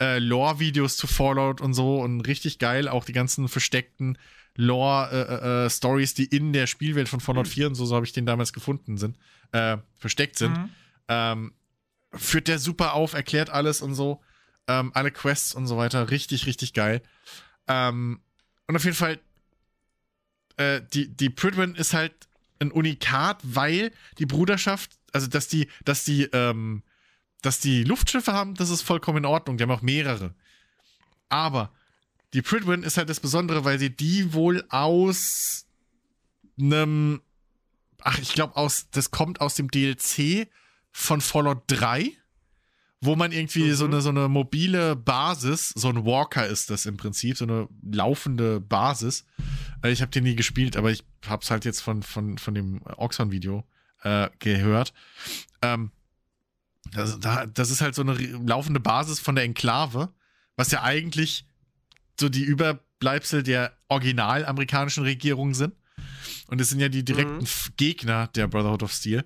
äh, 0.00 0.18
Lore-Videos 0.18 0.96
zu 0.96 1.06
Fallout 1.06 1.60
und 1.60 1.74
so 1.74 2.00
und 2.00 2.20
richtig 2.22 2.58
geil, 2.58 2.88
auch 2.88 3.04
die 3.04 3.12
ganzen 3.12 3.48
versteckten 3.48 4.18
Lore-Stories, 4.54 6.14
die 6.14 6.24
in 6.24 6.52
der 6.52 6.66
Spielwelt 6.66 7.08
von 7.08 7.20
Fallout 7.20 7.48
4 7.48 7.68
und 7.68 7.74
so, 7.74 7.86
so 7.86 7.94
habe 7.94 8.06
ich 8.06 8.12
den 8.12 8.26
damals 8.26 8.52
gefunden, 8.52 8.98
sind, 8.98 9.16
äh, 9.52 9.78
versteckt 9.98 10.36
sind. 10.36 10.56
Mhm. 10.56 10.70
Ähm, 11.08 11.52
führt 12.12 12.48
der 12.48 12.58
super 12.58 12.94
auf, 12.94 13.14
erklärt 13.14 13.50
alles 13.50 13.80
und 13.80 13.94
so, 13.94 14.20
ähm, 14.66 14.90
alle 14.94 15.10
Quests 15.10 15.54
und 15.54 15.66
so 15.66 15.76
weiter, 15.76 16.10
richtig, 16.10 16.46
richtig 16.46 16.74
geil. 16.74 17.02
Ähm, 17.68 18.20
und 18.66 18.76
auf 18.76 18.84
jeden 18.84 18.96
Fall, 18.96 19.18
äh, 20.58 20.82
die, 20.92 21.08
die 21.08 21.30
Pridwen 21.30 21.74
ist 21.74 21.94
halt 21.94 22.28
ein 22.60 22.70
Unikat, 22.70 23.38
weil 23.42 23.92
die 24.18 24.26
Bruderschaft, 24.26 24.90
also 25.12 25.26
dass 25.26 25.48
die, 25.48 25.68
dass 25.84 26.04
die, 26.04 26.24
ähm, 26.32 26.82
dass 27.42 27.60
die 27.60 27.84
Luftschiffe 27.84 28.32
haben, 28.32 28.54
das 28.54 28.70
ist 28.70 28.82
vollkommen 28.82 29.18
in 29.18 29.24
Ordnung. 29.24 29.56
Die 29.56 29.62
haben 29.62 29.70
auch 29.70 29.82
mehrere. 29.82 30.34
Aber 31.28 31.72
die 32.34 32.42
Pridwen 32.42 32.82
ist 32.82 32.96
halt 32.96 33.08
das 33.08 33.20
Besondere, 33.20 33.64
weil 33.64 33.78
sie 33.78 33.94
die 33.94 34.32
wohl 34.32 34.64
aus 34.68 35.66
einem, 36.60 37.22
ach, 38.00 38.18
ich 38.18 38.34
glaube 38.34 38.56
aus, 38.56 38.88
das 38.90 39.10
kommt 39.10 39.40
aus 39.40 39.54
dem 39.54 39.70
DLC 39.70 40.48
von 40.90 41.20
Fallout 41.20 41.62
3, 41.68 42.12
wo 43.00 43.14
man 43.16 43.30
irgendwie 43.32 43.64
Mhm. 43.64 43.74
so 43.74 43.84
eine 43.84 44.00
so 44.00 44.08
eine 44.08 44.28
mobile 44.28 44.96
Basis, 44.96 45.68
so 45.76 45.88
ein 45.88 46.04
Walker 46.04 46.46
ist 46.46 46.70
das 46.70 46.84
im 46.86 46.96
Prinzip, 46.96 47.36
so 47.36 47.44
eine 47.44 47.68
laufende 47.90 48.60
Basis. 48.60 49.24
Äh, 49.82 49.90
Ich 49.92 50.00
habe 50.02 50.10
den 50.10 50.24
nie 50.24 50.34
gespielt, 50.34 50.76
aber 50.76 50.90
ich 50.90 51.04
habe 51.26 51.42
es 51.42 51.50
halt 51.50 51.64
jetzt 51.64 51.80
von 51.80 52.02
von 52.02 52.38
von 52.38 52.54
dem 52.54 52.82
Oxon-Video 52.96 53.64
äh, 54.02 54.28
gehört. 54.40 54.92
Ähm, 55.62 55.90
das, 56.92 57.18
da, 57.20 57.46
das 57.46 57.70
ist 57.70 57.80
halt 57.82 57.94
so 57.94 58.02
eine 58.02 58.14
laufende 58.14 58.80
Basis 58.80 59.20
von 59.20 59.34
der 59.34 59.44
Enklave, 59.44 60.12
was 60.56 60.70
ja 60.70 60.82
eigentlich 60.82 61.46
so 62.18 62.28
die 62.28 62.42
Überbleibsel 62.44 63.42
der 63.42 63.76
original 63.88 64.44
amerikanischen 64.46 65.04
Regierung 65.04 65.54
sind. 65.54 65.74
Und 66.48 66.60
es 66.60 66.70
sind 66.70 66.80
ja 66.80 66.88
die 66.88 67.04
direkten 67.04 67.44
Mhm. 67.44 67.74
Gegner 67.76 68.28
der 68.28 68.48
Brotherhood 68.48 68.82
of 68.82 68.92
Steel. 68.92 69.24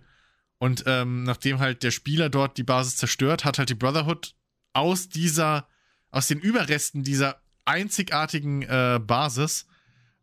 Und 0.62 0.84
ähm, 0.86 1.24
nachdem 1.24 1.58
halt 1.58 1.82
der 1.82 1.90
Spieler 1.90 2.28
dort 2.30 2.56
die 2.56 2.62
Basis 2.62 2.94
zerstört, 2.94 3.44
hat 3.44 3.58
halt 3.58 3.68
die 3.68 3.74
Brotherhood 3.74 4.36
aus 4.74 5.08
dieser, 5.08 5.66
aus 6.12 6.28
den 6.28 6.38
Überresten 6.38 7.02
dieser 7.02 7.42
einzigartigen 7.64 8.62
äh, 8.62 9.00
Basis 9.04 9.66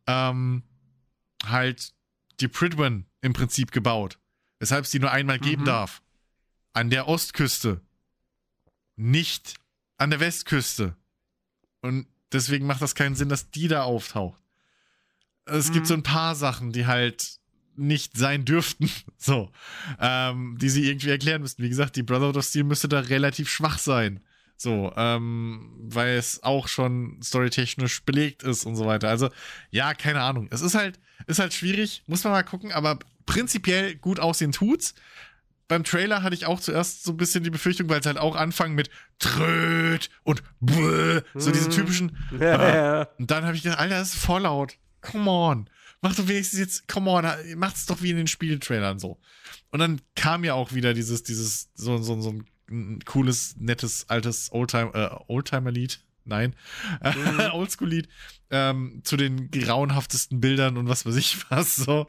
ähm, 0.08 0.64
halt 1.46 1.94
die 2.40 2.48
Pridwen 2.48 3.06
im 3.20 3.34
Prinzip 3.34 3.74
gebaut. 3.74 4.18
Weshalb 4.60 4.86
es 4.86 4.92
die 4.92 5.00
nur 5.00 5.12
einmal 5.12 5.40
geben 5.40 5.64
Mhm. 5.64 5.68
darf. 5.68 6.02
An 6.72 6.90
der 6.90 7.10
Ostküste. 7.10 7.82
Nicht 8.96 9.56
an 9.98 10.10
der 10.10 10.22
Westküste. 10.22 10.96
Und 11.82 12.08
deswegen 12.32 12.66
macht 12.66 12.82
das 12.82 12.96
keinen 12.96 13.16
Sinn, 13.16 13.28
dass 13.28 13.52
die 13.52 13.68
da 13.68 13.84
auftaucht. 13.84 14.42
Es 15.44 15.74
gibt 15.74 15.84
Mhm. 15.84 15.88
so 15.90 15.94
ein 15.96 16.04
paar 16.04 16.36
Sachen, 16.36 16.72
die 16.72 16.86
halt 16.88 17.39
nicht 17.80 18.18
sein 18.18 18.46
dürften, 18.46 18.90
so, 19.18 19.52
ähm, 20.00 20.58
die 20.60 20.70
sie 20.70 20.88
irgendwie 20.88 21.10
erklären 21.10 21.42
müssten. 21.42 21.64
Wie 21.64 21.70
gesagt, 21.70 21.96
die 21.96 22.04
Brotherhood 22.04 22.38
of 22.38 22.46
Steel 22.46 22.64
müsste 22.64 22.88
da 22.88 23.00
relativ 23.00 23.50
schwach 23.50 23.78
sein. 23.80 24.20
So, 24.58 24.92
ähm, 24.98 25.72
weil 25.80 26.18
es 26.18 26.44
auch 26.44 26.68
schon 26.68 27.20
storytechnisch 27.24 28.04
belegt 28.04 28.44
ist 28.44 28.66
und 28.66 28.76
so 28.76 28.86
weiter. 28.86 29.08
Also, 29.08 29.30
ja, 29.72 29.94
keine 29.94 30.22
Ahnung. 30.22 30.48
Es 30.52 30.62
ist 30.62 30.76
halt, 30.76 31.00
ist 31.28 31.40
halt 31.40 31.54
schwierig, 31.54 32.04
muss 32.08 32.26
man 32.26 32.34
mal 32.34 32.44
gucken, 32.44 32.74
aber 32.74 33.00
prinzipiell 33.26 33.96
gut 33.96 34.20
aussehen 34.20 34.52
tut's. 34.52 34.96
Beim 35.70 35.84
Trailer 35.86 36.24
hatte 36.24 36.34
ich 36.36 36.46
auch 36.46 36.60
zuerst 36.60 37.04
so 37.04 37.12
ein 37.12 37.18
bisschen 37.18 37.44
die 37.44 37.52
Befürchtung, 37.52 37.88
weil 37.90 38.00
es 38.02 38.06
halt 38.06 38.18
auch 38.18 38.36
anfangen 38.36 38.76
mit 38.76 38.90
Tröd 39.20 40.10
und 40.24 40.42
Bäh, 40.60 41.22
so 41.36 41.52
diese 41.52 41.70
Mhm. 41.70 41.74
typischen. 41.74 42.18
Ja, 42.40 43.04
Und 43.20 43.30
dann 43.32 43.46
habe 43.46 43.56
ich 43.56 43.64
gedacht, 43.64 43.80
Alter, 43.80 44.00
das 44.00 44.16
ist 44.16 44.20
voll 44.24 44.42
laut. 44.42 44.74
Come 45.02 45.30
on. 45.30 45.70
Mach 46.02 46.16
doch 46.16 46.28
wenigstens 46.28 46.60
jetzt, 46.60 46.88
come 46.88 47.10
on, 47.10 47.26
macht's 47.58 47.86
doch 47.86 48.02
wie 48.02 48.12
in 48.12 48.18
den 48.18 48.28
Spieltrailern 48.28 49.00
so. 49.00 49.20
Und 49.72 49.80
dann 49.80 50.02
kam 50.16 50.44
ja 50.44 50.54
auch 50.54 50.74
wieder 50.74 50.94
dieses, 50.94 51.24
dieses, 51.24 51.70
so, 51.76 51.98
so, 51.98 52.20
so 52.22 52.34
ein 52.70 53.00
cooles, 53.06 53.56
nettes, 53.58 54.06
altes 54.10 54.52
Oldtimer, 54.52 54.96
äh, 54.96 55.10
Oldtimer-Lied. 55.28 56.00
Nein, 56.26 56.56
Mhm. 57.02 57.40
Oldschool-Lied 57.54 58.08
ähm, 58.52 59.02
zu 59.04 59.18
den 59.18 59.50
grauenhaftesten 59.50 60.40
Bildern 60.40 60.78
und 60.78 60.88
was 60.88 61.04
weiß 61.06 61.16
ich 61.16 61.38
was 61.50 61.76
so, 61.76 62.08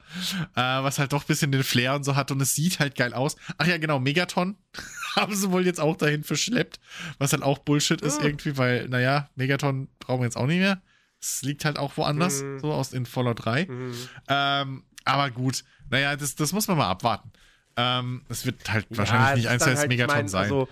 äh, 0.57 0.61
was 0.61 0.99
halt 0.99 1.15
doch 1.15 1.23
ein 1.23 1.27
bisschen 1.27 1.53
den 1.53 1.63
Flair 1.65 1.95
und 1.95 2.05
so 2.05 2.17
hat 2.17 2.31
und 2.31 2.41
es 2.43 2.55
sieht 2.55 2.81
halt 2.81 2.97
geil 2.97 3.15
aus. 3.15 3.37
Ach 3.57 3.67
ja, 3.67 3.79
genau, 3.79 3.99
Megaton 3.99 4.57
haben 5.17 5.35
sie 5.35 5.51
wohl 5.51 5.65
jetzt 5.65 5.81
auch 5.81 5.97
dahin 5.97 6.23
verschleppt, 6.23 6.81
was 7.19 7.33
halt 7.33 7.43
auch 7.43 7.59
Bullshit 7.61 8.03
ist 8.03 8.21
Mhm. 8.21 8.27
irgendwie, 8.27 8.59
weil, 8.59 8.89
naja, 8.89 9.31
Megaton 9.37 9.89
brauchen 10.01 10.21
wir 10.21 10.27
jetzt 10.27 10.37
auch 10.37 10.47
nicht 10.47 10.59
mehr. 10.59 10.83
Es 11.21 11.43
liegt 11.43 11.65
halt 11.65 11.79
auch 11.79 11.97
woanders, 11.97 12.43
Mhm. 12.43 12.61
so 12.61 12.73
aus 12.73 12.93
in 12.93 13.05
Fallout 13.07 13.45
3. 13.45 13.67
Mhm. 13.67 13.95
Ähm, 14.29 14.85
aber 15.05 15.31
gut, 15.31 15.65
naja, 15.91 16.17
das, 16.17 16.35
das 16.35 16.53
muss 16.53 16.67
man 16.69 16.79
mal 16.79 16.89
abwarten. 16.91 17.31
Ähm, 17.77 18.25
es 18.29 18.45
wird 18.47 18.71
halt 18.73 18.87
Ja, 18.91 18.99
wahrscheinlich 18.99 19.37
nicht 19.45 19.49
eins 19.49 19.63
zu 19.63 19.71
eins 19.71 19.79
halt, 19.81 19.89
Megaton 19.89 20.17
mein, 20.17 20.29
sein. 20.29 20.43
Also, 20.45 20.69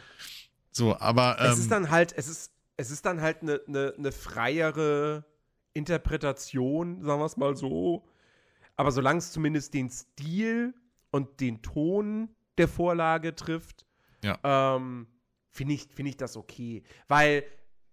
so, 0.73 0.99
aber 0.99 1.39
ähm, 1.41 1.53
es 1.53 1.59
ist 1.59 1.71
dann 1.71 1.91
halt, 1.91 2.13
es 2.17 2.29
ist, 2.29 2.53
es 2.77 2.91
ist 2.91 3.05
dann 3.07 3.21
halt 3.21 3.43
eine 3.43 3.61
ne, 3.67 3.95
ne 3.97 4.13
freiere 4.13 5.25
Interpretation, 5.75 7.03
sagen 7.03 7.21
wir 7.21 7.27
es 7.27 7.37
mal 7.37 7.57
so. 7.57 8.07
Aber 8.77 8.93
solange 8.93 9.19
es 9.19 9.33
zumindest 9.33 9.75
den 9.75 9.91
Stil 9.91 10.75
und 11.11 11.41
den 11.41 11.63
Ton 11.63 12.31
der 12.59 12.69
Vorlage 12.69 13.35
trifft, 13.35 13.87
Ja. 14.23 14.39
ähm, 14.45 15.09
finde 15.51 15.75
ich, 15.75 15.89
find 15.95 16.09
ich 16.09 16.17
das 16.17 16.37
okay. 16.37 16.83
Weil 17.09 17.45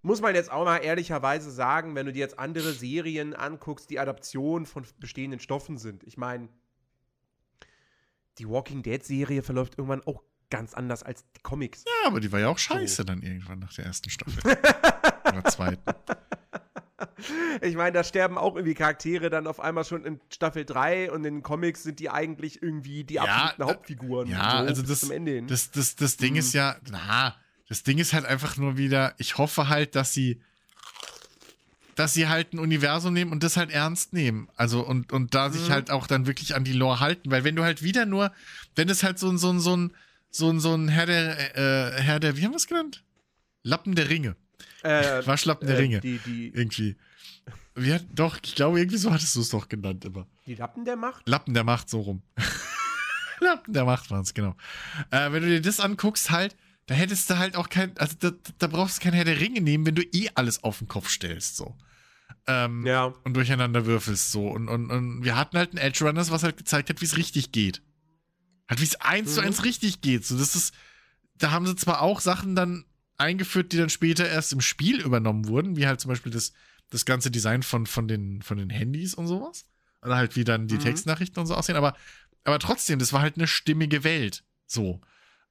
muss 0.05 0.21
man 0.21 0.35
jetzt 0.35 0.51
auch 0.51 0.65
mal 0.65 0.77
ehrlicherweise 0.77 1.49
sagen, 1.49 1.95
wenn 1.95 2.05
du 2.05 2.13
dir 2.13 2.19
jetzt 2.19 2.37
andere 2.37 2.73
Serien 2.73 3.33
anguckst, 3.33 3.89
die 3.89 3.99
Adaptionen 3.99 4.67
von 4.67 4.85
bestehenden 4.99 5.39
Stoffen 5.39 5.79
sind. 5.79 6.03
Ich 6.03 6.15
meine, 6.15 6.47
die 8.37 8.47
Walking 8.47 8.83
Dead-Serie 8.83 9.41
verläuft 9.41 9.79
irgendwann 9.79 10.05
auch 10.05 10.21
ganz 10.51 10.75
anders 10.75 11.01
als 11.01 11.25
die 11.35 11.41
Comics. 11.41 11.85
Ja, 11.85 12.07
aber 12.07 12.19
die 12.19 12.31
war 12.31 12.39
ja 12.39 12.49
auch 12.49 12.59
scheiße 12.59 12.97
so. 12.97 13.03
dann 13.03 13.23
irgendwann 13.23 13.57
nach 13.57 13.73
der 13.73 13.85
ersten 13.85 14.11
Staffel. 14.11 14.43
Oder 15.27 15.43
zweiten. 15.45 15.81
Ich 17.61 17.75
meine, 17.75 17.93
da 17.93 18.03
sterben 18.03 18.37
auch 18.37 18.55
irgendwie 18.55 18.75
Charaktere 18.75 19.31
dann 19.31 19.47
auf 19.47 19.59
einmal 19.59 19.85
schon 19.85 20.05
in 20.05 20.21
Staffel 20.29 20.65
3 20.65 21.11
und 21.11 21.25
in 21.25 21.41
Comics 21.41 21.81
sind 21.81 21.99
die 21.99 22.11
eigentlich 22.11 22.61
irgendwie 22.61 23.05
die 23.05 23.19
absoluten 23.19 23.61
ja, 23.61 23.67
Hauptfiguren. 23.67 24.29
Ja, 24.29 24.51
so, 24.51 24.67
also 24.67 24.81
das, 24.83 24.99
zum 24.99 25.11
Ende 25.11 25.31
hin. 25.31 25.47
das, 25.47 25.71
das, 25.71 25.95
das 25.95 26.17
Ding 26.17 26.33
mhm. 26.33 26.39
ist 26.39 26.53
ja, 26.53 26.75
na, 26.91 27.35
das 27.67 27.83
Ding 27.83 27.97
ist 27.97 28.13
halt 28.13 28.25
einfach 28.25 28.57
nur 28.57 28.77
wieder, 28.77 29.15
ich 29.17 29.37
hoffe 29.37 29.69
halt, 29.69 29.95
dass 29.95 30.13
sie 30.13 30.41
dass 31.95 32.13
sie 32.13 32.27
halt 32.27 32.53
ein 32.53 32.59
Universum 32.59 33.13
nehmen 33.13 33.31
und 33.31 33.41
das 33.41 33.57
halt 33.57 33.71
ernst 33.71 34.13
nehmen. 34.13 34.49
Also 34.55 34.85
und, 34.85 35.13
und 35.13 35.33
da 35.33 35.47
mhm. 35.47 35.53
sich 35.53 35.69
halt 35.69 35.89
auch 35.89 36.07
dann 36.07 36.27
wirklich 36.27 36.53
an 36.53 36.65
die 36.65 36.73
Lore 36.73 36.99
halten. 36.99 37.31
Weil 37.31 37.43
wenn 37.43 37.55
du 37.55 37.63
halt 37.63 37.81
wieder 37.81 38.05
nur, 38.05 38.31
wenn 38.75 38.89
es 38.89 39.01
halt 39.01 39.17
so 39.17 39.29
ein, 39.29 39.37
so 39.37 39.51
ein, 39.51 39.59
so 39.59 39.75
ein, 39.75 39.93
so 40.29 40.49
ein, 40.49 40.59
so 40.59 40.75
ein 40.75 40.89
Herr 40.89 41.05
der, 41.05 41.57
äh, 41.57 42.01
Herr 42.01 42.19
der, 42.19 42.37
wie 42.37 42.43
haben 42.43 42.51
wir 42.51 42.57
es 42.57 42.67
genannt? 42.67 43.03
Lappen 43.63 43.95
der 43.95 44.09
Ringe. 44.09 44.35
Äh, 44.83 45.21
Waschlappen 45.25 45.67
der 45.67 45.77
äh, 45.77 45.81
Ringe. 45.81 46.01
Die, 46.01 46.19
die, 46.19 46.49
irgendwie. 46.49 46.97
Wie 47.75 47.93
hat, 47.93 48.05
doch, 48.13 48.39
ich 48.43 48.55
glaube, 48.55 48.79
irgendwie 48.79 48.97
so 48.97 49.11
hattest 49.11 49.35
du 49.35 49.41
es 49.41 49.49
doch 49.49 49.69
genannt 49.69 50.05
immer. 50.05 50.27
Die 50.45 50.55
Lappen 50.55 50.85
der 50.85 50.97
Macht? 50.97 51.27
Lappen 51.27 51.53
der 51.53 51.63
Macht, 51.63 51.89
so 51.89 52.01
rum. 52.01 52.21
Lappen 53.39 53.73
der 53.73 53.85
Macht 53.85 54.11
waren 54.11 54.21
es, 54.21 54.33
genau. 54.33 54.55
Äh, 55.11 55.31
wenn 55.31 55.43
du 55.43 55.49
dir 55.49 55.61
das 55.61 55.79
anguckst, 55.79 56.29
halt, 56.29 56.55
da 56.87 56.93
hättest 56.93 57.29
du 57.29 57.37
halt 57.37 57.55
auch 57.55 57.69
kein, 57.69 57.97
also 57.97 58.15
da, 58.19 58.31
da 58.59 58.67
brauchst 58.67 58.97
du 58.97 59.01
kein 59.01 59.13
Herr 59.13 59.25
der 59.25 59.39
Ringe 59.39 59.61
nehmen, 59.61 59.85
wenn 59.85 59.95
du 59.95 60.03
eh 60.03 60.29
alles 60.35 60.63
auf 60.63 60.79
den 60.79 60.87
Kopf 60.87 61.09
stellst, 61.09 61.57
so. 61.57 61.75
Ähm, 62.47 62.85
ja. 62.85 63.05
Und 63.23 63.33
durcheinander 63.33 63.85
würfelst, 63.85 64.31
so. 64.31 64.47
Und, 64.47 64.67
und, 64.67 64.91
und 64.91 65.23
wir 65.23 65.35
hatten 65.35 65.57
halt 65.57 65.71
einen 65.71 65.79
Edge 65.79 66.05
Runners, 66.05 66.29
was 66.29 66.43
halt 66.43 66.57
gezeigt 66.57 66.89
hat, 66.89 67.01
wie 67.01 67.05
es 67.05 67.17
richtig 67.17 67.51
geht. 67.51 67.81
Halt, 68.69 68.81
wie 68.81 68.85
es 68.85 69.01
eins 69.01 69.31
mhm. 69.31 69.33
zu 69.33 69.41
eins 69.41 69.63
richtig 69.63 70.01
geht. 70.01 70.25
So, 70.25 70.37
das 70.37 70.55
ist, 70.55 70.73
da 71.37 71.51
haben 71.51 71.65
sie 71.65 71.75
zwar 71.75 72.01
auch 72.01 72.19
Sachen 72.19 72.55
dann 72.55 72.85
eingeführt, 73.17 73.71
die 73.71 73.77
dann 73.77 73.89
später 73.89 74.27
erst 74.27 74.53
im 74.53 74.61
Spiel 74.61 75.01
übernommen 75.01 75.47
wurden, 75.47 75.75
wie 75.75 75.87
halt 75.87 75.99
zum 75.99 76.09
Beispiel 76.09 76.31
das, 76.31 76.53
das 76.89 77.05
ganze 77.05 77.31
Design 77.31 77.63
von, 77.63 77.87
von, 77.87 78.07
den, 78.07 78.41
von 78.41 78.57
den 78.57 78.69
Handys 78.69 79.15
und 79.15 79.27
sowas. 79.27 79.65
Oder 80.03 80.17
halt 80.17 80.35
wie 80.35 80.43
dann 80.43 80.67
die 80.67 80.75
mhm. 80.75 80.81
Textnachrichten 80.81 81.39
und 81.39 81.47
so 81.47 81.55
aussehen, 81.55 81.77
aber, 81.77 81.95
aber 82.43 82.59
trotzdem, 82.59 82.99
das 82.99 83.11
war 83.11 83.21
halt 83.21 83.37
eine 83.37 83.47
stimmige 83.47 84.03
Welt. 84.03 84.43
So. 84.67 85.01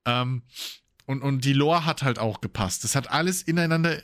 Ähm, 0.05 0.43
und, 1.07 1.23
und 1.23 1.45
die 1.45 1.53
Lore 1.53 1.85
hat 1.85 2.03
halt 2.03 2.19
auch 2.19 2.41
gepasst. 2.41 2.85
Das 2.85 2.95
hat 2.95 3.11
alles 3.11 3.43
ineinander 3.43 4.01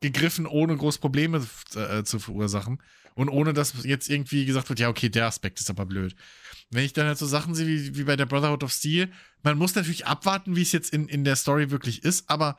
gegriffen, 0.00 0.46
ohne 0.46 0.76
groß 0.76 0.98
Probleme 0.98 1.46
äh, 1.74 2.02
zu 2.04 2.18
verursachen. 2.18 2.82
Und 3.14 3.28
ohne 3.28 3.52
dass 3.52 3.84
jetzt 3.84 4.08
irgendwie 4.08 4.46
gesagt 4.46 4.68
wird, 4.68 4.78
ja, 4.78 4.88
okay, 4.88 5.08
der 5.08 5.26
Aspekt 5.26 5.60
ist 5.60 5.68
aber 5.68 5.84
blöd. 5.84 6.14
Wenn 6.70 6.84
ich 6.84 6.92
dann 6.92 7.06
halt 7.06 7.18
so 7.18 7.26
Sachen 7.26 7.54
sehe 7.54 7.66
wie, 7.66 7.98
wie 7.98 8.04
bei 8.04 8.16
der 8.16 8.26
Brotherhood 8.26 8.62
of 8.62 8.72
Steel, 8.72 9.10
man 9.42 9.58
muss 9.58 9.74
natürlich 9.74 10.06
abwarten, 10.06 10.56
wie 10.56 10.62
es 10.62 10.72
jetzt 10.72 10.92
in, 10.92 11.08
in 11.08 11.24
der 11.24 11.36
Story 11.36 11.70
wirklich 11.70 12.04
ist, 12.04 12.30
aber 12.30 12.58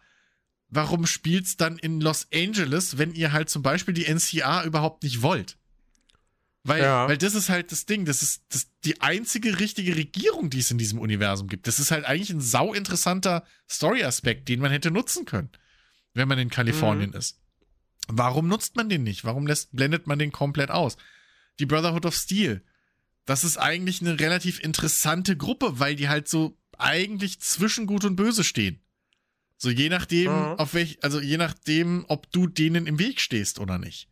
warum 0.67 1.05
spielt's 1.05 1.57
dann 1.57 1.77
in 1.77 2.01
Los 2.01 2.27
Angeles, 2.33 2.97
wenn 2.97 3.13
ihr 3.13 3.31
halt 3.31 3.49
zum 3.49 3.63
Beispiel 3.63 3.93
die 3.93 4.11
NCA 4.11 4.65
überhaupt 4.65 5.03
nicht 5.03 5.21
wollt? 5.21 5.57
Weil, 6.63 6.83
ja. 6.83 7.07
weil 7.07 7.17
das 7.17 7.33
ist 7.33 7.49
halt 7.49 7.71
das 7.71 7.87
Ding, 7.87 8.05
das 8.05 8.21
ist 8.21 8.43
das, 8.49 8.67
die 8.83 9.01
einzige 9.01 9.59
richtige 9.59 9.95
Regierung, 9.95 10.51
die 10.51 10.59
es 10.59 10.69
in 10.69 10.77
diesem 10.77 10.99
Universum 10.99 11.47
gibt. 11.47 11.65
Das 11.67 11.79
ist 11.79 11.89
halt 11.89 12.05
eigentlich 12.05 12.29
ein 12.29 12.41
sau 12.41 12.73
interessanter 12.73 13.43
Story-Aspekt, 13.69 14.47
den 14.47 14.59
man 14.59 14.71
hätte 14.71 14.91
nutzen 14.91 15.25
können, 15.25 15.49
wenn 16.13 16.27
man 16.27 16.37
in 16.37 16.51
Kalifornien 16.51 17.11
mhm. 17.11 17.17
ist. 17.17 17.39
Warum 18.07 18.47
nutzt 18.47 18.75
man 18.75 18.89
den 18.89 19.03
nicht? 19.03 19.25
Warum 19.25 19.47
lässt, 19.47 19.75
blendet 19.75 20.05
man 20.05 20.19
den 20.19 20.31
komplett 20.31 20.69
aus? 20.69 20.97
Die 21.59 21.65
Brotherhood 21.65 22.05
of 22.05 22.15
Steel, 22.15 22.63
das 23.25 23.43
ist 23.43 23.57
eigentlich 23.57 24.01
eine 24.01 24.19
relativ 24.19 24.59
interessante 24.59 25.35
Gruppe, 25.35 25.79
weil 25.79 25.95
die 25.95 26.09
halt 26.09 26.27
so 26.27 26.57
eigentlich 26.77 27.39
zwischen 27.39 27.87
Gut 27.87 28.05
und 28.05 28.15
Böse 28.15 28.43
stehen. 28.43 28.81
So 29.57 29.69
je 29.69 29.89
nachdem, 29.89 30.31
mhm. 30.31 30.55
auf 30.57 30.73
welch, 30.73 31.03
also 31.03 31.19
je 31.19 31.37
nachdem, 31.37 32.05
ob 32.07 32.31
du 32.31 32.47
denen 32.47 32.87
im 32.87 32.99
Weg 32.99 33.19
stehst 33.19 33.59
oder 33.59 33.77
nicht. 33.77 34.09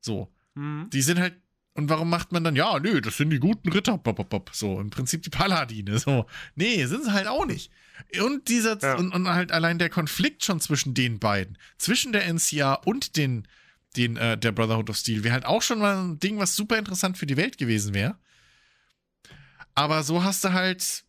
So. 0.00 0.32
Mhm. 0.54 0.88
Die 0.92 1.02
sind 1.02 1.18
halt 1.18 1.36
und 1.76 1.88
warum 1.90 2.08
macht 2.08 2.32
man 2.32 2.42
dann, 2.42 2.56
ja, 2.56 2.78
nö, 2.80 3.00
das 3.00 3.16
sind 3.18 3.30
die 3.30 3.38
guten 3.38 3.70
Ritter, 3.70 3.98
bop, 3.98 4.16
bop, 4.16 4.30
bop. 4.30 4.50
so, 4.52 4.80
im 4.80 4.90
Prinzip 4.90 5.22
die 5.22 5.30
Paladine, 5.30 5.98
so. 5.98 6.26
Nee, 6.54 6.84
sind 6.86 7.04
sie 7.04 7.12
halt 7.12 7.26
auch 7.26 7.46
nicht. 7.46 7.70
Und 8.20 8.48
dieser, 8.48 8.78
ja. 8.80 8.96
und, 8.96 9.12
und, 9.12 9.28
halt 9.28 9.52
allein 9.52 9.78
der 9.78 9.90
Konflikt 9.90 10.44
schon 10.44 10.60
zwischen 10.60 10.94
den 10.94 11.18
beiden, 11.18 11.58
zwischen 11.78 12.12
der 12.12 12.32
NCA 12.32 12.74
und 12.74 13.16
den, 13.16 13.46
den, 13.96 14.16
äh, 14.16 14.36
der 14.38 14.52
Brotherhood 14.52 14.90
of 14.90 14.96
Steel, 14.96 15.24
wäre 15.24 15.34
halt 15.34 15.46
auch 15.46 15.62
schon 15.62 15.78
mal 15.78 15.96
ein 15.96 16.18
Ding, 16.18 16.38
was 16.38 16.56
super 16.56 16.78
interessant 16.78 17.18
für 17.18 17.26
die 17.26 17.36
Welt 17.36 17.58
gewesen 17.58 17.94
wäre. 17.94 18.16
Aber 19.74 20.02
so 20.02 20.24
hast 20.24 20.44
du 20.44 20.52
halt, 20.52 21.04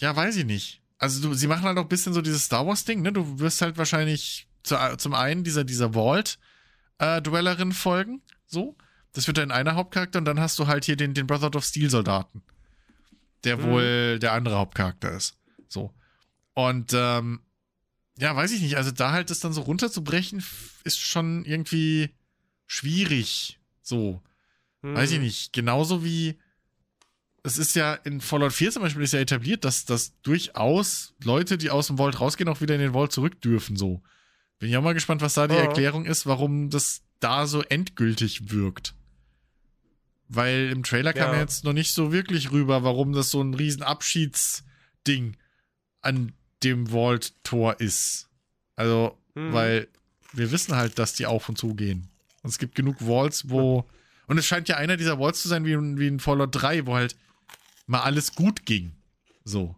ja, 0.00 0.14
weiß 0.14 0.36
ich 0.36 0.46
nicht. 0.46 0.82
Also 0.98 1.28
du, 1.28 1.34
sie 1.34 1.46
machen 1.46 1.64
halt 1.64 1.78
auch 1.78 1.82
ein 1.82 1.88
bisschen 1.88 2.12
so 2.12 2.22
dieses 2.22 2.44
Star 2.44 2.66
Wars-Ding, 2.66 3.02
ne? 3.02 3.12
Du 3.12 3.38
wirst 3.38 3.62
halt 3.62 3.78
wahrscheinlich 3.78 4.48
zu, 4.62 4.76
zum 4.98 5.14
einen 5.14 5.44
dieser, 5.44 5.64
dieser 5.64 5.94
Vault-Dwellerin 5.94 7.70
äh, 7.70 7.74
folgen, 7.74 8.22
so. 8.46 8.76
Das 9.12 9.26
wird 9.26 9.38
dein 9.38 9.50
einer 9.50 9.74
Hauptcharakter 9.74 10.18
und 10.18 10.24
dann 10.24 10.40
hast 10.40 10.58
du 10.58 10.66
halt 10.66 10.84
hier 10.84 10.96
den, 10.96 11.14
den 11.14 11.26
Brotherhood 11.26 11.56
of 11.56 11.64
Steel 11.64 11.90
Soldaten. 11.90 12.42
Der 13.44 13.56
mhm. 13.56 13.62
wohl 13.62 14.18
der 14.18 14.32
andere 14.32 14.56
Hauptcharakter 14.56 15.10
ist. 15.10 15.36
So. 15.68 15.92
Und, 16.54 16.92
ähm, 16.94 17.40
ja, 18.18 18.36
weiß 18.36 18.52
ich 18.52 18.60
nicht. 18.60 18.76
Also 18.76 18.90
da 18.90 19.12
halt 19.12 19.30
das 19.30 19.40
dann 19.40 19.52
so 19.52 19.62
runterzubrechen, 19.62 20.44
ist 20.84 21.00
schon 21.00 21.44
irgendwie 21.44 22.10
schwierig. 22.66 23.58
So. 23.82 24.22
Mhm. 24.82 24.94
Weiß 24.94 25.10
ich 25.12 25.18
nicht. 25.18 25.52
Genauso 25.52 26.04
wie, 26.04 26.38
es 27.42 27.58
ist 27.58 27.74
ja 27.74 27.94
in 27.94 28.20
Fallout 28.20 28.52
4 28.52 28.72
zum 28.72 28.82
Beispiel 28.82 29.02
ist 29.02 29.12
ja 29.12 29.20
etabliert, 29.20 29.64
dass, 29.64 29.84
dass 29.86 30.20
durchaus 30.22 31.14
Leute, 31.24 31.58
die 31.58 31.70
aus 31.70 31.86
dem 31.86 31.96
Vault 31.96 32.20
rausgehen, 32.20 32.48
auch 32.48 32.60
wieder 32.60 32.74
in 32.74 32.80
den 32.80 32.92
Vault 32.92 33.12
zurück 33.12 33.40
dürfen, 33.40 33.76
so. 33.76 34.02
Bin 34.58 34.68
ich 34.68 34.76
auch 34.76 34.82
mal 34.82 34.92
gespannt, 34.92 35.22
was 35.22 35.34
da 35.34 35.48
die 35.48 35.54
oh. 35.54 35.58
Erklärung 35.58 36.04
ist, 36.04 36.26
warum 36.26 36.68
das 36.68 37.02
da 37.18 37.46
so 37.46 37.62
endgültig 37.62 38.50
wirkt. 38.50 38.94
Weil 40.32 40.70
im 40.70 40.84
Trailer 40.84 41.12
kam 41.12 41.34
ja. 41.34 41.40
jetzt 41.40 41.64
noch 41.64 41.72
nicht 41.72 41.92
so 41.92 42.12
wirklich 42.12 42.52
rüber, 42.52 42.84
warum 42.84 43.12
das 43.12 43.32
so 43.32 43.42
ein 43.42 43.52
riesen 43.52 43.82
Abschiedsding 43.82 45.36
an 46.02 46.32
dem 46.62 46.86
Vault-Tor 46.86 47.80
ist. 47.80 48.28
Also, 48.76 49.18
mhm. 49.34 49.52
weil 49.52 49.88
wir 50.32 50.52
wissen 50.52 50.76
halt, 50.76 51.00
dass 51.00 51.14
die 51.14 51.26
auf 51.26 51.48
und 51.48 51.58
zu 51.58 51.74
gehen. 51.74 52.08
Und 52.42 52.50
es 52.50 52.58
gibt 52.58 52.76
genug 52.76 53.00
Vaults, 53.00 53.50
wo. 53.50 53.84
Und 54.28 54.38
es 54.38 54.46
scheint 54.46 54.68
ja 54.68 54.76
einer 54.76 54.96
dieser 54.96 55.18
Vaults 55.18 55.42
zu 55.42 55.48
sein, 55.48 55.64
wie, 55.64 55.76
wie 55.98 56.06
in 56.06 56.20
Fallout 56.20 56.50
3, 56.52 56.86
wo 56.86 56.94
halt 56.94 57.16
mal 57.88 58.02
alles 58.02 58.36
gut 58.36 58.64
ging. 58.64 58.92
So. 59.42 59.74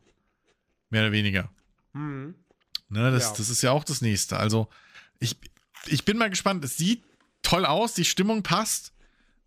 Mehr 0.91 1.05
oder 1.05 1.12
weniger. 1.12 1.51
Mhm. 1.95 2.35
Ne, 2.91 3.11
das, 3.11 3.31
ja. 3.31 3.35
das 3.39 3.49
ist 3.49 3.62
ja 3.62 3.70
auch 3.70 3.85
das 3.85 4.03
nächste. 4.03 4.37
Also, 4.37 4.69
ich, 5.19 5.39
ich 5.87 6.05
bin 6.05 6.19
mal 6.19 6.29
gespannt. 6.29 6.62
Es 6.62 6.77
sieht 6.77 7.03
toll 7.43 7.65
aus, 7.65 7.95
die 7.95 8.05
Stimmung 8.05 8.43
passt. 8.43 8.91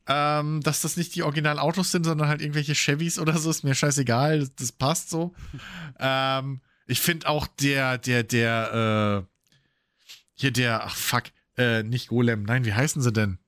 Ähm, 0.07 0.61
dass 0.61 0.82
das 0.82 0.98
nicht 0.98 1.15
die 1.15 1.23
Originalautos 1.23 1.91
sind, 1.91 2.03
sondern 2.03 2.27
halt 2.27 2.41
irgendwelche 2.41 2.76
Chevys 2.76 3.18
oder 3.18 3.38
so, 3.38 3.49
ist 3.49 3.64
mir 3.64 3.73
scheißegal, 3.73 4.40
das, 4.40 4.56
das 4.56 4.72
passt 4.72 5.10
so. 5.10 5.34
ähm, 5.99 6.61
ich 6.86 7.02
finde 7.02 7.27
auch 7.27 7.48
der, 7.48 7.98
der, 7.98 8.23
der, 8.23 9.26
äh, 9.26 9.41
hier 10.36 10.52
der, 10.52 10.84
ach 10.84 10.95
fuck, 10.95 11.23
äh, 11.57 11.82
nicht 11.84 12.10
Golem, 12.10 12.44
nein, 12.44 12.65
wie 12.65 12.73
heißen 12.73 13.02
sie 13.02 13.11
denn? 13.11 13.40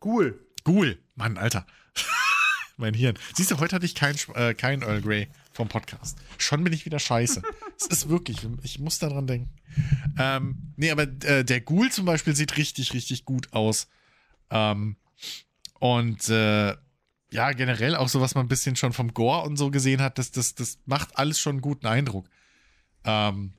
Ghoul. 0.00 0.38
Ghoul, 0.62 0.98
Mann, 1.16 1.36
Alter. 1.36 1.66
mein 2.76 2.94
Hirn. 2.94 3.18
Siehst 3.34 3.50
du, 3.50 3.58
heute 3.58 3.74
hatte 3.74 3.86
ich 3.86 3.94
kein, 3.94 4.16
äh, 4.34 4.54
kein 4.54 4.82
Earl 4.82 5.02
Grey 5.02 5.28
vom 5.52 5.68
Podcast. 5.68 6.18
Schon 6.38 6.62
bin 6.62 6.72
ich 6.72 6.84
wieder 6.84 7.00
scheiße. 7.00 7.42
Es 7.76 7.86
ist 7.86 8.08
wirklich, 8.08 8.38
ich 8.62 8.78
muss 8.78 8.98
daran 8.98 9.26
denken. 9.26 9.50
Ähm, 10.18 10.72
nee, 10.76 10.90
aber 10.90 11.02
äh, 11.02 11.44
der 11.44 11.60
Ghoul 11.60 11.90
zum 11.90 12.04
Beispiel 12.04 12.34
sieht 12.36 12.56
richtig, 12.56 12.92
richtig 12.92 13.24
gut 13.24 13.52
aus. 13.52 13.88
Ähm, 14.50 14.96
und 15.78 16.28
äh, 16.28 16.74
ja, 17.30 17.52
generell 17.52 17.94
auch 17.94 18.08
so, 18.08 18.20
was 18.20 18.34
man 18.34 18.46
ein 18.46 18.48
bisschen 18.48 18.76
schon 18.76 18.92
vom 18.92 19.12
Gore 19.12 19.46
und 19.46 19.56
so 19.56 19.70
gesehen 19.70 20.00
hat, 20.00 20.18
das, 20.18 20.30
das, 20.30 20.54
das 20.54 20.78
macht 20.86 21.18
alles 21.18 21.38
schon 21.38 21.56
einen 21.56 21.60
guten 21.60 21.86
Eindruck. 21.86 22.28
Ähm, 23.04 23.52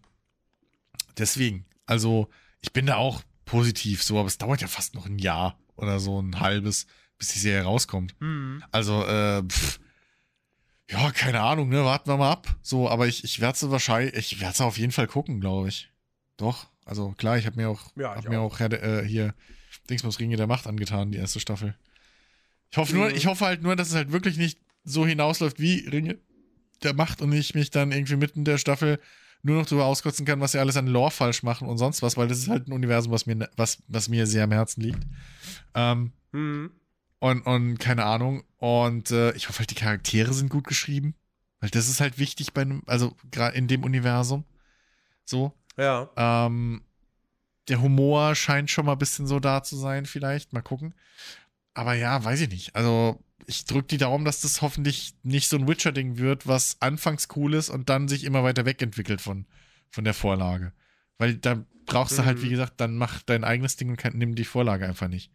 deswegen, 1.18 1.66
also 1.86 2.30
ich 2.62 2.74
bin 2.74 2.88
da 2.88 2.96
auch 2.96 3.22
positiv 3.46 4.04
so, 4.04 4.20
aber 4.20 4.28
es 4.28 4.38
dauert 4.38 4.62
ja 4.62 4.68
fast 4.68 4.96
noch 4.96 5.06
ein 5.06 5.20
Jahr 5.20 5.60
oder 5.76 6.00
so 6.00 6.22
ein 6.22 6.40
halbes, 6.40 6.88
bis 7.18 7.30
die 7.30 7.40
Serie 7.40 7.64
rauskommt. 7.64 8.20
Mhm. 8.20 8.64
Also, 8.72 9.06
äh, 9.06 9.44
pff, 9.44 9.80
ja, 10.90 11.12
keine 11.12 11.42
Ahnung, 11.42 11.70
ne, 11.70 11.86
warten 11.86 12.10
wir 12.10 12.18
mal 12.18 12.32
ab. 12.32 12.56
So, 12.62 12.90
aber 12.90 13.08
ich, 13.08 13.24
ich 13.24 13.40
werde 13.40 13.54
es 13.54 13.70
wahrscheinlich, 13.70 14.16
ich 14.16 14.40
werde 14.40 14.54
es 14.54 14.62
auf 14.62 14.78
jeden 14.78 14.92
Fall 14.92 15.08
gucken, 15.08 15.40
glaube 15.40 15.70
ich. 15.70 15.92
Doch, 16.38 16.68
also 16.86 17.12
klar, 17.12 17.38
ich 17.38 17.46
habe 17.46 17.58
mir 17.58 17.70
auch, 17.70 17.92
ja, 17.96 18.16
hab 18.16 18.28
mir 18.28 18.40
auch, 18.40 18.60
auch 18.60 18.72
äh, 18.72 19.06
hier 19.06 19.36
Dingsbums 19.90 20.20
Ringe 20.20 20.38
der 20.38 20.48
Macht 20.48 20.66
angetan, 20.66 21.12
die 21.12 21.20
erste 21.20 21.40
Staffel. 21.40 21.76
Ich 22.72 22.78
hoffe 22.78 22.96
nur, 22.96 23.10
mhm. 23.10 23.16
ich 23.16 23.26
hoffe 23.26 23.46
halt 23.46 23.62
nur, 23.62 23.76
dass 23.76 23.90
es 23.90 23.96
halt 23.96 24.12
wirklich 24.12 24.38
nicht 24.38 24.60
so 24.84 25.06
hinausläuft 25.06 25.60
wie 25.60 25.88
Ringe 25.88 26.18
der 26.84 26.94
Macht 26.94 27.22
und 27.22 27.32
ich 27.34 27.56
mich 27.56 27.72
dann 27.72 27.92
irgendwie 27.92 28.16
mitten 28.16 28.46
der 28.46 28.58
Staffel 28.58 29.00
nur 29.42 29.58
noch 29.60 29.66
drüber 29.66 29.86
auskotzen 29.86 30.26
kann, 30.26 30.40
was 30.40 30.52
sie 30.54 30.60
alles 30.60 30.78
an 30.78 30.88
Lore 30.88 31.12
falsch 31.12 31.44
machen 31.44 31.68
und 31.68 31.78
sonst 31.78 32.02
was, 32.02 32.18
weil 32.18 32.28
das 32.28 32.40
ist 32.40 32.50
halt 32.50 32.68
ein 32.68 32.74
Universum, 32.74 33.12
was 33.12 33.26
mir, 33.26 33.50
was, 33.56 33.82
was 33.88 34.10
mir 34.10 34.28
sehr 34.28 34.44
am 34.44 34.52
Herzen 34.52 34.82
liegt. 34.82 35.04
Ähm, 35.74 36.14
Mhm. 36.32 36.72
und, 37.20 37.42
und 37.42 37.80
keine 37.80 38.06
Ahnung. 38.06 38.44
Und 38.58 39.12
äh, 39.12 39.32
ich 39.34 39.50
hoffe 39.50 39.60
halt, 39.60 39.72
die 39.72 39.76
Charaktere 39.76 40.34
sind 40.34 40.50
gut 40.50 40.68
geschrieben. 40.68 41.16
Weil 41.60 41.70
das 41.70 41.90
ist 41.90 42.00
halt 42.00 42.18
wichtig 42.20 42.54
bei 42.54 42.62
einem, 42.62 42.84
also 42.86 43.16
gerade 43.32 43.58
in 43.58 43.68
dem 43.68 43.84
Universum. 43.84 44.46
So. 45.26 45.54
Ja. 45.78 46.10
Ähm, 46.16 46.84
der 47.68 47.82
Humor 47.82 48.36
scheint 48.36 48.70
schon 48.72 48.86
mal 48.86 48.94
ein 48.94 48.98
bisschen 48.98 49.28
so 49.28 49.40
da 49.40 49.62
zu 49.64 49.76
sein, 49.76 50.06
vielleicht. 50.06 50.54
Mal 50.54 50.62
gucken. 50.62 50.94
Aber 51.80 51.94
ja, 51.94 52.22
weiß 52.22 52.42
ich 52.42 52.50
nicht. 52.50 52.76
Also, 52.76 53.24
ich 53.48 53.64
drücke 53.64 53.88
die 53.88 53.98
Daumen, 53.98 54.26
dass 54.26 54.42
das 54.42 54.62
hoffentlich 54.62 55.14
nicht 55.24 55.48
so 55.48 55.56
ein 55.58 55.66
Witcher-Ding 55.66 56.18
wird, 56.18 56.46
was 56.46 56.76
anfangs 56.82 57.30
cool 57.38 57.54
ist 57.54 57.70
und 57.70 57.88
dann 57.88 58.10
sich 58.10 58.26
immer 58.26 58.44
weiter 58.44 58.66
wegentwickelt 58.66 59.22
von, 59.22 59.46
von 59.90 60.04
der 60.04 60.14
Vorlage. 60.14 60.74
Weil 61.20 61.36
da 61.36 61.66
brauchst 61.86 62.18
du 62.18 62.26
halt, 62.26 62.40
Mhm. 62.40 62.42
wie 62.44 62.50
gesagt, 62.50 62.82
dann 62.82 62.98
mach 62.98 63.22
dein 63.22 63.46
eigenes 63.46 63.78
Ding 63.78 63.90
und 63.90 63.96
kann, 63.96 64.18
nimm 64.18 64.36
die 64.36 64.44
Vorlage 64.44 64.86
einfach 64.86 65.08
nicht. 65.08 65.32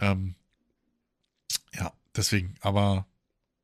Ähm, 0.00 0.34
ja, 1.74 1.92
deswegen. 2.16 2.54
Aber, 2.62 3.06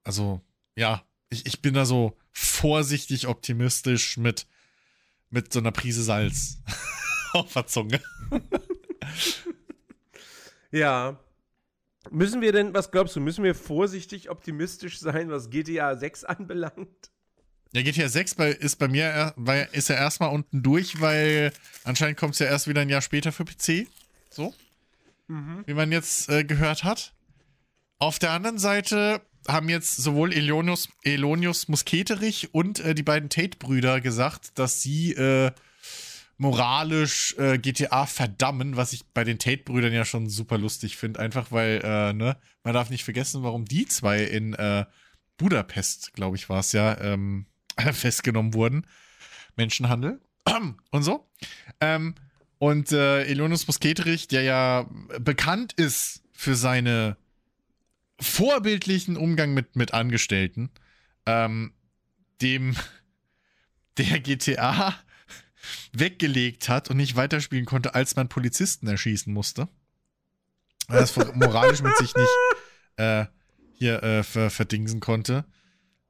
also, 0.02 0.42
ja, 0.76 1.02
ich, 1.30 1.46
ich 1.46 1.62
bin 1.62 1.72
da 1.72 1.86
so 1.86 2.14
vorsichtig 2.30 3.26
optimistisch 3.26 4.18
mit, 4.18 4.46
mit 5.30 5.50
so 5.50 5.60
einer 5.60 5.72
Prise 5.72 6.02
Salz 6.02 6.58
auf 7.32 7.54
der 7.54 7.66
Zunge. 7.68 8.02
Ja. 10.70 11.18
Müssen 12.10 12.40
wir 12.40 12.52
denn, 12.52 12.74
was 12.74 12.90
glaubst 12.90 13.16
du, 13.16 13.20
müssen 13.20 13.44
wir 13.44 13.54
vorsichtig 13.54 14.30
optimistisch 14.30 14.98
sein, 14.98 15.30
was 15.30 15.50
GTA 15.50 15.96
6 15.96 16.24
anbelangt? 16.24 17.10
Der 17.74 17.82
GTA 17.82 18.08
6 18.08 18.36
bei, 18.36 18.50
ist 18.50 18.76
bei 18.76 18.88
mir, 18.88 19.32
weil, 19.36 19.68
ist 19.72 19.88
ja 19.88 19.96
erstmal 19.96 20.30
unten 20.30 20.62
durch, 20.62 21.00
weil 21.00 21.52
anscheinend 21.82 22.18
kommt 22.18 22.34
es 22.34 22.38
ja 22.38 22.46
erst 22.46 22.68
wieder 22.68 22.82
ein 22.82 22.88
Jahr 22.88 23.00
später 23.00 23.32
für 23.32 23.44
PC. 23.44 23.88
So. 24.30 24.54
Wie 25.26 25.74
man 25.74 25.90
jetzt 25.90 26.28
äh, 26.28 26.44
gehört 26.44 26.84
hat. 26.84 27.14
Auf 27.98 28.18
der 28.18 28.30
anderen 28.32 28.58
Seite 28.58 29.22
haben 29.48 29.68
jetzt 29.68 29.96
sowohl 29.96 30.32
Elonius, 30.32 30.88
Elonius 31.02 31.68
Musketerich 31.68 32.52
und 32.52 32.80
äh, 32.80 32.94
die 32.94 33.02
beiden 33.02 33.28
Tate-Brüder 33.28 34.00
gesagt, 34.00 34.58
dass 34.58 34.82
sie 34.82 35.12
äh, 35.12 35.50
moralisch 36.36 37.34
äh, 37.38 37.58
GTA 37.58 38.06
verdammen, 38.06 38.76
was 38.76 38.92
ich 38.92 39.04
bei 39.12 39.24
den 39.24 39.38
Tate-Brüdern 39.38 39.92
ja 39.92 40.04
schon 40.04 40.28
super 40.28 40.58
lustig 40.58 40.96
finde, 40.96 41.20
einfach 41.20 41.52
weil, 41.52 41.80
äh, 41.84 42.12
ne, 42.12 42.36
man 42.64 42.74
darf 42.74 42.90
nicht 42.90 43.04
vergessen, 43.04 43.42
warum 43.42 43.64
die 43.64 43.86
zwei 43.86 44.22
in 44.22 44.54
äh, 44.54 44.84
Budapest, 45.36 46.12
glaube 46.14 46.36
ich, 46.36 46.48
war 46.48 46.60
es 46.60 46.72
ja, 46.72 46.98
ähm, 47.00 47.46
festgenommen 47.92 48.54
wurden. 48.54 48.86
Menschenhandel 49.56 50.20
und 50.90 51.02
so. 51.02 51.28
Ähm, 51.80 52.14
und 52.58 52.92
äh, 52.92 53.24
Elonius 53.24 53.66
Musketerich, 53.66 54.28
der 54.28 54.42
ja 54.42 54.88
bekannt 55.18 55.72
ist 55.74 56.22
für 56.32 56.54
seine 56.54 57.16
vorbildlichen 58.20 59.16
Umgang 59.16 59.54
mit, 59.54 59.76
mit 59.76 59.92
Angestellten, 59.92 60.70
ähm, 61.26 61.74
dem 62.40 62.76
der 63.98 64.20
GTA 64.20 64.94
weggelegt 65.92 66.68
hat 66.68 66.90
und 66.90 66.96
nicht 66.96 67.16
weiterspielen 67.16 67.66
konnte, 67.66 67.94
als 67.94 68.16
man 68.16 68.28
Polizisten 68.28 68.86
erschießen 68.86 69.32
musste. 69.32 69.68
Weil 70.88 71.00
das 71.00 71.16
moralisch 71.34 71.82
mit 71.82 71.96
sich 71.96 72.14
nicht 72.14 72.28
äh, 72.96 73.26
hier 73.74 74.02
äh, 74.02 74.22
ver 74.22 74.50
verdingsen 74.50 75.00
konnte. 75.00 75.44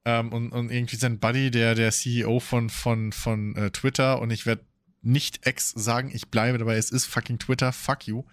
Ähm, 0.04 0.32
und, 0.32 0.52
und 0.52 0.70
irgendwie 0.70 0.96
sein 0.96 1.18
Buddy, 1.18 1.50
der, 1.50 1.74
der 1.74 1.90
CEO 1.90 2.40
von, 2.40 2.68
von, 2.70 3.12
von 3.12 3.56
äh, 3.56 3.70
Twitter, 3.70 4.20
und 4.20 4.30
ich 4.30 4.44
werde 4.46 4.64
nicht 5.02 5.46
Ex 5.46 5.70
sagen, 5.70 6.10
ich 6.12 6.28
bleibe 6.28 6.58
dabei, 6.58 6.76
es 6.76 6.90
ist 6.90 7.06
fucking 7.06 7.38
Twitter, 7.38 7.72
fuck 7.72 8.06
you. 8.06 8.24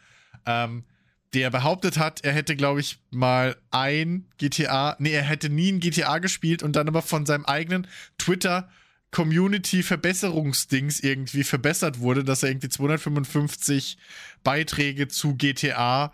Ähm, 0.46 0.86
der 1.34 1.50
behauptet 1.50 1.98
hat, 1.98 2.24
er 2.26 2.34
hätte, 2.34 2.56
glaube 2.56 2.82
ich, 2.82 3.00
mal 3.10 3.56
ein 3.70 4.28
GTA, 4.38 4.98
nee, 5.00 5.12
er 5.12 5.24
hätte 5.24 5.50
nie 5.50 5.72
ein 5.72 5.80
GTA 5.80 6.20
gespielt 6.20 6.62
und 6.62 6.76
dann 6.76 6.90
aber 6.90 7.02
von 7.02 7.26
seinem 7.26 7.46
eigenen 7.46 7.88
Twitter 8.18 8.70
Community-Verbesserungsdings 9.12 11.00
irgendwie 11.02 11.44
verbessert 11.44 12.00
wurde, 12.00 12.24
dass 12.24 12.44
er 12.44 12.50
irgendwie 12.50 12.70
255 12.70 13.98
Beiträge 14.44 15.08
zu 15.08 15.36
GTA 15.36 16.14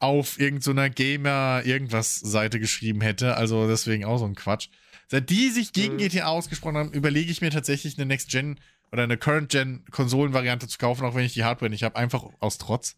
auf 0.00 0.38
irgendeiner 0.38 0.90
Gamer-Irgendwas-Seite 0.90 2.60
geschrieben 2.60 3.00
hätte. 3.00 3.36
Also 3.36 3.66
deswegen 3.68 4.04
auch 4.04 4.18
so 4.18 4.24
ein 4.26 4.34
Quatsch. 4.34 4.68
Seit 5.08 5.30
die 5.30 5.48
sich 5.50 5.72
gegen 5.72 5.94
Mhm. 5.94 5.98
GTA 5.98 6.26
ausgesprochen 6.26 6.76
haben, 6.76 6.92
überlege 6.92 7.30
ich 7.30 7.40
mir 7.40 7.50
tatsächlich 7.50 7.96
eine 7.98 8.06
Next-Gen 8.06 8.60
oder 8.92 9.02
eine 9.02 9.16
Current-Gen-Konsolenvariante 9.18 10.68
zu 10.68 10.78
kaufen, 10.78 11.04
auch 11.04 11.14
wenn 11.14 11.24
ich 11.24 11.34
die 11.34 11.44
Hardware 11.44 11.70
nicht 11.70 11.82
habe, 11.82 11.96
einfach 11.96 12.24
aus 12.40 12.58
Trotz. 12.58 12.96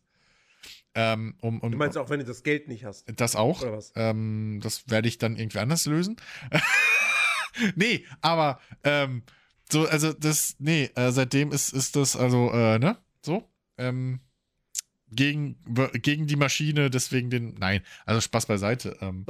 Ähm, 0.95 1.37
um, 1.41 1.61
um, 1.61 1.71
Du 1.71 1.79
meinst 1.79 1.97
auch, 1.97 2.11
wenn 2.11 2.19
du 2.19 2.27
das 2.27 2.43
Geld 2.43 2.67
nicht 2.69 2.85
hast. 2.85 3.05
das 3.17 3.37
auch. 3.37 3.63
Oder 3.63 3.73
was? 3.73 3.93
Ähm, 3.95 4.61
das 4.63 4.89
werde 4.91 5.07
ich 5.09 5.19
dann 5.19 5.37
irgendwie 5.37 5.61
anders 5.61 5.87
lösen. 5.87 6.17
nee, 7.77 8.05
aber 8.21 8.61
ähm, 8.85 9.23
so, 9.71 9.87
also 9.87 10.13
das, 10.13 10.57
nee, 10.59 10.91
äh, 10.95 11.13
seitdem 11.13 11.53
ist, 11.53 11.73
ist 11.73 11.97
das, 11.97 12.17
also, 12.17 12.51
äh, 12.53 12.79
ne? 12.79 12.97
So. 13.23 13.49
Ähm, 13.79 14.21
gegen, 15.11 15.57
gegen 16.03 16.27
die 16.27 16.37
Maschine, 16.37 16.91
deswegen 16.91 17.31
den. 17.31 17.55
Nein, 17.55 17.83
also 18.07 18.21
Spaß 18.21 18.47
beiseite. 18.47 18.97
Ähm, 19.01 19.27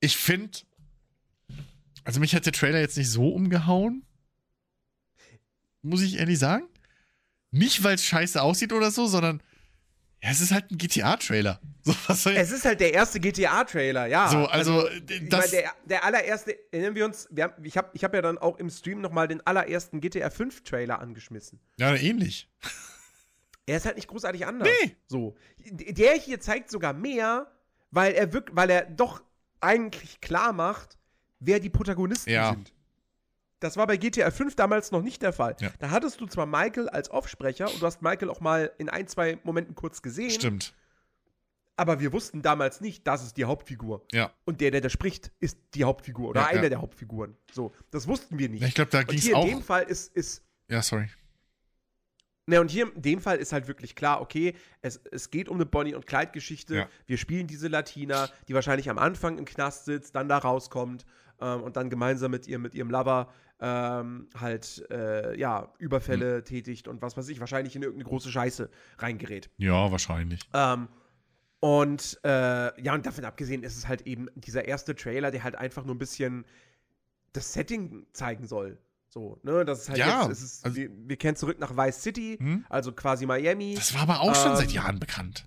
ich 0.00 0.16
finde, 0.16 0.58
also 2.04 2.20
mich 2.20 2.34
hat 2.34 2.46
der 2.46 2.52
Trailer 2.52 2.80
jetzt 2.80 2.98
nicht 2.98 3.10
so 3.10 3.28
umgehauen. 3.30 4.04
Muss 5.82 6.02
ich 6.02 6.18
ehrlich 6.18 6.38
sagen. 6.38 6.66
Nicht, 7.50 7.82
weil 7.82 7.94
es 7.94 8.04
scheiße 8.04 8.42
aussieht 8.42 8.72
oder 8.72 8.90
so, 8.90 9.06
sondern 9.06 9.42
ja, 10.26 10.32
es 10.32 10.40
ist 10.40 10.52
halt 10.52 10.70
ein 10.70 10.76
GTA-Trailer. 10.78 11.60
So, 11.84 11.94
Es 12.30 12.50
ist 12.50 12.64
halt 12.64 12.80
der 12.80 12.92
erste 12.92 13.20
GTA-Trailer, 13.20 14.06
ja. 14.06 14.28
so, 14.28 14.46
also, 14.46 14.88
ich 14.90 15.28
das, 15.28 15.52
meine, 15.52 15.62
der, 15.62 15.72
der 15.84 16.04
allererste, 16.04 16.56
erinnern 16.72 16.96
wir 16.96 17.04
uns, 17.04 17.28
wir 17.30 17.44
haben, 17.44 17.64
ich 17.64 17.76
habe 17.76 17.90
ich 17.92 18.02
hab 18.02 18.12
ja 18.12 18.22
dann 18.22 18.36
auch 18.38 18.58
im 18.58 18.68
Stream 18.68 19.00
nochmal 19.00 19.28
den 19.28 19.46
allerersten 19.46 20.00
GTA 20.00 20.26
5-Trailer 20.28 20.98
angeschmissen. 20.98 21.60
ja, 21.78 21.94
ähnlich. 21.94 22.50
Er 23.68 23.78
ist 23.78 23.84
halt 23.84 23.96
nicht 23.96 24.06
großartig 24.06 24.46
anders. 24.46 24.68
Nee. 24.84 24.94
So. 25.08 25.34
Der 25.58 26.12
hier 26.14 26.38
zeigt 26.40 26.70
sogar 26.70 26.92
mehr, 26.92 27.50
weil 27.90 28.12
er 28.14 28.32
wirkt, 28.32 28.54
weil 28.54 28.70
er 28.70 28.84
doch 28.84 29.24
eigentlich 29.60 30.20
klar 30.20 30.52
macht, 30.52 30.96
wer 31.40 31.58
die 31.58 31.68
Protagonisten 31.70 32.30
Ja. 32.30 32.52
sind. 32.52 32.72
Das 33.60 33.76
war 33.76 33.86
bei 33.86 33.96
GTA 33.96 34.30
5 34.30 34.54
damals 34.54 34.90
noch 34.92 35.02
nicht 35.02 35.22
der 35.22 35.32
Fall. 35.32 35.56
Ja. 35.60 35.70
Da 35.78 35.90
hattest 35.90 36.20
du 36.20 36.26
zwar 36.26 36.44
Michael 36.46 36.88
als 36.88 37.10
Offsprecher 37.10 37.70
und 37.72 37.80
du 37.80 37.86
hast 37.86 38.02
Michael 38.02 38.28
auch 38.28 38.40
mal 38.40 38.70
in 38.78 38.88
ein, 38.88 39.06
zwei 39.08 39.38
Momenten 39.44 39.74
kurz 39.74 40.02
gesehen, 40.02 40.30
Stimmt. 40.30 40.74
aber 41.76 42.00
wir 42.00 42.12
wussten 42.12 42.42
damals 42.42 42.80
nicht, 42.82 43.06
das 43.06 43.22
ist 43.24 43.36
die 43.38 43.44
Hauptfigur. 43.44 44.04
Ja. 44.12 44.30
Und 44.44 44.60
der, 44.60 44.70
der 44.72 44.82
da 44.82 44.90
spricht, 44.90 45.32
ist 45.40 45.58
die 45.74 45.84
Hauptfigur 45.84 46.28
oder 46.30 46.42
Ja, 46.42 46.46
einer 46.48 46.62
ja. 46.64 46.68
der 46.68 46.80
Hauptfiguren. 46.82 47.34
So, 47.50 47.72
das 47.90 48.06
wussten 48.06 48.38
wir 48.38 48.48
nicht. 48.50 48.62
Ich 48.62 48.74
glaube, 48.74 48.90
da 48.90 49.02
ging 49.02 49.18
es 49.18 49.24
hier 49.24 49.32
in 49.32 49.38
auch. 49.38 49.46
dem 49.46 49.62
Fall 49.62 49.84
ist, 49.84 50.14
ist 50.14 50.42
Ja, 50.68 50.82
sorry. 50.82 51.08
Ne, 52.48 52.60
und 52.60 52.70
hier 52.70 52.94
in 52.94 53.02
dem 53.02 53.20
Fall 53.20 53.38
ist 53.38 53.52
halt 53.52 53.66
wirklich 53.66 53.96
klar, 53.96 54.20
okay, 54.20 54.54
es, 54.80 55.00
es 55.10 55.30
geht 55.30 55.48
um 55.48 55.56
eine 55.56 55.66
Bonnie- 55.66 55.94
und 55.96 56.06
Clyde-Geschichte. 56.06 56.76
Ja. 56.76 56.88
Wir 57.06 57.16
spielen 57.16 57.48
diese 57.48 57.66
Latina, 57.66 58.28
die 58.46 58.54
wahrscheinlich 58.54 58.88
am 58.88 58.98
Anfang 58.98 59.36
im 59.38 59.44
Knast 59.44 59.84
sitzt, 59.86 60.14
dann 60.14 60.28
da 60.28 60.38
rauskommt 60.38 61.04
ähm, 61.40 61.62
und 61.64 61.76
dann 61.76 61.90
gemeinsam 61.90 62.30
mit, 62.30 62.46
ihr, 62.46 62.60
mit 62.60 62.72
ihrem 62.74 62.88
Lover 62.88 63.32
ähm, 63.60 64.28
halt, 64.38 64.84
äh, 64.90 65.38
ja, 65.38 65.72
Überfälle 65.78 66.44
tätigt 66.44 66.88
und 66.88 67.00
was 67.02 67.16
weiß 67.16 67.28
ich, 67.28 67.40
wahrscheinlich 67.40 67.74
in 67.76 67.82
irgendeine 67.82 68.08
große 68.08 68.30
Scheiße 68.30 68.68
reingerät. 68.98 69.48
Ja, 69.56 69.90
wahrscheinlich. 69.90 70.40
Ähm, 70.52 70.88
und 71.60 72.20
äh, 72.24 72.82
ja, 72.82 72.94
und 72.94 73.06
davon 73.06 73.24
abgesehen 73.24 73.62
ist 73.62 73.76
es 73.76 73.88
halt 73.88 74.02
eben 74.02 74.28
dieser 74.34 74.66
erste 74.66 74.94
Trailer, 74.94 75.30
der 75.30 75.42
halt 75.42 75.56
einfach 75.56 75.84
nur 75.84 75.94
ein 75.94 75.98
bisschen 75.98 76.44
das 77.32 77.52
Setting 77.54 78.06
zeigen 78.12 78.46
soll. 78.46 78.78
So, 79.08 79.40
ne? 79.42 79.64
Das 79.64 79.80
ist 79.80 79.88
halt 79.88 79.98
Ja, 79.98 80.28
jetzt, 80.28 80.42
ist, 80.42 80.64
also- 80.64 80.76
wir, 80.76 80.90
wir 80.92 81.16
kennen 81.16 81.36
zurück 81.36 81.58
nach 81.58 81.74
Vice 81.76 82.02
City, 82.02 82.36
Hm? 82.38 82.66
also 82.68 82.92
quasi 82.92 83.24
Miami. 83.24 83.74
Das 83.74 83.94
war 83.94 84.02
aber 84.02 84.20
auch 84.20 84.34
schon 84.34 84.50
Ähm, 84.50 84.56
seit 84.58 84.72
Jahren 84.72 84.98
bekannt. 84.98 85.46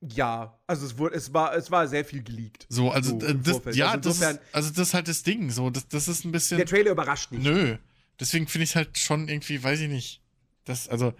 Ja, 0.00 0.58
also 0.66 0.86
es 0.86 0.96
wurde, 0.98 1.16
es 1.16 1.32
war, 1.34 1.54
es 1.56 1.70
war 1.70 1.88
sehr 1.88 2.04
viel 2.04 2.22
geleakt. 2.22 2.66
So, 2.68 2.90
also, 2.90 3.18
So, 3.18 3.26
äh, 3.26 3.34
das, 3.34 3.76
ja, 3.76 3.90
Also 3.90 4.08
das 4.08 4.20
ist, 4.20 4.40
also 4.52 4.70
das 4.70 4.88
ist 4.88 4.94
halt 4.94 5.08
das 5.08 5.22
Ding. 5.22 5.50
So, 5.50 5.70
das, 5.70 5.88
das 5.88 6.08
ist 6.08 6.24
ein 6.24 6.32
bisschen. 6.32 6.58
Der 6.58 6.66
Trailer 6.66 6.92
überrascht 6.92 7.32
nicht. 7.32 7.42
Nö. 7.42 7.76
Deswegen 8.20 8.46
finde 8.46 8.64
ich 8.64 8.70
es 8.70 8.76
halt 8.76 8.98
schon 8.98 9.28
irgendwie, 9.28 9.62
weiß 9.62 9.80
ich 9.80 9.88
nicht. 9.88 10.22
Das, 10.64 10.88
also, 10.88 11.14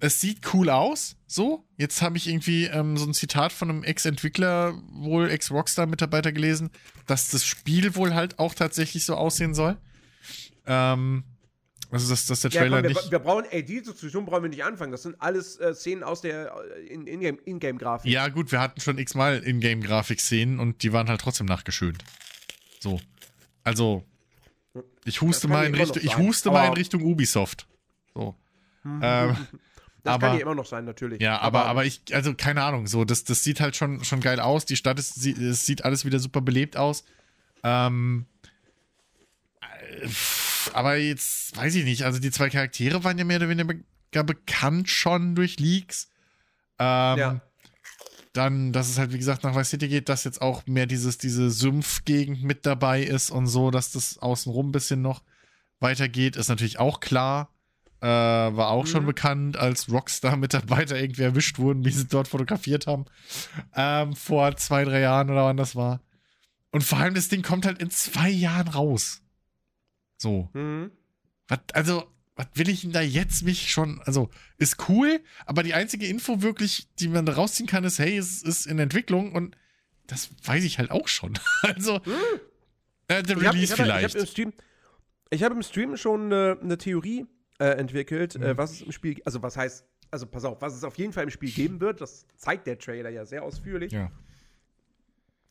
es 0.00 0.20
sieht 0.20 0.52
cool 0.52 0.70
aus, 0.70 1.16
so. 1.26 1.64
Jetzt 1.76 2.02
habe 2.02 2.16
ich 2.16 2.28
irgendwie 2.28 2.64
ähm, 2.64 2.96
so 2.96 3.06
ein 3.06 3.14
Zitat 3.14 3.52
von 3.52 3.70
einem 3.70 3.84
Ex-Entwickler, 3.84 4.74
wohl 4.92 5.30
Ex-Rockstar-Mitarbeiter 5.30 6.32
gelesen, 6.32 6.70
dass 7.06 7.28
das 7.28 7.44
Spiel 7.44 7.94
wohl 7.94 8.14
halt 8.14 8.38
auch 8.38 8.54
tatsächlich 8.54 9.04
so 9.04 9.14
aussehen 9.14 9.54
soll. 9.54 9.76
Ähm, 10.66 11.24
also, 11.90 12.10
dass, 12.10 12.26
dass 12.26 12.40
der 12.40 12.50
Ja, 12.50 12.60
Trailer 12.60 12.76
komm, 12.82 12.90
wir, 12.90 12.96
nicht. 13.00 13.10
wir 13.10 13.18
brauchen, 13.18 13.44
ey, 13.50 13.64
die 13.64 13.80
Diskussion 13.82 14.24
brauchen 14.26 14.42
wir 14.42 14.50
nicht 14.50 14.64
anfangen. 14.64 14.92
Das 14.92 15.02
sind 15.02 15.16
alles 15.20 15.56
äh, 15.58 15.74
Szenen 15.74 16.02
aus 16.02 16.20
der 16.20 16.52
äh, 16.76 16.86
in- 16.86 17.06
in-game- 17.06 17.38
In-Game-Grafik. 17.44 18.10
Ja, 18.10 18.28
gut, 18.28 18.52
wir 18.52 18.60
hatten 18.60 18.80
schon 18.80 18.98
x-mal 18.98 19.42
Ingame-Grafik-Szenen 19.44 20.58
und 20.60 20.82
die 20.82 20.92
waren 20.92 21.08
halt 21.08 21.20
trotzdem 21.20 21.46
nachgeschönt. 21.46 22.04
So. 22.80 23.00
Also, 23.64 24.04
Ich 25.04 25.20
huste 25.22 25.48
mal 25.48 25.62
ja 25.62 25.68
in 25.68 25.74
Richtung, 25.74 26.02
ich 26.02 26.16
huste 26.18 26.50
mal 26.50 26.62
in 26.64 26.66
aber- 26.68 26.76
Richtung 26.76 27.02
Ubisoft. 27.02 27.66
So. 28.14 28.34
Ähm, 28.84 29.36
Das 30.04 30.14
aber- 30.14 30.28
kann 30.28 30.36
ja 30.36 30.42
immer 30.42 30.54
noch 30.54 30.64
sein, 30.64 30.84
natürlich. 30.84 31.20
Ja, 31.20 31.40
aber, 31.40 31.66
aber 31.66 31.84
ich, 31.84 32.00
also 32.12 32.32
keine 32.34 32.62
Ahnung, 32.62 32.86
so, 32.86 33.04
das, 33.04 33.24
das 33.24 33.42
sieht 33.42 33.60
halt 33.60 33.74
schon, 33.76 34.04
schon 34.04 34.20
geil 34.20 34.38
aus. 34.40 34.64
Die 34.64 34.76
Stadt 34.76 34.98
ist, 34.98 35.16
es 35.26 35.66
sieht 35.66 35.84
alles 35.84 36.04
wieder 36.04 36.18
super 36.20 36.40
belebt 36.40 36.76
aus. 36.76 37.04
Ähm, 37.64 38.24
äh, 39.60 40.08
aber 40.74 40.96
jetzt 40.96 41.56
weiß 41.56 41.74
ich 41.74 41.84
nicht, 41.84 42.02
also 42.04 42.18
die 42.18 42.30
zwei 42.30 42.48
Charaktere 42.50 43.04
waren 43.04 43.18
ja 43.18 43.24
mehr 43.24 43.38
oder 43.38 43.48
weniger 43.48 44.24
bekannt 44.24 44.88
schon 44.90 45.34
durch 45.34 45.58
Leaks. 45.58 46.08
Ähm, 46.78 47.18
Ja. 47.18 47.40
Dann, 48.34 48.72
dass 48.72 48.88
es 48.88 48.98
halt, 48.98 49.12
wie 49.12 49.18
gesagt, 49.18 49.42
nach 49.42 49.56
Vice 49.56 49.70
City 49.70 49.88
geht, 49.88 50.08
dass 50.08 50.22
jetzt 50.24 50.40
auch 50.42 50.64
mehr 50.66 50.86
dieses, 50.86 51.18
diese 51.18 51.50
Sumpfgegend 51.50 52.44
mit 52.44 52.66
dabei 52.66 53.02
ist 53.02 53.30
und 53.30 53.46
so, 53.48 53.70
dass 53.70 53.90
das 53.90 54.18
außenrum 54.18 54.68
ein 54.68 54.72
bisschen 54.72 55.02
noch 55.02 55.22
weitergeht, 55.80 56.36
ist 56.36 56.48
natürlich 56.48 56.78
auch 56.78 57.00
klar. 57.00 57.50
Äh, 58.00 58.06
war 58.06 58.68
auch 58.68 58.86
schon 58.86 59.02
Mhm. 59.02 59.06
bekannt, 59.06 59.56
als 59.56 59.90
Rockstar-Mitarbeiter 59.90 61.00
irgendwie 61.00 61.22
erwischt 61.22 61.58
wurden, 61.58 61.84
wie 61.84 61.90
sie 61.90 62.06
dort 62.06 62.28
fotografiert 62.28 62.86
haben. 62.86 63.06
Ähm, 63.74 64.14
vor 64.14 64.54
zwei, 64.56 64.84
drei 64.84 65.00
Jahren 65.00 65.30
oder 65.30 65.44
wann 65.46 65.56
das 65.56 65.74
war. 65.74 66.00
Und 66.70 66.84
vor 66.84 66.98
allem, 66.98 67.14
das 67.14 67.28
Ding 67.28 67.42
kommt 67.42 67.66
halt 67.66 67.80
in 67.82 67.90
zwei 67.90 68.28
Jahren 68.28 68.68
raus. 68.68 69.20
So. 70.18 70.50
Mhm. 70.52 70.90
Was, 71.48 71.60
also, 71.72 72.04
was 72.36 72.46
will 72.54 72.68
ich 72.68 72.82
denn 72.82 72.92
da 72.92 73.00
jetzt 73.00 73.42
mich 73.42 73.70
schon. 73.72 74.00
Also, 74.04 74.28
ist 74.58 74.88
cool, 74.88 75.20
aber 75.46 75.62
die 75.62 75.72
einzige 75.74 76.06
Info 76.06 76.42
wirklich, 76.42 76.86
die 76.98 77.08
man 77.08 77.24
da 77.24 77.32
rausziehen 77.32 77.66
kann, 77.66 77.84
ist, 77.84 77.98
hey, 77.98 78.16
es 78.18 78.42
ist 78.42 78.66
in 78.66 78.78
Entwicklung 78.78 79.32
und 79.32 79.56
das 80.06 80.28
weiß 80.44 80.64
ich 80.64 80.78
halt 80.78 80.90
auch 80.90 81.08
schon. 81.08 81.38
Also, 81.62 82.00
äh, 83.08 83.22
der 83.22 83.36
Ich 83.38 83.42
Release 83.42 83.52
hab, 83.52 83.60
ich 83.60 83.72
vielleicht. 83.84 84.14
hab 84.14 84.20
im 84.20 84.26
Stream, 84.26 84.52
ich 85.30 85.42
habe 85.42 85.54
im 85.54 85.62
Stream 85.62 85.96
schon 85.96 86.26
eine, 86.26 86.58
eine 86.62 86.76
Theorie 86.78 87.26
äh, 87.58 87.64
entwickelt, 87.70 88.34
äh, 88.36 88.52
Mhm. 88.54 88.58
was 88.58 88.72
es 88.72 88.82
im 88.82 88.92
Spiel, 88.92 89.20
also 89.24 89.42
was 89.42 89.56
heißt, 89.56 89.84
also 90.10 90.26
pass 90.26 90.44
auf, 90.44 90.60
was 90.62 90.74
es 90.74 90.84
auf 90.84 90.96
jeden 90.98 91.12
Fall 91.12 91.24
im 91.24 91.30
Spiel 91.30 91.50
geben 91.52 91.80
wird. 91.80 92.00
Das 92.00 92.26
zeigt 92.36 92.66
der 92.66 92.78
Trailer 92.78 93.10
ja 93.10 93.24
sehr 93.24 93.42
ausführlich. 93.42 93.92
ja. 93.92 94.10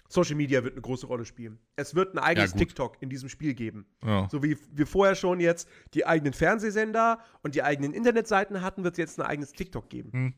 Social 0.10 0.36
Media 0.36 0.64
wird 0.64 0.74
eine 0.74 0.82
große 0.82 1.06
Rolle 1.06 1.26
spielen. 1.26 1.60
Es 1.76 1.96
wird 1.96 2.16
ein 2.16 2.20
eigenes 2.20 2.52
gut. 2.52 2.60
TikTok 2.60 2.98
in 3.02 3.10
diesem 3.10 3.30
Spiel 3.30 3.54
geben. 3.54 3.86
ja. 4.04 4.28
So 4.30 4.42
wie 4.44 4.58
wir 4.72 4.88
vorher 4.88 5.16
schon 5.16 5.40
jetzt 5.40 5.68
die 5.94 6.06
eigenen 6.06 6.34
Fernsehsender 6.34 7.20
und 7.44 7.56
die 7.56 7.64
eigenen 7.64 7.94
Internetseiten 7.94 8.62
hatten, 8.62 8.84
wird 8.84 8.94
es 8.94 8.98
jetzt 8.98 9.20
ein 9.20 9.26
eigenes 9.26 9.52
TikTok 9.52 9.90
geben. 9.90 10.12
Hm. 10.12 10.34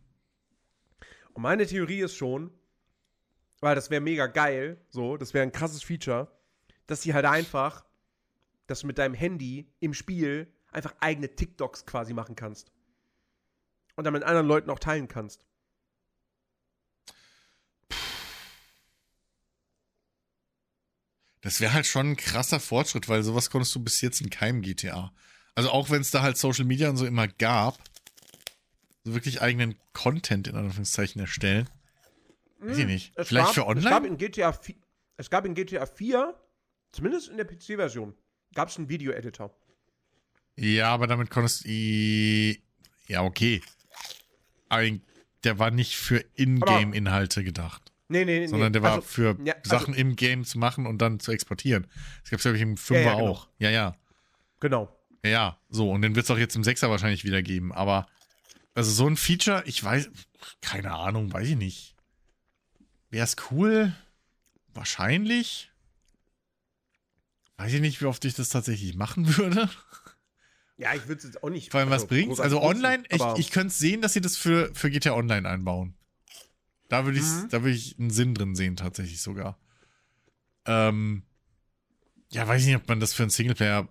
Und 1.33 1.43
meine 1.43 1.65
Theorie 1.67 2.01
ist 2.01 2.15
schon, 2.15 2.51
weil 3.61 3.75
das 3.75 3.89
wäre 3.89 4.01
mega 4.01 4.27
geil, 4.27 4.81
so, 4.89 5.17
das 5.17 5.33
wäre 5.33 5.43
ein 5.43 5.51
krasses 5.51 5.83
Feature, 5.83 6.31
dass 6.87 7.01
sie 7.01 7.13
halt 7.13 7.25
einfach, 7.25 7.85
dass 8.67 8.81
du 8.81 8.87
mit 8.87 8.97
deinem 8.97 9.13
Handy 9.13 9.71
im 9.79 9.93
Spiel 9.93 10.51
einfach 10.71 10.95
eigene 10.99 11.35
TikToks 11.35 11.85
quasi 11.85 12.13
machen 12.13 12.35
kannst. 12.35 12.71
Und 13.95 14.05
dann 14.05 14.13
mit 14.13 14.23
anderen 14.23 14.47
Leuten 14.47 14.69
auch 14.69 14.79
teilen 14.79 15.07
kannst. 15.07 15.45
Das 21.41 21.61
wäre 21.61 21.73
halt 21.73 21.85
schon 21.85 22.11
ein 22.11 22.17
krasser 22.17 22.59
Fortschritt, 22.59 23.07
weil 23.07 23.23
sowas 23.23 23.49
konntest 23.49 23.73
du 23.75 23.79
bis 23.79 24.01
jetzt 24.01 24.21
in 24.21 24.29
keinem 24.29 24.61
GTA. 24.61 25.13
Also 25.55 25.71
auch 25.71 25.89
wenn 25.89 26.01
es 26.01 26.11
da 26.11 26.21
halt 26.21 26.37
Social 26.37 26.65
Media 26.65 26.89
und 26.89 26.97
so 26.97 27.05
immer 27.05 27.27
gab, 27.27 27.77
so 29.03 29.13
wirklich 29.13 29.41
eigenen 29.41 29.75
Content 29.93 30.47
in 30.47 30.55
Anführungszeichen 30.55 31.21
erstellen. 31.21 31.69
Weiß 32.59 32.77
ich 32.77 32.85
nicht. 32.85 33.13
Es 33.15 33.29
Vielleicht 33.29 33.55
gab, 33.55 33.55
für 33.55 33.77
Es 33.77 33.83
gab 33.85 34.03
online? 34.03 34.07
in 34.07 34.17
GTA 34.17 34.51
4, 34.51 34.75
es 35.17 35.29
gab 35.29 35.45
in 35.45 35.53
GTA 35.55 35.85
4, 35.85 36.35
zumindest 36.91 37.29
in 37.29 37.37
der 37.37 37.45
PC-Version, 37.45 38.13
gab 38.53 38.69
es 38.69 38.77
einen 38.77 38.89
Video-Editor. 38.89 39.55
Ja, 40.57 40.93
aber 40.93 41.07
damit 41.07 41.29
konntest 41.29 41.63
du. 41.65 42.55
Ja, 43.07 43.23
okay. 43.23 43.61
Aber 44.67 44.89
der 45.43 45.57
war 45.57 45.71
nicht 45.71 45.95
für 45.95 46.23
Ingame-Inhalte 46.35 47.43
gedacht, 47.45 47.88
Nee, 48.11 48.25
nee, 48.25 48.39
nee. 48.39 48.47
sondern 48.47 48.73
der 48.73 48.81
war 48.81 48.95
also, 48.95 49.01
für 49.03 49.37
ja, 49.45 49.53
also- 49.53 49.69
Sachen 49.69 49.93
im 49.93 50.15
Game 50.15 50.43
zu 50.43 50.57
machen 50.57 50.87
und 50.87 50.97
dann 50.99 51.19
zu 51.19 51.31
exportieren. 51.31 51.87
Das 52.23 52.31
gab 52.31 52.39
es, 52.39 52.43
glaube 52.43 52.57
ich, 52.57 52.63
im 52.63 52.75
5er 52.75 53.01
ja, 53.01 53.13
genau. 53.13 53.27
auch. 53.29 53.47
Ja, 53.59 53.69
ja. 53.69 53.95
Genau. 54.59 54.95
Ja, 55.23 55.59
so. 55.69 55.91
Und 55.91 56.01
den 56.01 56.15
wird 56.15 56.25
es 56.25 56.31
auch 56.31 56.37
jetzt 56.37 56.55
im 56.55 56.63
6er 56.63 56.89
wahrscheinlich 56.89 57.23
wieder 57.23 57.43
geben. 57.43 57.71
Aber, 57.71 58.07
also 58.73 58.91
so 58.91 59.07
ein 59.07 59.15
Feature, 59.15 59.63
ich 59.65 59.83
weiß, 59.83 60.09
keine 60.61 60.91
Ahnung, 60.93 61.31
weiß 61.31 61.49
ich 61.49 61.55
nicht. 61.55 61.95
Wäre 63.11 63.25
es 63.25 63.35
cool? 63.51 63.93
Wahrscheinlich. 64.73 65.71
Weiß 67.57 67.73
ich 67.73 67.81
nicht, 67.81 68.01
wie 68.01 68.05
oft 68.05 68.23
ich 68.25 68.33
das 68.33 68.49
tatsächlich 68.49 68.95
machen 68.95 69.37
würde. 69.37 69.69
Ja, 70.77 70.95
ich 70.95 71.07
würde 71.07 71.19
es 71.19 71.25
jetzt 71.25 71.43
auch 71.43 71.49
nicht. 71.49 71.71
Vor 71.71 71.81
allem, 71.81 71.89
was 71.89 72.03
also, 72.03 72.07
bringt's? 72.07 72.39
Also 72.39 72.61
online, 72.61 73.03
ich, 73.09 73.21
ich 73.37 73.51
könnte 73.51 73.73
sehen, 73.73 74.01
dass 74.01 74.13
sie 74.13 74.21
das 74.21 74.37
für, 74.37 74.73
für 74.73 74.89
GTA 74.89 75.11
Online 75.13 75.47
einbauen. 75.47 75.93
Da 76.89 77.05
würde 77.05 77.19
ich, 77.19 77.25
Mhm. 77.25 77.47
da 77.49 77.61
würde 77.63 77.75
ich 77.75 77.97
einen 77.97 78.09
Sinn 78.09 78.33
drin 78.35 78.55
sehen, 78.55 78.75
tatsächlich 78.75 79.21
sogar. 79.21 79.57
Ähm, 80.65 81.23
ja, 82.31 82.47
weiß 82.47 82.61
ich 82.61 82.67
nicht, 82.67 82.75
ob 82.77 82.87
man 82.87 82.99
das 82.99 83.13
für 83.13 83.23
einen 83.23 83.29
Singleplayer 83.29 83.87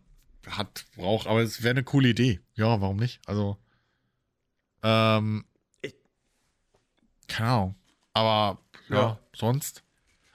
hat, 0.46 0.84
braucht, 0.96 1.26
aber 1.26 1.40
es 1.42 1.62
wäre 1.62 1.70
eine 1.72 1.84
coole 1.84 2.10
Idee. 2.10 2.40
Ja, 2.54 2.80
warum 2.80 2.96
nicht? 2.98 3.20
Also, 3.26 3.56
ähm, 4.82 5.44
keine 7.28 7.48
Ahnung. 7.50 7.74
Aber, 8.14 8.60
ja, 8.88 8.96
Ja. 8.96 9.18
sonst. 9.34 9.82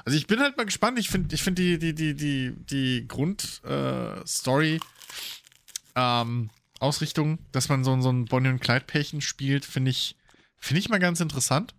Also 0.06 0.18
ich 0.18 0.27
bin 0.27 0.40
halt 0.40 0.57
mal 0.57 0.65
gespannt. 0.65 0.99
Ich 0.99 1.10
finde 1.10 1.34
ich 1.34 1.41
find 1.44 1.57
die, 1.57 1.80
die, 1.80 1.95
die, 1.95 2.14
die, 2.14 2.53
die 2.57 3.07
Grundstory 3.07 4.76
äh, 4.76 4.80
ähm, 5.95 6.49
Ausrichtung, 6.80 7.40
dass 7.53 7.69
man 7.69 7.84
so, 7.85 7.99
so 8.02 8.11
ein 8.11 8.26
Bonnie 8.26 8.49
und 8.49 8.60
Clyde-Pärchen 8.60 9.22
spielt, 9.22 9.64
finde 9.65 9.91
ich, 9.91 10.18
finde 10.60 10.80
ich 10.81 10.90
mal 10.90 10.99
ganz 10.99 11.22
interessant. 11.22 11.73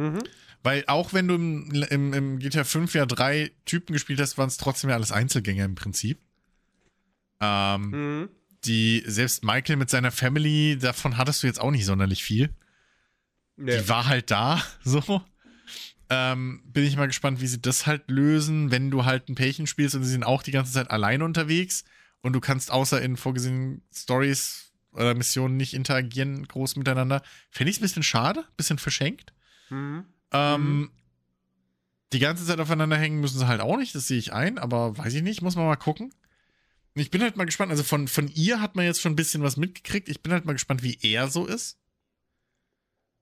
Mhm. 0.00 0.22
Weil 0.62 0.84
auch 0.88 1.12
wenn 1.12 1.26
du 1.28 1.34
im, 1.36 1.70
im, 1.90 2.12
im 2.12 2.38
GTA 2.38 2.64
5 2.64 2.94
ja 2.94 3.06
drei 3.06 3.50
Typen 3.64 3.92
gespielt 3.94 4.20
hast, 4.20 4.36
waren 4.38 4.48
es 4.48 4.56
trotzdem 4.58 4.90
ja 4.90 4.96
alles 4.96 5.10
Einzelgänger 5.12 5.64
im 5.64 5.74
Prinzip. 5.74 6.18
Ähm, 7.40 7.90
Mhm. 7.90 8.28
die, 8.64 9.02
selbst 9.06 9.42
Michael 9.44 9.76
mit 9.76 9.88
seiner 9.90 10.10
Family, 10.10 10.78
davon 10.78 11.16
hattest 11.16 11.42
du 11.42 11.46
jetzt 11.46 11.60
auch 11.60 11.70
nicht 11.70 11.86
sonderlich 11.86 12.22
viel. 12.22 12.50
Nee. 13.56 13.78
Die 13.78 13.88
war 13.88 14.06
halt 14.06 14.30
da, 14.30 14.62
so. 14.84 15.22
Ähm, 16.10 16.62
bin 16.66 16.84
ich 16.84 16.96
mal 16.96 17.06
gespannt, 17.06 17.40
wie 17.40 17.46
sie 17.46 17.60
das 17.62 17.86
halt 17.86 18.10
lösen, 18.10 18.70
wenn 18.70 18.90
du 18.90 19.04
halt 19.04 19.28
ein 19.28 19.36
Pärchen 19.36 19.66
spielst 19.66 19.94
und 19.94 20.02
sie 20.02 20.10
sind 20.10 20.24
auch 20.24 20.42
die 20.42 20.50
ganze 20.50 20.72
Zeit 20.72 20.90
alleine 20.90 21.24
unterwegs 21.24 21.84
und 22.20 22.32
du 22.32 22.40
kannst 22.40 22.70
außer 22.72 23.00
in 23.00 23.16
vorgesehenen 23.16 23.82
Stories 23.94 24.72
oder 24.92 25.14
Missionen 25.14 25.56
nicht 25.56 25.72
interagieren 25.72 26.46
groß 26.48 26.74
miteinander. 26.76 27.22
Fände 27.50 27.70
ich 27.70 27.76
es 27.76 27.80
ein 27.80 27.84
bisschen 27.84 28.02
schade, 28.02 28.44
bisschen 28.56 28.78
verschenkt. 28.78 29.32
Mhm. 29.70 30.04
Ähm, 30.32 30.90
Die 32.12 32.18
ganze 32.18 32.44
Zeit 32.44 32.58
aufeinander 32.60 32.96
hängen 32.96 33.20
müssen 33.20 33.38
sie 33.38 33.46
halt 33.46 33.60
auch 33.60 33.76
nicht, 33.76 33.94
das 33.94 34.08
sehe 34.08 34.18
ich 34.18 34.32
ein, 34.32 34.58
aber 34.58 34.98
weiß 34.98 35.14
ich 35.14 35.22
nicht, 35.22 35.42
muss 35.42 35.54
man 35.56 35.66
mal 35.66 35.76
gucken. 35.76 36.12
Ich 36.94 37.10
bin 37.12 37.22
halt 37.22 37.36
mal 37.36 37.44
gespannt, 37.44 37.70
also 37.70 37.84
von, 37.84 38.08
von 38.08 38.26
ihr 38.28 38.60
hat 38.60 38.74
man 38.74 38.84
jetzt 38.84 39.00
schon 39.00 39.12
ein 39.12 39.16
bisschen 39.16 39.42
was 39.44 39.56
mitgekriegt. 39.56 40.08
Ich 40.08 40.22
bin 40.22 40.32
halt 40.32 40.44
mal 40.44 40.54
gespannt, 40.54 40.82
wie 40.82 40.98
er 41.02 41.28
so 41.28 41.46
ist. 41.46 41.78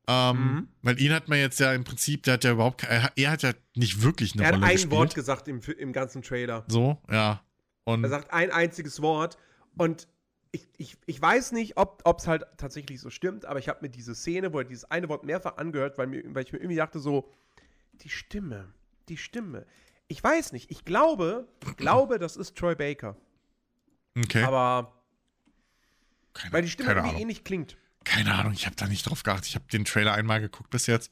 Ähm, 0.06 0.36
Mhm. 0.36 0.68
Weil 0.82 1.00
ihn 1.00 1.12
hat 1.12 1.28
man 1.28 1.38
jetzt 1.38 1.60
ja 1.60 1.74
im 1.74 1.84
Prinzip, 1.84 2.22
der 2.22 2.34
hat 2.34 2.44
ja 2.44 2.52
überhaupt, 2.52 2.82
er 2.84 3.02
hat- 3.04 3.12
er 3.16 3.30
hat 3.30 3.42
ja 3.42 3.52
nicht 3.74 4.00
wirklich 4.02 4.32
eine 4.32 4.42
Er 4.42 4.48
hat 4.48 4.54
Rolle 4.54 4.66
ein 4.66 4.72
gespielt. 4.72 4.90
Wort 4.92 5.14
gesagt 5.14 5.48
im, 5.48 5.60
im 5.60 5.92
ganzen 5.92 6.22
Trailer. 6.22 6.64
So, 6.68 6.96
ja. 7.10 7.42
Und 7.84 8.04
Er 8.04 8.10
sagt 8.10 8.32
ein 8.32 8.50
einziges 8.50 9.02
Wort 9.02 9.36
und 9.76 10.08
ich, 10.52 10.66
ich, 10.76 10.96
ich 11.06 11.20
weiß 11.20 11.52
nicht, 11.52 11.76
ob 11.76 12.02
es 12.18 12.26
halt 12.26 12.46
tatsächlich 12.56 13.00
so 13.00 13.10
stimmt, 13.10 13.44
aber 13.44 13.58
ich 13.58 13.68
habe 13.68 13.80
mir 13.82 13.90
diese 13.90 14.14
Szene, 14.14 14.52
wo 14.52 14.58
er 14.58 14.64
dieses 14.64 14.84
eine 14.84 15.08
Wort 15.08 15.24
mehrfach 15.24 15.56
angehört, 15.56 15.98
weil, 15.98 16.06
mir, 16.06 16.22
weil 16.34 16.44
ich 16.44 16.52
mir 16.52 16.58
irgendwie 16.58 16.76
dachte 16.76 17.00
so, 17.00 17.30
die 18.02 18.08
Stimme, 18.08 18.72
die 19.08 19.16
Stimme. 19.16 19.66
Ich 20.06 20.22
weiß 20.22 20.52
nicht, 20.52 20.70
ich 20.70 20.84
glaube, 20.84 21.48
ich 21.66 21.76
glaube, 21.76 22.18
das 22.18 22.36
ist 22.36 22.56
Troy 22.56 22.74
Baker. 22.74 23.16
okay. 24.16 24.42
Aber, 24.42 25.02
keine, 26.32 26.52
weil 26.52 26.62
die 26.62 26.70
Stimme 26.70 26.90
irgendwie 26.90 27.08
Ahnung. 27.10 27.22
ähnlich 27.22 27.44
klingt. 27.44 27.76
Keine 28.04 28.34
Ahnung, 28.34 28.52
ich 28.52 28.64
habe 28.64 28.76
da 28.76 28.86
nicht 28.86 29.02
drauf 29.08 29.22
geachtet. 29.22 29.48
Ich 29.48 29.54
habe 29.54 29.66
den 29.70 29.84
Trailer 29.84 30.14
einmal 30.14 30.40
geguckt 30.40 30.70
bis 30.70 30.86
jetzt. 30.86 31.10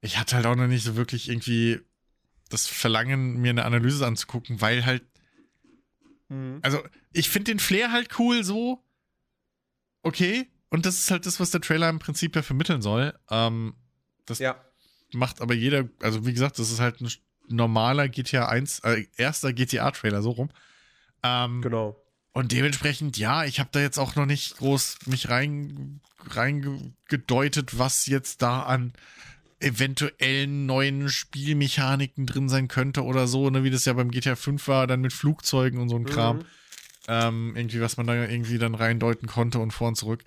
Ich 0.00 0.18
hatte 0.18 0.36
halt 0.36 0.46
auch 0.46 0.56
noch 0.56 0.66
nicht 0.66 0.84
so 0.84 0.96
wirklich 0.96 1.28
irgendwie 1.28 1.80
das 2.48 2.66
Verlangen, 2.66 3.36
mir 3.40 3.50
eine 3.50 3.64
Analyse 3.64 4.06
anzugucken, 4.06 4.60
weil 4.60 4.84
halt, 4.84 5.04
Mhm. 6.28 6.58
also 6.62 6.82
ich 7.12 7.28
finde 7.30 7.52
den 7.52 7.58
Flair 7.58 7.90
halt 7.92 8.18
cool 8.18 8.44
so. 8.44 8.84
Okay. 10.02 10.48
Und 10.70 10.84
das 10.84 10.98
ist 10.98 11.10
halt 11.10 11.24
das, 11.26 11.40
was 11.40 11.50
der 11.50 11.60
Trailer 11.62 11.88
im 11.88 11.98
Prinzip 11.98 12.36
ja 12.36 12.42
vermitteln 12.42 12.82
soll. 12.82 13.18
Ähm, 13.30 13.74
das 14.26 14.38
Ja. 14.38 14.62
macht 15.12 15.40
aber 15.40 15.54
jeder, 15.54 15.88
also 16.02 16.26
wie 16.26 16.32
gesagt, 16.34 16.58
das 16.58 16.70
ist 16.70 16.80
halt 16.80 17.00
ein 17.00 17.10
normaler 17.48 18.08
GTA 18.08 18.46
1, 18.48 18.80
äh, 18.80 19.06
erster 19.16 19.52
GTA-Trailer, 19.54 20.20
so 20.20 20.30
rum. 20.32 20.50
Ähm, 21.22 21.62
Genau. 21.62 21.96
und 22.32 22.52
dementsprechend, 22.52 23.16
ja, 23.16 23.44
ich 23.44 23.58
habe 23.60 23.70
da 23.72 23.80
jetzt 23.80 23.98
auch 23.98 24.14
noch 24.16 24.26
nicht 24.26 24.58
groß 24.58 24.98
mich 25.06 25.30
rein 25.30 26.00
reingedeutet, 26.26 27.78
was 27.78 28.06
jetzt 28.06 28.42
da 28.42 28.62
an 28.64 28.92
eventuellen 29.60 30.66
neuen 30.66 31.08
Spielmechaniken 31.08 32.26
drin 32.26 32.48
sein 32.48 32.68
könnte 32.68 33.02
oder 33.04 33.26
so, 33.26 33.50
ne, 33.50 33.64
wie 33.64 33.70
das 33.70 33.84
ja 33.84 33.92
beim 33.92 34.10
GTA 34.10 34.36
5 34.36 34.68
war, 34.68 34.86
dann 34.86 35.00
mit 35.00 35.12
Flugzeugen 35.12 35.80
und 35.80 35.88
so 35.88 35.96
ein 35.96 36.04
Kram. 36.04 36.36
Mhm. 36.38 36.44
Ähm, 37.08 37.52
irgendwie, 37.56 37.80
was 37.80 37.96
man 37.96 38.06
da 38.06 38.14
irgendwie 38.14 38.58
dann 38.58 38.74
reindeuten 38.74 39.28
konnte 39.28 39.58
und 39.58 39.72
vor 39.72 39.88
und 39.88 39.96
zurück. 39.96 40.24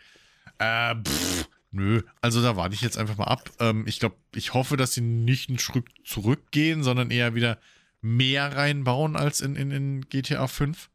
Äh, 0.58 0.96
pff, 0.96 1.48
nö. 1.72 2.02
Also 2.22 2.42
da 2.42 2.56
warte 2.56 2.74
ich 2.76 2.82
jetzt 2.82 2.98
einfach 2.98 3.18
mal 3.18 3.26
ab. 3.26 3.50
Ähm, 3.60 3.86
ich 3.88 4.00
glaube, 4.00 4.16
ich 4.34 4.54
hoffe, 4.54 4.78
dass 4.78 4.94
sie 4.94 5.02
nicht 5.02 5.50
einen 5.50 5.60
Schritt 5.60 5.86
zurückgehen, 6.04 6.84
sondern 6.84 7.12
eher 7.12 7.36
wieder 7.36 7.60
mehr 8.02 8.56
reinbauen 8.58 9.16
als 9.16 9.42
in, 9.42 9.56
in, 9.56 9.70
in 9.72 10.02
GTA 10.10 10.48
5. 10.48 10.90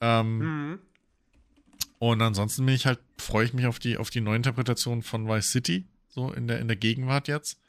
Ähm, 0.00 0.38
Mhm. 0.38 0.78
und 1.98 2.22
ansonsten 2.22 2.66
bin 2.66 2.74
ich 2.74 2.86
halt, 2.86 3.00
freue 3.18 3.46
ich 3.46 3.54
mich 3.54 3.66
auf 3.66 3.78
die, 3.78 3.96
auf 3.96 4.10
die 4.10 4.20
Neuinterpretation 4.20 5.02
von 5.02 5.26
Vice 5.26 5.50
City, 5.50 5.86
so 6.18 6.32
in 6.32 6.48
der, 6.48 6.58
in 6.58 6.66
der 6.66 6.76
Gegenwart 6.76 7.28
jetzt. 7.28 7.60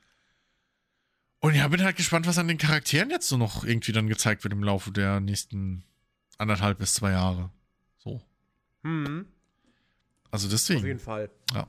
Und 1.40 1.54
ja, 1.56 1.68
bin 1.68 1.84
halt 1.84 1.96
gespannt, 1.96 2.28
was 2.28 2.38
an 2.38 2.48
den 2.48 2.58
Charakteren 2.58 3.10
jetzt 3.12 3.28
so 3.28 3.38
noch 3.38 3.64
irgendwie 3.64 3.92
dann 3.92 4.08
gezeigt 4.08 4.44
wird 4.44 4.54
im 4.54 4.64
Laufe 4.64 4.92
der 4.92 5.20
nächsten 5.20 5.84
anderthalb 6.38 6.80
bis 6.80 6.96
zwei 6.96 7.12
Jahre. 7.12 7.52
So. 7.98 8.22
Mhm. 8.82 9.28
Also 10.32 10.48
Auf 10.48 10.52
deswegen. 10.52 10.86
jeden 10.86 11.00
Fall. 11.00 11.30
Ja. 11.54 11.68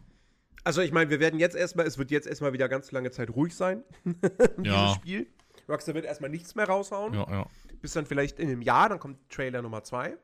Also 0.64 0.80
ich 0.80 0.92
meine, 0.92 1.10
wir 1.10 1.20
werden 1.20 1.38
jetzt 1.38 1.54
erstmal, 1.54 1.86
es 1.86 1.98
wird 1.98 2.10
jetzt 2.10 2.26
erstmal 2.26 2.52
wieder 2.52 2.68
ganz 2.68 2.90
lange 2.92 3.10
Zeit 3.10 3.30
ruhig 3.30 3.54
sein. 3.54 3.84
in 4.04 4.64
Ja. 4.64 4.86
Dieses 4.86 4.94
Spiel. 4.96 5.26
Rockstar 5.68 5.94
wird 5.94 6.04
erstmal 6.04 6.30
nichts 6.30 6.54
mehr 6.54 6.66
raushauen. 6.66 7.14
Ja, 7.14 7.30
ja. 7.30 7.46
Bis 7.80 7.92
dann 7.92 8.06
vielleicht 8.06 8.38
in 8.40 8.48
einem 8.48 8.62
Jahr, 8.62 8.88
dann 8.88 8.98
kommt 8.98 9.18
Trailer 9.30 9.62
Nummer 9.62 9.84
2. 9.84 10.16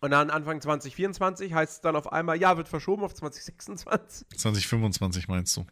Und 0.00 0.12
dann 0.12 0.30
Anfang 0.30 0.60
2024 0.60 1.52
heißt 1.52 1.72
es 1.74 1.80
dann 1.82 1.94
auf 1.94 2.10
einmal, 2.12 2.40
ja, 2.40 2.56
wird 2.56 2.68
verschoben 2.68 3.02
auf 3.04 3.14
2026. 3.14 4.26
2025 4.36 5.28
meinst 5.28 5.56
du? 5.56 5.66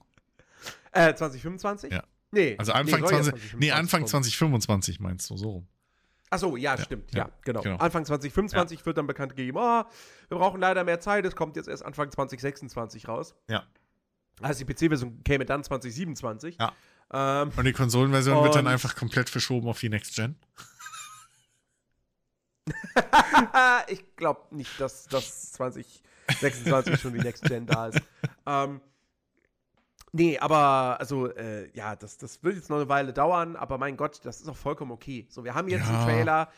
Äh, 0.93 1.15
2025? 1.15 1.93
Ja. 1.93 2.05
Nee. 2.31 2.57
Also 2.59 2.73
Anfang 2.73 3.01
nee, 3.01 3.07
soll 3.07 3.17
ja 3.17 3.23
20, 3.23 3.55
nee, 3.59 3.71
Anfang 3.71 4.01
kommen. 4.01 4.09
2025 4.09 5.01
meinst 5.01 5.31
du, 5.31 5.37
so 5.37 5.51
rum. 5.51 5.69
Achso, 6.31 6.57
ja, 6.57 6.77
stimmt. 6.77 7.11
Ja, 7.15 7.25
ja, 7.25 7.31
genau. 7.43 7.63
genau. 7.63 7.77
Anfang 7.77 8.05
2025 8.05 8.85
wird 8.85 8.99
dann 8.99 9.07
bekannt 9.07 9.35
gegeben, 9.35 9.57
oh, 9.59 9.85
wir 10.29 10.39
brauchen 10.39 10.61
leider 10.61 10.85
mehr 10.85 11.01
Zeit, 11.01 11.25
es 11.25 11.35
kommt 11.35 11.57
jetzt 11.57 11.69
erst 11.69 11.85
Anfang 11.85 12.11
2026 12.11 13.09
raus. 13.09 13.35
Ja. 13.49 13.65
Also 14.41 14.65
die 14.65 14.73
PC-Version 14.73 15.25
käme 15.25 15.47
dann 15.47 15.65
2027. 15.65 16.59
Ja. 16.61 16.73
Ähm, 17.13 17.51
Und 17.57 17.65
die 17.65 17.73
Konsolenversion 17.73 18.43
wird 18.45 18.55
dann 18.55 18.67
einfach 18.67 18.95
komplett 18.95 19.31
verschoben 19.31 19.69
auf 19.69 19.81
die 19.81 19.89
Next 19.89 20.15
Gen. 20.15 20.37
ich 23.89 24.05
glaube 24.17 24.55
nicht, 24.55 24.81
dass 24.81 25.07
das 25.07 25.53
2026 25.53 27.01
schon 27.01 27.15
die 27.15 27.21
Next 27.21 27.45
Gen 27.45 27.67
da 27.67 27.89
ist. 27.89 28.01
Ähm, 28.47 28.81
nee, 30.13 30.39
aber 30.39 30.97
also, 31.01 31.29
äh, 31.35 31.71
ja, 31.75 31.97
das, 31.97 32.19
das 32.19 32.43
wird 32.43 32.57
jetzt 32.57 32.71
noch 32.71 32.77
eine 32.77 32.89
Weile 32.89 33.13
dauern, 33.13 33.57
aber 33.57 33.79
mein 33.79 33.97
Gott, 33.97 34.21
das 34.25 34.41
ist 34.41 34.49
auch 34.49 34.57
vollkommen 34.57 34.91
okay. 34.93 35.27
So, 35.31 35.45
wir 35.45 35.55
haben 35.55 35.69
jetzt 35.69 35.87
Ja. 35.89 35.95
einen 35.99 36.05
Trailer, 36.05 36.49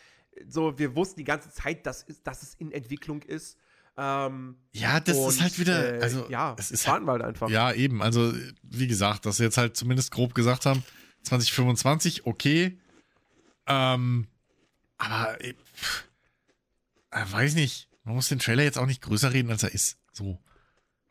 so, 0.49 0.79
wir 0.79 0.95
wussten 0.97 1.19
die 1.21 1.25
ganze 1.25 1.51
Zeit, 1.51 1.87
dass, 1.87 2.03
ist, 2.05 2.27
dass 2.27 2.43
es 2.43 2.55
in 2.55 2.73
Entwicklung 2.73 3.23
ist. 3.23 3.59
Ähm, 3.97 4.57
Ja, 4.73 5.01
das 5.01 5.17
ist 5.19 5.25
und, 5.37 5.43
halt 5.43 5.59
wieder, 5.59 5.99
äh, 5.99 6.03
also 6.03 6.27
ja, 6.29 6.55
es 6.59 6.71
ist 6.71 6.87
wir 6.87 6.93
halt 6.93 7.23
einfach. 7.23 7.49
Ja, 7.51 7.73
eben. 7.73 8.03
Also, 8.03 8.33
wie 8.63 8.87
gesagt, 8.87 9.27
dass 9.27 9.39
sie 9.39 9.45
jetzt 9.45 9.59
halt 9.59 9.77
zumindest 9.77 10.13
grob 10.13 10.35
gesagt 10.35 10.65
haben, 10.67 10.83
2025, 11.25 12.27
okay. 12.27 12.79
Ähm, 13.67 14.27
aber 15.01 15.43
äh, 15.45 15.55
pff, 15.55 16.05
äh, 17.11 17.25
weiß 17.31 17.55
nicht. 17.55 17.89
Man 18.05 18.15
muss 18.15 18.29
den 18.29 18.39
Trailer 18.39 18.63
jetzt 18.63 18.79
auch 18.79 18.87
nicht 18.87 19.03
größer 19.03 19.33
reden, 19.33 19.51
als 19.51 19.63
er 19.63 19.73
ist. 19.75 19.99
So. 20.13 20.39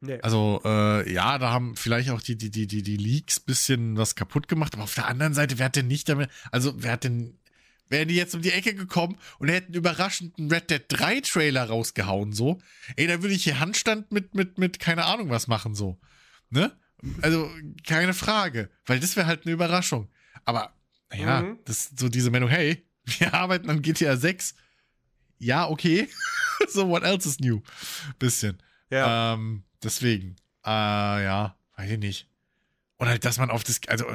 Nee. 0.02 0.20
Also, 0.22 0.62
äh, 0.64 1.12
ja, 1.12 1.38
da 1.38 1.52
haben 1.52 1.76
vielleicht 1.76 2.10
auch 2.10 2.22
die, 2.22 2.38
die, 2.38 2.50
die, 2.52 2.68
die, 2.68 2.84
die 2.84 2.98
Leaks 2.98 3.40
bisschen 3.40 3.98
was 3.98 4.16
kaputt 4.16 4.48
gemacht, 4.48 4.74
aber 4.74 4.84
auf 4.84 4.96
der 4.96 5.08
anderen 5.08 5.34
Seite, 5.34 5.60
wer 5.60 5.66
hat 5.66 5.76
denn 5.76 5.88
nicht 5.88 6.08
damit, 6.08 6.30
also 6.52 6.74
wer 6.82 6.94
hat 6.94 7.04
denn, 7.04 7.38
wären 7.90 8.08
die 8.08 8.16
jetzt 8.16 8.34
um 8.34 8.42
die 8.42 8.52
Ecke 8.52 8.74
gekommen 8.74 9.18
und 9.40 9.50
hätten 9.50 9.74
überraschend 9.74 10.40
einen 10.40 10.52
Red 10.52 10.70
Dead 10.70 10.84
3 10.88 11.20
Trailer 11.22 11.66
rausgehauen, 11.66 12.32
so, 12.32 12.60
ey, 12.96 13.08
da 13.08 13.22
würde 13.22 13.36
ich 13.36 13.44
hier 13.44 13.60
Handstand 13.60 14.12
mit, 14.12 14.36
mit, 14.36 14.58
mit, 14.58 14.80
keine 14.80 15.04
Ahnung 15.06 15.30
was 15.30 15.48
machen, 15.48 15.76
so. 15.76 16.00
Ne? 16.50 16.72
Also, 17.22 17.50
keine 17.86 18.14
Frage, 18.14 18.70
weil 18.86 19.00
das 19.02 19.16
wäre 19.18 19.28
halt 19.28 19.44
eine 19.46 19.52
Überraschung. 19.54 20.10
Aber, 20.46 20.74
naja, 21.12 21.42
Mhm. 21.42 21.60
das 21.66 21.78
ist 21.88 22.00
so 22.00 22.08
diese 22.10 22.32
Meldung, 22.32 22.50
hey, 22.50 22.86
wir 23.18 23.34
arbeiten 23.34 23.70
an 23.70 23.82
GTA 23.82 24.18
6. 24.18 24.54
Ja, 25.38 25.68
okay. 25.70 26.10
so, 26.70 26.88
what 26.90 27.04
else 27.04 27.28
is 27.28 27.40
new? 27.40 27.62
Bisschen. 28.20 28.62
ja. 28.90 29.34
Ähm, 29.34 29.64
deswegen. 29.84 30.36
Äh, 30.66 30.70
ja, 31.24 31.56
weiß 31.78 31.92
ich 31.92 32.00
nicht. 32.00 32.28
Und 32.98 33.08
halt, 33.08 33.24
dass 33.24 33.38
man 33.38 33.50
auf 33.50 33.64
das, 33.64 33.80
also, 33.88 34.06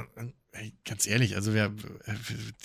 äh, 0.54 0.70
ganz 0.84 1.06
ehrlich, 1.06 1.34
also 1.36 1.54
wer, 1.54 1.72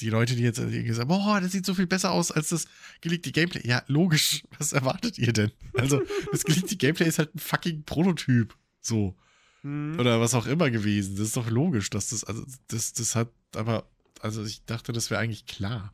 die 0.01 0.09
Leute, 0.09 0.35
die 0.35 0.43
jetzt 0.43 0.59
irgendwie 0.59 0.91
sagen, 0.91 1.07
boah, 1.07 1.39
das 1.41 1.53
sieht 1.53 1.65
so 1.65 1.73
viel 1.73 1.87
besser 1.87 2.11
aus 2.11 2.31
als 2.31 2.49
das 2.49 2.67
geleakte 3.01 3.31
Gameplay. 3.31 3.65
Ja, 3.65 3.83
logisch. 3.87 4.43
Was 4.57 4.73
erwartet 4.73 5.17
ihr 5.17 5.33
denn? 5.33 5.51
Also, 5.75 6.01
das 6.31 6.43
geleakte 6.43 6.75
Gameplay 6.75 7.07
ist 7.07 7.19
halt 7.19 7.33
ein 7.33 7.39
fucking 7.39 7.83
Prototyp. 7.83 8.55
So. 8.81 9.15
Hm. 9.61 9.97
Oder 9.99 10.19
was 10.19 10.33
auch 10.33 10.45
immer 10.45 10.69
gewesen. 10.69 11.15
Das 11.15 11.27
ist 11.27 11.37
doch 11.37 11.49
logisch, 11.49 11.89
dass 11.89 12.09
das, 12.09 12.23
also, 12.25 12.45
das, 12.67 12.93
das 12.93 13.15
hat, 13.15 13.31
aber, 13.55 13.89
also 14.19 14.43
ich 14.43 14.65
dachte, 14.65 14.91
das 14.91 15.09
wäre 15.09 15.21
eigentlich 15.21 15.45
klar. 15.45 15.93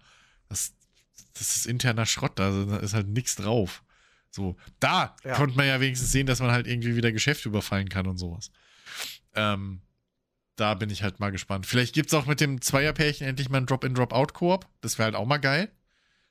Das, 0.50 0.74
das 1.34 1.56
ist 1.56 1.66
interner 1.66 2.06
Schrott, 2.06 2.38
da 2.40 2.66
da 2.66 2.78
ist 2.78 2.94
halt 2.94 3.08
nichts 3.08 3.36
drauf. 3.36 3.84
So, 4.32 4.58
da 4.80 5.16
Ja. 5.24 5.36
konnte 5.36 5.56
man 5.56 5.66
ja 5.68 5.80
wenigstens 5.80 6.12
sehen, 6.12 6.28
dass 6.28 6.40
man 6.40 6.52
halt 6.52 6.68
irgendwie 6.68 6.96
wieder 6.96 7.12
Geschäfte 7.12 7.48
überfallen 7.50 7.88
kann 7.90 8.06
und 8.08 8.18
sowas. 8.18 8.52
Ähm, 9.34 9.82
da 10.58 10.74
bin 10.74 10.90
ich 10.90 11.04
halt 11.04 11.20
mal 11.20 11.32
gespannt. 11.32 11.66
Vielleicht 11.66 11.94
gibt 11.94 12.08
es 12.10 12.14
auch 12.14 12.26
mit 12.26 12.40
dem 12.42 12.62
Zweierpärchen 12.62 13.28
endlich 13.28 13.50
mal 13.50 13.58
einen 13.58 13.66
Drop-in-Drop-out-Koop. 13.66 14.68
Das 14.82 14.98
wäre 14.98 15.06
halt 15.06 15.16
auch 15.16 15.26
mal 15.26 15.38
geil. 15.38 15.72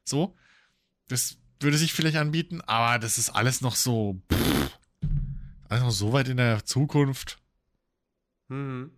So. 0.04 0.36
Das 1.08 1.38
würde 1.60 1.76
sich 1.78 1.92
vielleicht 1.92 2.16
anbieten, 2.16 2.60
aber 2.62 2.98
das 2.98 3.16
ist 3.18 3.30
alles 3.30 3.60
noch 3.62 3.74
so. 3.76 4.20
Pff, 4.32 4.78
alles 5.68 5.82
noch 5.84 5.90
so 5.90 6.12
weit 6.12 6.28
in 6.28 6.36
der 6.38 6.64
Zukunft. 6.64 7.38
Mhm. 8.48 8.90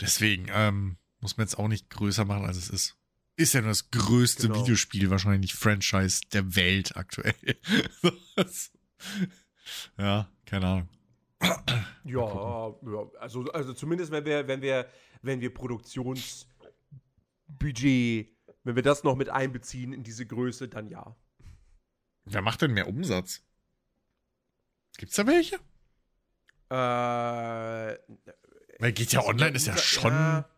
Deswegen 0.00 0.46
ähm, 0.50 0.96
muss 1.20 1.36
man 1.36 1.46
jetzt 1.46 1.58
auch 1.58 1.68
nicht 1.68 1.90
größer 1.90 2.24
machen, 2.24 2.44
als 2.44 2.56
es 2.56 2.68
ist. 2.68 2.96
Ist 3.38 3.54
ja 3.54 3.60
nur 3.60 3.70
das 3.70 3.90
größte 3.92 4.48
Genau. 4.48 4.60
Videospiel, 4.60 5.10
wahrscheinlich 5.10 5.54
Franchise 5.54 6.22
der 6.32 6.56
Welt 6.56 6.96
aktuell. 6.96 7.34
Ja, 9.98 10.28
keine 10.46 10.66
Ahnung. 10.66 10.88
Ja, 12.04 12.74
ja, 12.82 13.10
also, 13.20 13.44
also 13.52 13.72
zumindest 13.74 14.10
wenn 14.10 14.24
wir, 14.24 14.48
wenn 14.48 14.60
wir, 14.62 14.88
wenn 15.22 15.40
wir 15.40 15.52
Produktionsbudget, 15.54 16.48
wenn 18.64 18.76
wir 18.76 18.82
das 18.82 19.04
noch 19.04 19.14
mit 19.14 19.28
einbeziehen 19.28 19.92
in 19.92 20.02
diese 20.02 20.26
Größe, 20.26 20.68
dann 20.68 20.88
ja. 20.88 21.14
Wer 22.24 22.42
macht 22.42 22.62
denn 22.62 22.72
mehr 22.72 22.88
Umsatz? 22.88 23.42
Gibt's 24.96 25.14
da 25.16 25.26
welche? 25.26 25.56
Äh, 26.70 27.98
Weil 28.80 28.92
GTA 28.94 29.20
Online 29.26 29.54
ist 29.54 29.66
ja 29.66 29.76
schon. 29.76 30.12
Ja, 30.12 30.48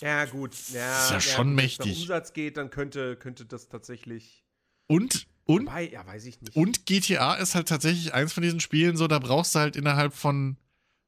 ja 0.00 0.24
gut. 0.26 0.54
Ja, 0.72 1.04
ist 1.04 1.10
ja 1.10 1.20
schon 1.20 1.36
gut, 1.36 1.46
Wenn 1.46 1.54
mächtig. 1.54 1.92
es 1.92 1.96
nach 1.96 2.02
Umsatz 2.02 2.32
geht, 2.32 2.56
dann 2.56 2.70
könnte, 2.70 3.16
könnte 3.16 3.44
das 3.46 3.68
tatsächlich. 3.68 4.44
Und, 4.86 5.26
und, 5.44 5.66
Wobei, 5.66 5.88
ja, 5.90 6.06
weiß 6.06 6.24
ich 6.26 6.40
nicht. 6.40 6.56
und 6.56 6.86
GTA 6.86 7.34
ist 7.34 7.54
halt 7.54 7.68
tatsächlich 7.68 8.12
eins 8.14 8.32
von 8.32 8.42
diesen 8.42 8.60
Spielen, 8.60 8.96
so, 8.96 9.06
da 9.08 9.18
brauchst 9.18 9.54
du 9.54 9.60
halt 9.60 9.76
innerhalb 9.76 10.14
von 10.14 10.56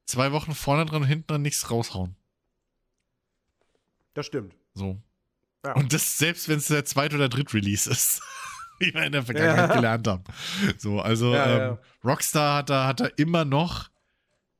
zwei 0.06 0.32
Wochen 0.32 0.54
vorne 0.54 0.86
dran 0.86 1.02
und 1.02 1.08
hinten 1.08 1.26
dran 1.26 1.42
nichts 1.42 1.70
raushauen. 1.70 2.16
Das 4.14 4.26
stimmt. 4.26 4.54
So. 4.74 5.00
Ja. 5.64 5.74
Und 5.74 5.92
das 5.92 6.18
selbst, 6.18 6.48
wenn 6.48 6.58
es 6.58 6.68
der 6.68 6.84
zweite 6.84 7.16
oder 7.16 7.28
dritte 7.28 7.54
Release 7.54 7.88
ist. 7.90 8.22
Wie 8.78 8.92
wir 8.92 9.02
in 9.04 9.12
der 9.12 9.22
Vergangenheit 9.24 9.70
Ja. 9.70 9.74
gelernt 9.76 10.06
haben. 10.06 10.24
So, 10.78 11.00
also 11.00 11.34
Ja, 11.34 11.46
ähm, 11.46 11.58
ja. 11.58 11.78
Rockstar 12.04 12.58
hat 12.58 12.70
da, 12.70 12.86
hat 12.86 13.00
da 13.00 13.06
immer 13.16 13.44
noch, 13.44 13.90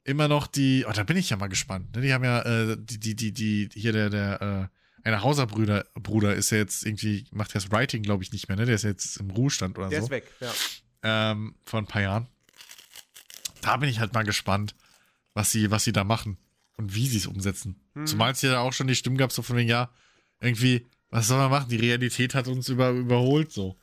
immer 0.06 0.28
noch 0.28 0.46
die, 0.46 0.84
oh, 0.88 0.92
da 0.92 1.02
bin 1.02 1.16
ich 1.16 1.30
ja 1.30 1.36
mal 1.36 1.48
gespannt. 1.48 1.94
Ne? 1.94 2.02
Die 2.02 2.14
haben 2.14 2.24
ja, 2.24 2.42
äh, 2.42 2.76
die, 2.78 2.98
die, 2.98 3.14
die, 3.16 3.32
die, 3.32 3.68
hier 3.74 3.92
der, 3.92 4.10
der, 4.10 4.70
äh, 5.02 5.08
einer 5.08 5.22
Hauser-Bruder 5.22 5.84
Bruder 5.94 6.34
ist 6.34 6.50
ja 6.50 6.58
jetzt 6.58 6.84
irgendwie, 6.84 7.26
macht 7.30 7.54
das 7.54 7.70
Writing, 7.70 8.02
glaube 8.02 8.24
ich, 8.24 8.32
nicht 8.32 8.48
mehr, 8.48 8.56
ne? 8.56 8.66
Der 8.66 8.74
ist 8.74 8.82
jetzt 8.82 9.18
im 9.18 9.30
Ruhestand 9.30 9.78
oder 9.78 9.88
Der 9.88 10.00
so 10.00 10.06
ist 10.06 10.10
weg, 10.10 10.32
ja. 10.40 10.52
ähm, 11.02 11.54
vor 11.64 11.80
ein 11.80 11.86
paar 11.86 12.02
Jahren. 12.02 12.26
Da 13.60 13.76
bin 13.76 13.88
ich 13.88 14.00
halt 14.00 14.14
mal 14.14 14.24
gespannt, 14.24 14.74
was 15.34 15.52
sie, 15.52 15.70
was 15.70 15.84
sie 15.84 15.92
da 15.92 16.02
machen 16.02 16.38
und 16.76 16.94
wie 16.94 17.06
sie 17.06 17.18
es 17.18 17.26
umsetzen. 17.26 17.80
Hm. 17.94 18.06
Zumal 18.06 18.32
es 18.32 18.42
ja 18.42 18.58
auch 18.58 18.72
schon 18.72 18.88
die 18.88 18.96
Stimmen 18.96 19.16
gab, 19.16 19.30
so 19.30 19.42
von 19.42 19.56
wegen, 19.56 19.68
ja, 19.68 19.90
irgendwie, 20.40 20.86
was 21.10 21.28
soll 21.28 21.38
man 21.38 21.50
machen? 21.50 21.68
Die 21.68 21.76
Realität 21.76 22.34
hat 22.34 22.48
uns 22.48 22.68
über, 22.68 22.90
überholt, 22.90 23.52
so. 23.52 23.76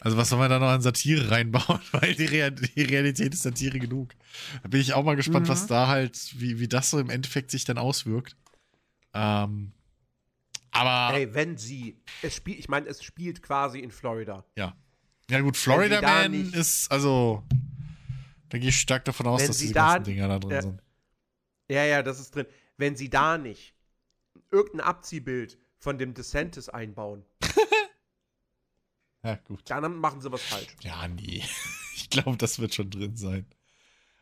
Also 0.00 0.16
was 0.16 0.28
soll 0.28 0.38
man 0.38 0.50
da 0.50 0.58
noch 0.58 0.68
an 0.68 0.82
Satire 0.82 1.30
reinbauen? 1.30 1.80
Weil 1.92 2.14
die, 2.14 2.26
Rea 2.26 2.50
die 2.50 2.82
Realität 2.82 3.32
ist 3.34 3.42
Satire 3.42 3.78
genug. 3.78 4.14
Da 4.62 4.68
bin 4.68 4.80
ich 4.80 4.92
auch 4.94 5.04
mal 5.04 5.16
gespannt, 5.16 5.46
Mhm. 5.46 5.50
was 5.50 5.66
da 5.66 5.86
halt, 5.88 6.38
wie, 6.40 6.58
wie 6.60 6.68
das 6.68 6.90
so 6.90 6.98
im 6.98 7.10
Endeffekt 7.10 7.50
sich 7.50 7.64
dann 7.64 7.78
auswirkt. 7.78 8.36
Ähm, 9.14 9.72
aber 10.70 11.16
Ey, 11.16 11.32
wenn 11.34 11.56
sie. 11.56 11.96
Es 12.22 12.34
spielt, 12.36 12.58
ich 12.58 12.68
meine, 12.68 12.86
es 12.88 13.02
spielt 13.02 13.42
quasi 13.42 13.78
in 13.80 13.90
Florida. 13.90 14.44
Ja. 14.56 14.76
Ja, 15.30 15.40
gut, 15.40 15.56
Florida 15.56 16.00
da 16.00 16.22
Man 16.22 16.30
nicht- 16.32 16.54
ist, 16.54 16.90
also, 16.92 17.42
da 18.50 18.58
gehe 18.58 18.68
ich 18.68 18.78
stark 18.78 19.04
davon 19.06 19.26
aus, 19.26 19.40
Wenn 19.40 19.48
dass 19.48 19.58
sie 19.58 19.64
diese 19.64 19.74
da- 19.74 19.94
ganzen 19.94 20.04
Dinger 20.12 20.28
da 20.28 20.38
drin 20.38 20.50
ja. 20.50 20.62
sind. 20.62 20.82
Ja, 21.70 21.84
ja, 21.84 22.02
das 22.02 22.20
ist 22.20 22.34
drin. 22.34 22.46
Wenn 22.76 22.94
sie 22.94 23.08
da 23.10 23.38
nicht 23.38 23.74
irgendein 24.52 24.82
Abziehbild 24.82 25.58
von 25.78 25.98
dem 25.98 26.14
DeSantis 26.14 26.68
einbauen, 26.68 27.24
Ja, 29.26 29.34
gut. 29.44 29.62
dann 29.68 29.96
machen 29.96 30.20
sie 30.20 30.30
was 30.30 30.42
falsch. 30.42 30.68
Ja, 30.82 31.08
nee. 31.08 31.42
Ich 31.98 32.10
glaube, 32.10 32.36
das 32.36 32.58
wird 32.58 32.74
schon 32.74 32.90
drin 32.90 33.16
sein. 33.16 33.46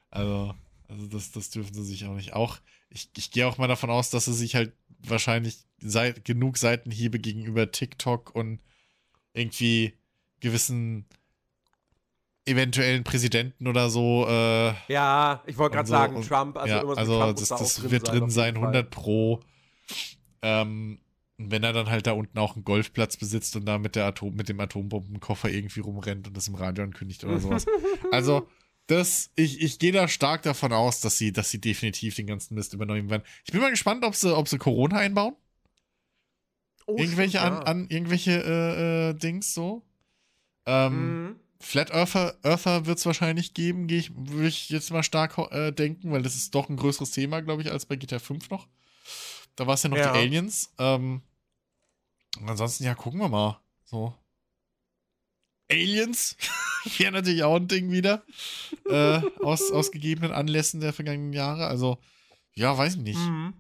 Also, 0.09 0.55
also 0.89 1.07
das, 1.09 1.33
das 1.33 1.51
dürfen 1.51 1.75
sie 1.75 1.83
sich 1.83 2.07
auch 2.07 2.15
nicht. 2.15 2.33
Auch, 2.33 2.59
ich, 2.89 3.11
ich 3.17 3.33
gehe 3.33 3.47
auch 3.49 3.59
mal 3.59 3.67
davon 3.67 3.91
aus, 3.91 4.11
dass 4.11 4.27
sie 4.27 4.33
sich 4.33 4.55
halt 4.55 4.73
wahrscheinlich 5.01 5.59
seit, 5.79 6.25
genug 6.25 6.57
Seitenhiebe 6.57 7.19
gegenüber 7.19 7.73
TikTok 7.73 8.35
und 8.35 8.61
irgendwie 9.35 9.99
gewissen 10.39 11.05
eventuellen 12.47 13.05
Präsidenten 13.05 13.67
oder 13.67 13.91
so. 13.91 14.27
Äh, 14.29 14.75
Ja, 14.89 15.43
ich 15.47 15.59
wollte 15.59 15.75
gerade 15.75 15.89
so, 15.89 15.93
sagen, 15.93 16.23
Trump, 16.23 16.57
also 16.57 16.75
ja, 16.75 16.83
also 16.95 17.19
Trump 17.19 17.39
das, 17.39 17.41
muss 17.41 17.49
da 17.49 17.57
das 17.59 17.91
wird 17.91 18.09
drin 18.09 18.31
sein, 18.31 18.55
jeden 18.55 18.65
Fall. 18.65 18.75
100 18.77 18.91
Pro. 18.91 19.41
Ähm, 20.43 21.01
und 21.39 21.51
wenn 21.51 21.65
er 21.65 21.73
dann 21.73 21.91
halt 21.91 22.07
da 22.07 22.13
unten 22.13 22.39
auch 22.39 22.55
einen 22.55 22.65
Golfplatz 22.65 23.17
besitzt 23.17 23.57
und 23.57 23.67
da 23.67 23.79
mit, 23.79 23.97
der 23.97 24.07
Atom, 24.07 24.35
mit 24.35 24.49
dem 24.49 24.61
Atombombenkoffer 24.61 25.51
irgendwie 25.51 25.81
rumrennt 25.81 26.29
und 26.29 26.37
das 26.37 26.49
im 26.49 26.55
Radio 26.55 26.85
ankündigt 26.85 27.25
oder 27.25 27.41
sowas. 27.41 27.67
also, 28.13 28.49
das, 28.87 29.31
ich, 29.35 29.61
ich 29.61 29.79
gehe 29.79 29.93
da 29.93 30.07
stark 30.09 30.43
davon 30.43 30.73
aus, 30.73 31.01
dass 31.01 31.19
sie, 31.19 31.33
dass 31.33 31.51
sie 31.51 31.61
definitiv 31.61 32.15
den 32.15 32.27
ganzen 32.27 32.55
Mist 32.55 32.75
übernehmen 32.75 33.11
werden. 33.11 33.23
Ich 33.45 33.53
bin 33.53 33.61
mal 33.61 33.71
gespannt, 33.71 34.05
ob 34.05 34.15
sie, 34.15 34.37
ob 34.37 34.47
sie 34.47 34.59
Corona 34.59 34.99
einbauen. 34.99 35.35
Oh, 36.87 36.97
irgendwelche 36.99 37.39
stimmt, 37.39 37.53
an, 37.53 37.55
ja. 37.55 37.63
an 37.63 37.87
irgendwelche 37.89 38.31
äh, 38.31 39.11
äh, 39.11 39.15
Dings 39.15 39.55
so. 39.55 39.83
Ähm, 40.67 41.25
Mhm. 41.25 41.37
Flat 41.61 41.93
Earther, 41.93 42.37
Earther 42.43 42.85
wird 42.85 42.99
es 42.99 43.07
wahrscheinlich 43.07 43.55
geben, 43.55 43.87
gehe 43.87 43.99
ich, 43.99 44.13
würde 44.15 44.49
ich 44.49 44.69
jetzt 44.69 44.91
mal 44.93 45.03
stark 45.03 45.39
äh, 45.51 45.73
denken, 45.73 46.13
weil 46.13 46.21
das 46.21 46.35
ist 46.35 46.55
doch 46.55 46.69
ein 46.69 46.77
größeres 46.77 47.11
Thema, 47.11 47.41
glaube 47.41 47.63
ich, 47.63 47.73
als 47.73 47.87
bei 47.87 47.97
GTA 47.97 48.19
5 48.19 48.51
noch. 48.51 48.69
Da 49.57 49.67
war 49.67 49.75
es 49.75 49.83
ja 49.83 49.89
noch 49.89 49.97
Ja. 49.97 50.13
die 50.13 50.19
Aliens. 50.19 50.73
Ähm, 50.79 51.23
und 52.41 52.49
ansonsten, 52.49 52.85
ja, 52.85 52.95
gucken 52.95 53.21
wir 53.21 53.29
mal. 53.29 53.61
So. 53.85 54.15
Aliens 55.71 56.37
wäre 56.99 57.13
natürlich 57.13 57.43
auch 57.45 57.57
ein 57.57 57.69
Ding 57.69 57.91
wieder. 57.91 58.25
äh, 58.89 59.21
aus, 59.41 59.71
aus 59.71 59.91
gegebenen 59.93 60.33
Anlässen 60.33 60.81
der 60.81 60.93
vergangenen 60.93 61.33
Jahre. 61.33 61.67
Also, 61.67 61.99
ja, 62.55 62.77
weiß 62.77 62.97
ich 62.97 63.01
nicht. 63.01 63.19
Mhm. 63.19 63.55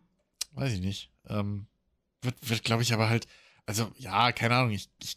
Weiß 0.52 0.72
ich 0.72 0.80
nicht. 0.80 1.10
Ähm, 1.28 1.66
wird, 2.22 2.36
wird 2.48 2.64
glaube 2.64 2.82
ich, 2.82 2.92
aber 2.92 3.08
halt, 3.08 3.26
also, 3.66 3.90
ja, 3.96 4.32
keine 4.32 4.56
Ahnung, 4.56 4.72
ich, 4.72 4.88
ich, 5.02 5.16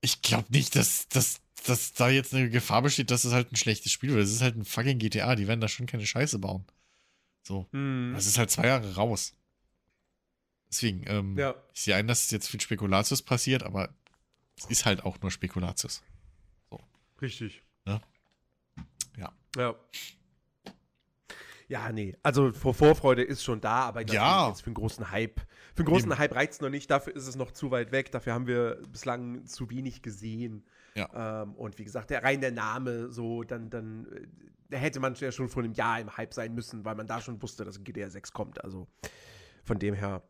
ich 0.00 0.22
glaube 0.22 0.46
nicht, 0.50 0.76
dass, 0.76 1.08
dass, 1.08 1.40
dass 1.64 1.94
da 1.94 2.08
jetzt 2.08 2.34
eine 2.34 2.50
Gefahr 2.50 2.82
besteht, 2.82 3.10
dass 3.10 3.24
es 3.24 3.32
halt 3.32 3.50
ein 3.52 3.56
schlechtes 3.56 3.92
Spiel 3.92 4.10
wird. 4.10 4.24
Es 4.24 4.32
ist 4.32 4.42
halt 4.42 4.56
ein 4.56 4.64
fucking 4.64 4.98
GTA, 4.98 5.34
die 5.36 5.48
werden 5.48 5.60
da 5.60 5.68
schon 5.68 5.86
keine 5.86 6.06
Scheiße 6.06 6.38
bauen. 6.38 6.64
So. 7.46 7.66
Mhm. 7.70 8.14
Es 8.16 8.26
ist 8.26 8.38
halt 8.38 8.50
zwei 8.50 8.66
Jahre 8.66 8.96
raus. 8.96 9.32
Deswegen, 10.68 11.04
ähm, 11.06 11.38
Ja. 11.38 11.54
ich 11.72 11.82
sehe 11.82 11.94
ein, 11.94 12.08
dass 12.08 12.28
jetzt 12.32 12.48
viel 12.48 12.60
Spekulatius 12.60 13.22
passiert, 13.22 13.62
aber 13.62 13.94
es 14.58 14.64
ist 14.64 14.84
halt 14.84 15.04
auch 15.04 15.20
nur 15.20 15.30
Spekulatius. 15.30 16.02
Richtig. 17.22 17.62
Ne? 17.84 18.00
Ja. 19.16 19.32
Ja. 19.56 19.74
Ja, 21.68 21.90
nee. 21.92 22.16
Also 22.22 22.52
Vor 22.52 22.74
Vorfreude 22.74 23.22
ist 23.22 23.42
schon 23.42 23.60
da, 23.60 23.82
aber 23.86 24.00
natürlich 24.00 24.14
Ja. 24.14 24.48
jetzt 24.48 24.60
für 24.62 24.66
einen 24.66 24.74
großen 24.74 25.10
Hype. 25.10 25.40
Für 25.74 25.78
einen 25.82 25.86
großen 25.88 26.18
Hype 26.18 26.34
reizt 26.34 26.54
es 26.54 26.60
noch 26.60 26.68
nicht. 26.68 26.90
Dafür 26.90 27.14
ist 27.14 27.26
es 27.26 27.36
noch 27.36 27.52
zu 27.52 27.70
weit 27.70 27.90
weg. 27.92 28.10
Dafür 28.12 28.34
haben 28.34 28.46
wir 28.46 28.82
bislang 28.90 29.46
zu 29.46 29.70
wenig 29.70 30.02
gesehen. 30.02 30.64
Ja. 30.96 31.42
Ähm, 31.42 31.54
und 31.54 31.78
wie 31.78 31.84
gesagt, 31.84 32.10
der 32.10 32.24
rein 32.24 32.40
der 32.40 32.52
Name, 32.52 33.10
so, 33.10 33.42
dann, 33.42 33.70
dann 33.70 34.06
äh, 34.06 34.26
da 34.70 34.78
hätte 34.78 34.98
man 34.98 35.14
ja 35.14 35.30
schon 35.30 35.48
vor 35.48 35.62
einem 35.62 35.74
Jahr 35.74 36.00
im 36.00 36.16
Hype 36.16 36.34
sein 36.34 36.54
müssen, 36.54 36.84
weil 36.84 36.94
man 36.94 37.06
da 37.06 37.20
schon 37.20 37.40
wusste, 37.42 37.64
dass 37.64 37.84
GTA 37.84 38.08
6 38.08 38.32
kommt. 38.32 38.64
Also 38.64 38.88
von 39.62 39.78
dem 39.78 39.94
her. 39.94 40.22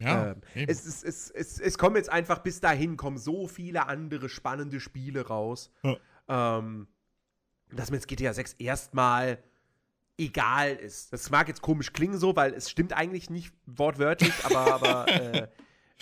Ja, 0.00 0.32
Ähm, 0.32 0.40
es, 0.54 0.86
es, 0.86 1.02
es, 1.02 1.30
es, 1.30 1.58
es 1.58 1.78
kommen 1.78 1.96
jetzt 1.96 2.10
einfach 2.10 2.38
bis 2.38 2.60
dahin 2.60 2.96
kommen 2.96 3.18
so 3.18 3.48
viele 3.48 3.86
andere 3.86 4.28
spannende 4.28 4.78
Spiele 4.78 5.26
raus, 5.26 5.72
ähm, 6.28 6.88
dass 7.72 7.90
mir 7.90 7.96
jetzt 7.96 8.06
GTA 8.06 8.32
6 8.32 8.54
erstmal 8.54 9.42
egal 10.16 10.74
ist. 10.74 11.12
Das 11.12 11.30
mag 11.30 11.48
jetzt 11.48 11.62
komisch 11.62 11.92
klingen 11.92 12.18
so, 12.18 12.36
weil 12.36 12.54
es 12.54 12.70
stimmt 12.70 12.92
eigentlich 12.92 13.30
nicht 13.30 13.52
wortwörtlich, 13.66 14.32
aber, 14.44 14.72
aber, 14.72 15.08
äh, 15.34 15.48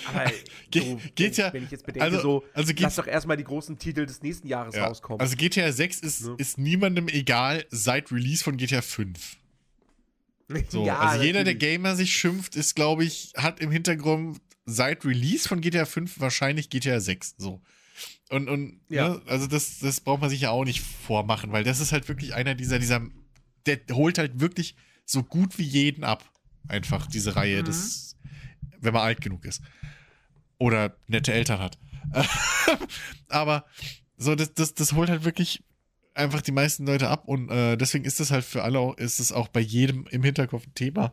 aber 0.04 0.30
Ge- 0.70 0.82
so, 0.82 1.00
geht 1.14 1.36
ja- 1.36 1.52
wenn 1.52 1.64
ich 1.64 1.70
jetzt 1.70 1.86
bedenke, 1.86 2.04
also- 2.04 2.20
so, 2.20 2.44
also 2.54 2.68
geht- 2.68 2.80
lass 2.80 2.96
doch 2.96 3.06
erstmal 3.06 3.36
die 3.36 3.44
großen 3.44 3.78
Titel 3.78 4.06
des 4.06 4.22
nächsten 4.22 4.46
Jahres 4.46 4.74
Ja. 4.74 4.86
rauskommen. 4.86 5.20
Also 5.20 5.36
GTA 5.36 5.72
6 5.72 6.00
ist, 6.00 6.22
Ne? 6.24 6.34
ist 6.38 6.58
niemandem 6.58 7.08
egal 7.08 7.64
seit 7.70 8.12
Release 8.12 8.42
von 8.44 8.56
GTA 8.56 8.82
5. 8.82 9.36
So, 10.68 10.84
Ja, 10.86 10.98
also 10.98 11.24
jeder, 11.24 11.44
der. 11.44 11.54
Gamer 11.54 11.96
sich 11.96 12.12
schimpft, 12.12 12.54
ist, 12.56 12.74
glaube 12.76 13.04
ich, 13.04 13.32
hat 13.36 13.60
im 13.60 13.70
Hintergrund 13.70 14.40
seit 14.64 15.04
Release 15.04 15.48
von 15.48 15.60
GTA 15.60 15.84
5 15.86 16.20
wahrscheinlich 16.20 16.70
GTA 16.70 17.00
6. 17.00 17.34
So. 17.38 17.60
Und, 18.28 18.48
und 18.48 18.80
Ja. 18.88 19.08
ne, 19.10 19.22
also 19.26 19.46
das, 19.46 19.78
das 19.78 20.00
braucht 20.00 20.20
man 20.20 20.30
sich 20.30 20.40
ja 20.42 20.50
auch 20.50 20.64
nicht 20.64 20.80
vormachen, 20.80 21.52
weil 21.52 21.64
das 21.64 21.80
ist 21.80 21.92
halt 21.92 22.08
wirklich 22.08 22.34
einer 22.34 22.54
dieser, 22.54 22.78
dieser, 22.78 23.00
der 23.66 23.78
holt 23.92 24.18
halt 24.18 24.40
wirklich 24.40 24.74
so 25.04 25.22
gut 25.22 25.58
wie 25.58 25.64
jeden 25.64 26.04
ab. 26.04 26.28
Einfach 26.68 27.06
diese 27.06 27.36
Reihe, 27.36 27.62
Mhm. 27.62 27.66
das, 27.66 28.15
wenn 28.80 28.92
man 28.94 29.02
alt 29.02 29.20
genug 29.20 29.44
ist. 29.44 29.62
Oder 30.58 30.96
nette 31.06 31.32
Eltern 31.32 31.58
hat. 31.60 31.78
Aber 33.28 33.64
so, 34.16 34.34
das, 34.34 34.54
das, 34.54 34.74
das 34.74 34.92
holt 34.94 35.10
halt 35.10 35.24
wirklich 35.24 35.62
einfach 36.14 36.40
die 36.40 36.52
meisten 36.52 36.86
Leute 36.86 37.08
ab 37.08 37.28
und 37.28 37.50
äh, 37.50 37.76
deswegen 37.76 38.04
ist 38.04 38.20
das 38.20 38.30
halt 38.30 38.44
für 38.44 38.62
alle 38.62 38.78
auch, 38.78 38.96
ist 38.96 39.20
es 39.20 39.32
auch 39.32 39.48
bei 39.48 39.60
jedem 39.60 40.06
im 40.10 40.22
Hinterkopf 40.22 40.66
ein 40.66 40.74
Thema. 40.74 41.12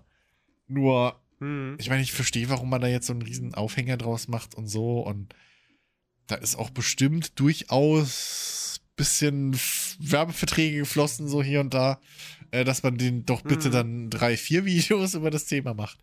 Nur, 0.67 1.19
Hm. 1.39 1.75
ich 1.79 1.89
meine, 1.89 2.01
ich 2.03 2.13
verstehe, 2.13 2.47
warum 2.49 2.69
man 2.69 2.79
da 2.79 2.87
jetzt 2.87 3.07
so 3.07 3.13
einen 3.13 3.21
riesen 3.23 3.53
Aufhänger 3.53 3.97
draus 3.97 4.27
macht 4.29 4.55
und 4.55 4.67
so 4.67 5.01
und 5.01 5.35
da 6.27 6.35
ist 6.35 6.55
auch 6.55 6.69
bestimmt 6.69 7.37
durchaus 7.39 8.79
bisschen 8.95 9.57
Werbeverträge 9.99 10.77
geflossen, 10.77 11.27
so 11.27 11.41
hier 11.43 11.59
und 11.59 11.73
da, 11.73 11.99
äh, 12.51 12.63
dass 12.63 12.83
man 12.83 12.97
den 12.97 13.25
doch 13.25 13.41
bitte 13.41 13.69
Mhm. 13.69 13.73
dann 13.73 14.09
drei, 14.09 14.37
vier 14.37 14.63
Videos 14.65 15.15
über 15.15 15.31
das 15.31 15.45
Thema 15.45 15.73
macht. 15.73 15.99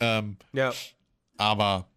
Ähm, 0.00 0.36
Ja. 0.52 0.72
aber 1.38 1.88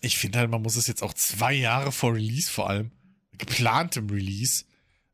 ich 0.00 0.18
finde 0.18 0.38
halt, 0.38 0.50
man 0.50 0.62
muss 0.62 0.76
es 0.76 0.86
jetzt 0.86 1.02
auch 1.02 1.14
zwei 1.14 1.52
Jahre 1.54 1.92
vor 1.92 2.14
Release 2.14 2.50
vor 2.50 2.68
allem, 2.70 2.90
geplantem 3.36 4.08
Release, 4.10 4.64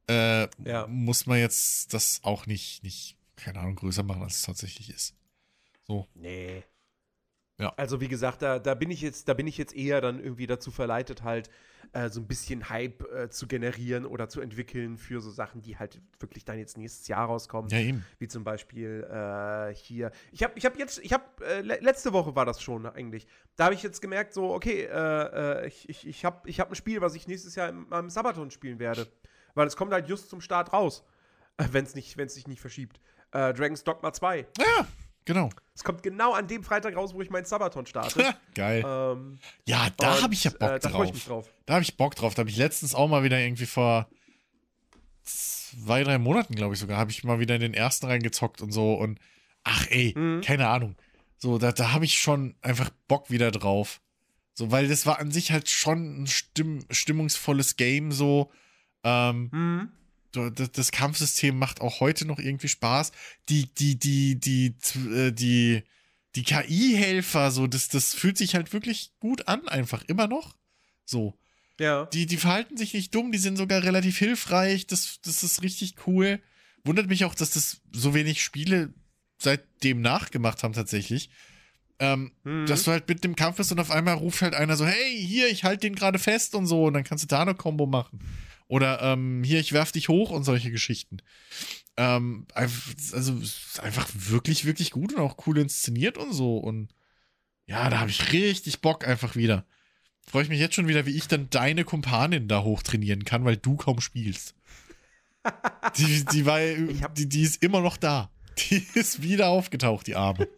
äh, 0.08 0.48
Ja. 0.68 0.86
muss 0.86 1.26
man 1.26 1.38
jetzt 1.38 1.92
das 1.94 2.20
auch 2.22 2.46
nicht, 2.46 2.82
nicht, 2.82 3.16
keine 3.36 3.60
Ahnung, 3.60 3.76
größer 3.76 4.02
machen, 4.02 4.22
als 4.22 4.36
es 4.36 4.42
tatsächlich 4.42 4.90
ist. 4.90 5.14
So. 5.86 6.06
Nee. 6.14 6.62
Ja. 7.58 7.72
Also 7.76 8.00
wie 8.00 8.08
gesagt, 8.08 8.42
da, 8.42 8.58
da 8.58 8.74
bin 8.74 8.90
ich 8.90 9.00
jetzt, 9.00 9.28
da 9.28 9.34
bin 9.34 9.46
ich 9.46 9.56
jetzt 9.58 9.74
eher 9.76 10.00
dann 10.00 10.18
irgendwie 10.18 10.46
dazu 10.46 10.70
verleitet, 10.70 11.22
halt 11.22 11.50
äh, 11.92 12.08
so 12.08 12.20
ein 12.20 12.26
bisschen 12.26 12.68
Hype 12.68 13.02
äh, 13.12 13.30
zu 13.30 13.46
generieren 13.46 14.04
oder 14.04 14.28
zu 14.28 14.40
entwickeln 14.40 14.98
für 14.98 15.20
so 15.20 15.30
Sachen, 15.30 15.62
die 15.62 15.78
halt 15.78 16.00
wirklich 16.18 16.44
dann 16.44 16.58
jetzt 16.58 16.76
nächstes 16.76 17.06
Jahr 17.06 17.26
rauskommen. 17.26 17.70
Ja, 17.70 17.78
eben. 17.78 18.04
Wie 18.18 18.26
zum 18.26 18.42
Beispiel 18.42 19.06
äh, 19.08 19.72
hier. 19.74 20.10
Ich 20.32 20.42
habe 20.42 20.54
ich 20.56 20.66
hab 20.66 20.76
jetzt, 20.76 20.98
ich 20.98 21.12
habe, 21.12 21.24
äh, 21.44 21.60
le 21.60 21.78
letzte 21.80 22.12
Woche 22.12 22.34
war 22.34 22.44
das 22.44 22.60
schon 22.60 22.86
eigentlich. 22.86 23.28
Da 23.54 23.66
habe 23.66 23.74
ich 23.74 23.84
jetzt 23.84 24.02
gemerkt, 24.02 24.34
so, 24.34 24.52
okay, 24.52 24.82
äh, 24.82 25.62
äh, 25.62 25.66
ich, 25.68 25.88
ich, 25.88 26.06
ich 26.08 26.24
habe 26.24 26.48
ich 26.48 26.58
hab 26.58 26.70
ein 26.70 26.74
Spiel, 26.74 27.00
was 27.00 27.14
ich 27.14 27.28
nächstes 27.28 27.54
Jahr 27.54 27.68
im, 27.68 27.92
am 27.92 28.10
Sabaton 28.10 28.50
spielen 28.50 28.80
werde. 28.80 29.06
Weil 29.54 29.68
es 29.68 29.76
kommt 29.76 29.92
halt 29.92 30.08
just 30.08 30.28
zum 30.28 30.40
Start 30.40 30.72
raus. 30.72 31.04
Wenn 31.70 31.84
es 31.84 31.94
nicht, 31.94 32.16
wenn's 32.16 32.34
sich 32.34 32.48
nicht 32.48 32.60
verschiebt. 32.60 33.00
Dragon's 33.30 33.82
Dogma 33.82 34.12
2. 34.12 34.46
Ja, 34.58 34.86
genau. 35.24 35.50
Es 35.74 35.82
kommt 35.84 36.02
genau 36.02 36.32
an 36.34 36.46
dem 36.46 36.62
Freitag 36.62 36.94
raus, 36.96 37.14
wo 37.14 37.20
ich 37.22 37.30
meinen 37.30 37.44
Sabaton 37.46 37.86
starte. 37.86 38.34
Geil. 38.54 38.84
ähm, 38.86 39.38
ja, 39.66 39.88
da 39.96 40.22
habe 40.22 40.34
ich 40.34 40.44
ja 40.44 40.50
Bock 40.52 40.70
äh, 40.70 40.78
Da 40.78 40.88
freue 40.88 40.92
drauf. 41.00 41.06
ich 41.08 41.14
mich 41.14 41.24
drauf. 41.26 41.50
Da 41.66 41.74
habe 41.74 41.82
ich 41.82 41.96
Bock 41.96 42.14
drauf. 42.14 42.34
Da 42.34 42.40
habe 42.40 42.50
ich 42.50 42.56
letztens 42.56 42.94
auch 42.94 43.08
mal 43.08 43.22
wieder 43.24 43.38
irgendwie 43.40 43.66
vor 43.66 44.08
zwei, 45.22 46.04
drei 46.04 46.18
Monaten, 46.18 46.54
glaube 46.54 46.74
ich 46.74 46.80
sogar, 46.80 46.98
habe 46.98 47.10
ich 47.10 47.24
mal 47.24 47.40
wieder 47.40 47.54
in 47.54 47.60
den 47.60 47.74
ersten 47.74 48.06
reingezockt 48.06 48.60
und 48.62 48.72
so. 48.72 48.94
Und 48.94 49.18
ach 49.64 49.86
ey, 49.90 50.12
Mhm. 50.16 50.40
keine 50.42 50.68
Ahnung. 50.68 50.96
So, 51.38 51.58
da, 51.58 51.72
da 51.72 51.92
habe 51.92 52.04
ich 52.04 52.20
schon 52.20 52.54
einfach 52.62 52.90
Bock 53.08 53.30
wieder 53.30 53.50
drauf. 53.50 54.00
So, 54.54 54.70
weil 54.70 54.86
das 54.88 55.04
war 55.06 55.18
an 55.18 55.30
sich 55.32 55.50
halt 55.50 55.68
schon 55.68 56.22
ein 56.22 56.26
stimm 56.26 56.84
stimmungsvolles 56.90 57.76
Game, 57.76 58.12
so. 58.12 58.50
Ähm, 59.02 59.48
Mhm. 59.52 59.92
Das 60.34 60.92
Kampfsystem 60.92 61.58
macht 61.58 61.80
auch 61.80 62.00
heute 62.00 62.26
noch 62.26 62.38
irgendwie 62.38 62.68
Spaß. 62.68 63.12
Die, 63.48 63.72
die, 63.74 63.98
die, 63.98 64.38
die, 64.38 64.74
äh, 65.12 65.32
die, 65.32 65.82
die 66.34 66.42
KI-Helfer, 66.42 67.50
so, 67.50 67.66
das, 67.66 67.88
das 67.88 68.14
fühlt 68.14 68.36
sich 68.38 68.54
halt 68.54 68.72
wirklich 68.72 69.12
gut 69.20 69.48
an, 69.48 69.68
einfach 69.68 70.02
immer 70.04 70.26
noch. 70.26 70.56
So. 71.04 71.38
Ja. 71.78 72.06
Die, 72.06 72.26
die 72.26 72.36
verhalten 72.36 72.76
sich 72.76 72.94
nicht 72.94 73.14
dumm, 73.14 73.32
die 73.32 73.38
sind 73.38 73.56
sogar 73.56 73.82
relativ 73.82 74.18
hilfreich. 74.18 74.86
Das, 74.86 75.20
das 75.22 75.42
ist 75.42 75.62
richtig 75.62 75.94
cool. 76.06 76.40
Wundert 76.84 77.08
mich 77.08 77.24
auch, 77.24 77.34
dass 77.34 77.50
das 77.50 77.80
so 77.92 78.14
wenig 78.14 78.42
Spiele 78.42 78.92
seitdem 79.38 80.00
nachgemacht 80.00 80.62
haben, 80.62 80.74
tatsächlich. 80.74 81.30
Ähm, 81.98 82.32
Mhm. 82.42 82.66
Dass 82.66 82.82
du 82.84 82.90
halt 82.90 83.08
mit 83.08 83.24
dem 83.24 83.36
Kampf 83.36 83.56
bist 83.56 83.72
und 83.72 83.78
auf 83.80 83.90
einmal 83.90 84.14
ruft 84.14 84.42
halt 84.42 84.54
einer 84.54 84.76
so: 84.76 84.84
Hey, 84.84 85.16
hier, 85.26 85.48
ich 85.48 85.64
halte 85.64 85.86
den 85.86 85.94
gerade 85.94 86.18
fest 86.18 86.54
und 86.54 86.66
so. 86.66 86.84
Und 86.86 86.94
dann 86.94 87.04
kannst 87.04 87.24
du 87.24 87.28
da 87.28 87.42
eine 87.42 87.54
Combo 87.54 87.86
machen. 87.86 88.20
Oder 88.66 89.02
ähm, 89.02 89.42
hier, 89.44 89.60
ich 89.60 89.72
werf 89.72 89.92
dich 89.92 90.08
hoch 90.08 90.30
und 90.30 90.44
solche 90.44 90.70
Geschichten. 90.70 91.18
Ähm, 91.96 92.46
also 92.54 93.40
einfach 93.82 94.08
wirklich, 94.14 94.64
wirklich 94.64 94.90
gut 94.90 95.14
und 95.14 95.20
auch 95.20 95.46
cool 95.46 95.58
inszeniert 95.58 96.18
und 96.18 96.32
so. 96.32 96.58
Und 96.58 96.94
ja, 97.66 97.88
da 97.90 98.00
habe 98.00 98.10
ich 98.10 98.32
richtig 98.32 98.80
Bock 98.80 99.06
einfach 99.06 99.36
wieder. 99.36 99.66
Freue 100.26 100.42
ich 100.42 100.48
mich 100.48 100.60
jetzt 100.60 100.74
schon 100.74 100.88
wieder, 100.88 101.06
wie 101.06 101.16
ich 101.16 101.28
dann 101.28 101.50
deine 101.50 101.84
Kumpanin 101.84 102.48
da 102.48 102.62
hochtrainieren 102.62 103.24
kann, 103.24 103.44
weil 103.44 103.56
du 103.56 103.76
kaum 103.76 104.00
spielst. 104.00 104.54
die, 105.98 106.24
die, 106.24 106.46
war, 106.46 106.58
die, 106.58 107.28
die 107.28 107.42
ist 107.42 107.62
immer 107.62 107.80
noch 107.80 107.98
da. 107.98 108.30
Die 108.58 108.76
ist 108.94 109.22
wieder 109.22 109.48
aufgetaucht, 109.48 110.06
die 110.06 110.16
Arme. 110.16 110.48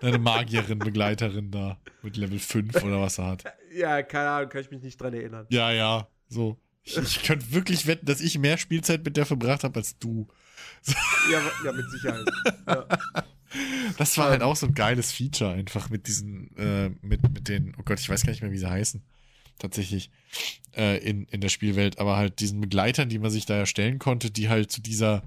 Deine 0.00 0.18
Magierin, 0.18 0.80
Begleiterin 0.80 1.50
da 1.50 1.78
mit 2.02 2.16
Level 2.16 2.38
5 2.38 2.82
oder 2.82 3.00
was 3.00 3.18
er 3.18 3.26
hat. 3.26 3.44
Ja, 3.72 4.02
keine 4.02 4.30
Ahnung, 4.30 4.48
kann 4.48 4.60
ich 4.60 4.70
mich 4.70 4.82
nicht 4.82 5.00
dran 5.00 5.14
erinnern. 5.14 5.46
Ja, 5.50 5.70
ja, 5.70 6.08
so. 6.28 6.58
Ich, 6.84 6.96
ich 6.96 7.22
könnte 7.22 7.52
wirklich 7.52 7.86
wetten, 7.86 8.06
dass 8.06 8.20
ich 8.20 8.38
mehr 8.38 8.58
Spielzeit 8.58 9.04
mit 9.04 9.16
der 9.16 9.26
verbracht 9.26 9.64
habe 9.64 9.78
als 9.78 9.98
du. 9.98 10.28
Ja, 11.30 11.40
ja, 11.64 11.72
mit 11.72 11.90
Sicherheit. 11.90 12.30
Ja. 12.66 12.86
Das 13.96 14.18
war 14.18 14.30
halt 14.30 14.42
auch 14.42 14.56
so 14.56 14.66
ein 14.66 14.74
geiles 14.74 15.12
Feature 15.12 15.52
einfach 15.52 15.88
mit 15.88 16.08
diesen, 16.08 16.54
äh, 16.56 16.90
mit, 17.02 17.22
mit 17.32 17.48
den, 17.48 17.74
oh 17.78 17.82
Gott, 17.84 18.00
ich 18.00 18.08
weiß 18.08 18.22
gar 18.22 18.30
nicht 18.30 18.42
mehr, 18.42 18.50
wie 18.50 18.58
sie 18.58 18.68
heißen. 18.68 19.02
Tatsächlich 19.58 20.10
äh, 20.76 20.98
in, 20.98 21.26
in 21.26 21.40
der 21.40 21.48
Spielwelt, 21.48 21.98
aber 21.98 22.16
halt 22.16 22.40
diesen 22.40 22.60
Begleitern, 22.60 23.08
die 23.08 23.20
man 23.20 23.30
sich 23.30 23.46
da 23.46 23.54
erstellen 23.54 23.98
konnte, 23.98 24.30
die 24.30 24.48
halt 24.48 24.72
zu 24.72 24.82
dieser 24.82 25.22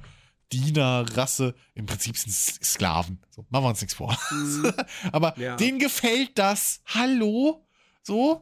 Dienerrasse, 0.52 1.56
im 1.76 1.86
Prinzip 1.86 2.18
sind 2.18 2.32
es 2.32 2.60
Sklaven. 2.62 3.20
So, 3.30 3.46
machen 3.50 3.64
wir 3.64 3.70
uns 3.70 3.82
nichts 3.82 3.96
vor. 3.96 4.18
Mhm. 4.32 4.74
aber 5.12 5.38
ja. 5.40 5.56
denen 5.56 5.80
gefällt 5.80 6.32
das. 6.36 6.82
Hallo? 6.86 7.66
So? 8.04 8.42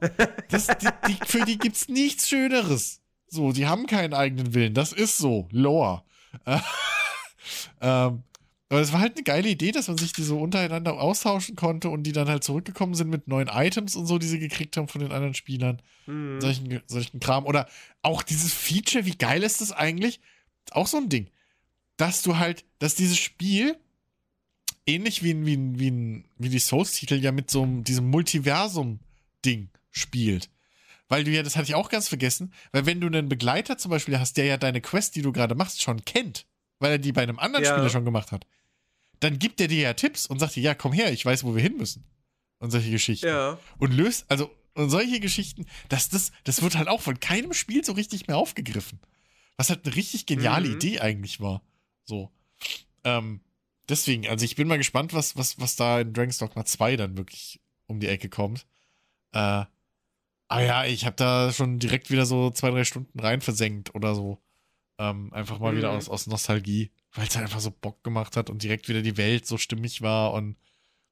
Das, 0.50 0.68
die, 0.68 0.88
die, 1.08 1.18
für 1.26 1.46
die 1.46 1.58
gibt's 1.58 1.88
nichts 1.88 2.30
Schöneres. 2.30 3.02
So, 3.36 3.52
die 3.52 3.68
haben 3.68 3.86
keinen 3.86 4.14
eigenen 4.14 4.54
Willen. 4.54 4.74
Das 4.74 4.94
ist 4.94 5.18
so. 5.18 5.48
Lore. 5.52 6.04
ähm, 7.82 8.24
aber 8.70 8.82
es 8.82 8.92
war 8.92 9.00
halt 9.00 9.16
eine 9.16 9.24
geile 9.24 9.50
Idee, 9.50 9.72
dass 9.72 9.88
man 9.88 9.98
sich 9.98 10.14
die 10.14 10.24
so 10.24 10.40
untereinander 10.40 11.00
austauschen 11.00 11.56
konnte 11.56 11.90
und 11.90 12.04
die 12.04 12.14
dann 12.14 12.28
halt 12.28 12.44
zurückgekommen 12.44 12.96
sind 12.96 13.10
mit 13.10 13.28
neuen 13.28 13.48
Items 13.48 13.96
und 13.96 14.08
so, 14.08 14.18
die 14.18 14.28
sie 14.28 14.40
gekriegt 14.40 14.76
haben 14.78 14.88
von 14.88 15.02
den 15.02 15.12
anderen 15.12 15.36
Spielern. 15.36 15.82
Mhm. 16.08 16.42
Solchen, 16.42 16.82
solchen 16.88 17.20
Kram. 17.20 17.46
Oder 17.46 17.68
auch 18.02 18.24
dieses 18.24 18.54
Feature, 18.54 19.06
wie 19.06 19.16
geil 19.16 19.44
ist 19.44 19.62
das 19.62 19.72
eigentlich? 19.72 20.20
Auch 20.72 20.88
so 20.88 20.98
ein 20.98 21.10
Ding. 21.10 21.30
Dass 21.98 22.24
du 22.24 22.38
halt, 22.38 22.66
dass 22.80 22.96
dieses 22.96 23.18
Spiel 23.18 23.78
ähnlich 24.88 25.24
wie, 25.24 25.46
wie, 25.46 25.80
wie, 25.80 26.24
wie 26.38 26.50
die 26.50 26.60
Souls-Titel 26.60 27.16
ja 27.16 27.32
mit 27.32 27.52
so 27.52 27.64
einem, 27.64 27.84
diesem 27.84 28.10
Multiversum-Ding 28.10 29.70
spielt. 29.92 30.50
Weil 31.08 31.24
du 31.24 31.32
ja, 31.32 31.44
das 31.44 31.56
hatte 31.56 31.66
ich 31.66 31.76
auch 31.76 31.90
ganz 31.90 32.08
vergessen, 32.08 32.52
weil 32.72 32.86
wenn 32.86 33.00
du 33.00 33.08
einen 33.08 33.30
Begleiter 33.30 33.78
zum 33.78 33.92
Beispiel 33.92 34.20
hast, 34.20 34.38
der 34.38 34.46
ja 34.46 34.58
deine 34.58 34.82
Quest, 34.82 35.16
die 35.16 35.22
du 35.22 35.32
gerade 35.32 35.54
machst, 35.54 35.82
schon 35.82 36.04
kennt, 36.04 36.48
weil 36.80 36.94
er 36.94 36.98
die 36.98 37.12
bei 37.12 37.24
einem 37.24 37.40
anderen 37.40 37.64
ja. 37.64 37.72
Spieler 37.72 37.90
schon 37.90 38.06
gemacht 38.06 38.32
hat, 38.32 38.46
dann 39.20 39.40
gibt 39.40 39.62
er 39.62 39.68
dir 39.68 39.82
ja 39.82 39.94
Tipps 39.94 40.26
und 40.26 40.40
sagt 40.40 40.56
dir, 40.56 40.62
ja, 40.62 40.74
komm 40.74 40.94
her, 40.94 41.12
ich 41.12 41.26
weiß, 41.26 41.44
wo 41.44 41.56
wir 41.56 41.62
hin 41.62 41.78
müssen. 41.78 42.04
Und 42.60 42.72
solche 42.72 42.90
Geschichten. 42.90 43.28
Ja. 43.28 43.60
Und 43.78 43.94
löst, 43.94 44.26
also, 44.30 44.50
und 44.74 44.90
solche 44.90 45.20
Geschichten, 45.20 45.66
das, 45.90 46.10
das, 46.10 46.32
das 46.44 46.62
wird 46.62 46.76
halt 46.76 46.88
auch 46.88 47.02
von 47.02 47.20
keinem 47.20 47.54
Spiel 47.54 47.84
so 47.86 47.94
richtig 47.94 48.28
mehr 48.28 48.38
aufgegriffen. 48.38 49.00
Was 49.58 49.70
halt 49.70 49.86
eine 49.86 49.96
richtig 49.96 50.26
geniale 50.26 50.68
mhm. 50.68 50.76
Idee 50.76 51.00
eigentlich 51.00 51.40
war. 51.40 51.62
So. 52.04 52.32
Ähm, 53.04 53.42
deswegen, 53.88 54.28
also 54.28 54.44
ich 54.44 54.56
bin 54.56 54.68
mal 54.68 54.78
gespannt, 54.78 55.14
was, 55.14 55.38
was, 55.38 55.60
was 55.60 55.76
da 55.76 56.02
in 56.02 56.14
Dragon's 56.14 56.40
Dogma 56.40 56.66
2 56.66 56.98
dann 56.98 57.18
wirklich 57.18 57.62
um 57.88 58.00
die 58.00 58.08
Ecke 58.08 58.30
kommt. 58.30 58.66
Äh, 59.32 59.66
aber 60.48 60.64
ja, 60.64 60.86
ich 60.86 61.06
habe 61.06 61.16
da 61.16 61.52
schon 61.52 61.80
direkt 61.80 62.12
wieder 62.12 62.26
so 62.26 62.52
zwei, 62.52 62.70
drei 62.72 62.84
Stunden 62.84 63.20
rein 63.20 63.42
versenkt 63.42 63.96
oder 63.96 64.16
so. 64.16 64.42
Ähm, 64.98 65.34
einfach 65.34 65.60
mal 65.60 65.74
mhm. 65.74 65.78
wieder 65.78 65.92
aus, 65.92 66.08
aus 66.08 66.28
Nostalgie, 66.28 66.92
weil 67.14 67.28
es 67.28 67.36
halt 67.36 67.46
einfach 67.46 67.60
so 67.60 67.72
Bock 67.72 68.04
gemacht 68.04 68.38
hat 68.38 68.50
und 68.50 68.64
direkt 68.64 68.88
wieder 68.88 69.02
die 69.02 69.18
Welt 69.18 69.46
so 69.46 69.58
stimmig 69.58 70.02
war 70.02 70.34
und 70.34 70.56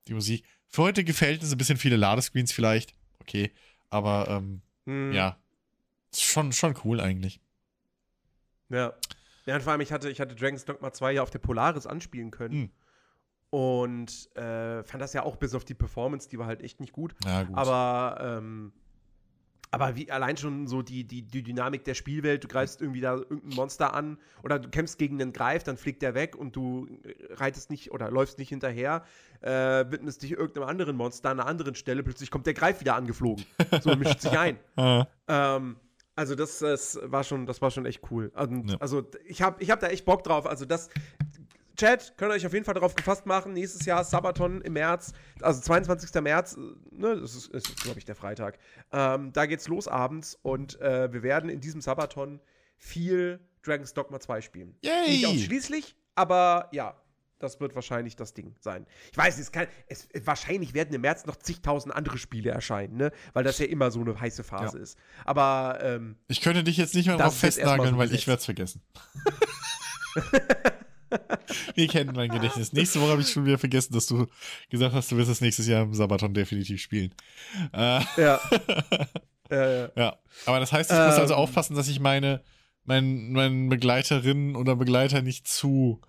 die 0.07 0.13
Musik. 0.13 0.45
Für 0.67 0.83
heute 0.83 1.03
gefällt 1.03 1.43
es 1.43 1.51
ein 1.51 1.57
bisschen 1.57 1.77
viele 1.77 1.97
Ladescreens 1.97 2.51
vielleicht. 2.51 2.93
Okay. 3.19 3.51
Aber 3.89 4.27
ähm, 4.29 4.61
mhm. 4.85 5.13
ja. 5.13 5.37
Schon, 6.15 6.51
schon 6.51 6.75
cool 6.83 6.99
eigentlich. 6.99 7.41
Ja. 8.69 8.93
Ja, 9.45 9.55
und 9.55 9.63
vor 9.63 9.71
allem, 9.71 9.81
ich 9.81 9.91
hatte, 9.91 10.09
ich 10.09 10.21
hatte 10.21 10.35
Dragon's 10.35 10.63
Dogma 10.63 10.93
2 10.93 11.13
ja 11.13 11.23
auf 11.23 11.31
der 11.31 11.39
Polaris 11.39 11.85
anspielen 11.85 12.31
können. 12.31 12.55
Mhm. 12.55 12.71
Und 13.49 14.35
äh, 14.35 14.83
fand 14.83 15.01
das 15.01 15.13
ja 15.13 15.23
auch 15.23 15.35
bis 15.35 15.53
auf 15.53 15.65
die 15.65 15.73
Performance, 15.73 16.29
die 16.29 16.39
war 16.39 16.47
halt 16.47 16.61
echt 16.61 16.79
nicht 16.79 16.93
gut. 16.93 17.13
Ja, 17.25 17.43
gut. 17.43 17.55
Aber 17.57 18.17
ähm, 18.39 18.73
aber 19.73 19.95
wie 19.95 20.11
allein 20.11 20.37
schon 20.37 20.67
so 20.67 20.83
die, 20.83 21.03
die, 21.03 21.23
die 21.23 21.41
Dynamik 21.41 21.83
der 21.83 21.95
Spielwelt, 21.95 22.43
du 22.43 22.47
greifst 22.47 22.79
irgendwie 22.79 23.01
da 23.01 23.15
irgendein 23.15 23.55
Monster 23.55 23.95
an 23.95 24.19
oder 24.43 24.59
du 24.59 24.69
kämpfst 24.69 24.99
gegen 24.99 25.19
einen 25.19 25.33
Greif, 25.33 25.63
dann 25.63 25.77
fliegt 25.77 26.03
der 26.03 26.13
weg 26.13 26.35
und 26.35 26.55
du 26.55 26.87
reitest 27.31 27.71
nicht 27.71 27.91
oder 27.91 28.11
läufst 28.11 28.37
nicht 28.37 28.49
hinterher, 28.49 29.03
äh, 29.41 29.49
widmest 29.89 30.21
dich 30.21 30.33
irgendeinem 30.33 30.67
anderen 30.67 30.95
Monster 30.95 31.31
an 31.31 31.39
einer 31.39 31.49
anderen 31.49 31.73
Stelle, 31.73 32.03
plötzlich 32.03 32.29
kommt 32.29 32.45
der 32.45 32.53
Greif 32.53 32.81
wieder 32.81 32.95
angeflogen. 32.95 33.43
So 33.81 33.95
mischt 33.95 34.21
sich 34.21 34.37
ein. 34.37 34.59
ähm, 35.27 35.77
also 36.15 36.35
das, 36.35 36.59
das, 36.59 36.99
war 37.03 37.23
schon, 37.23 37.47
das 37.47 37.59
war 37.63 37.71
schon 37.71 37.87
echt 37.87 38.01
cool. 38.11 38.31
Und, 38.35 38.69
ja. 38.69 38.77
Also 38.77 39.09
ich 39.25 39.41
habe 39.41 39.63
ich 39.63 39.71
hab 39.71 39.79
da 39.79 39.87
echt 39.87 40.05
Bock 40.05 40.23
drauf. 40.23 40.45
Also 40.45 40.65
das, 40.65 40.89
Chat, 41.83 42.13
könnt 42.15 42.31
ihr 42.31 42.35
euch 42.35 42.45
auf 42.45 42.53
jeden 42.53 42.63
Fall 42.63 42.75
darauf 42.75 42.95
gefasst 42.95 43.25
machen. 43.25 43.51
Nächstes 43.51 43.85
Jahr 43.85 44.05
Sabaton 44.05 44.61
im 44.61 44.71
März, 44.71 45.11
also 45.41 45.59
22. 45.59 46.21
März, 46.21 46.55
ne, 46.91 47.19
das 47.19 47.35
ist, 47.35 47.47
ist 47.47 47.81
glaube 47.81 47.99
ich, 47.99 48.05
der 48.05 48.15
Freitag. 48.15 48.57
Ähm, 48.93 49.33
da 49.33 49.45
geht's 49.45 49.67
los 49.67 49.89
abends 49.89 50.39
und 50.43 50.79
äh, 50.79 51.11
wir 51.11 51.23
werden 51.23 51.49
in 51.49 51.59
diesem 51.59 51.81
Sabaton 51.81 52.39
viel 52.77 53.41
Dragon's 53.63 53.93
Dogma 53.93 54.21
2 54.21 54.39
spielen. 54.39 54.77
Yay! 54.81 55.09
Nicht 55.09 55.27
ausschließlich, 55.27 55.97
aber 56.15 56.69
ja, 56.71 56.95
das 57.39 57.59
wird 57.59 57.75
wahrscheinlich 57.75 58.15
das 58.15 58.33
Ding 58.33 58.55
sein. 58.61 58.85
Ich 59.11 59.17
weiß, 59.17 59.37
es 59.37 59.51
kann, 59.51 59.67
es, 59.87 60.07
wahrscheinlich 60.23 60.73
werden 60.73 60.95
im 60.95 61.01
März 61.01 61.25
noch 61.25 61.35
zigtausend 61.35 61.93
andere 61.93 62.17
Spiele 62.17 62.51
erscheinen, 62.51 62.95
ne? 62.95 63.11
Weil 63.33 63.43
das 63.43 63.59
ja 63.59 63.65
immer 63.65 63.91
so 63.91 63.99
eine 63.99 64.17
heiße 64.17 64.45
Phase 64.45 64.77
ja. 64.77 64.83
ist. 64.83 64.97
Aber 65.25 65.79
ähm, 65.81 66.15
ich 66.29 66.39
könnte 66.39 66.63
dich 66.63 66.77
jetzt 66.77 66.95
nicht 66.95 67.07
mehr 67.07 67.17
darauf 67.17 67.37
festnageln, 67.37 67.97
weil 67.97 68.13
ich 68.13 68.25
werde 68.25 68.39
es 68.39 68.45
vergessen. 68.45 68.81
Wir 71.75 71.87
kennen 71.87 72.13
mein 72.15 72.29
Gedächtnis. 72.29 72.73
Nächste 72.73 73.01
Woche 73.01 73.11
habe 73.11 73.21
ich 73.21 73.29
schon 73.29 73.45
wieder 73.45 73.57
vergessen, 73.57 73.93
dass 73.93 74.07
du 74.07 74.27
gesagt 74.69 74.93
hast, 74.93 75.11
du 75.11 75.17
wirst 75.17 75.29
das 75.29 75.41
nächstes 75.41 75.67
Jahr 75.67 75.83
im 75.83 75.93
Sabaton 75.93 76.33
definitiv 76.33 76.81
spielen. 76.81 77.13
Äh, 77.73 77.77
ja. 77.77 78.05
ja, 79.49 79.69
ja. 79.69 79.91
ja. 79.95 80.17
Aber 80.45 80.59
das 80.59 80.71
heißt, 80.71 80.91
ich 80.91 80.97
ähm, 80.97 81.05
muss 81.05 81.15
also 81.15 81.33
ähm. 81.33 81.39
aufpassen, 81.39 81.75
dass 81.75 81.87
ich 81.87 81.99
meine, 81.99 82.41
mein, 82.85 83.31
meinen 83.31 83.69
Begleiterinnen 83.69 84.55
oder 84.55 84.75
Begleiter 84.75 85.21
nicht 85.21 85.47
zu, 85.47 86.01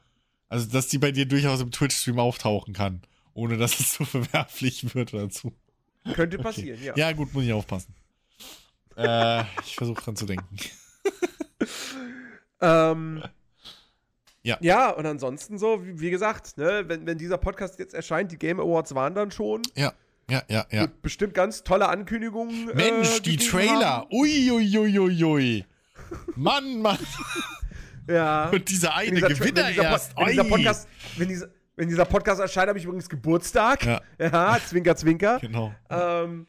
also 0.49 0.71
dass 0.71 0.89
die 0.89 0.99
bei 0.99 1.13
dir 1.13 1.27
durchaus 1.27 1.61
im 1.61 1.71
Twitch-Stream 1.71 2.19
auftauchen 2.19 2.75
kann, 2.75 3.03
ohne 3.33 3.57
dass 3.57 3.79
es 3.81 3.93
zu 3.95 4.05
verwerflich 4.05 4.95
wird 4.95 5.15
oder 5.15 5.31
zu. 5.31 5.53
Könnte 6.15 6.39
passieren, 6.39 6.79
okay. 6.79 6.93
ja. 6.97 7.09
Ja, 7.09 7.13
gut, 7.13 7.33
muss 7.33 7.45
ich 7.45 7.53
aufpassen. 7.53 7.95
äh, 8.97 9.43
ich 9.65 9.77
versuche 9.77 10.03
dran 10.03 10.17
zu 10.17 10.27
denken. 10.27 10.57
ähm, 12.61 13.23
ja. 14.45 14.59
Ja, 14.61 14.91
und 14.91 15.07
ansonsten 15.07 15.59
so, 15.59 15.85
wie, 15.85 15.99
wie 16.01 16.11
gesagt, 16.11 16.57
ne, 16.59 16.85
wenn, 16.87 17.07
wenn 17.07 17.19
dieser 17.19 17.39
Podcast 17.39 17.79
jetzt 17.79 17.95
erscheint, 17.95 18.31
die 18.31 18.39
Game 18.39 18.61
Awards 18.61 18.95
waren 18.95 19.15
dann 19.15 19.31
schon. 19.31 19.63
Ja. 19.75 19.93
Ja, 20.31 20.43
ja, 20.49 20.65
ja. 20.71 20.89
Bestimmt 21.03 21.35
ganz 21.35 21.65
tolle 21.65 21.89
Ankündigungen. 21.89 22.71
Äh, 22.71 22.75
Mensch, 22.75 23.19
äh, 23.19 23.21
die 23.21 23.37
Trailer. 23.37 24.07
Uiuiuiui. 24.11 24.79
Ui, 24.79 24.99
ui, 24.99 25.25
ui. 25.25 25.65
Mann, 26.35 26.81
Mann. 26.81 26.99
ja. 28.09 28.49
Und 28.49 28.69
dieser 28.69 28.95
eine 28.95 29.17
dieser, 29.17 29.29
Gewinner 29.29 29.65
wenn 29.65 29.75
dieser, 29.75 29.83
erst. 29.83 30.17
Wenn 30.17 30.27
dieser, 30.29 30.45
Podcast, 30.45 30.89
wenn, 31.17 31.29
dieser, 31.29 31.49
wenn 31.77 31.89
dieser 31.89 32.05
Podcast 32.07 32.41
erscheint, 32.41 32.69
habe 32.69 32.79
ich 32.79 32.85
übrigens 32.85 33.09
Geburtstag. 33.09 33.85
Ja. 33.85 34.01
ja, 34.19 34.59
zwinker, 34.67 34.97
zwinker. 34.97 35.39
Genau. 35.41 35.75
Ähm, 35.91 36.47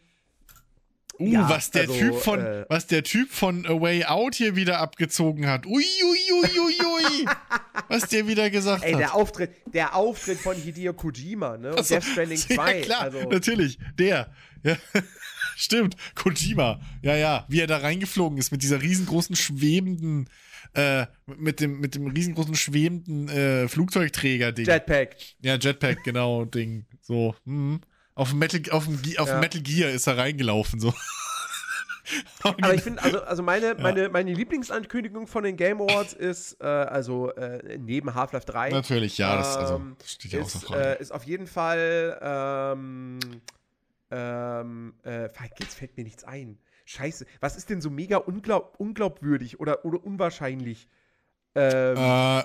Uh, 1.18 1.32
ja, 1.32 1.50
was 1.50 1.72
der 1.72 1.84
also, 1.84 1.94
Typ 1.94 2.16
von, 2.16 2.40
äh, 2.42 2.66
was 2.68 2.88
der 2.88 3.04
Typ 3.04 3.32
von 3.32 3.66
A 3.66 3.80
Way 3.80 4.04
Out 4.06 4.36
hier 4.36 4.56
wieder 4.58 4.80
abgezogen 4.80 5.48
hat. 5.48 5.66
Ui, 5.66 5.86
ui, 6.04 6.34
ui, 6.34 6.85
was 7.90 8.08
der 8.10 8.28
wieder 8.28 8.50
gesagt 8.50 8.84
ey, 8.84 8.94
hat. 8.94 9.00
Der 9.00 9.16
Auftritt, 9.16 9.52
der 9.74 9.96
Auftritt 9.96 10.40
von 10.40 10.56
Hideo 10.56 10.94
Kojima, 10.94 11.58
ne? 11.58 11.72
Und 11.72 11.78
also, 11.78 11.96
Death 11.96 12.04
Stranding 12.04 12.38
2. 12.38 12.56
Ja, 12.80 12.86
klar, 12.86 13.02
also. 13.02 13.30
natürlich. 13.30 13.78
Der. 13.98 14.32
Ja. 14.64 14.78
Stimmt, 15.56 15.96
Kojima. 16.16 16.82
Ja, 17.02 17.16
ja, 17.16 17.46
wie 17.48 17.62
er 17.62 17.68
da 17.68 17.78
reingeflogen 17.78 18.38
ist 18.38 18.52
mit 18.52 18.62
dieser 18.62 18.82
riesengroßen 18.82 19.36
schwebenden, 19.36 20.30
äh, 20.74 21.06
mit 21.38 21.62
dem, 21.62 21.80
mit 21.80 21.96
dem 21.96 22.08
riesengroßen 22.08 22.56
schwebenden 22.56 23.30
äh, 23.30 23.68
Flugzeugträger-Ding. 23.70 24.66
Jetpack. 24.66 25.16
Ja, 25.42 25.56
Jetpack, 25.56 26.04
genau, 26.04 26.44
Ding. 26.46 26.86
So, 27.02 27.36
hm. 27.46 27.80
Auf 28.16 28.34
Metal, 28.34 28.62
auf, 28.72 28.88
auf 28.88 29.28
ja. 29.28 29.40
Metal 29.40 29.62
Gear 29.62 29.90
ist 29.92 30.08
er 30.08 30.18
reingelaufen, 30.18 30.80
so. 30.80 30.94
Aber 32.44 32.74
ich 32.74 32.82
finde, 32.82 33.02
also, 33.04 33.22
also 33.22 33.44
meine, 33.44 33.68
ja. 33.68 33.74
meine, 33.76 34.10
meine 34.10 34.34
Lieblingsankündigung 34.34 35.28
von 35.28 35.44
den 35.44 35.58
Game 35.58 35.82
Awards 35.82 36.14
ist, 36.14 36.62
äh, 36.62 36.66
also 36.66 37.32
äh, 37.32 37.78
neben 37.78 38.14
Half-Life 38.14 38.46
3. 38.46 38.70
Natürlich, 38.70 39.18
ja, 39.18 39.38
das 39.38 39.58
also, 39.58 39.76
ähm, 39.76 39.98
steht 40.06 40.34
ja 40.34 40.42
ist, 40.42 40.56
auch 40.56 40.62
so 40.62 40.76
äh, 40.76 41.02
ist 41.02 41.12
auf 41.12 41.24
jeden 41.24 41.48
Fall 41.48 42.20
ähm, 42.22 43.20
Ähm, 44.12 44.94
äh, 45.04 45.30
jetzt 45.60 45.76
fällt 45.76 45.98
mir 45.98 46.04
nichts 46.04 46.24
ein. 46.24 46.58
Scheiße. 46.86 47.26
Was 47.40 47.58
ist 47.58 47.70
denn 47.70 47.82
so 47.82 47.90
mega 47.90 48.18
unglaub 48.18 48.76
unglaubwürdig 48.78 49.60
oder, 49.60 49.84
oder 49.86 50.04
unwahrscheinlich? 50.04 50.88
Ähm, 51.56 51.98
Äh, 51.98 52.44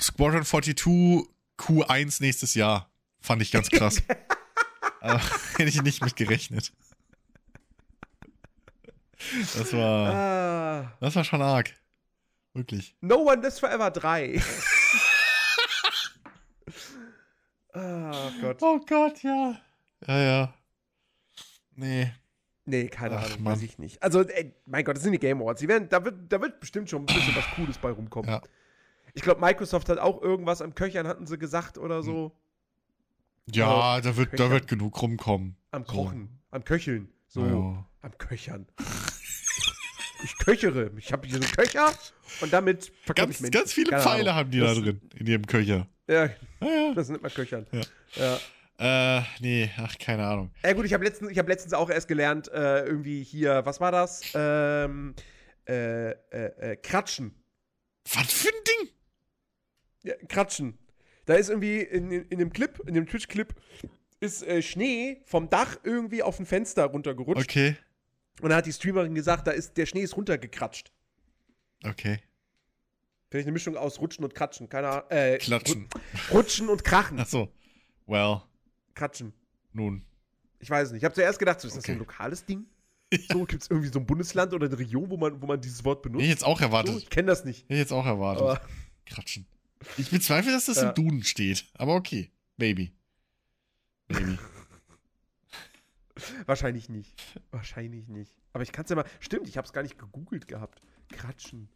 Squadron 0.00 0.44
42 0.44 1.26
Q1 1.58 2.22
nächstes 2.22 2.54
Jahr. 2.54 2.90
Fand 3.20 3.42
ich 3.42 3.50
ganz 3.50 3.70
krass. 3.70 3.98
äh, 5.00 5.18
hätte 5.56 5.68
ich 5.68 5.82
nicht 5.82 6.04
mit 6.04 6.16
gerechnet. 6.16 6.72
Das 9.18 9.72
war, 9.72 10.14
ah, 10.14 10.92
das 11.00 11.16
war 11.16 11.24
schon 11.24 11.42
arg. 11.42 11.74
Wirklich. 12.54 12.96
no 13.00 13.16
One 13.16 13.42
Lives 13.42 13.58
Forever 13.60 13.90
3. 13.90 14.40
Ah, 17.72 18.30
Gott. 18.40 18.58
Oh 18.62 18.80
Gott, 18.86 19.22
ja. 19.22 19.56
Ja, 20.06 20.18
ja. 20.18 20.54
Nee. 21.74 22.12
Nee, 22.64 22.88
keine 22.88 23.16
Ach, 23.18 23.24
Ahnung, 23.24 23.42
Mann. 23.42 23.54
weiß 23.54 23.62
ich 23.62 23.78
nicht. 23.78 24.02
Also, 24.02 24.22
ey, 24.22 24.54
mein 24.66 24.84
Gott, 24.84 24.96
das 24.96 25.02
sind 25.02 25.12
die 25.12 25.18
Game 25.18 25.40
Awards. 25.40 25.60
Die 25.60 25.68
werden, 25.68 25.88
da, 25.88 26.04
wird, 26.04 26.30
da 26.32 26.40
wird 26.40 26.60
bestimmt 26.60 26.90
schon 26.90 27.02
ein 27.02 27.06
bisschen 27.06 27.34
was 27.36 27.44
Cooles 27.54 27.78
bei 27.78 27.90
rumkommen. 27.90 28.30
Ja. 28.30 28.42
Ich 29.14 29.22
glaube, 29.22 29.40
Microsoft 29.40 29.88
hat 29.88 29.98
auch 29.98 30.20
irgendwas 30.20 30.60
am 30.60 30.74
Köchern, 30.74 31.06
hatten 31.08 31.26
sie 31.26 31.38
gesagt 31.38 31.78
oder 31.78 32.02
so. 32.02 32.32
Ja, 33.50 34.00
da 34.00 34.16
wird, 34.16 34.38
da 34.38 34.50
wird 34.50 34.68
genug 34.68 35.00
rumkommen. 35.00 35.56
Am 35.70 35.84
So. 35.86 35.92
Kochen, 35.92 36.40
am 36.50 36.64
Köcheln. 36.64 37.08
So, 37.28 37.46
Ja. 37.46 37.86
am 38.02 38.18
Köchern. 38.18 38.66
Ich 40.24 40.36
köchere. 40.38 40.90
Ich 40.96 41.12
habe 41.12 41.26
hier 41.26 41.36
so 41.36 41.42
einen 41.42 41.52
Köcher 41.52 41.92
und 42.40 42.52
damit 42.52 42.92
verkaufe 43.04 43.30
ich 43.30 43.36
Ganz, 43.36 43.40
Menschen. 43.40 43.58
ganz 43.60 43.72
viele 43.72 43.90
Keine 43.90 44.02
Pfeile 44.02 44.22
Ahnung. 44.30 44.34
haben 44.34 44.50
die 44.50 44.60
das, 44.60 44.74
da 44.76 44.80
drin, 44.82 45.00
in 45.16 45.26
ihrem 45.26 45.46
Köcher. 45.46 45.86
Ja, 46.08 46.24
Ja, 46.26 46.30
ja. 46.60 46.92
das 46.94 47.08
nennt 47.08 47.22
man 47.22 47.32
Köchern. 47.32 47.66
Ja. 47.72 47.80
ja. 48.14 49.18
Äh, 49.18 49.22
nee, 49.40 49.70
ach, 49.78 49.98
keine 49.98 50.24
Ahnung. 50.26 50.50
Ja 50.62 50.72
gut, 50.72 50.84
ich 50.84 50.94
habe 50.94 51.04
letztens, 51.04 51.30
ich 51.32 51.38
hab 51.38 51.48
letztens 51.48 51.72
auch 51.74 51.90
erst 51.90 52.06
gelernt, 52.08 52.48
äh, 52.52 52.84
irgendwie 52.84 53.22
hier, 53.24 53.64
was 53.66 53.80
war 53.80 53.90
das? 53.90 54.22
Ähm, 54.34 55.14
äh, 55.68 56.10
äh, 56.10 56.14
äh, 56.72 56.76
Kratschen. 56.76 57.34
Was 58.14 58.32
für 58.32 58.48
ein 58.48 58.64
Ding? 58.82 58.88
Ja, 60.04 60.14
Kratschen. 60.28 60.78
Da 61.26 61.34
ist 61.34 61.50
irgendwie 61.50 61.80
in, 61.80 62.10
in, 62.10 62.24
in 62.28 62.38
dem 62.38 62.52
Clip, 62.52 62.78
in 62.86 62.94
dem 62.94 63.06
Twitch-Clip, 63.06 63.52
ist 64.20 64.42
äh, 64.46 64.62
Schnee 64.62 65.20
vom 65.26 65.50
Dach 65.50 65.76
irgendwie 65.82 66.22
auf 66.22 66.38
ein 66.38 66.46
Fenster 66.46 66.84
runtergerutscht. 66.86 67.42
Okay, 67.42 67.76
Und 68.40 68.50
da 68.50 68.56
hat 68.56 68.66
die 68.66 68.72
Streamerin 68.72 69.14
gesagt, 69.14 69.46
da 69.46 69.50
ist, 69.52 69.76
der 69.76 69.86
Schnee 69.86 70.02
ist 70.02 70.16
runtergekratscht. 70.16 70.92
okay. 71.84 72.20
Vielleicht 73.30 73.46
eine 73.46 73.52
Mischung 73.52 73.76
aus 73.76 74.00
Rutschen 74.00 74.24
und 74.24 74.34
Kratschen. 74.34 74.70
Keine 74.70 74.88
Ahnung. 74.88 75.10
Äh, 75.10 75.36
Klatschen. 75.36 75.86
Ru- 75.90 76.32
Rutschen 76.32 76.68
und 76.70 76.82
Krachen. 76.82 77.18
Achso. 77.20 77.52
Well, 78.06 78.40
Kratschen. 78.94 79.34
nun. 79.74 80.02
Ich 80.60 80.70
weiß 80.70 80.92
nicht. 80.92 81.00
Ich 81.02 81.04
habe 81.04 81.14
zuerst 81.14 81.38
gedacht, 81.38 81.60
so, 81.60 81.68
ist 81.68 81.76
das 81.76 81.84
so 81.84 81.92
ein 81.92 81.96
Okay. 81.96 82.06
lokales 82.06 82.44
Ding? 82.46 82.64
So, 83.30 83.44
gibt 83.44 83.62
es 83.62 83.70
irgendwie 83.70 83.88
so 83.90 83.98
ein 83.98 84.06
Bundesland 84.06 84.52
oder 84.54 84.66
eine 84.66 84.78
Region, 84.78 85.10
wo 85.10 85.16
man, 85.18 85.40
wo 85.42 85.46
man 85.46 85.60
dieses 85.60 85.84
Wort 85.84 86.00
benutzt? 86.02 86.22
ich 86.22 86.28
jetzt 86.30 86.42
auch 86.44 86.58
so, 86.58 86.64
erwartet. 86.64 86.96
ich 86.96 87.10
kenne 87.10 87.26
das 87.28 87.44
nicht. 87.44 87.64
Hätte 87.64 87.74
ich 87.74 87.78
jetzt 87.80 87.92
auch 87.92 88.04
erwartet. 88.06 88.42
Aber 88.42 88.60
Kratschen. 89.06 89.46
Ich 89.98 90.10
bezweifle, 90.10 90.50
dass 90.52 90.64
das 90.66 90.76
Ja. 90.78 90.88
im 90.88 90.94
Duden 90.94 91.22
steht. 91.22 91.66
Aber 91.74 91.94
okay. 91.96 92.30
Baby. 92.56 92.92
Baby. 94.08 94.38
wahrscheinlich 96.46 96.88
nicht. 96.88 97.14
Wahrscheinlich 97.50 98.08
nicht. 98.08 98.32
Aber 98.52 98.62
ich 98.62 98.72
kann 98.72 98.84
es 98.84 98.90
ja 98.90 98.96
mal. 98.96 99.04
Stimmt, 99.20 99.48
ich 99.48 99.56
habe 99.56 99.66
es 99.66 99.72
gar 99.72 99.82
nicht 99.82 99.98
gegoogelt 99.98 100.48
gehabt. 100.48 100.80
Kratschen. 101.10 101.68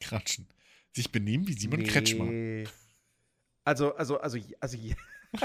Kratschen. 0.00 0.46
Sich 0.92 1.10
benehmen 1.12 1.46
wie 1.48 1.54
Simon 1.54 1.80
Nee. 1.80 1.86
Kretschmer. 1.86 2.70
Also, 3.64 3.94
also, 3.96 4.20
also, 4.20 4.38
also, 4.60 4.76
ja. 4.76 4.94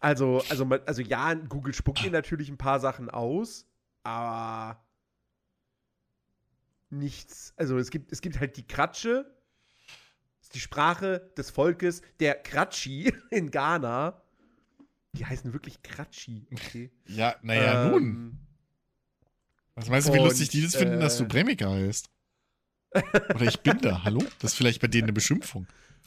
also, 0.00 0.42
also, 0.48 0.64
man- 0.64 0.80
also, 0.86 1.02
ja, 1.02 1.34
Google 1.34 1.74
spuckt 1.74 2.02
dir 2.02 2.10
natürlich 2.10 2.48
ein 2.48 2.58
paar 2.58 2.80
Sachen 2.80 3.08
aus, 3.10 3.66
aber 4.02 4.84
nichts. 6.90 7.54
Also, 7.56 7.78
es 7.78 7.90
gibt, 7.90 8.12
es 8.12 8.20
gibt 8.20 8.40
halt 8.40 8.56
die 8.56 8.66
Kratsche, 8.66 9.24
das 10.40 10.48
ist 10.48 10.54
die 10.54 10.60
Sprache 10.60 11.32
des 11.36 11.50
Volkes, 11.50 12.02
der 12.20 12.34
Kratschi 12.42 13.12
in 13.30 13.50
Ghana. 13.50 14.21
Die 15.14 15.26
heißen 15.26 15.52
wirklich 15.52 15.82
Kratschi, 15.82 16.46
okay. 16.52 16.90
Ja, 17.06 17.36
naja, 17.42 17.88
nun. 17.90 18.02
Ähm, 18.02 18.38
Was 19.74 19.88
meinst 19.88 20.08
du, 20.08 20.14
wie 20.14 20.18
und, 20.18 20.24
lustig 20.26 20.48
die 20.50 20.62
das 20.62 20.74
finden, 20.74 21.00
dass 21.00 21.18
du 21.18 21.24
äh, 21.24 21.26
Bremika 21.26 21.70
heißt? 21.70 22.10
Oder 23.34 23.42
ich 23.46 23.60
bin 23.60 23.78
da, 23.78 24.02
hallo? 24.04 24.22
Das 24.38 24.52
ist 24.52 24.56
vielleicht 24.56 24.80
bei 24.80 24.88
denen 24.88 25.04
eine 25.04 25.12
Beschimpfung. 25.12 25.66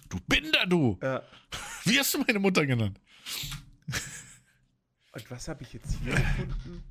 Du 0.10 0.19
Binder, 0.27 0.65
du! 0.65 0.99
ja. 1.02 1.23
Wie 1.84 1.99
hast 1.99 2.14
du 2.14 2.19
meine 2.19 2.40
Mutter 2.40 2.65
genannt? 2.65 2.99
Und 5.11 5.32
was 5.32 5.48
habe 5.48 5.64
ich 5.64 5.73
jetzt 5.73 5.98
hier 6.03 6.14
gefunden? 6.14 6.84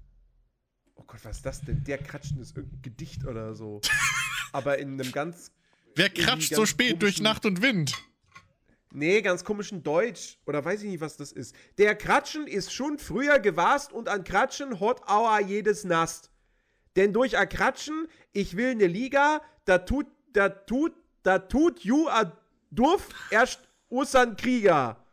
Oh 0.95 1.03
Gott, 1.07 1.25
was 1.25 1.37
ist 1.37 1.47
das 1.47 1.61
denn? 1.61 1.85
Der 1.85 1.99
Kratschen 1.99 2.41
ist 2.41 2.57
irgendein 2.57 2.83
Gedicht 2.83 3.25
oder 3.25 3.55
so. 3.55 3.81
Aber 4.53 4.79
in 4.79 5.01
einem 5.01 5.13
ganz, 5.13 5.53
Wer 5.97 6.09
kratscht 6.11 6.55
so 6.55 6.65
spät 6.65 7.03
durch 7.03 7.21
Nacht 7.21 7.45
und 7.45 7.61
Wind? 7.61 7.95
Nee, 8.95 9.23
ganz 9.23 9.45
komischen 9.45 9.83
Deutsch. 9.83 10.39
Oder 10.47 10.65
weiß 10.65 10.83
ich 10.83 10.91
nicht, 10.91 11.01
was 11.01 11.17
das 11.17 11.33
ist. 11.33 11.55
Der 11.79 11.95
Kratschen 11.95 12.47
ist 12.47 12.73
schon 12.73 12.99
früher 12.99 13.39
gewast 13.39 13.93
und 13.93 14.09
an 14.09 14.25
Kratschen 14.25 14.81
hot 14.81 15.07
auer 15.09 15.41
jedes 15.41 15.85
Nast. 15.85 16.31
Denn 16.97 17.13
durch 17.13 17.37
a 17.37 17.47
Kratschen, 17.47 18.09
ich 18.33 18.57
will 18.57 18.75
ne 18.75 18.87
Liga, 18.87 19.43
da 19.65 19.79
tut, 19.79 20.07
da 20.33 20.49
tut, 20.49 20.93
da 21.23 21.39
tut 21.39 21.81
ju 21.81 22.09
a 22.09 22.33
Duff 22.71 23.09
erst 23.31 23.61
usan 23.89 24.37
Krieger. 24.37 25.05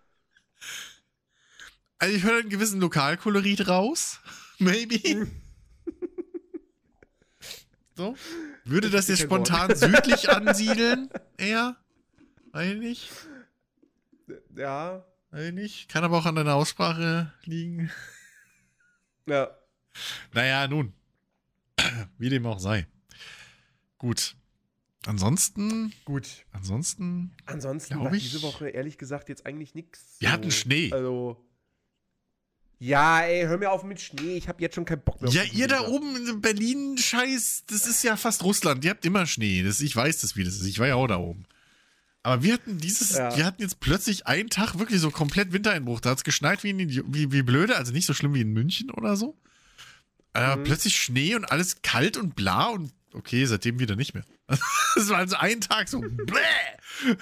Also 1.99 2.15
ich 2.15 2.23
höre 2.23 2.39
einen 2.39 2.49
gewissen 2.49 2.81
Lokalkolorit 2.81 3.67
raus. 3.67 4.19
Maybe. 4.59 5.27
so. 7.95 8.15
Würde 8.63 8.89
das 8.89 9.07
jetzt 9.07 9.21
spontan 9.21 9.75
südlich 9.75 10.29
ansiedeln? 10.29 11.09
Eher? 11.37 11.77
Weiß 12.51 12.73
ich 12.73 12.79
nicht. 12.79 13.09
Ja, 14.55 15.05
Weiß 15.31 15.45
ich 15.47 15.53
nicht. 15.53 15.89
Kann 15.89 16.03
aber 16.03 16.17
auch 16.17 16.25
an 16.25 16.35
deiner 16.35 16.55
Aussprache 16.55 17.31
liegen. 17.45 17.89
ja. 19.25 19.49
Naja, 20.33 20.67
nun. 20.67 20.93
Wie 22.17 22.29
dem 22.29 22.45
auch 22.45 22.59
sei. 22.59 22.85
Gut. 23.97 24.35
Ansonsten, 25.05 25.93
Gut. 26.05 26.27
ansonsten, 26.51 27.33
Ansonsten 27.45 27.99
war 27.99 28.13
ich- 28.13 28.23
diese 28.23 28.41
Woche 28.43 28.69
ehrlich 28.69 28.97
gesagt 28.97 29.29
jetzt 29.29 29.45
eigentlich 29.45 29.73
nichts. 29.73 30.17
Wir 30.19 30.31
hatten 30.31 30.51
Schnee. 30.51 30.91
Also. 30.91 31.43
Ja, 32.77 33.21
ey, 33.21 33.43
hör 33.45 33.57
mir 33.57 33.71
auf 33.71 33.83
mit 33.83 33.99
Schnee. 34.01 34.35
Ich 34.37 34.47
habe 34.47 34.61
jetzt 34.61 34.75
schon 34.75 34.85
keinen 34.85 35.01
Bock 35.03 35.21
mehr. 35.21 35.31
Ja, 35.31 35.43
ihr 35.43 35.67
da 35.67 35.87
oben 35.87 36.15
in 36.15 36.41
Berlin, 36.41 36.97
Scheiß, 36.97 37.63
das 37.67 37.85
ist 37.87 38.03
ja 38.03 38.15
fast 38.17 38.43
Russland. 38.43 38.83
Ihr 38.83 38.91
habt 38.91 39.05
immer 39.05 39.25
Schnee. 39.27 39.61
Das, 39.63 39.81
ich 39.81 39.95
weiß 39.95 40.21
das, 40.21 40.35
wie 40.35 40.43
das 40.43 40.55
ist. 40.55 40.65
Ich 40.65 40.79
war 40.79 40.87
ja 40.87 40.95
auch 40.95 41.07
da 41.07 41.17
oben. 41.17 41.45
Aber 42.23 42.43
wir 42.43 42.53
hatten 42.53 42.77
dieses, 42.77 43.17
Ja. 43.17 43.35
wir 43.35 43.45
hatten 43.45 43.61
jetzt 43.61 43.79
plötzlich 43.79 44.27
einen 44.27 44.49
Tag 44.49 44.77
wirklich 44.77 44.99
so 45.01 45.09
komplett 45.11 45.53
Wintereinbruch. 45.53 45.99
Da 46.01 46.11
hat 46.11 46.19
es 46.19 46.23
geschneit 46.23 46.63
wie, 46.63 46.69
in, 46.69 46.79
wie, 47.13 47.31
wie 47.31 47.41
blöde, 47.41 47.75
also 47.77 47.91
nicht 47.91 48.05
so 48.05 48.13
schlimm 48.13 48.33
wie 48.35 48.41
in 48.41 48.53
München 48.53 48.91
oder 48.91 49.15
so. 49.15 49.37
Äh, 50.33 50.55
Mhm. 50.55 50.63
Plötzlich 50.63 50.95
Schnee 51.01 51.35
und 51.35 51.45
alles 51.45 51.81
kalt 51.81 52.17
und 52.17 52.35
bla 52.35 52.67
und 52.67 52.91
okay, 53.13 53.45
seitdem 53.45 53.79
wieder 53.79 53.95
nicht 53.95 54.13
mehr. 54.13 54.23
Das 54.95 55.09
war 55.09 55.17
also 55.17 55.35
ein 55.37 55.61
Tag 55.61 55.87
so, 55.89 55.99
bläh. 56.01 57.15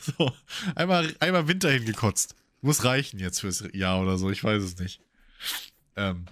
So, 0.00 0.32
einmal, 0.74 1.14
einmal 1.20 1.48
Winter 1.48 1.70
hingekotzt. 1.70 2.34
Muss 2.62 2.84
reichen 2.84 3.18
jetzt 3.20 3.40
fürs 3.40 3.62
Jahr 3.74 4.00
oder 4.00 4.16
so, 4.16 4.30
ich 4.30 4.42
weiß 4.42 4.62
es 4.62 4.78
nicht. 4.78 5.00
Ähm, 5.96 6.24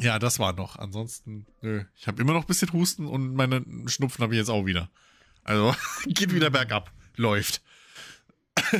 ja, 0.00 0.18
das 0.18 0.38
war 0.38 0.52
noch. 0.52 0.76
Ansonsten, 0.76 1.46
nö. 1.62 1.84
Ich 1.96 2.06
habe 2.06 2.20
immer 2.20 2.34
noch 2.34 2.42
ein 2.42 2.46
bisschen 2.46 2.72
Husten 2.74 3.06
und 3.06 3.34
meine 3.34 3.64
Schnupfen 3.86 4.22
habe 4.22 4.34
ich 4.34 4.38
jetzt 4.38 4.50
auch 4.50 4.66
wieder. 4.66 4.90
Also, 5.44 5.74
geht 6.06 6.32
wieder 6.34 6.50
bergab. 6.50 6.90
Läuft. 7.16 7.62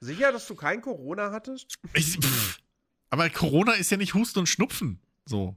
Sicher, 0.00 0.32
dass 0.32 0.46
du 0.46 0.54
kein 0.54 0.80
Corona 0.80 1.30
hattest? 1.30 1.74
Ich, 1.94 2.18
pff. 2.18 2.58
Aber 3.10 3.28
Corona 3.28 3.72
ist 3.72 3.90
ja 3.90 3.96
nicht 3.96 4.14
Husten 4.14 4.40
und 4.40 4.48
Schnupfen. 4.48 5.00
So. 5.26 5.56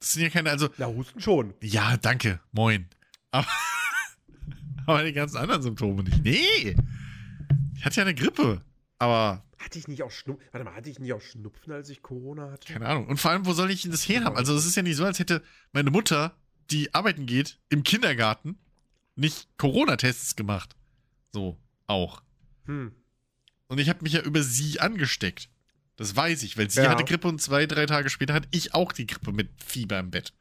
Das 0.00 0.12
sind 0.12 0.22
ja 0.22 0.30
keine, 0.30 0.50
also, 0.50 0.68
Na, 0.78 0.86
Husten 0.86 1.20
schon. 1.20 1.54
ja, 1.60 1.96
danke, 1.96 2.40
moin. 2.52 2.88
Aber, 3.30 3.46
aber 4.86 5.04
die 5.04 5.12
ganzen 5.12 5.36
anderen 5.36 5.62
Symptome 5.62 6.04
nicht. 6.04 6.22
Nee. 6.24 6.76
Ich 7.76 7.84
hatte 7.84 7.96
ja 7.96 8.02
eine 8.02 8.14
Grippe. 8.14 8.62
Aber, 8.98 9.44
Hatte 9.58 9.78
ich 9.78 9.88
nicht 9.88 10.02
auch 10.02 10.10
Schnupfen? 10.10 10.46
Warte 10.52 10.64
mal, 10.64 10.74
hatte 10.74 10.88
ich 10.88 10.98
nicht 10.98 11.12
auch 11.12 11.20
Schnupfen, 11.20 11.72
als 11.72 11.88
ich 11.90 12.00
Corona 12.02 12.50
hatte? 12.52 12.72
keine 12.72 12.86
Ahnung. 12.86 13.06
Und 13.08 13.18
vor 13.18 13.32
allem, 13.32 13.44
wo 13.44 13.52
soll 13.52 13.70
ich 13.70 13.82
denn 13.82 13.90
das 13.90 14.08
her 14.08 14.24
haben? 14.24 14.36
Also, 14.36 14.54
es 14.56 14.64
ist 14.64 14.76
ja 14.76 14.82
nicht 14.82 14.96
so, 14.96 15.04
als 15.04 15.18
hätte 15.18 15.42
meine 15.72 15.90
Mutter, 15.90 16.36
die 16.70 16.94
arbeiten 16.94 17.26
geht, 17.26 17.58
im 17.68 17.82
Kindergarten 17.82 18.56
nicht 19.16 19.48
Corona-Tests 19.58 20.36
gemacht. 20.36 20.74
So, 21.32 21.58
auch. 21.86 22.22
Hm. 22.66 22.92
Und 23.68 23.78
ich 23.78 23.88
habe 23.88 24.00
mich 24.02 24.12
ja 24.14 24.20
über 24.22 24.42
sie 24.42 24.80
angesteckt. 24.80 25.48
Das 25.96 26.14
weiß 26.16 26.42
ich, 26.42 26.56
weil 26.58 26.70
sie 26.70 26.82
Ja. 26.82 26.90
hatte 26.90 27.04
Grippe 27.04 27.28
und 27.28 27.40
zwei, 27.40 27.66
drei 27.66 27.86
Tage 27.86 28.10
später 28.10 28.34
hatte 28.34 28.48
ich 28.50 28.74
auch 28.74 28.92
die 28.92 29.06
Grippe 29.06 29.32
mit 29.32 29.50
Fieber 29.64 29.98
im 29.98 30.10
Bett. 30.10 30.32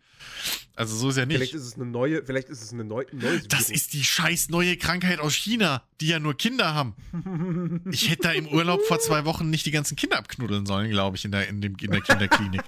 Also 0.75 0.95
so 0.95 1.09
ist 1.09 1.17
ja 1.17 1.25
nicht. 1.25 1.35
Vielleicht 1.37 1.53
ist 1.53 1.63
es 1.65 1.75
eine 1.75 1.85
neue, 1.85 2.25
vielleicht 2.25 2.49
ist 2.49 2.61
es 2.63 2.71
eine 2.73 2.83
neue, 2.85 3.05
neues 3.11 3.47
Das 3.49 3.67
Virus. 3.67 3.69
ist 3.81 3.93
die 3.93 4.03
scheiß 4.03 4.49
neue 4.49 4.77
Krankheit 4.77 5.19
aus 5.19 5.33
China, 5.35 5.83
die 6.01 6.07
ja 6.07 6.19
nur 6.19 6.35
Kinder 6.37 6.73
haben. 6.73 6.95
Ich 7.91 8.09
hätte 8.09 8.23
da 8.23 8.31
im 8.31 8.47
Urlaub 8.47 8.81
vor 8.87 8.99
zwei 8.99 9.25
Wochen 9.25 9.49
nicht 9.49 9.65
die 9.65 9.71
ganzen 9.71 9.95
Kinder 9.95 10.17
abknuddeln 10.17 10.65
sollen, 10.65 10.89
glaube 10.89 11.17
ich, 11.17 11.25
in 11.25 11.31
der, 11.31 11.47
in, 11.49 11.61
dem, 11.61 11.75
in 11.79 11.91
der 11.91 12.01
Kinderklinik. 12.01 12.61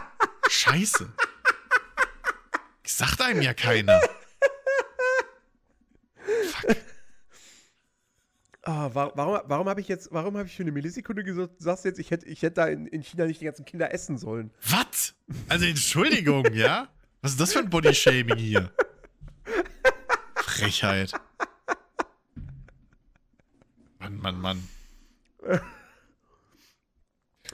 Scheiße. 0.50 1.12
Sagt 2.84 3.20
einem 3.20 3.42
ja 3.42 3.54
keiner. 3.54 4.00
Wa- 8.64 9.10
warum 9.16 9.40
warum 9.46 9.68
habe 9.68 9.80
ich 9.80 9.88
jetzt, 9.88 10.12
warum 10.12 10.36
habe 10.36 10.46
ich 10.46 10.54
für 10.56 10.62
eine 10.62 10.70
Millisekunde 10.70 11.24
gesagt, 11.24 11.54
sagst 11.60 11.84
jetzt, 11.84 11.98
ich 11.98 12.12
hätte, 12.12 12.26
ich 12.26 12.42
hätte 12.42 12.54
da 12.54 12.66
in, 12.68 12.86
in 12.86 13.02
China 13.02 13.26
nicht 13.26 13.40
die 13.40 13.44
ganzen 13.46 13.64
Kinder 13.64 13.92
essen 13.92 14.18
sollen? 14.18 14.52
Was? 14.70 15.14
Also 15.48 15.66
Entschuldigung, 15.66 16.52
ja? 16.52 16.88
Was 17.22 17.32
ist 17.32 17.40
das 17.40 17.52
für 17.52 17.58
ein 17.58 17.70
Bodyshaming 17.70 18.36
hier? 18.36 18.72
Frechheit. 20.36 21.12
Mann, 23.98 24.18
Mann, 24.18 24.40
Mann. 24.40 24.68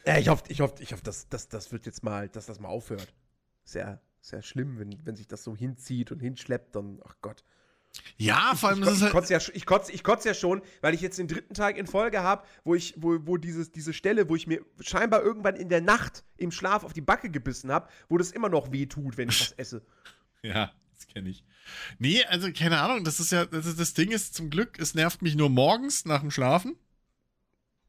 Ja, 0.04 0.18
ich 0.18 0.28
hoffe, 0.28 0.44
ich 0.48 0.60
hoffe, 0.60 0.82
ich 0.82 0.92
hoffe, 0.92 1.02
dass, 1.02 1.28
dass 1.28 1.48
das 1.48 1.72
wird 1.72 1.86
jetzt 1.86 2.02
mal, 2.02 2.28
dass 2.28 2.46
das 2.46 2.60
mal 2.60 2.68
aufhört. 2.68 3.14
Sehr, 3.64 4.00
sehr 4.20 4.42
schlimm, 4.42 4.78
wenn, 4.78 4.98
wenn 5.06 5.16
sich 5.16 5.26
das 5.26 5.42
so 5.44 5.56
hinzieht 5.56 6.12
und 6.12 6.20
hinschleppt, 6.20 6.76
dann, 6.76 7.00
ach 7.04 7.16
Gott. 7.22 7.44
Ja, 8.16 8.54
vor 8.54 8.70
allem 8.70 8.80
ich, 8.80 8.84
das 8.84 8.94
ist 8.94 8.98
ich, 8.98 9.04
halt. 9.04 9.12
kotze 9.12 9.32
ja, 9.32 9.40
ich, 9.54 9.66
kotze, 9.66 9.92
ich 9.92 10.02
kotze 10.04 10.28
ja 10.28 10.34
schon, 10.34 10.62
weil 10.80 10.94
ich 10.94 11.00
jetzt 11.00 11.18
den 11.18 11.28
dritten 11.28 11.54
Tag 11.54 11.76
in 11.76 11.86
Folge 11.86 12.22
habe, 12.22 12.44
wo 12.64 12.74
ich, 12.74 12.94
wo, 12.96 13.18
wo 13.26 13.36
dieses, 13.36 13.70
diese 13.70 13.92
Stelle, 13.92 14.28
wo 14.28 14.36
ich 14.36 14.46
mir 14.46 14.64
scheinbar 14.80 15.22
irgendwann 15.22 15.56
in 15.56 15.68
der 15.68 15.80
Nacht 15.80 16.24
im 16.36 16.50
Schlaf 16.50 16.84
auf 16.84 16.92
die 16.92 17.00
Backe 17.00 17.30
gebissen 17.30 17.70
habe, 17.70 17.88
wo 18.08 18.18
das 18.18 18.30
immer 18.32 18.48
noch 18.48 18.72
weh 18.72 18.86
tut, 18.86 19.16
wenn 19.16 19.28
ich 19.28 19.40
was 19.40 19.52
esse. 19.56 19.82
Ja, 20.42 20.72
das 20.94 21.06
kenne 21.06 21.28
ich. 21.30 21.44
Nee, 21.98 22.24
also 22.24 22.50
keine 22.52 22.80
Ahnung, 22.80 23.04
das 23.04 23.20
ist 23.20 23.30
ja, 23.32 23.46
das, 23.46 23.66
ist, 23.66 23.78
das 23.78 23.94
Ding 23.94 24.10
ist 24.10 24.34
zum 24.34 24.50
Glück, 24.50 24.78
es 24.78 24.94
nervt 24.94 25.22
mich 25.22 25.34
nur 25.36 25.48
morgens 25.50 26.04
nach 26.04 26.20
dem 26.20 26.30
Schlafen, 26.30 26.76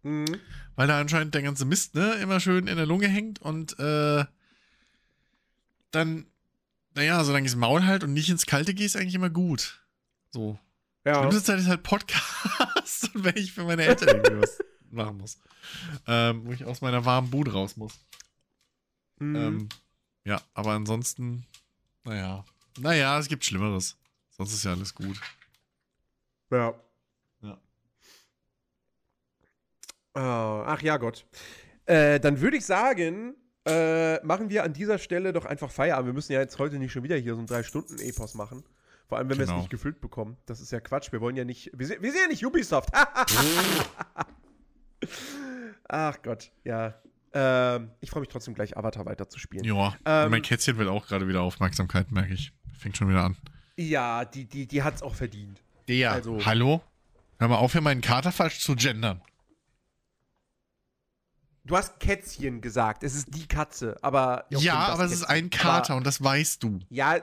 Mhm. 0.01 0.39
weil 0.75 0.87
da 0.87 0.97
anscheinend 0.99 1.35
der 1.35 1.41
ganze 1.41 1.65
Mist, 1.65 1.93
ne, 1.95 2.13
immer 2.21 2.39
schön 2.39 2.67
in 2.67 2.77
der 2.77 2.85
Lunge 2.85 3.07
hängt 3.09 3.39
und 3.41 3.77
äh, 3.79 4.23
dann, 5.91 6.25
naja, 6.95 7.21
solange 7.23 7.45
ich 7.47 7.51
das 7.51 7.59
Maul 7.59 7.85
halt 7.85 8.03
und 8.05 8.13
nicht 8.13 8.29
ins 8.29 8.45
Kalte 8.45 8.73
gehe, 8.73 8.85
ist 8.85 8.95
eigentlich 8.95 9.15
immer 9.15 9.29
gut. 9.29 9.83
So. 10.31 10.59
Die 11.05 11.09
Ja. 11.09 11.15
schlimmste 11.19 11.43
Zeit 11.43 11.59
ist 11.59 11.67
halt 11.67 11.83
Podcast 11.83 13.09
wenn 13.13 13.35
ich 13.37 13.51
für 13.53 13.63
meine 13.63 13.83
Eltern 13.83 14.09
irgendwie 14.09 14.41
was 14.41 14.59
machen 14.91 15.17
muss. 15.17 15.39
Ähm, 16.07 16.45
wo 16.45 16.51
ich 16.51 16.65
aus 16.65 16.81
meiner 16.81 17.05
warmen 17.05 17.29
Bude 17.29 17.51
raus 17.53 17.77
muss. 17.77 17.93
Mhm. 19.19 19.35
Ähm, 19.35 19.69
ja, 20.25 20.41
aber 20.53 20.71
ansonsten, 20.71 21.45
naja. 22.03 22.45
Naja, 22.79 23.17
es 23.19 23.27
gibt 23.27 23.45
Schlimmeres. 23.45 23.97
Sonst 24.29 24.53
ist 24.53 24.63
ja 24.63 24.71
alles 24.71 24.93
gut. 24.95 25.19
ja. 26.51 26.73
Ja. 27.41 27.57
Ah, 30.13 30.63
ach 30.67 30.81
ja, 30.81 30.97
Gott. 30.97 31.25
Äh, 31.85 32.19
dann 32.19 32.39
würde 32.41 32.57
ich 32.57 32.65
sagen, 32.65 33.35
äh, 33.65 34.23
machen 34.25 34.49
wir 34.49 34.63
an 34.63 34.73
dieser 34.73 34.97
Stelle 34.97 35.33
doch 35.33 35.45
einfach 35.45 35.71
Feierabend. 35.71 36.07
Wir 36.07 36.13
müssen 36.13 36.31
ja 36.33 36.39
jetzt 36.39 36.57
heute 36.59 36.77
nicht 36.77 36.91
schon 36.91 37.03
wieder 37.03 37.15
hier 37.17 37.33
so 37.33 37.39
einen 37.39 37.47
Drei-Stunden-Epos 37.47 38.33
machen. 38.35 38.63
Vor 39.09 39.17
allem, 39.17 39.29
wenn 39.29 39.37
wir 39.37 39.43
es 39.43 39.49
Genau. 39.49 39.59
nicht 39.61 39.71
gefüllt 39.71 39.99
bekommen. 40.01 40.37
Das 40.45 40.61
ist 40.61 40.71
ja 40.71 40.79
Quatsch. 40.79 41.11
Wir 41.11 41.19
wollen 41.19 41.35
ja 41.35 41.43
nicht. 41.43 41.71
Wir 41.73 41.87
sind, 41.87 42.01
wir 42.01 42.11
sind 42.11 42.21
ja 42.21 42.27
nicht 42.27 42.45
Ubisoft. 42.45 42.89
Ach 45.87 46.21
Gott, 46.21 46.51
ja. 46.63 46.93
Ähm, 47.33 47.91
ich 48.01 48.09
freue 48.09 48.21
mich 48.21 48.29
trotzdem 48.29 48.53
gleich 48.55 48.75
Avatar 48.77 49.05
weiterzuspielen. 49.05 49.65
Ja, 49.65 49.95
Ähm, 50.05 50.31
mein 50.31 50.41
Kätzchen 50.41 50.77
will 50.77 50.87
auch 50.87 51.07
gerade 51.07 51.27
wieder 51.27 51.41
Aufmerksamkeit, 51.41 52.11
merke 52.11 52.33
ich. 52.33 52.51
Fängt 52.77 52.97
schon 52.97 53.09
wieder 53.09 53.23
an. 53.23 53.35
Ja, 53.77 54.25
die, 54.25 54.45
die, 54.45 54.67
die 54.67 54.83
hat 54.83 54.95
es 54.95 55.01
auch 55.03 55.15
verdient. 55.15 55.61
Der. 55.87 56.11
Also- 56.11 56.43
Hallo? 56.45 56.81
Hör 57.39 57.47
mal 57.47 57.55
auf, 57.55 57.71
hier 57.71 57.81
meinen 57.81 58.01
Kater 58.01 58.31
falsch 58.31 58.59
zu 58.59 58.75
gendern. 58.75 59.21
Du 61.63 61.77
hast 61.77 61.99
Kätzchen 61.99 62.61
gesagt. 62.61 63.03
Es 63.03 63.15
ist 63.15 63.33
die 63.35 63.47
Katze, 63.47 63.95
aber. 64.01 64.45
Ja, 64.49 64.75
aber 64.75 65.05
es 65.05 65.11
ist 65.11 65.21
Kätzchen. 65.27 65.35
ein 65.45 65.49
Kater 65.49 65.91
Aber, 65.93 65.97
und 65.99 66.07
das 66.07 66.21
weißt 66.23 66.63
du. 66.63 66.79
ja, 66.89 67.19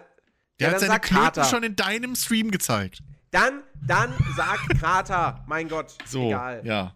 Der 0.59 0.69
ja, 0.69 0.75
hat 0.75 0.81
seine 0.81 1.01
Kater. 1.01 1.45
schon 1.45 1.63
in 1.63 1.77
deinem 1.77 2.17
Stream 2.17 2.51
gezeigt. 2.51 3.03
Dann, 3.31 3.63
dann 3.87 4.15
sag 4.37 4.67
Krater. 4.81 5.45
Mein 5.47 5.69
Gott. 5.69 5.97
So, 6.07 6.29
Egal. 6.29 6.63
ja. 6.65 6.95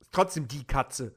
Ist 0.00 0.12
trotzdem 0.12 0.48
die 0.48 0.64
Katze. 0.64 1.14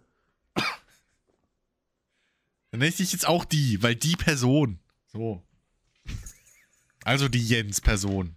Dann 2.71 2.79
nenne 2.81 2.89
ich 2.89 2.97
dich 2.97 3.11
jetzt 3.13 3.27
auch 3.27 3.45
die, 3.45 3.81
weil 3.81 3.95
die 3.95 4.15
Person. 4.15 4.79
So. 5.11 5.43
Also 7.03 7.27
die 7.27 7.43
Jens-Person. 7.43 8.35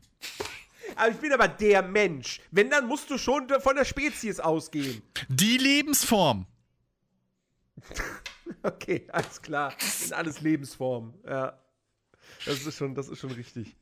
Aber 0.97 1.11
ich 1.11 1.17
bin 1.19 1.33
aber 1.33 1.49
der 1.49 1.83
Mensch. 1.83 2.41
Wenn, 2.51 2.71
dann 2.71 2.87
musst 2.87 3.11
du 3.11 3.19
schon 3.19 3.49
von 3.61 3.77
der 3.77 3.85
Spezies 3.85 4.41
ausgehen. 4.41 5.03
Die 5.29 5.59
Lebensform. 5.59 6.47
Okay, 8.65 9.09
alles 9.11 9.41
klar. 9.43 9.73
Sind 9.79 10.13
alles 10.13 10.41
Lebensformen. 10.41 11.15
Ja. 11.27 11.59
Das 12.47 12.67
ist 12.67 12.77
schon, 12.77 12.95
das 12.95 13.09
ist 13.09 13.19
schon 13.21 13.33
richtig. 13.33 13.75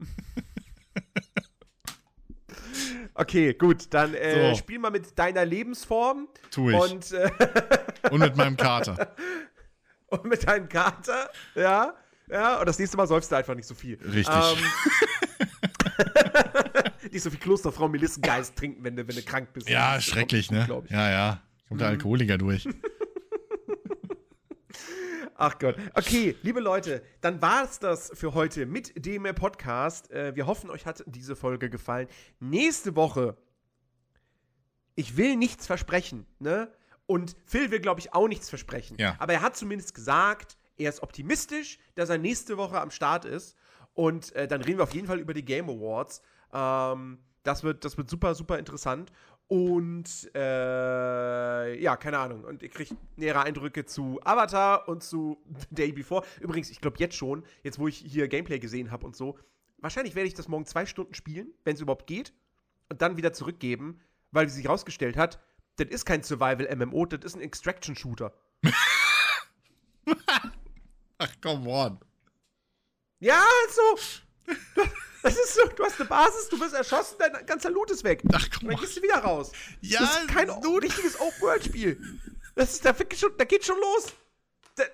Okay, 3.16 3.54
gut, 3.54 3.86
dann 3.94 4.12
äh, 4.14 4.50
So. 4.50 4.56
spiel 4.56 4.78
mal 4.80 4.90
mit 4.90 5.16
deiner 5.16 5.44
Lebensform 5.44 6.26
Tu 6.50 6.70
ich. 6.70 6.76
und, 6.76 7.12
äh, 7.12 7.30
Und 8.10 8.18
mit 8.20 8.36
meinem 8.36 8.56
Kater. 8.56 9.14
und 10.08 10.24
mit 10.24 10.46
deinem 10.46 10.68
Kater, 10.68 11.30
ja, 11.54 11.94
ja, 12.28 12.58
und 12.58 12.66
das 12.66 12.78
nächste 12.78 12.96
Mal 12.96 13.06
säufst 13.06 13.30
du 13.30 13.36
einfach 13.36 13.54
nicht 13.54 13.68
so 13.68 13.74
viel. 13.74 13.98
Richtig. 14.02 14.34
Ähm, 14.34 14.58
nicht 17.12 17.22
so 17.22 17.30
viel 17.30 17.38
Klosterfrau 17.38 17.86
Melissengeist 17.88 18.56
trinken, 18.56 18.82
wenn 18.82 18.96
du, 18.96 19.06
wenn 19.06 19.14
du 19.14 19.22
krank 19.22 19.52
bist. 19.52 19.68
Ja, 19.68 20.00
schrecklich, 20.00 20.50
ne? 20.50 20.66
Ja, 20.88 21.10
ja. 21.10 21.40
Kommt 21.68 21.80
der 21.80 21.88
Alkoholiker 21.88 22.36
durch. 22.38 22.66
Ach 25.36 25.58
Gott. 25.58 25.76
Okay, 25.94 26.36
liebe 26.42 26.60
Leute, 26.60 27.02
dann 27.20 27.42
war 27.42 27.64
es 27.64 27.78
das 27.80 28.10
für 28.14 28.34
heute 28.34 28.66
mit 28.66 29.04
dem 29.04 29.24
Podcast. 29.34 30.10
Äh, 30.10 30.36
wir 30.36 30.46
hoffen, 30.46 30.70
euch 30.70 30.86
hat 30.86 31.02
diese 31.06 31.34
Folge 31.34 31.70
gefallen. 31.70 32.06
Nächste 32.38 32.94
Woche, 32.94 33.36
ich 34.94 35.16
will 35.16 35.36
nichts 35.36 35.66
versprechen, 35.66 36.26
ne? 36.38 36.70
Und 37.06 37.36
Phil 37.44 37.70
will, 37.70 37.80
glaube 37.80 38.00
ich, 38.00 38.14
auch 38.14 38.28
nichts 38.28 38.48
versprechen. 38.48 38.96
Ja. 38.98 39.16
Aber 39.18 39.34
er 39.34 39.42
hat 39.42 39.56
zumindest 39.56 39.94
gesagt, 39.94 40.56
er 40.76 40.88
ist 40.88 41.02
optimistisch, 41.02 41.78
dass 41.96 42.08
er 42.08 42.18
nächste 42.18 42.56
Woche 42.56 42.80
am 42.80 42.90
Start 42.90 43.24
ist. 43.24 43.56
Und 43.92 44.32
äh, 44.34 44.48
dann 44.48 44.62
reden 44.62 44.78
wir 44.78 44.84
auf 44.84 44.94
jeden 44.94 45.06
Fall 45.06 45.20
über 45.20 45.34
die 45.34 45.44
Game 45.44 45.68
Awards. 45.68 46.22
Ähm, 46.52 47.18
das, 47.42 47.62
wird, 47.62 47.84
das 47.84 47.98
wird 47.98 48.08
super, 48.08 48.34
super 48.34 48.58
interessant. 48.58 49.12
Und 49.48 50.30
äh, 50.34 51.80
ja, 51.80 51.96
keine 51.96 52.18
Ahnung. 52.18 52.44
Und 52.44 52.62
ihr 52.62 52.70
kriegt 52.70 52.94
nähere 53.16 53.42
Eindrücke 53.42 53.84
zu 53.84 54.18
Avatar 54.24 54.88
und 54.88 55.02
zu 55.02 55.38
The 55.46 55.74
Day 55.74 55.92
Before. 55.92 56.24
Übrigens, 56.40 56.70
ich 56.70 56.80
glaube 56.80 56.96
jetzt 56.98 57.14
schon, 57.16 57.44
jetzt 57.62 57.78
wo 57.78 57.86
ich 57.88 57.98
hier 57.98 58.26
Gameplay 58.28 58.58
gesehen 58.58 58.90
habe 58.90 59.06
und 59.06 59.14
so, 59.14 59.38
wahrscheinlich 59.78 60.14
werde 60.14 60.28
ich 60.28 60.34
das 60.34 60.48
morgen 60.48 60.64
zwei 60.64 60.86
Stunden 60.86 61.14
spielen, 61.14 61.52
wenn 61.64 61.74
es 61.74 61.80
überhaupt 61.80 62.06
geht, 62.06 62.32
und 62.88 63.02
dann 63.02 63.16
wieder 63.16 63.32
zurückgeben, 63.32 64.00
weil 64.30 64.48
sich 64.48 64.64
herausgestellt 64.64 65.16
hat, 65.16 65.40
das 65.76 65.88
ist 65.88 66.04
kein 66.04 66.22
Survival-MMO, 66.22 67.06
das 67.06 67.24
ist 67.24 67.36
ein 67.36 67.42
Extraction-Shooter. 67.42 68.32
Ach, 71.18 71.34
come 71.40 71.68
on. 71.68 71.98
Ja, 73.20 73.42
also. 73.66 73.98
Das 75.24 75.32
ist 75.36 75.54
so, 75.54 75.66
du 75.74 75.82
hast 75.82 75.98
eine 75.98 76.06
Basis, 76.06 76.50
du 76.50 76.60
wirst 76.60 76.74
erschossen, 76.74 77.16
dein 77.18 77.46
ganzer 77.46 77.70
Loot 77.70 77.90
ist 77.90 78.04
weg. 78.04 78.22
Ach, 78.30 78.44
Und 78.44 78.50
komm 78.52 78.68
dann 78.68 78.76
on. 78.76 78.80
gehst 78.82 78.98
du 78.98 79.02
wieder 79.02 79.18
raus. 79.20 79.52
Ja, 79.80 80.00
das 80.00 80.18
ist 80.18 80.28
kein 80.28 80.48
Loot. 80.48 80.82
richtiges 80.82 81.18
Open-World-Spiel. 81.18 82.20
Das 82.54 82.74
ist, 82.74 82.84
da, 82.84 82.94
schon, 83.16 83.30
da 83.38 83.44
geht 83.46 83.64
schon 83.64 83.78
los. 83.80 84.12
Da, 84.76 84.84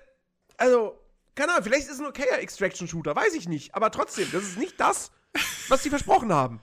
also, 0.55 0.97
keine 1.35 1.51
Ahnung, 1.51 1.65
vielleicht 1.65 1.87
ist 1.87 1.95
es 1.95 1.99
ein 1.99 2.05
okayer 2.05 2.39
Extraction-Shooter, 2.39 3.13
weiß 3.13 3.33
ich 3.33 3.49
nicht. 3.49 3.75
Aber 3.75 3.91
trotzdem, 3.91 4.29
das 4.31 4.43
ist 4.43 4.57
nicht 4.57 4.79
das, 4.79 5.11
was 5.67 5.83
sie 5.83 5.89
versprochen 5.89 6.31
haben. 6.31 6.61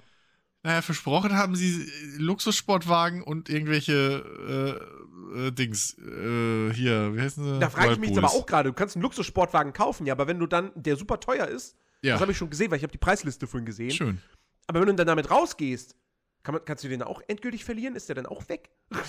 Naja, 0.63 0.81
versprochen 0.81 1.37
haben 1.37 1.55
sie 1.55 1.83
äh, 1.83 2.17
Luxussportwagen 2.17 3.23
und 3.23 3.51
irgendwelche 3.51 4.81
äh, 5.37 5.49
äh, 5.49 5.53
Dings. 5.53 5.95
Äh, 5.99 6.73
hier, 6.73 7.15
wie 7.15 7.21
heißen 7.21 7.45
sie? 7.45 7.59
Da 7.59 7.69
frage 7.69 7.93
ich 7.93 7.99
mich 7.99 8.09
jetzt 8.09 8.19
aber 8.19 8.33
auch 8.33 8.47
gerade, 8.47 8.71
du 8.71 8.75
kannst 8.75 8.97
einen 8.97 9.03
Luxussportwagen 9.03 9.75
kaufen, 9.75 10.07
ja, 10.07 10.15
aber 10.15 10.27
wenn 10.27 10.39
du 10.39 10.47
dann, 10.47 10.73
der 10.75 10.97
super 10.97 11.21
teuer 11.21 11.47
ist, 11.47 11.77
Ja. 12.03 12.13
das 12.13 12.21
habe 12.21 12.33
ich 12.33 12.39
schon 12.39 12.51
gesehen, 12.51 12.71
weil 12.71 12.79
ich 12.79 12.85
habe 12.85 12.93
die 12.93 12.99
Preisliste 12.99 13.47
vorhin 13.47 13.67
gesehen. 13.67 13.91
Schön. 13.91 14.23
Aber 14.67 14.81
wenn 14.81 14.89
du 14.89 14.95
dann 14.95 15.07
damit 15.07 15.31
rausgehst, 15.31 15.97
kann 16.43 16.55
man, 16.55 16.65
kannst 16.65 16.85
du 16.85 16.89
den 16.89 17.03
auch 17.03 17.21
endgültig 17.27 17.65
verlieren? 17.65 17.97
Ist 17.97 18.09
der 18.09 18.17
dann 18.17 18.27
auch 18.27 18.49
weg? 18.49 18.71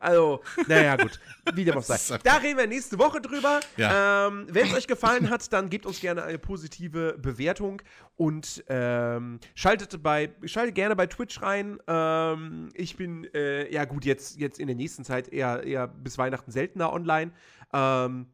also, 0.00 0.42
naja, 0.66 0.96
gut. 0.96 1.20
Wie 1.54 1.64
dem 1.64 1.76
auch 1.76 1.82
sei. 1.82 2.18
Da 2.24 2.36
reden 2.36 2.58
wir 2.58 2.66
nächste 2.66 2.98
Woche 2.98 3.20
drüber. 3.20 3.60
Ja. 3.76 4.26
Ähm, 4.26 4.46
wenn 4.50 4.66
es 4.66 4.74
euch 4.74 4.86
gefallen 4.86 5.30
hat, 5.30 5.52
dann 5.52 5.70
gebt 5.70 5.86
uns 5.86 6.00
gerne 6.00 6.24
eine 6.24 6.38
positive 6.38 7.16
Bewertung 7.18 7.80
und 8.16 8.64
ähm, 8.68 9.38
schaltet, 9.54 10.02
bei, 10.02 10.30
schaltet 10.44 10.74
gerne 10.74 10.96
bei 10.96 11.06
Twitch 11.06 11.40
rein. 11.42 11.78
Ähm, 11.86 12.70
ich 12.74 12.96
bin, 12.96 13.24
äh, 13.32 13.72
ja 13.72 13.84
gut, 13.84 14.04
jetzt, 14.04 14.38
jetzt 14.38 14.58
in 14.58 14.66
der 14.66 14.76
nächsten 14.76 15.04
Zeit 15.04 15.28
eher, 15.28 15.62
eher 15.62 15.86
bis 15.86 16.18
Weihnachten 16.18 16.50
seltener 16.50 16.92
online. 16.92 17.32
Ähm, 17.72 18.26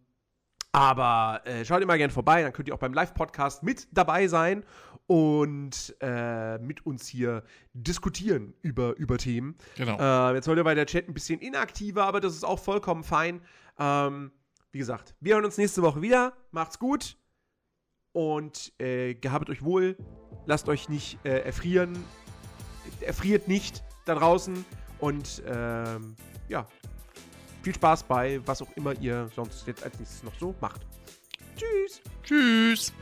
Aber 0.75 1.41
äh, 1.45 1.65
schaut 1.65 1.83
immer 1.83 1.97
gerne 1.97 2.13
vorbei, 2.13 2.43
dann 2.43 2.53
könnt 2.53 2.67
ihr 2.67 2.75
auch 2.75 2.81
beim 2.81 2.93
Live-Podcast 2.93 3.63
mit 3.63 3.87
dabei 3.93 4.27
sein 4.27 4.65
und 5.07 5.95
äh, 6.01 6.59
mit 6.59 6.85
uns 6.85 7.07
hier 7.07 7.45
diskutieren 7.75 8.55
über, 8.61 8.97
über 8.97 9.17
Themen. 9.17 9.57
Genau. 9.77 9.97
Äh, 10.01 10.35
jetzt 10.35 10.49
heute 10.49 10.65
war 10.65 10.75
der 10.75 10.87
Chat 10.87 11.09
ein 11.09 11.15
bisschen 11.15 11.39
inaktiver, 11.39 12.05
aber 12.07 12.21
das 12.21 12.35
ist 12.35 12.45
auch 12.45 12.59
vollkommen 12.59 13.05
fein. 13.05 13.41
Ähm, 13.79 14.33
wie 14.73 14.79
gesagt, 14.79 15.15
wir 15.21 15.37
hören 15.37 15.45
uns 15.45 15.59
nächste 15.59 15.81
Woche 15.83 16.03
wieder. 16.03 16.33
Macht's 16.51 16.81
gut 16.81 17.19
und 18.11 18.73
äh, 18.81 19.15
gehabet 19.15 19.51
euch 19.51 19.63
wohl. 19.63 19.97
Lasst 20.45 20.69
euch 20.69 20.89
nicht 20.89 21.25
äh, 21.25 21.39
erfrieren. 21.39 22.05
Erfriert 23.01 23.47
nicht 23.47 23.85
da 24.07 24.17
draußen 24.17 24.65
und 24.99 25.41
ähm, 25.47 26.17
ja, 26.49 26.67
viel 27.65 27.75
Spaß 27.75 28.05
bei 28.05 28.41
was 28.47 28.63
auch 28.63 28.71
immer 28.77 28.93
ihr 29.01 29.31
sonst 29.35 29.67
jetzt 29.67 29.83
als 29.83 29.99
nächstes 29.99 30.23
noch 30.23 30.35
so 30.39 30.55
macht. 30.61 30.83
Tschüss. 31.57 32.03
Tschüss. 32.23 32.93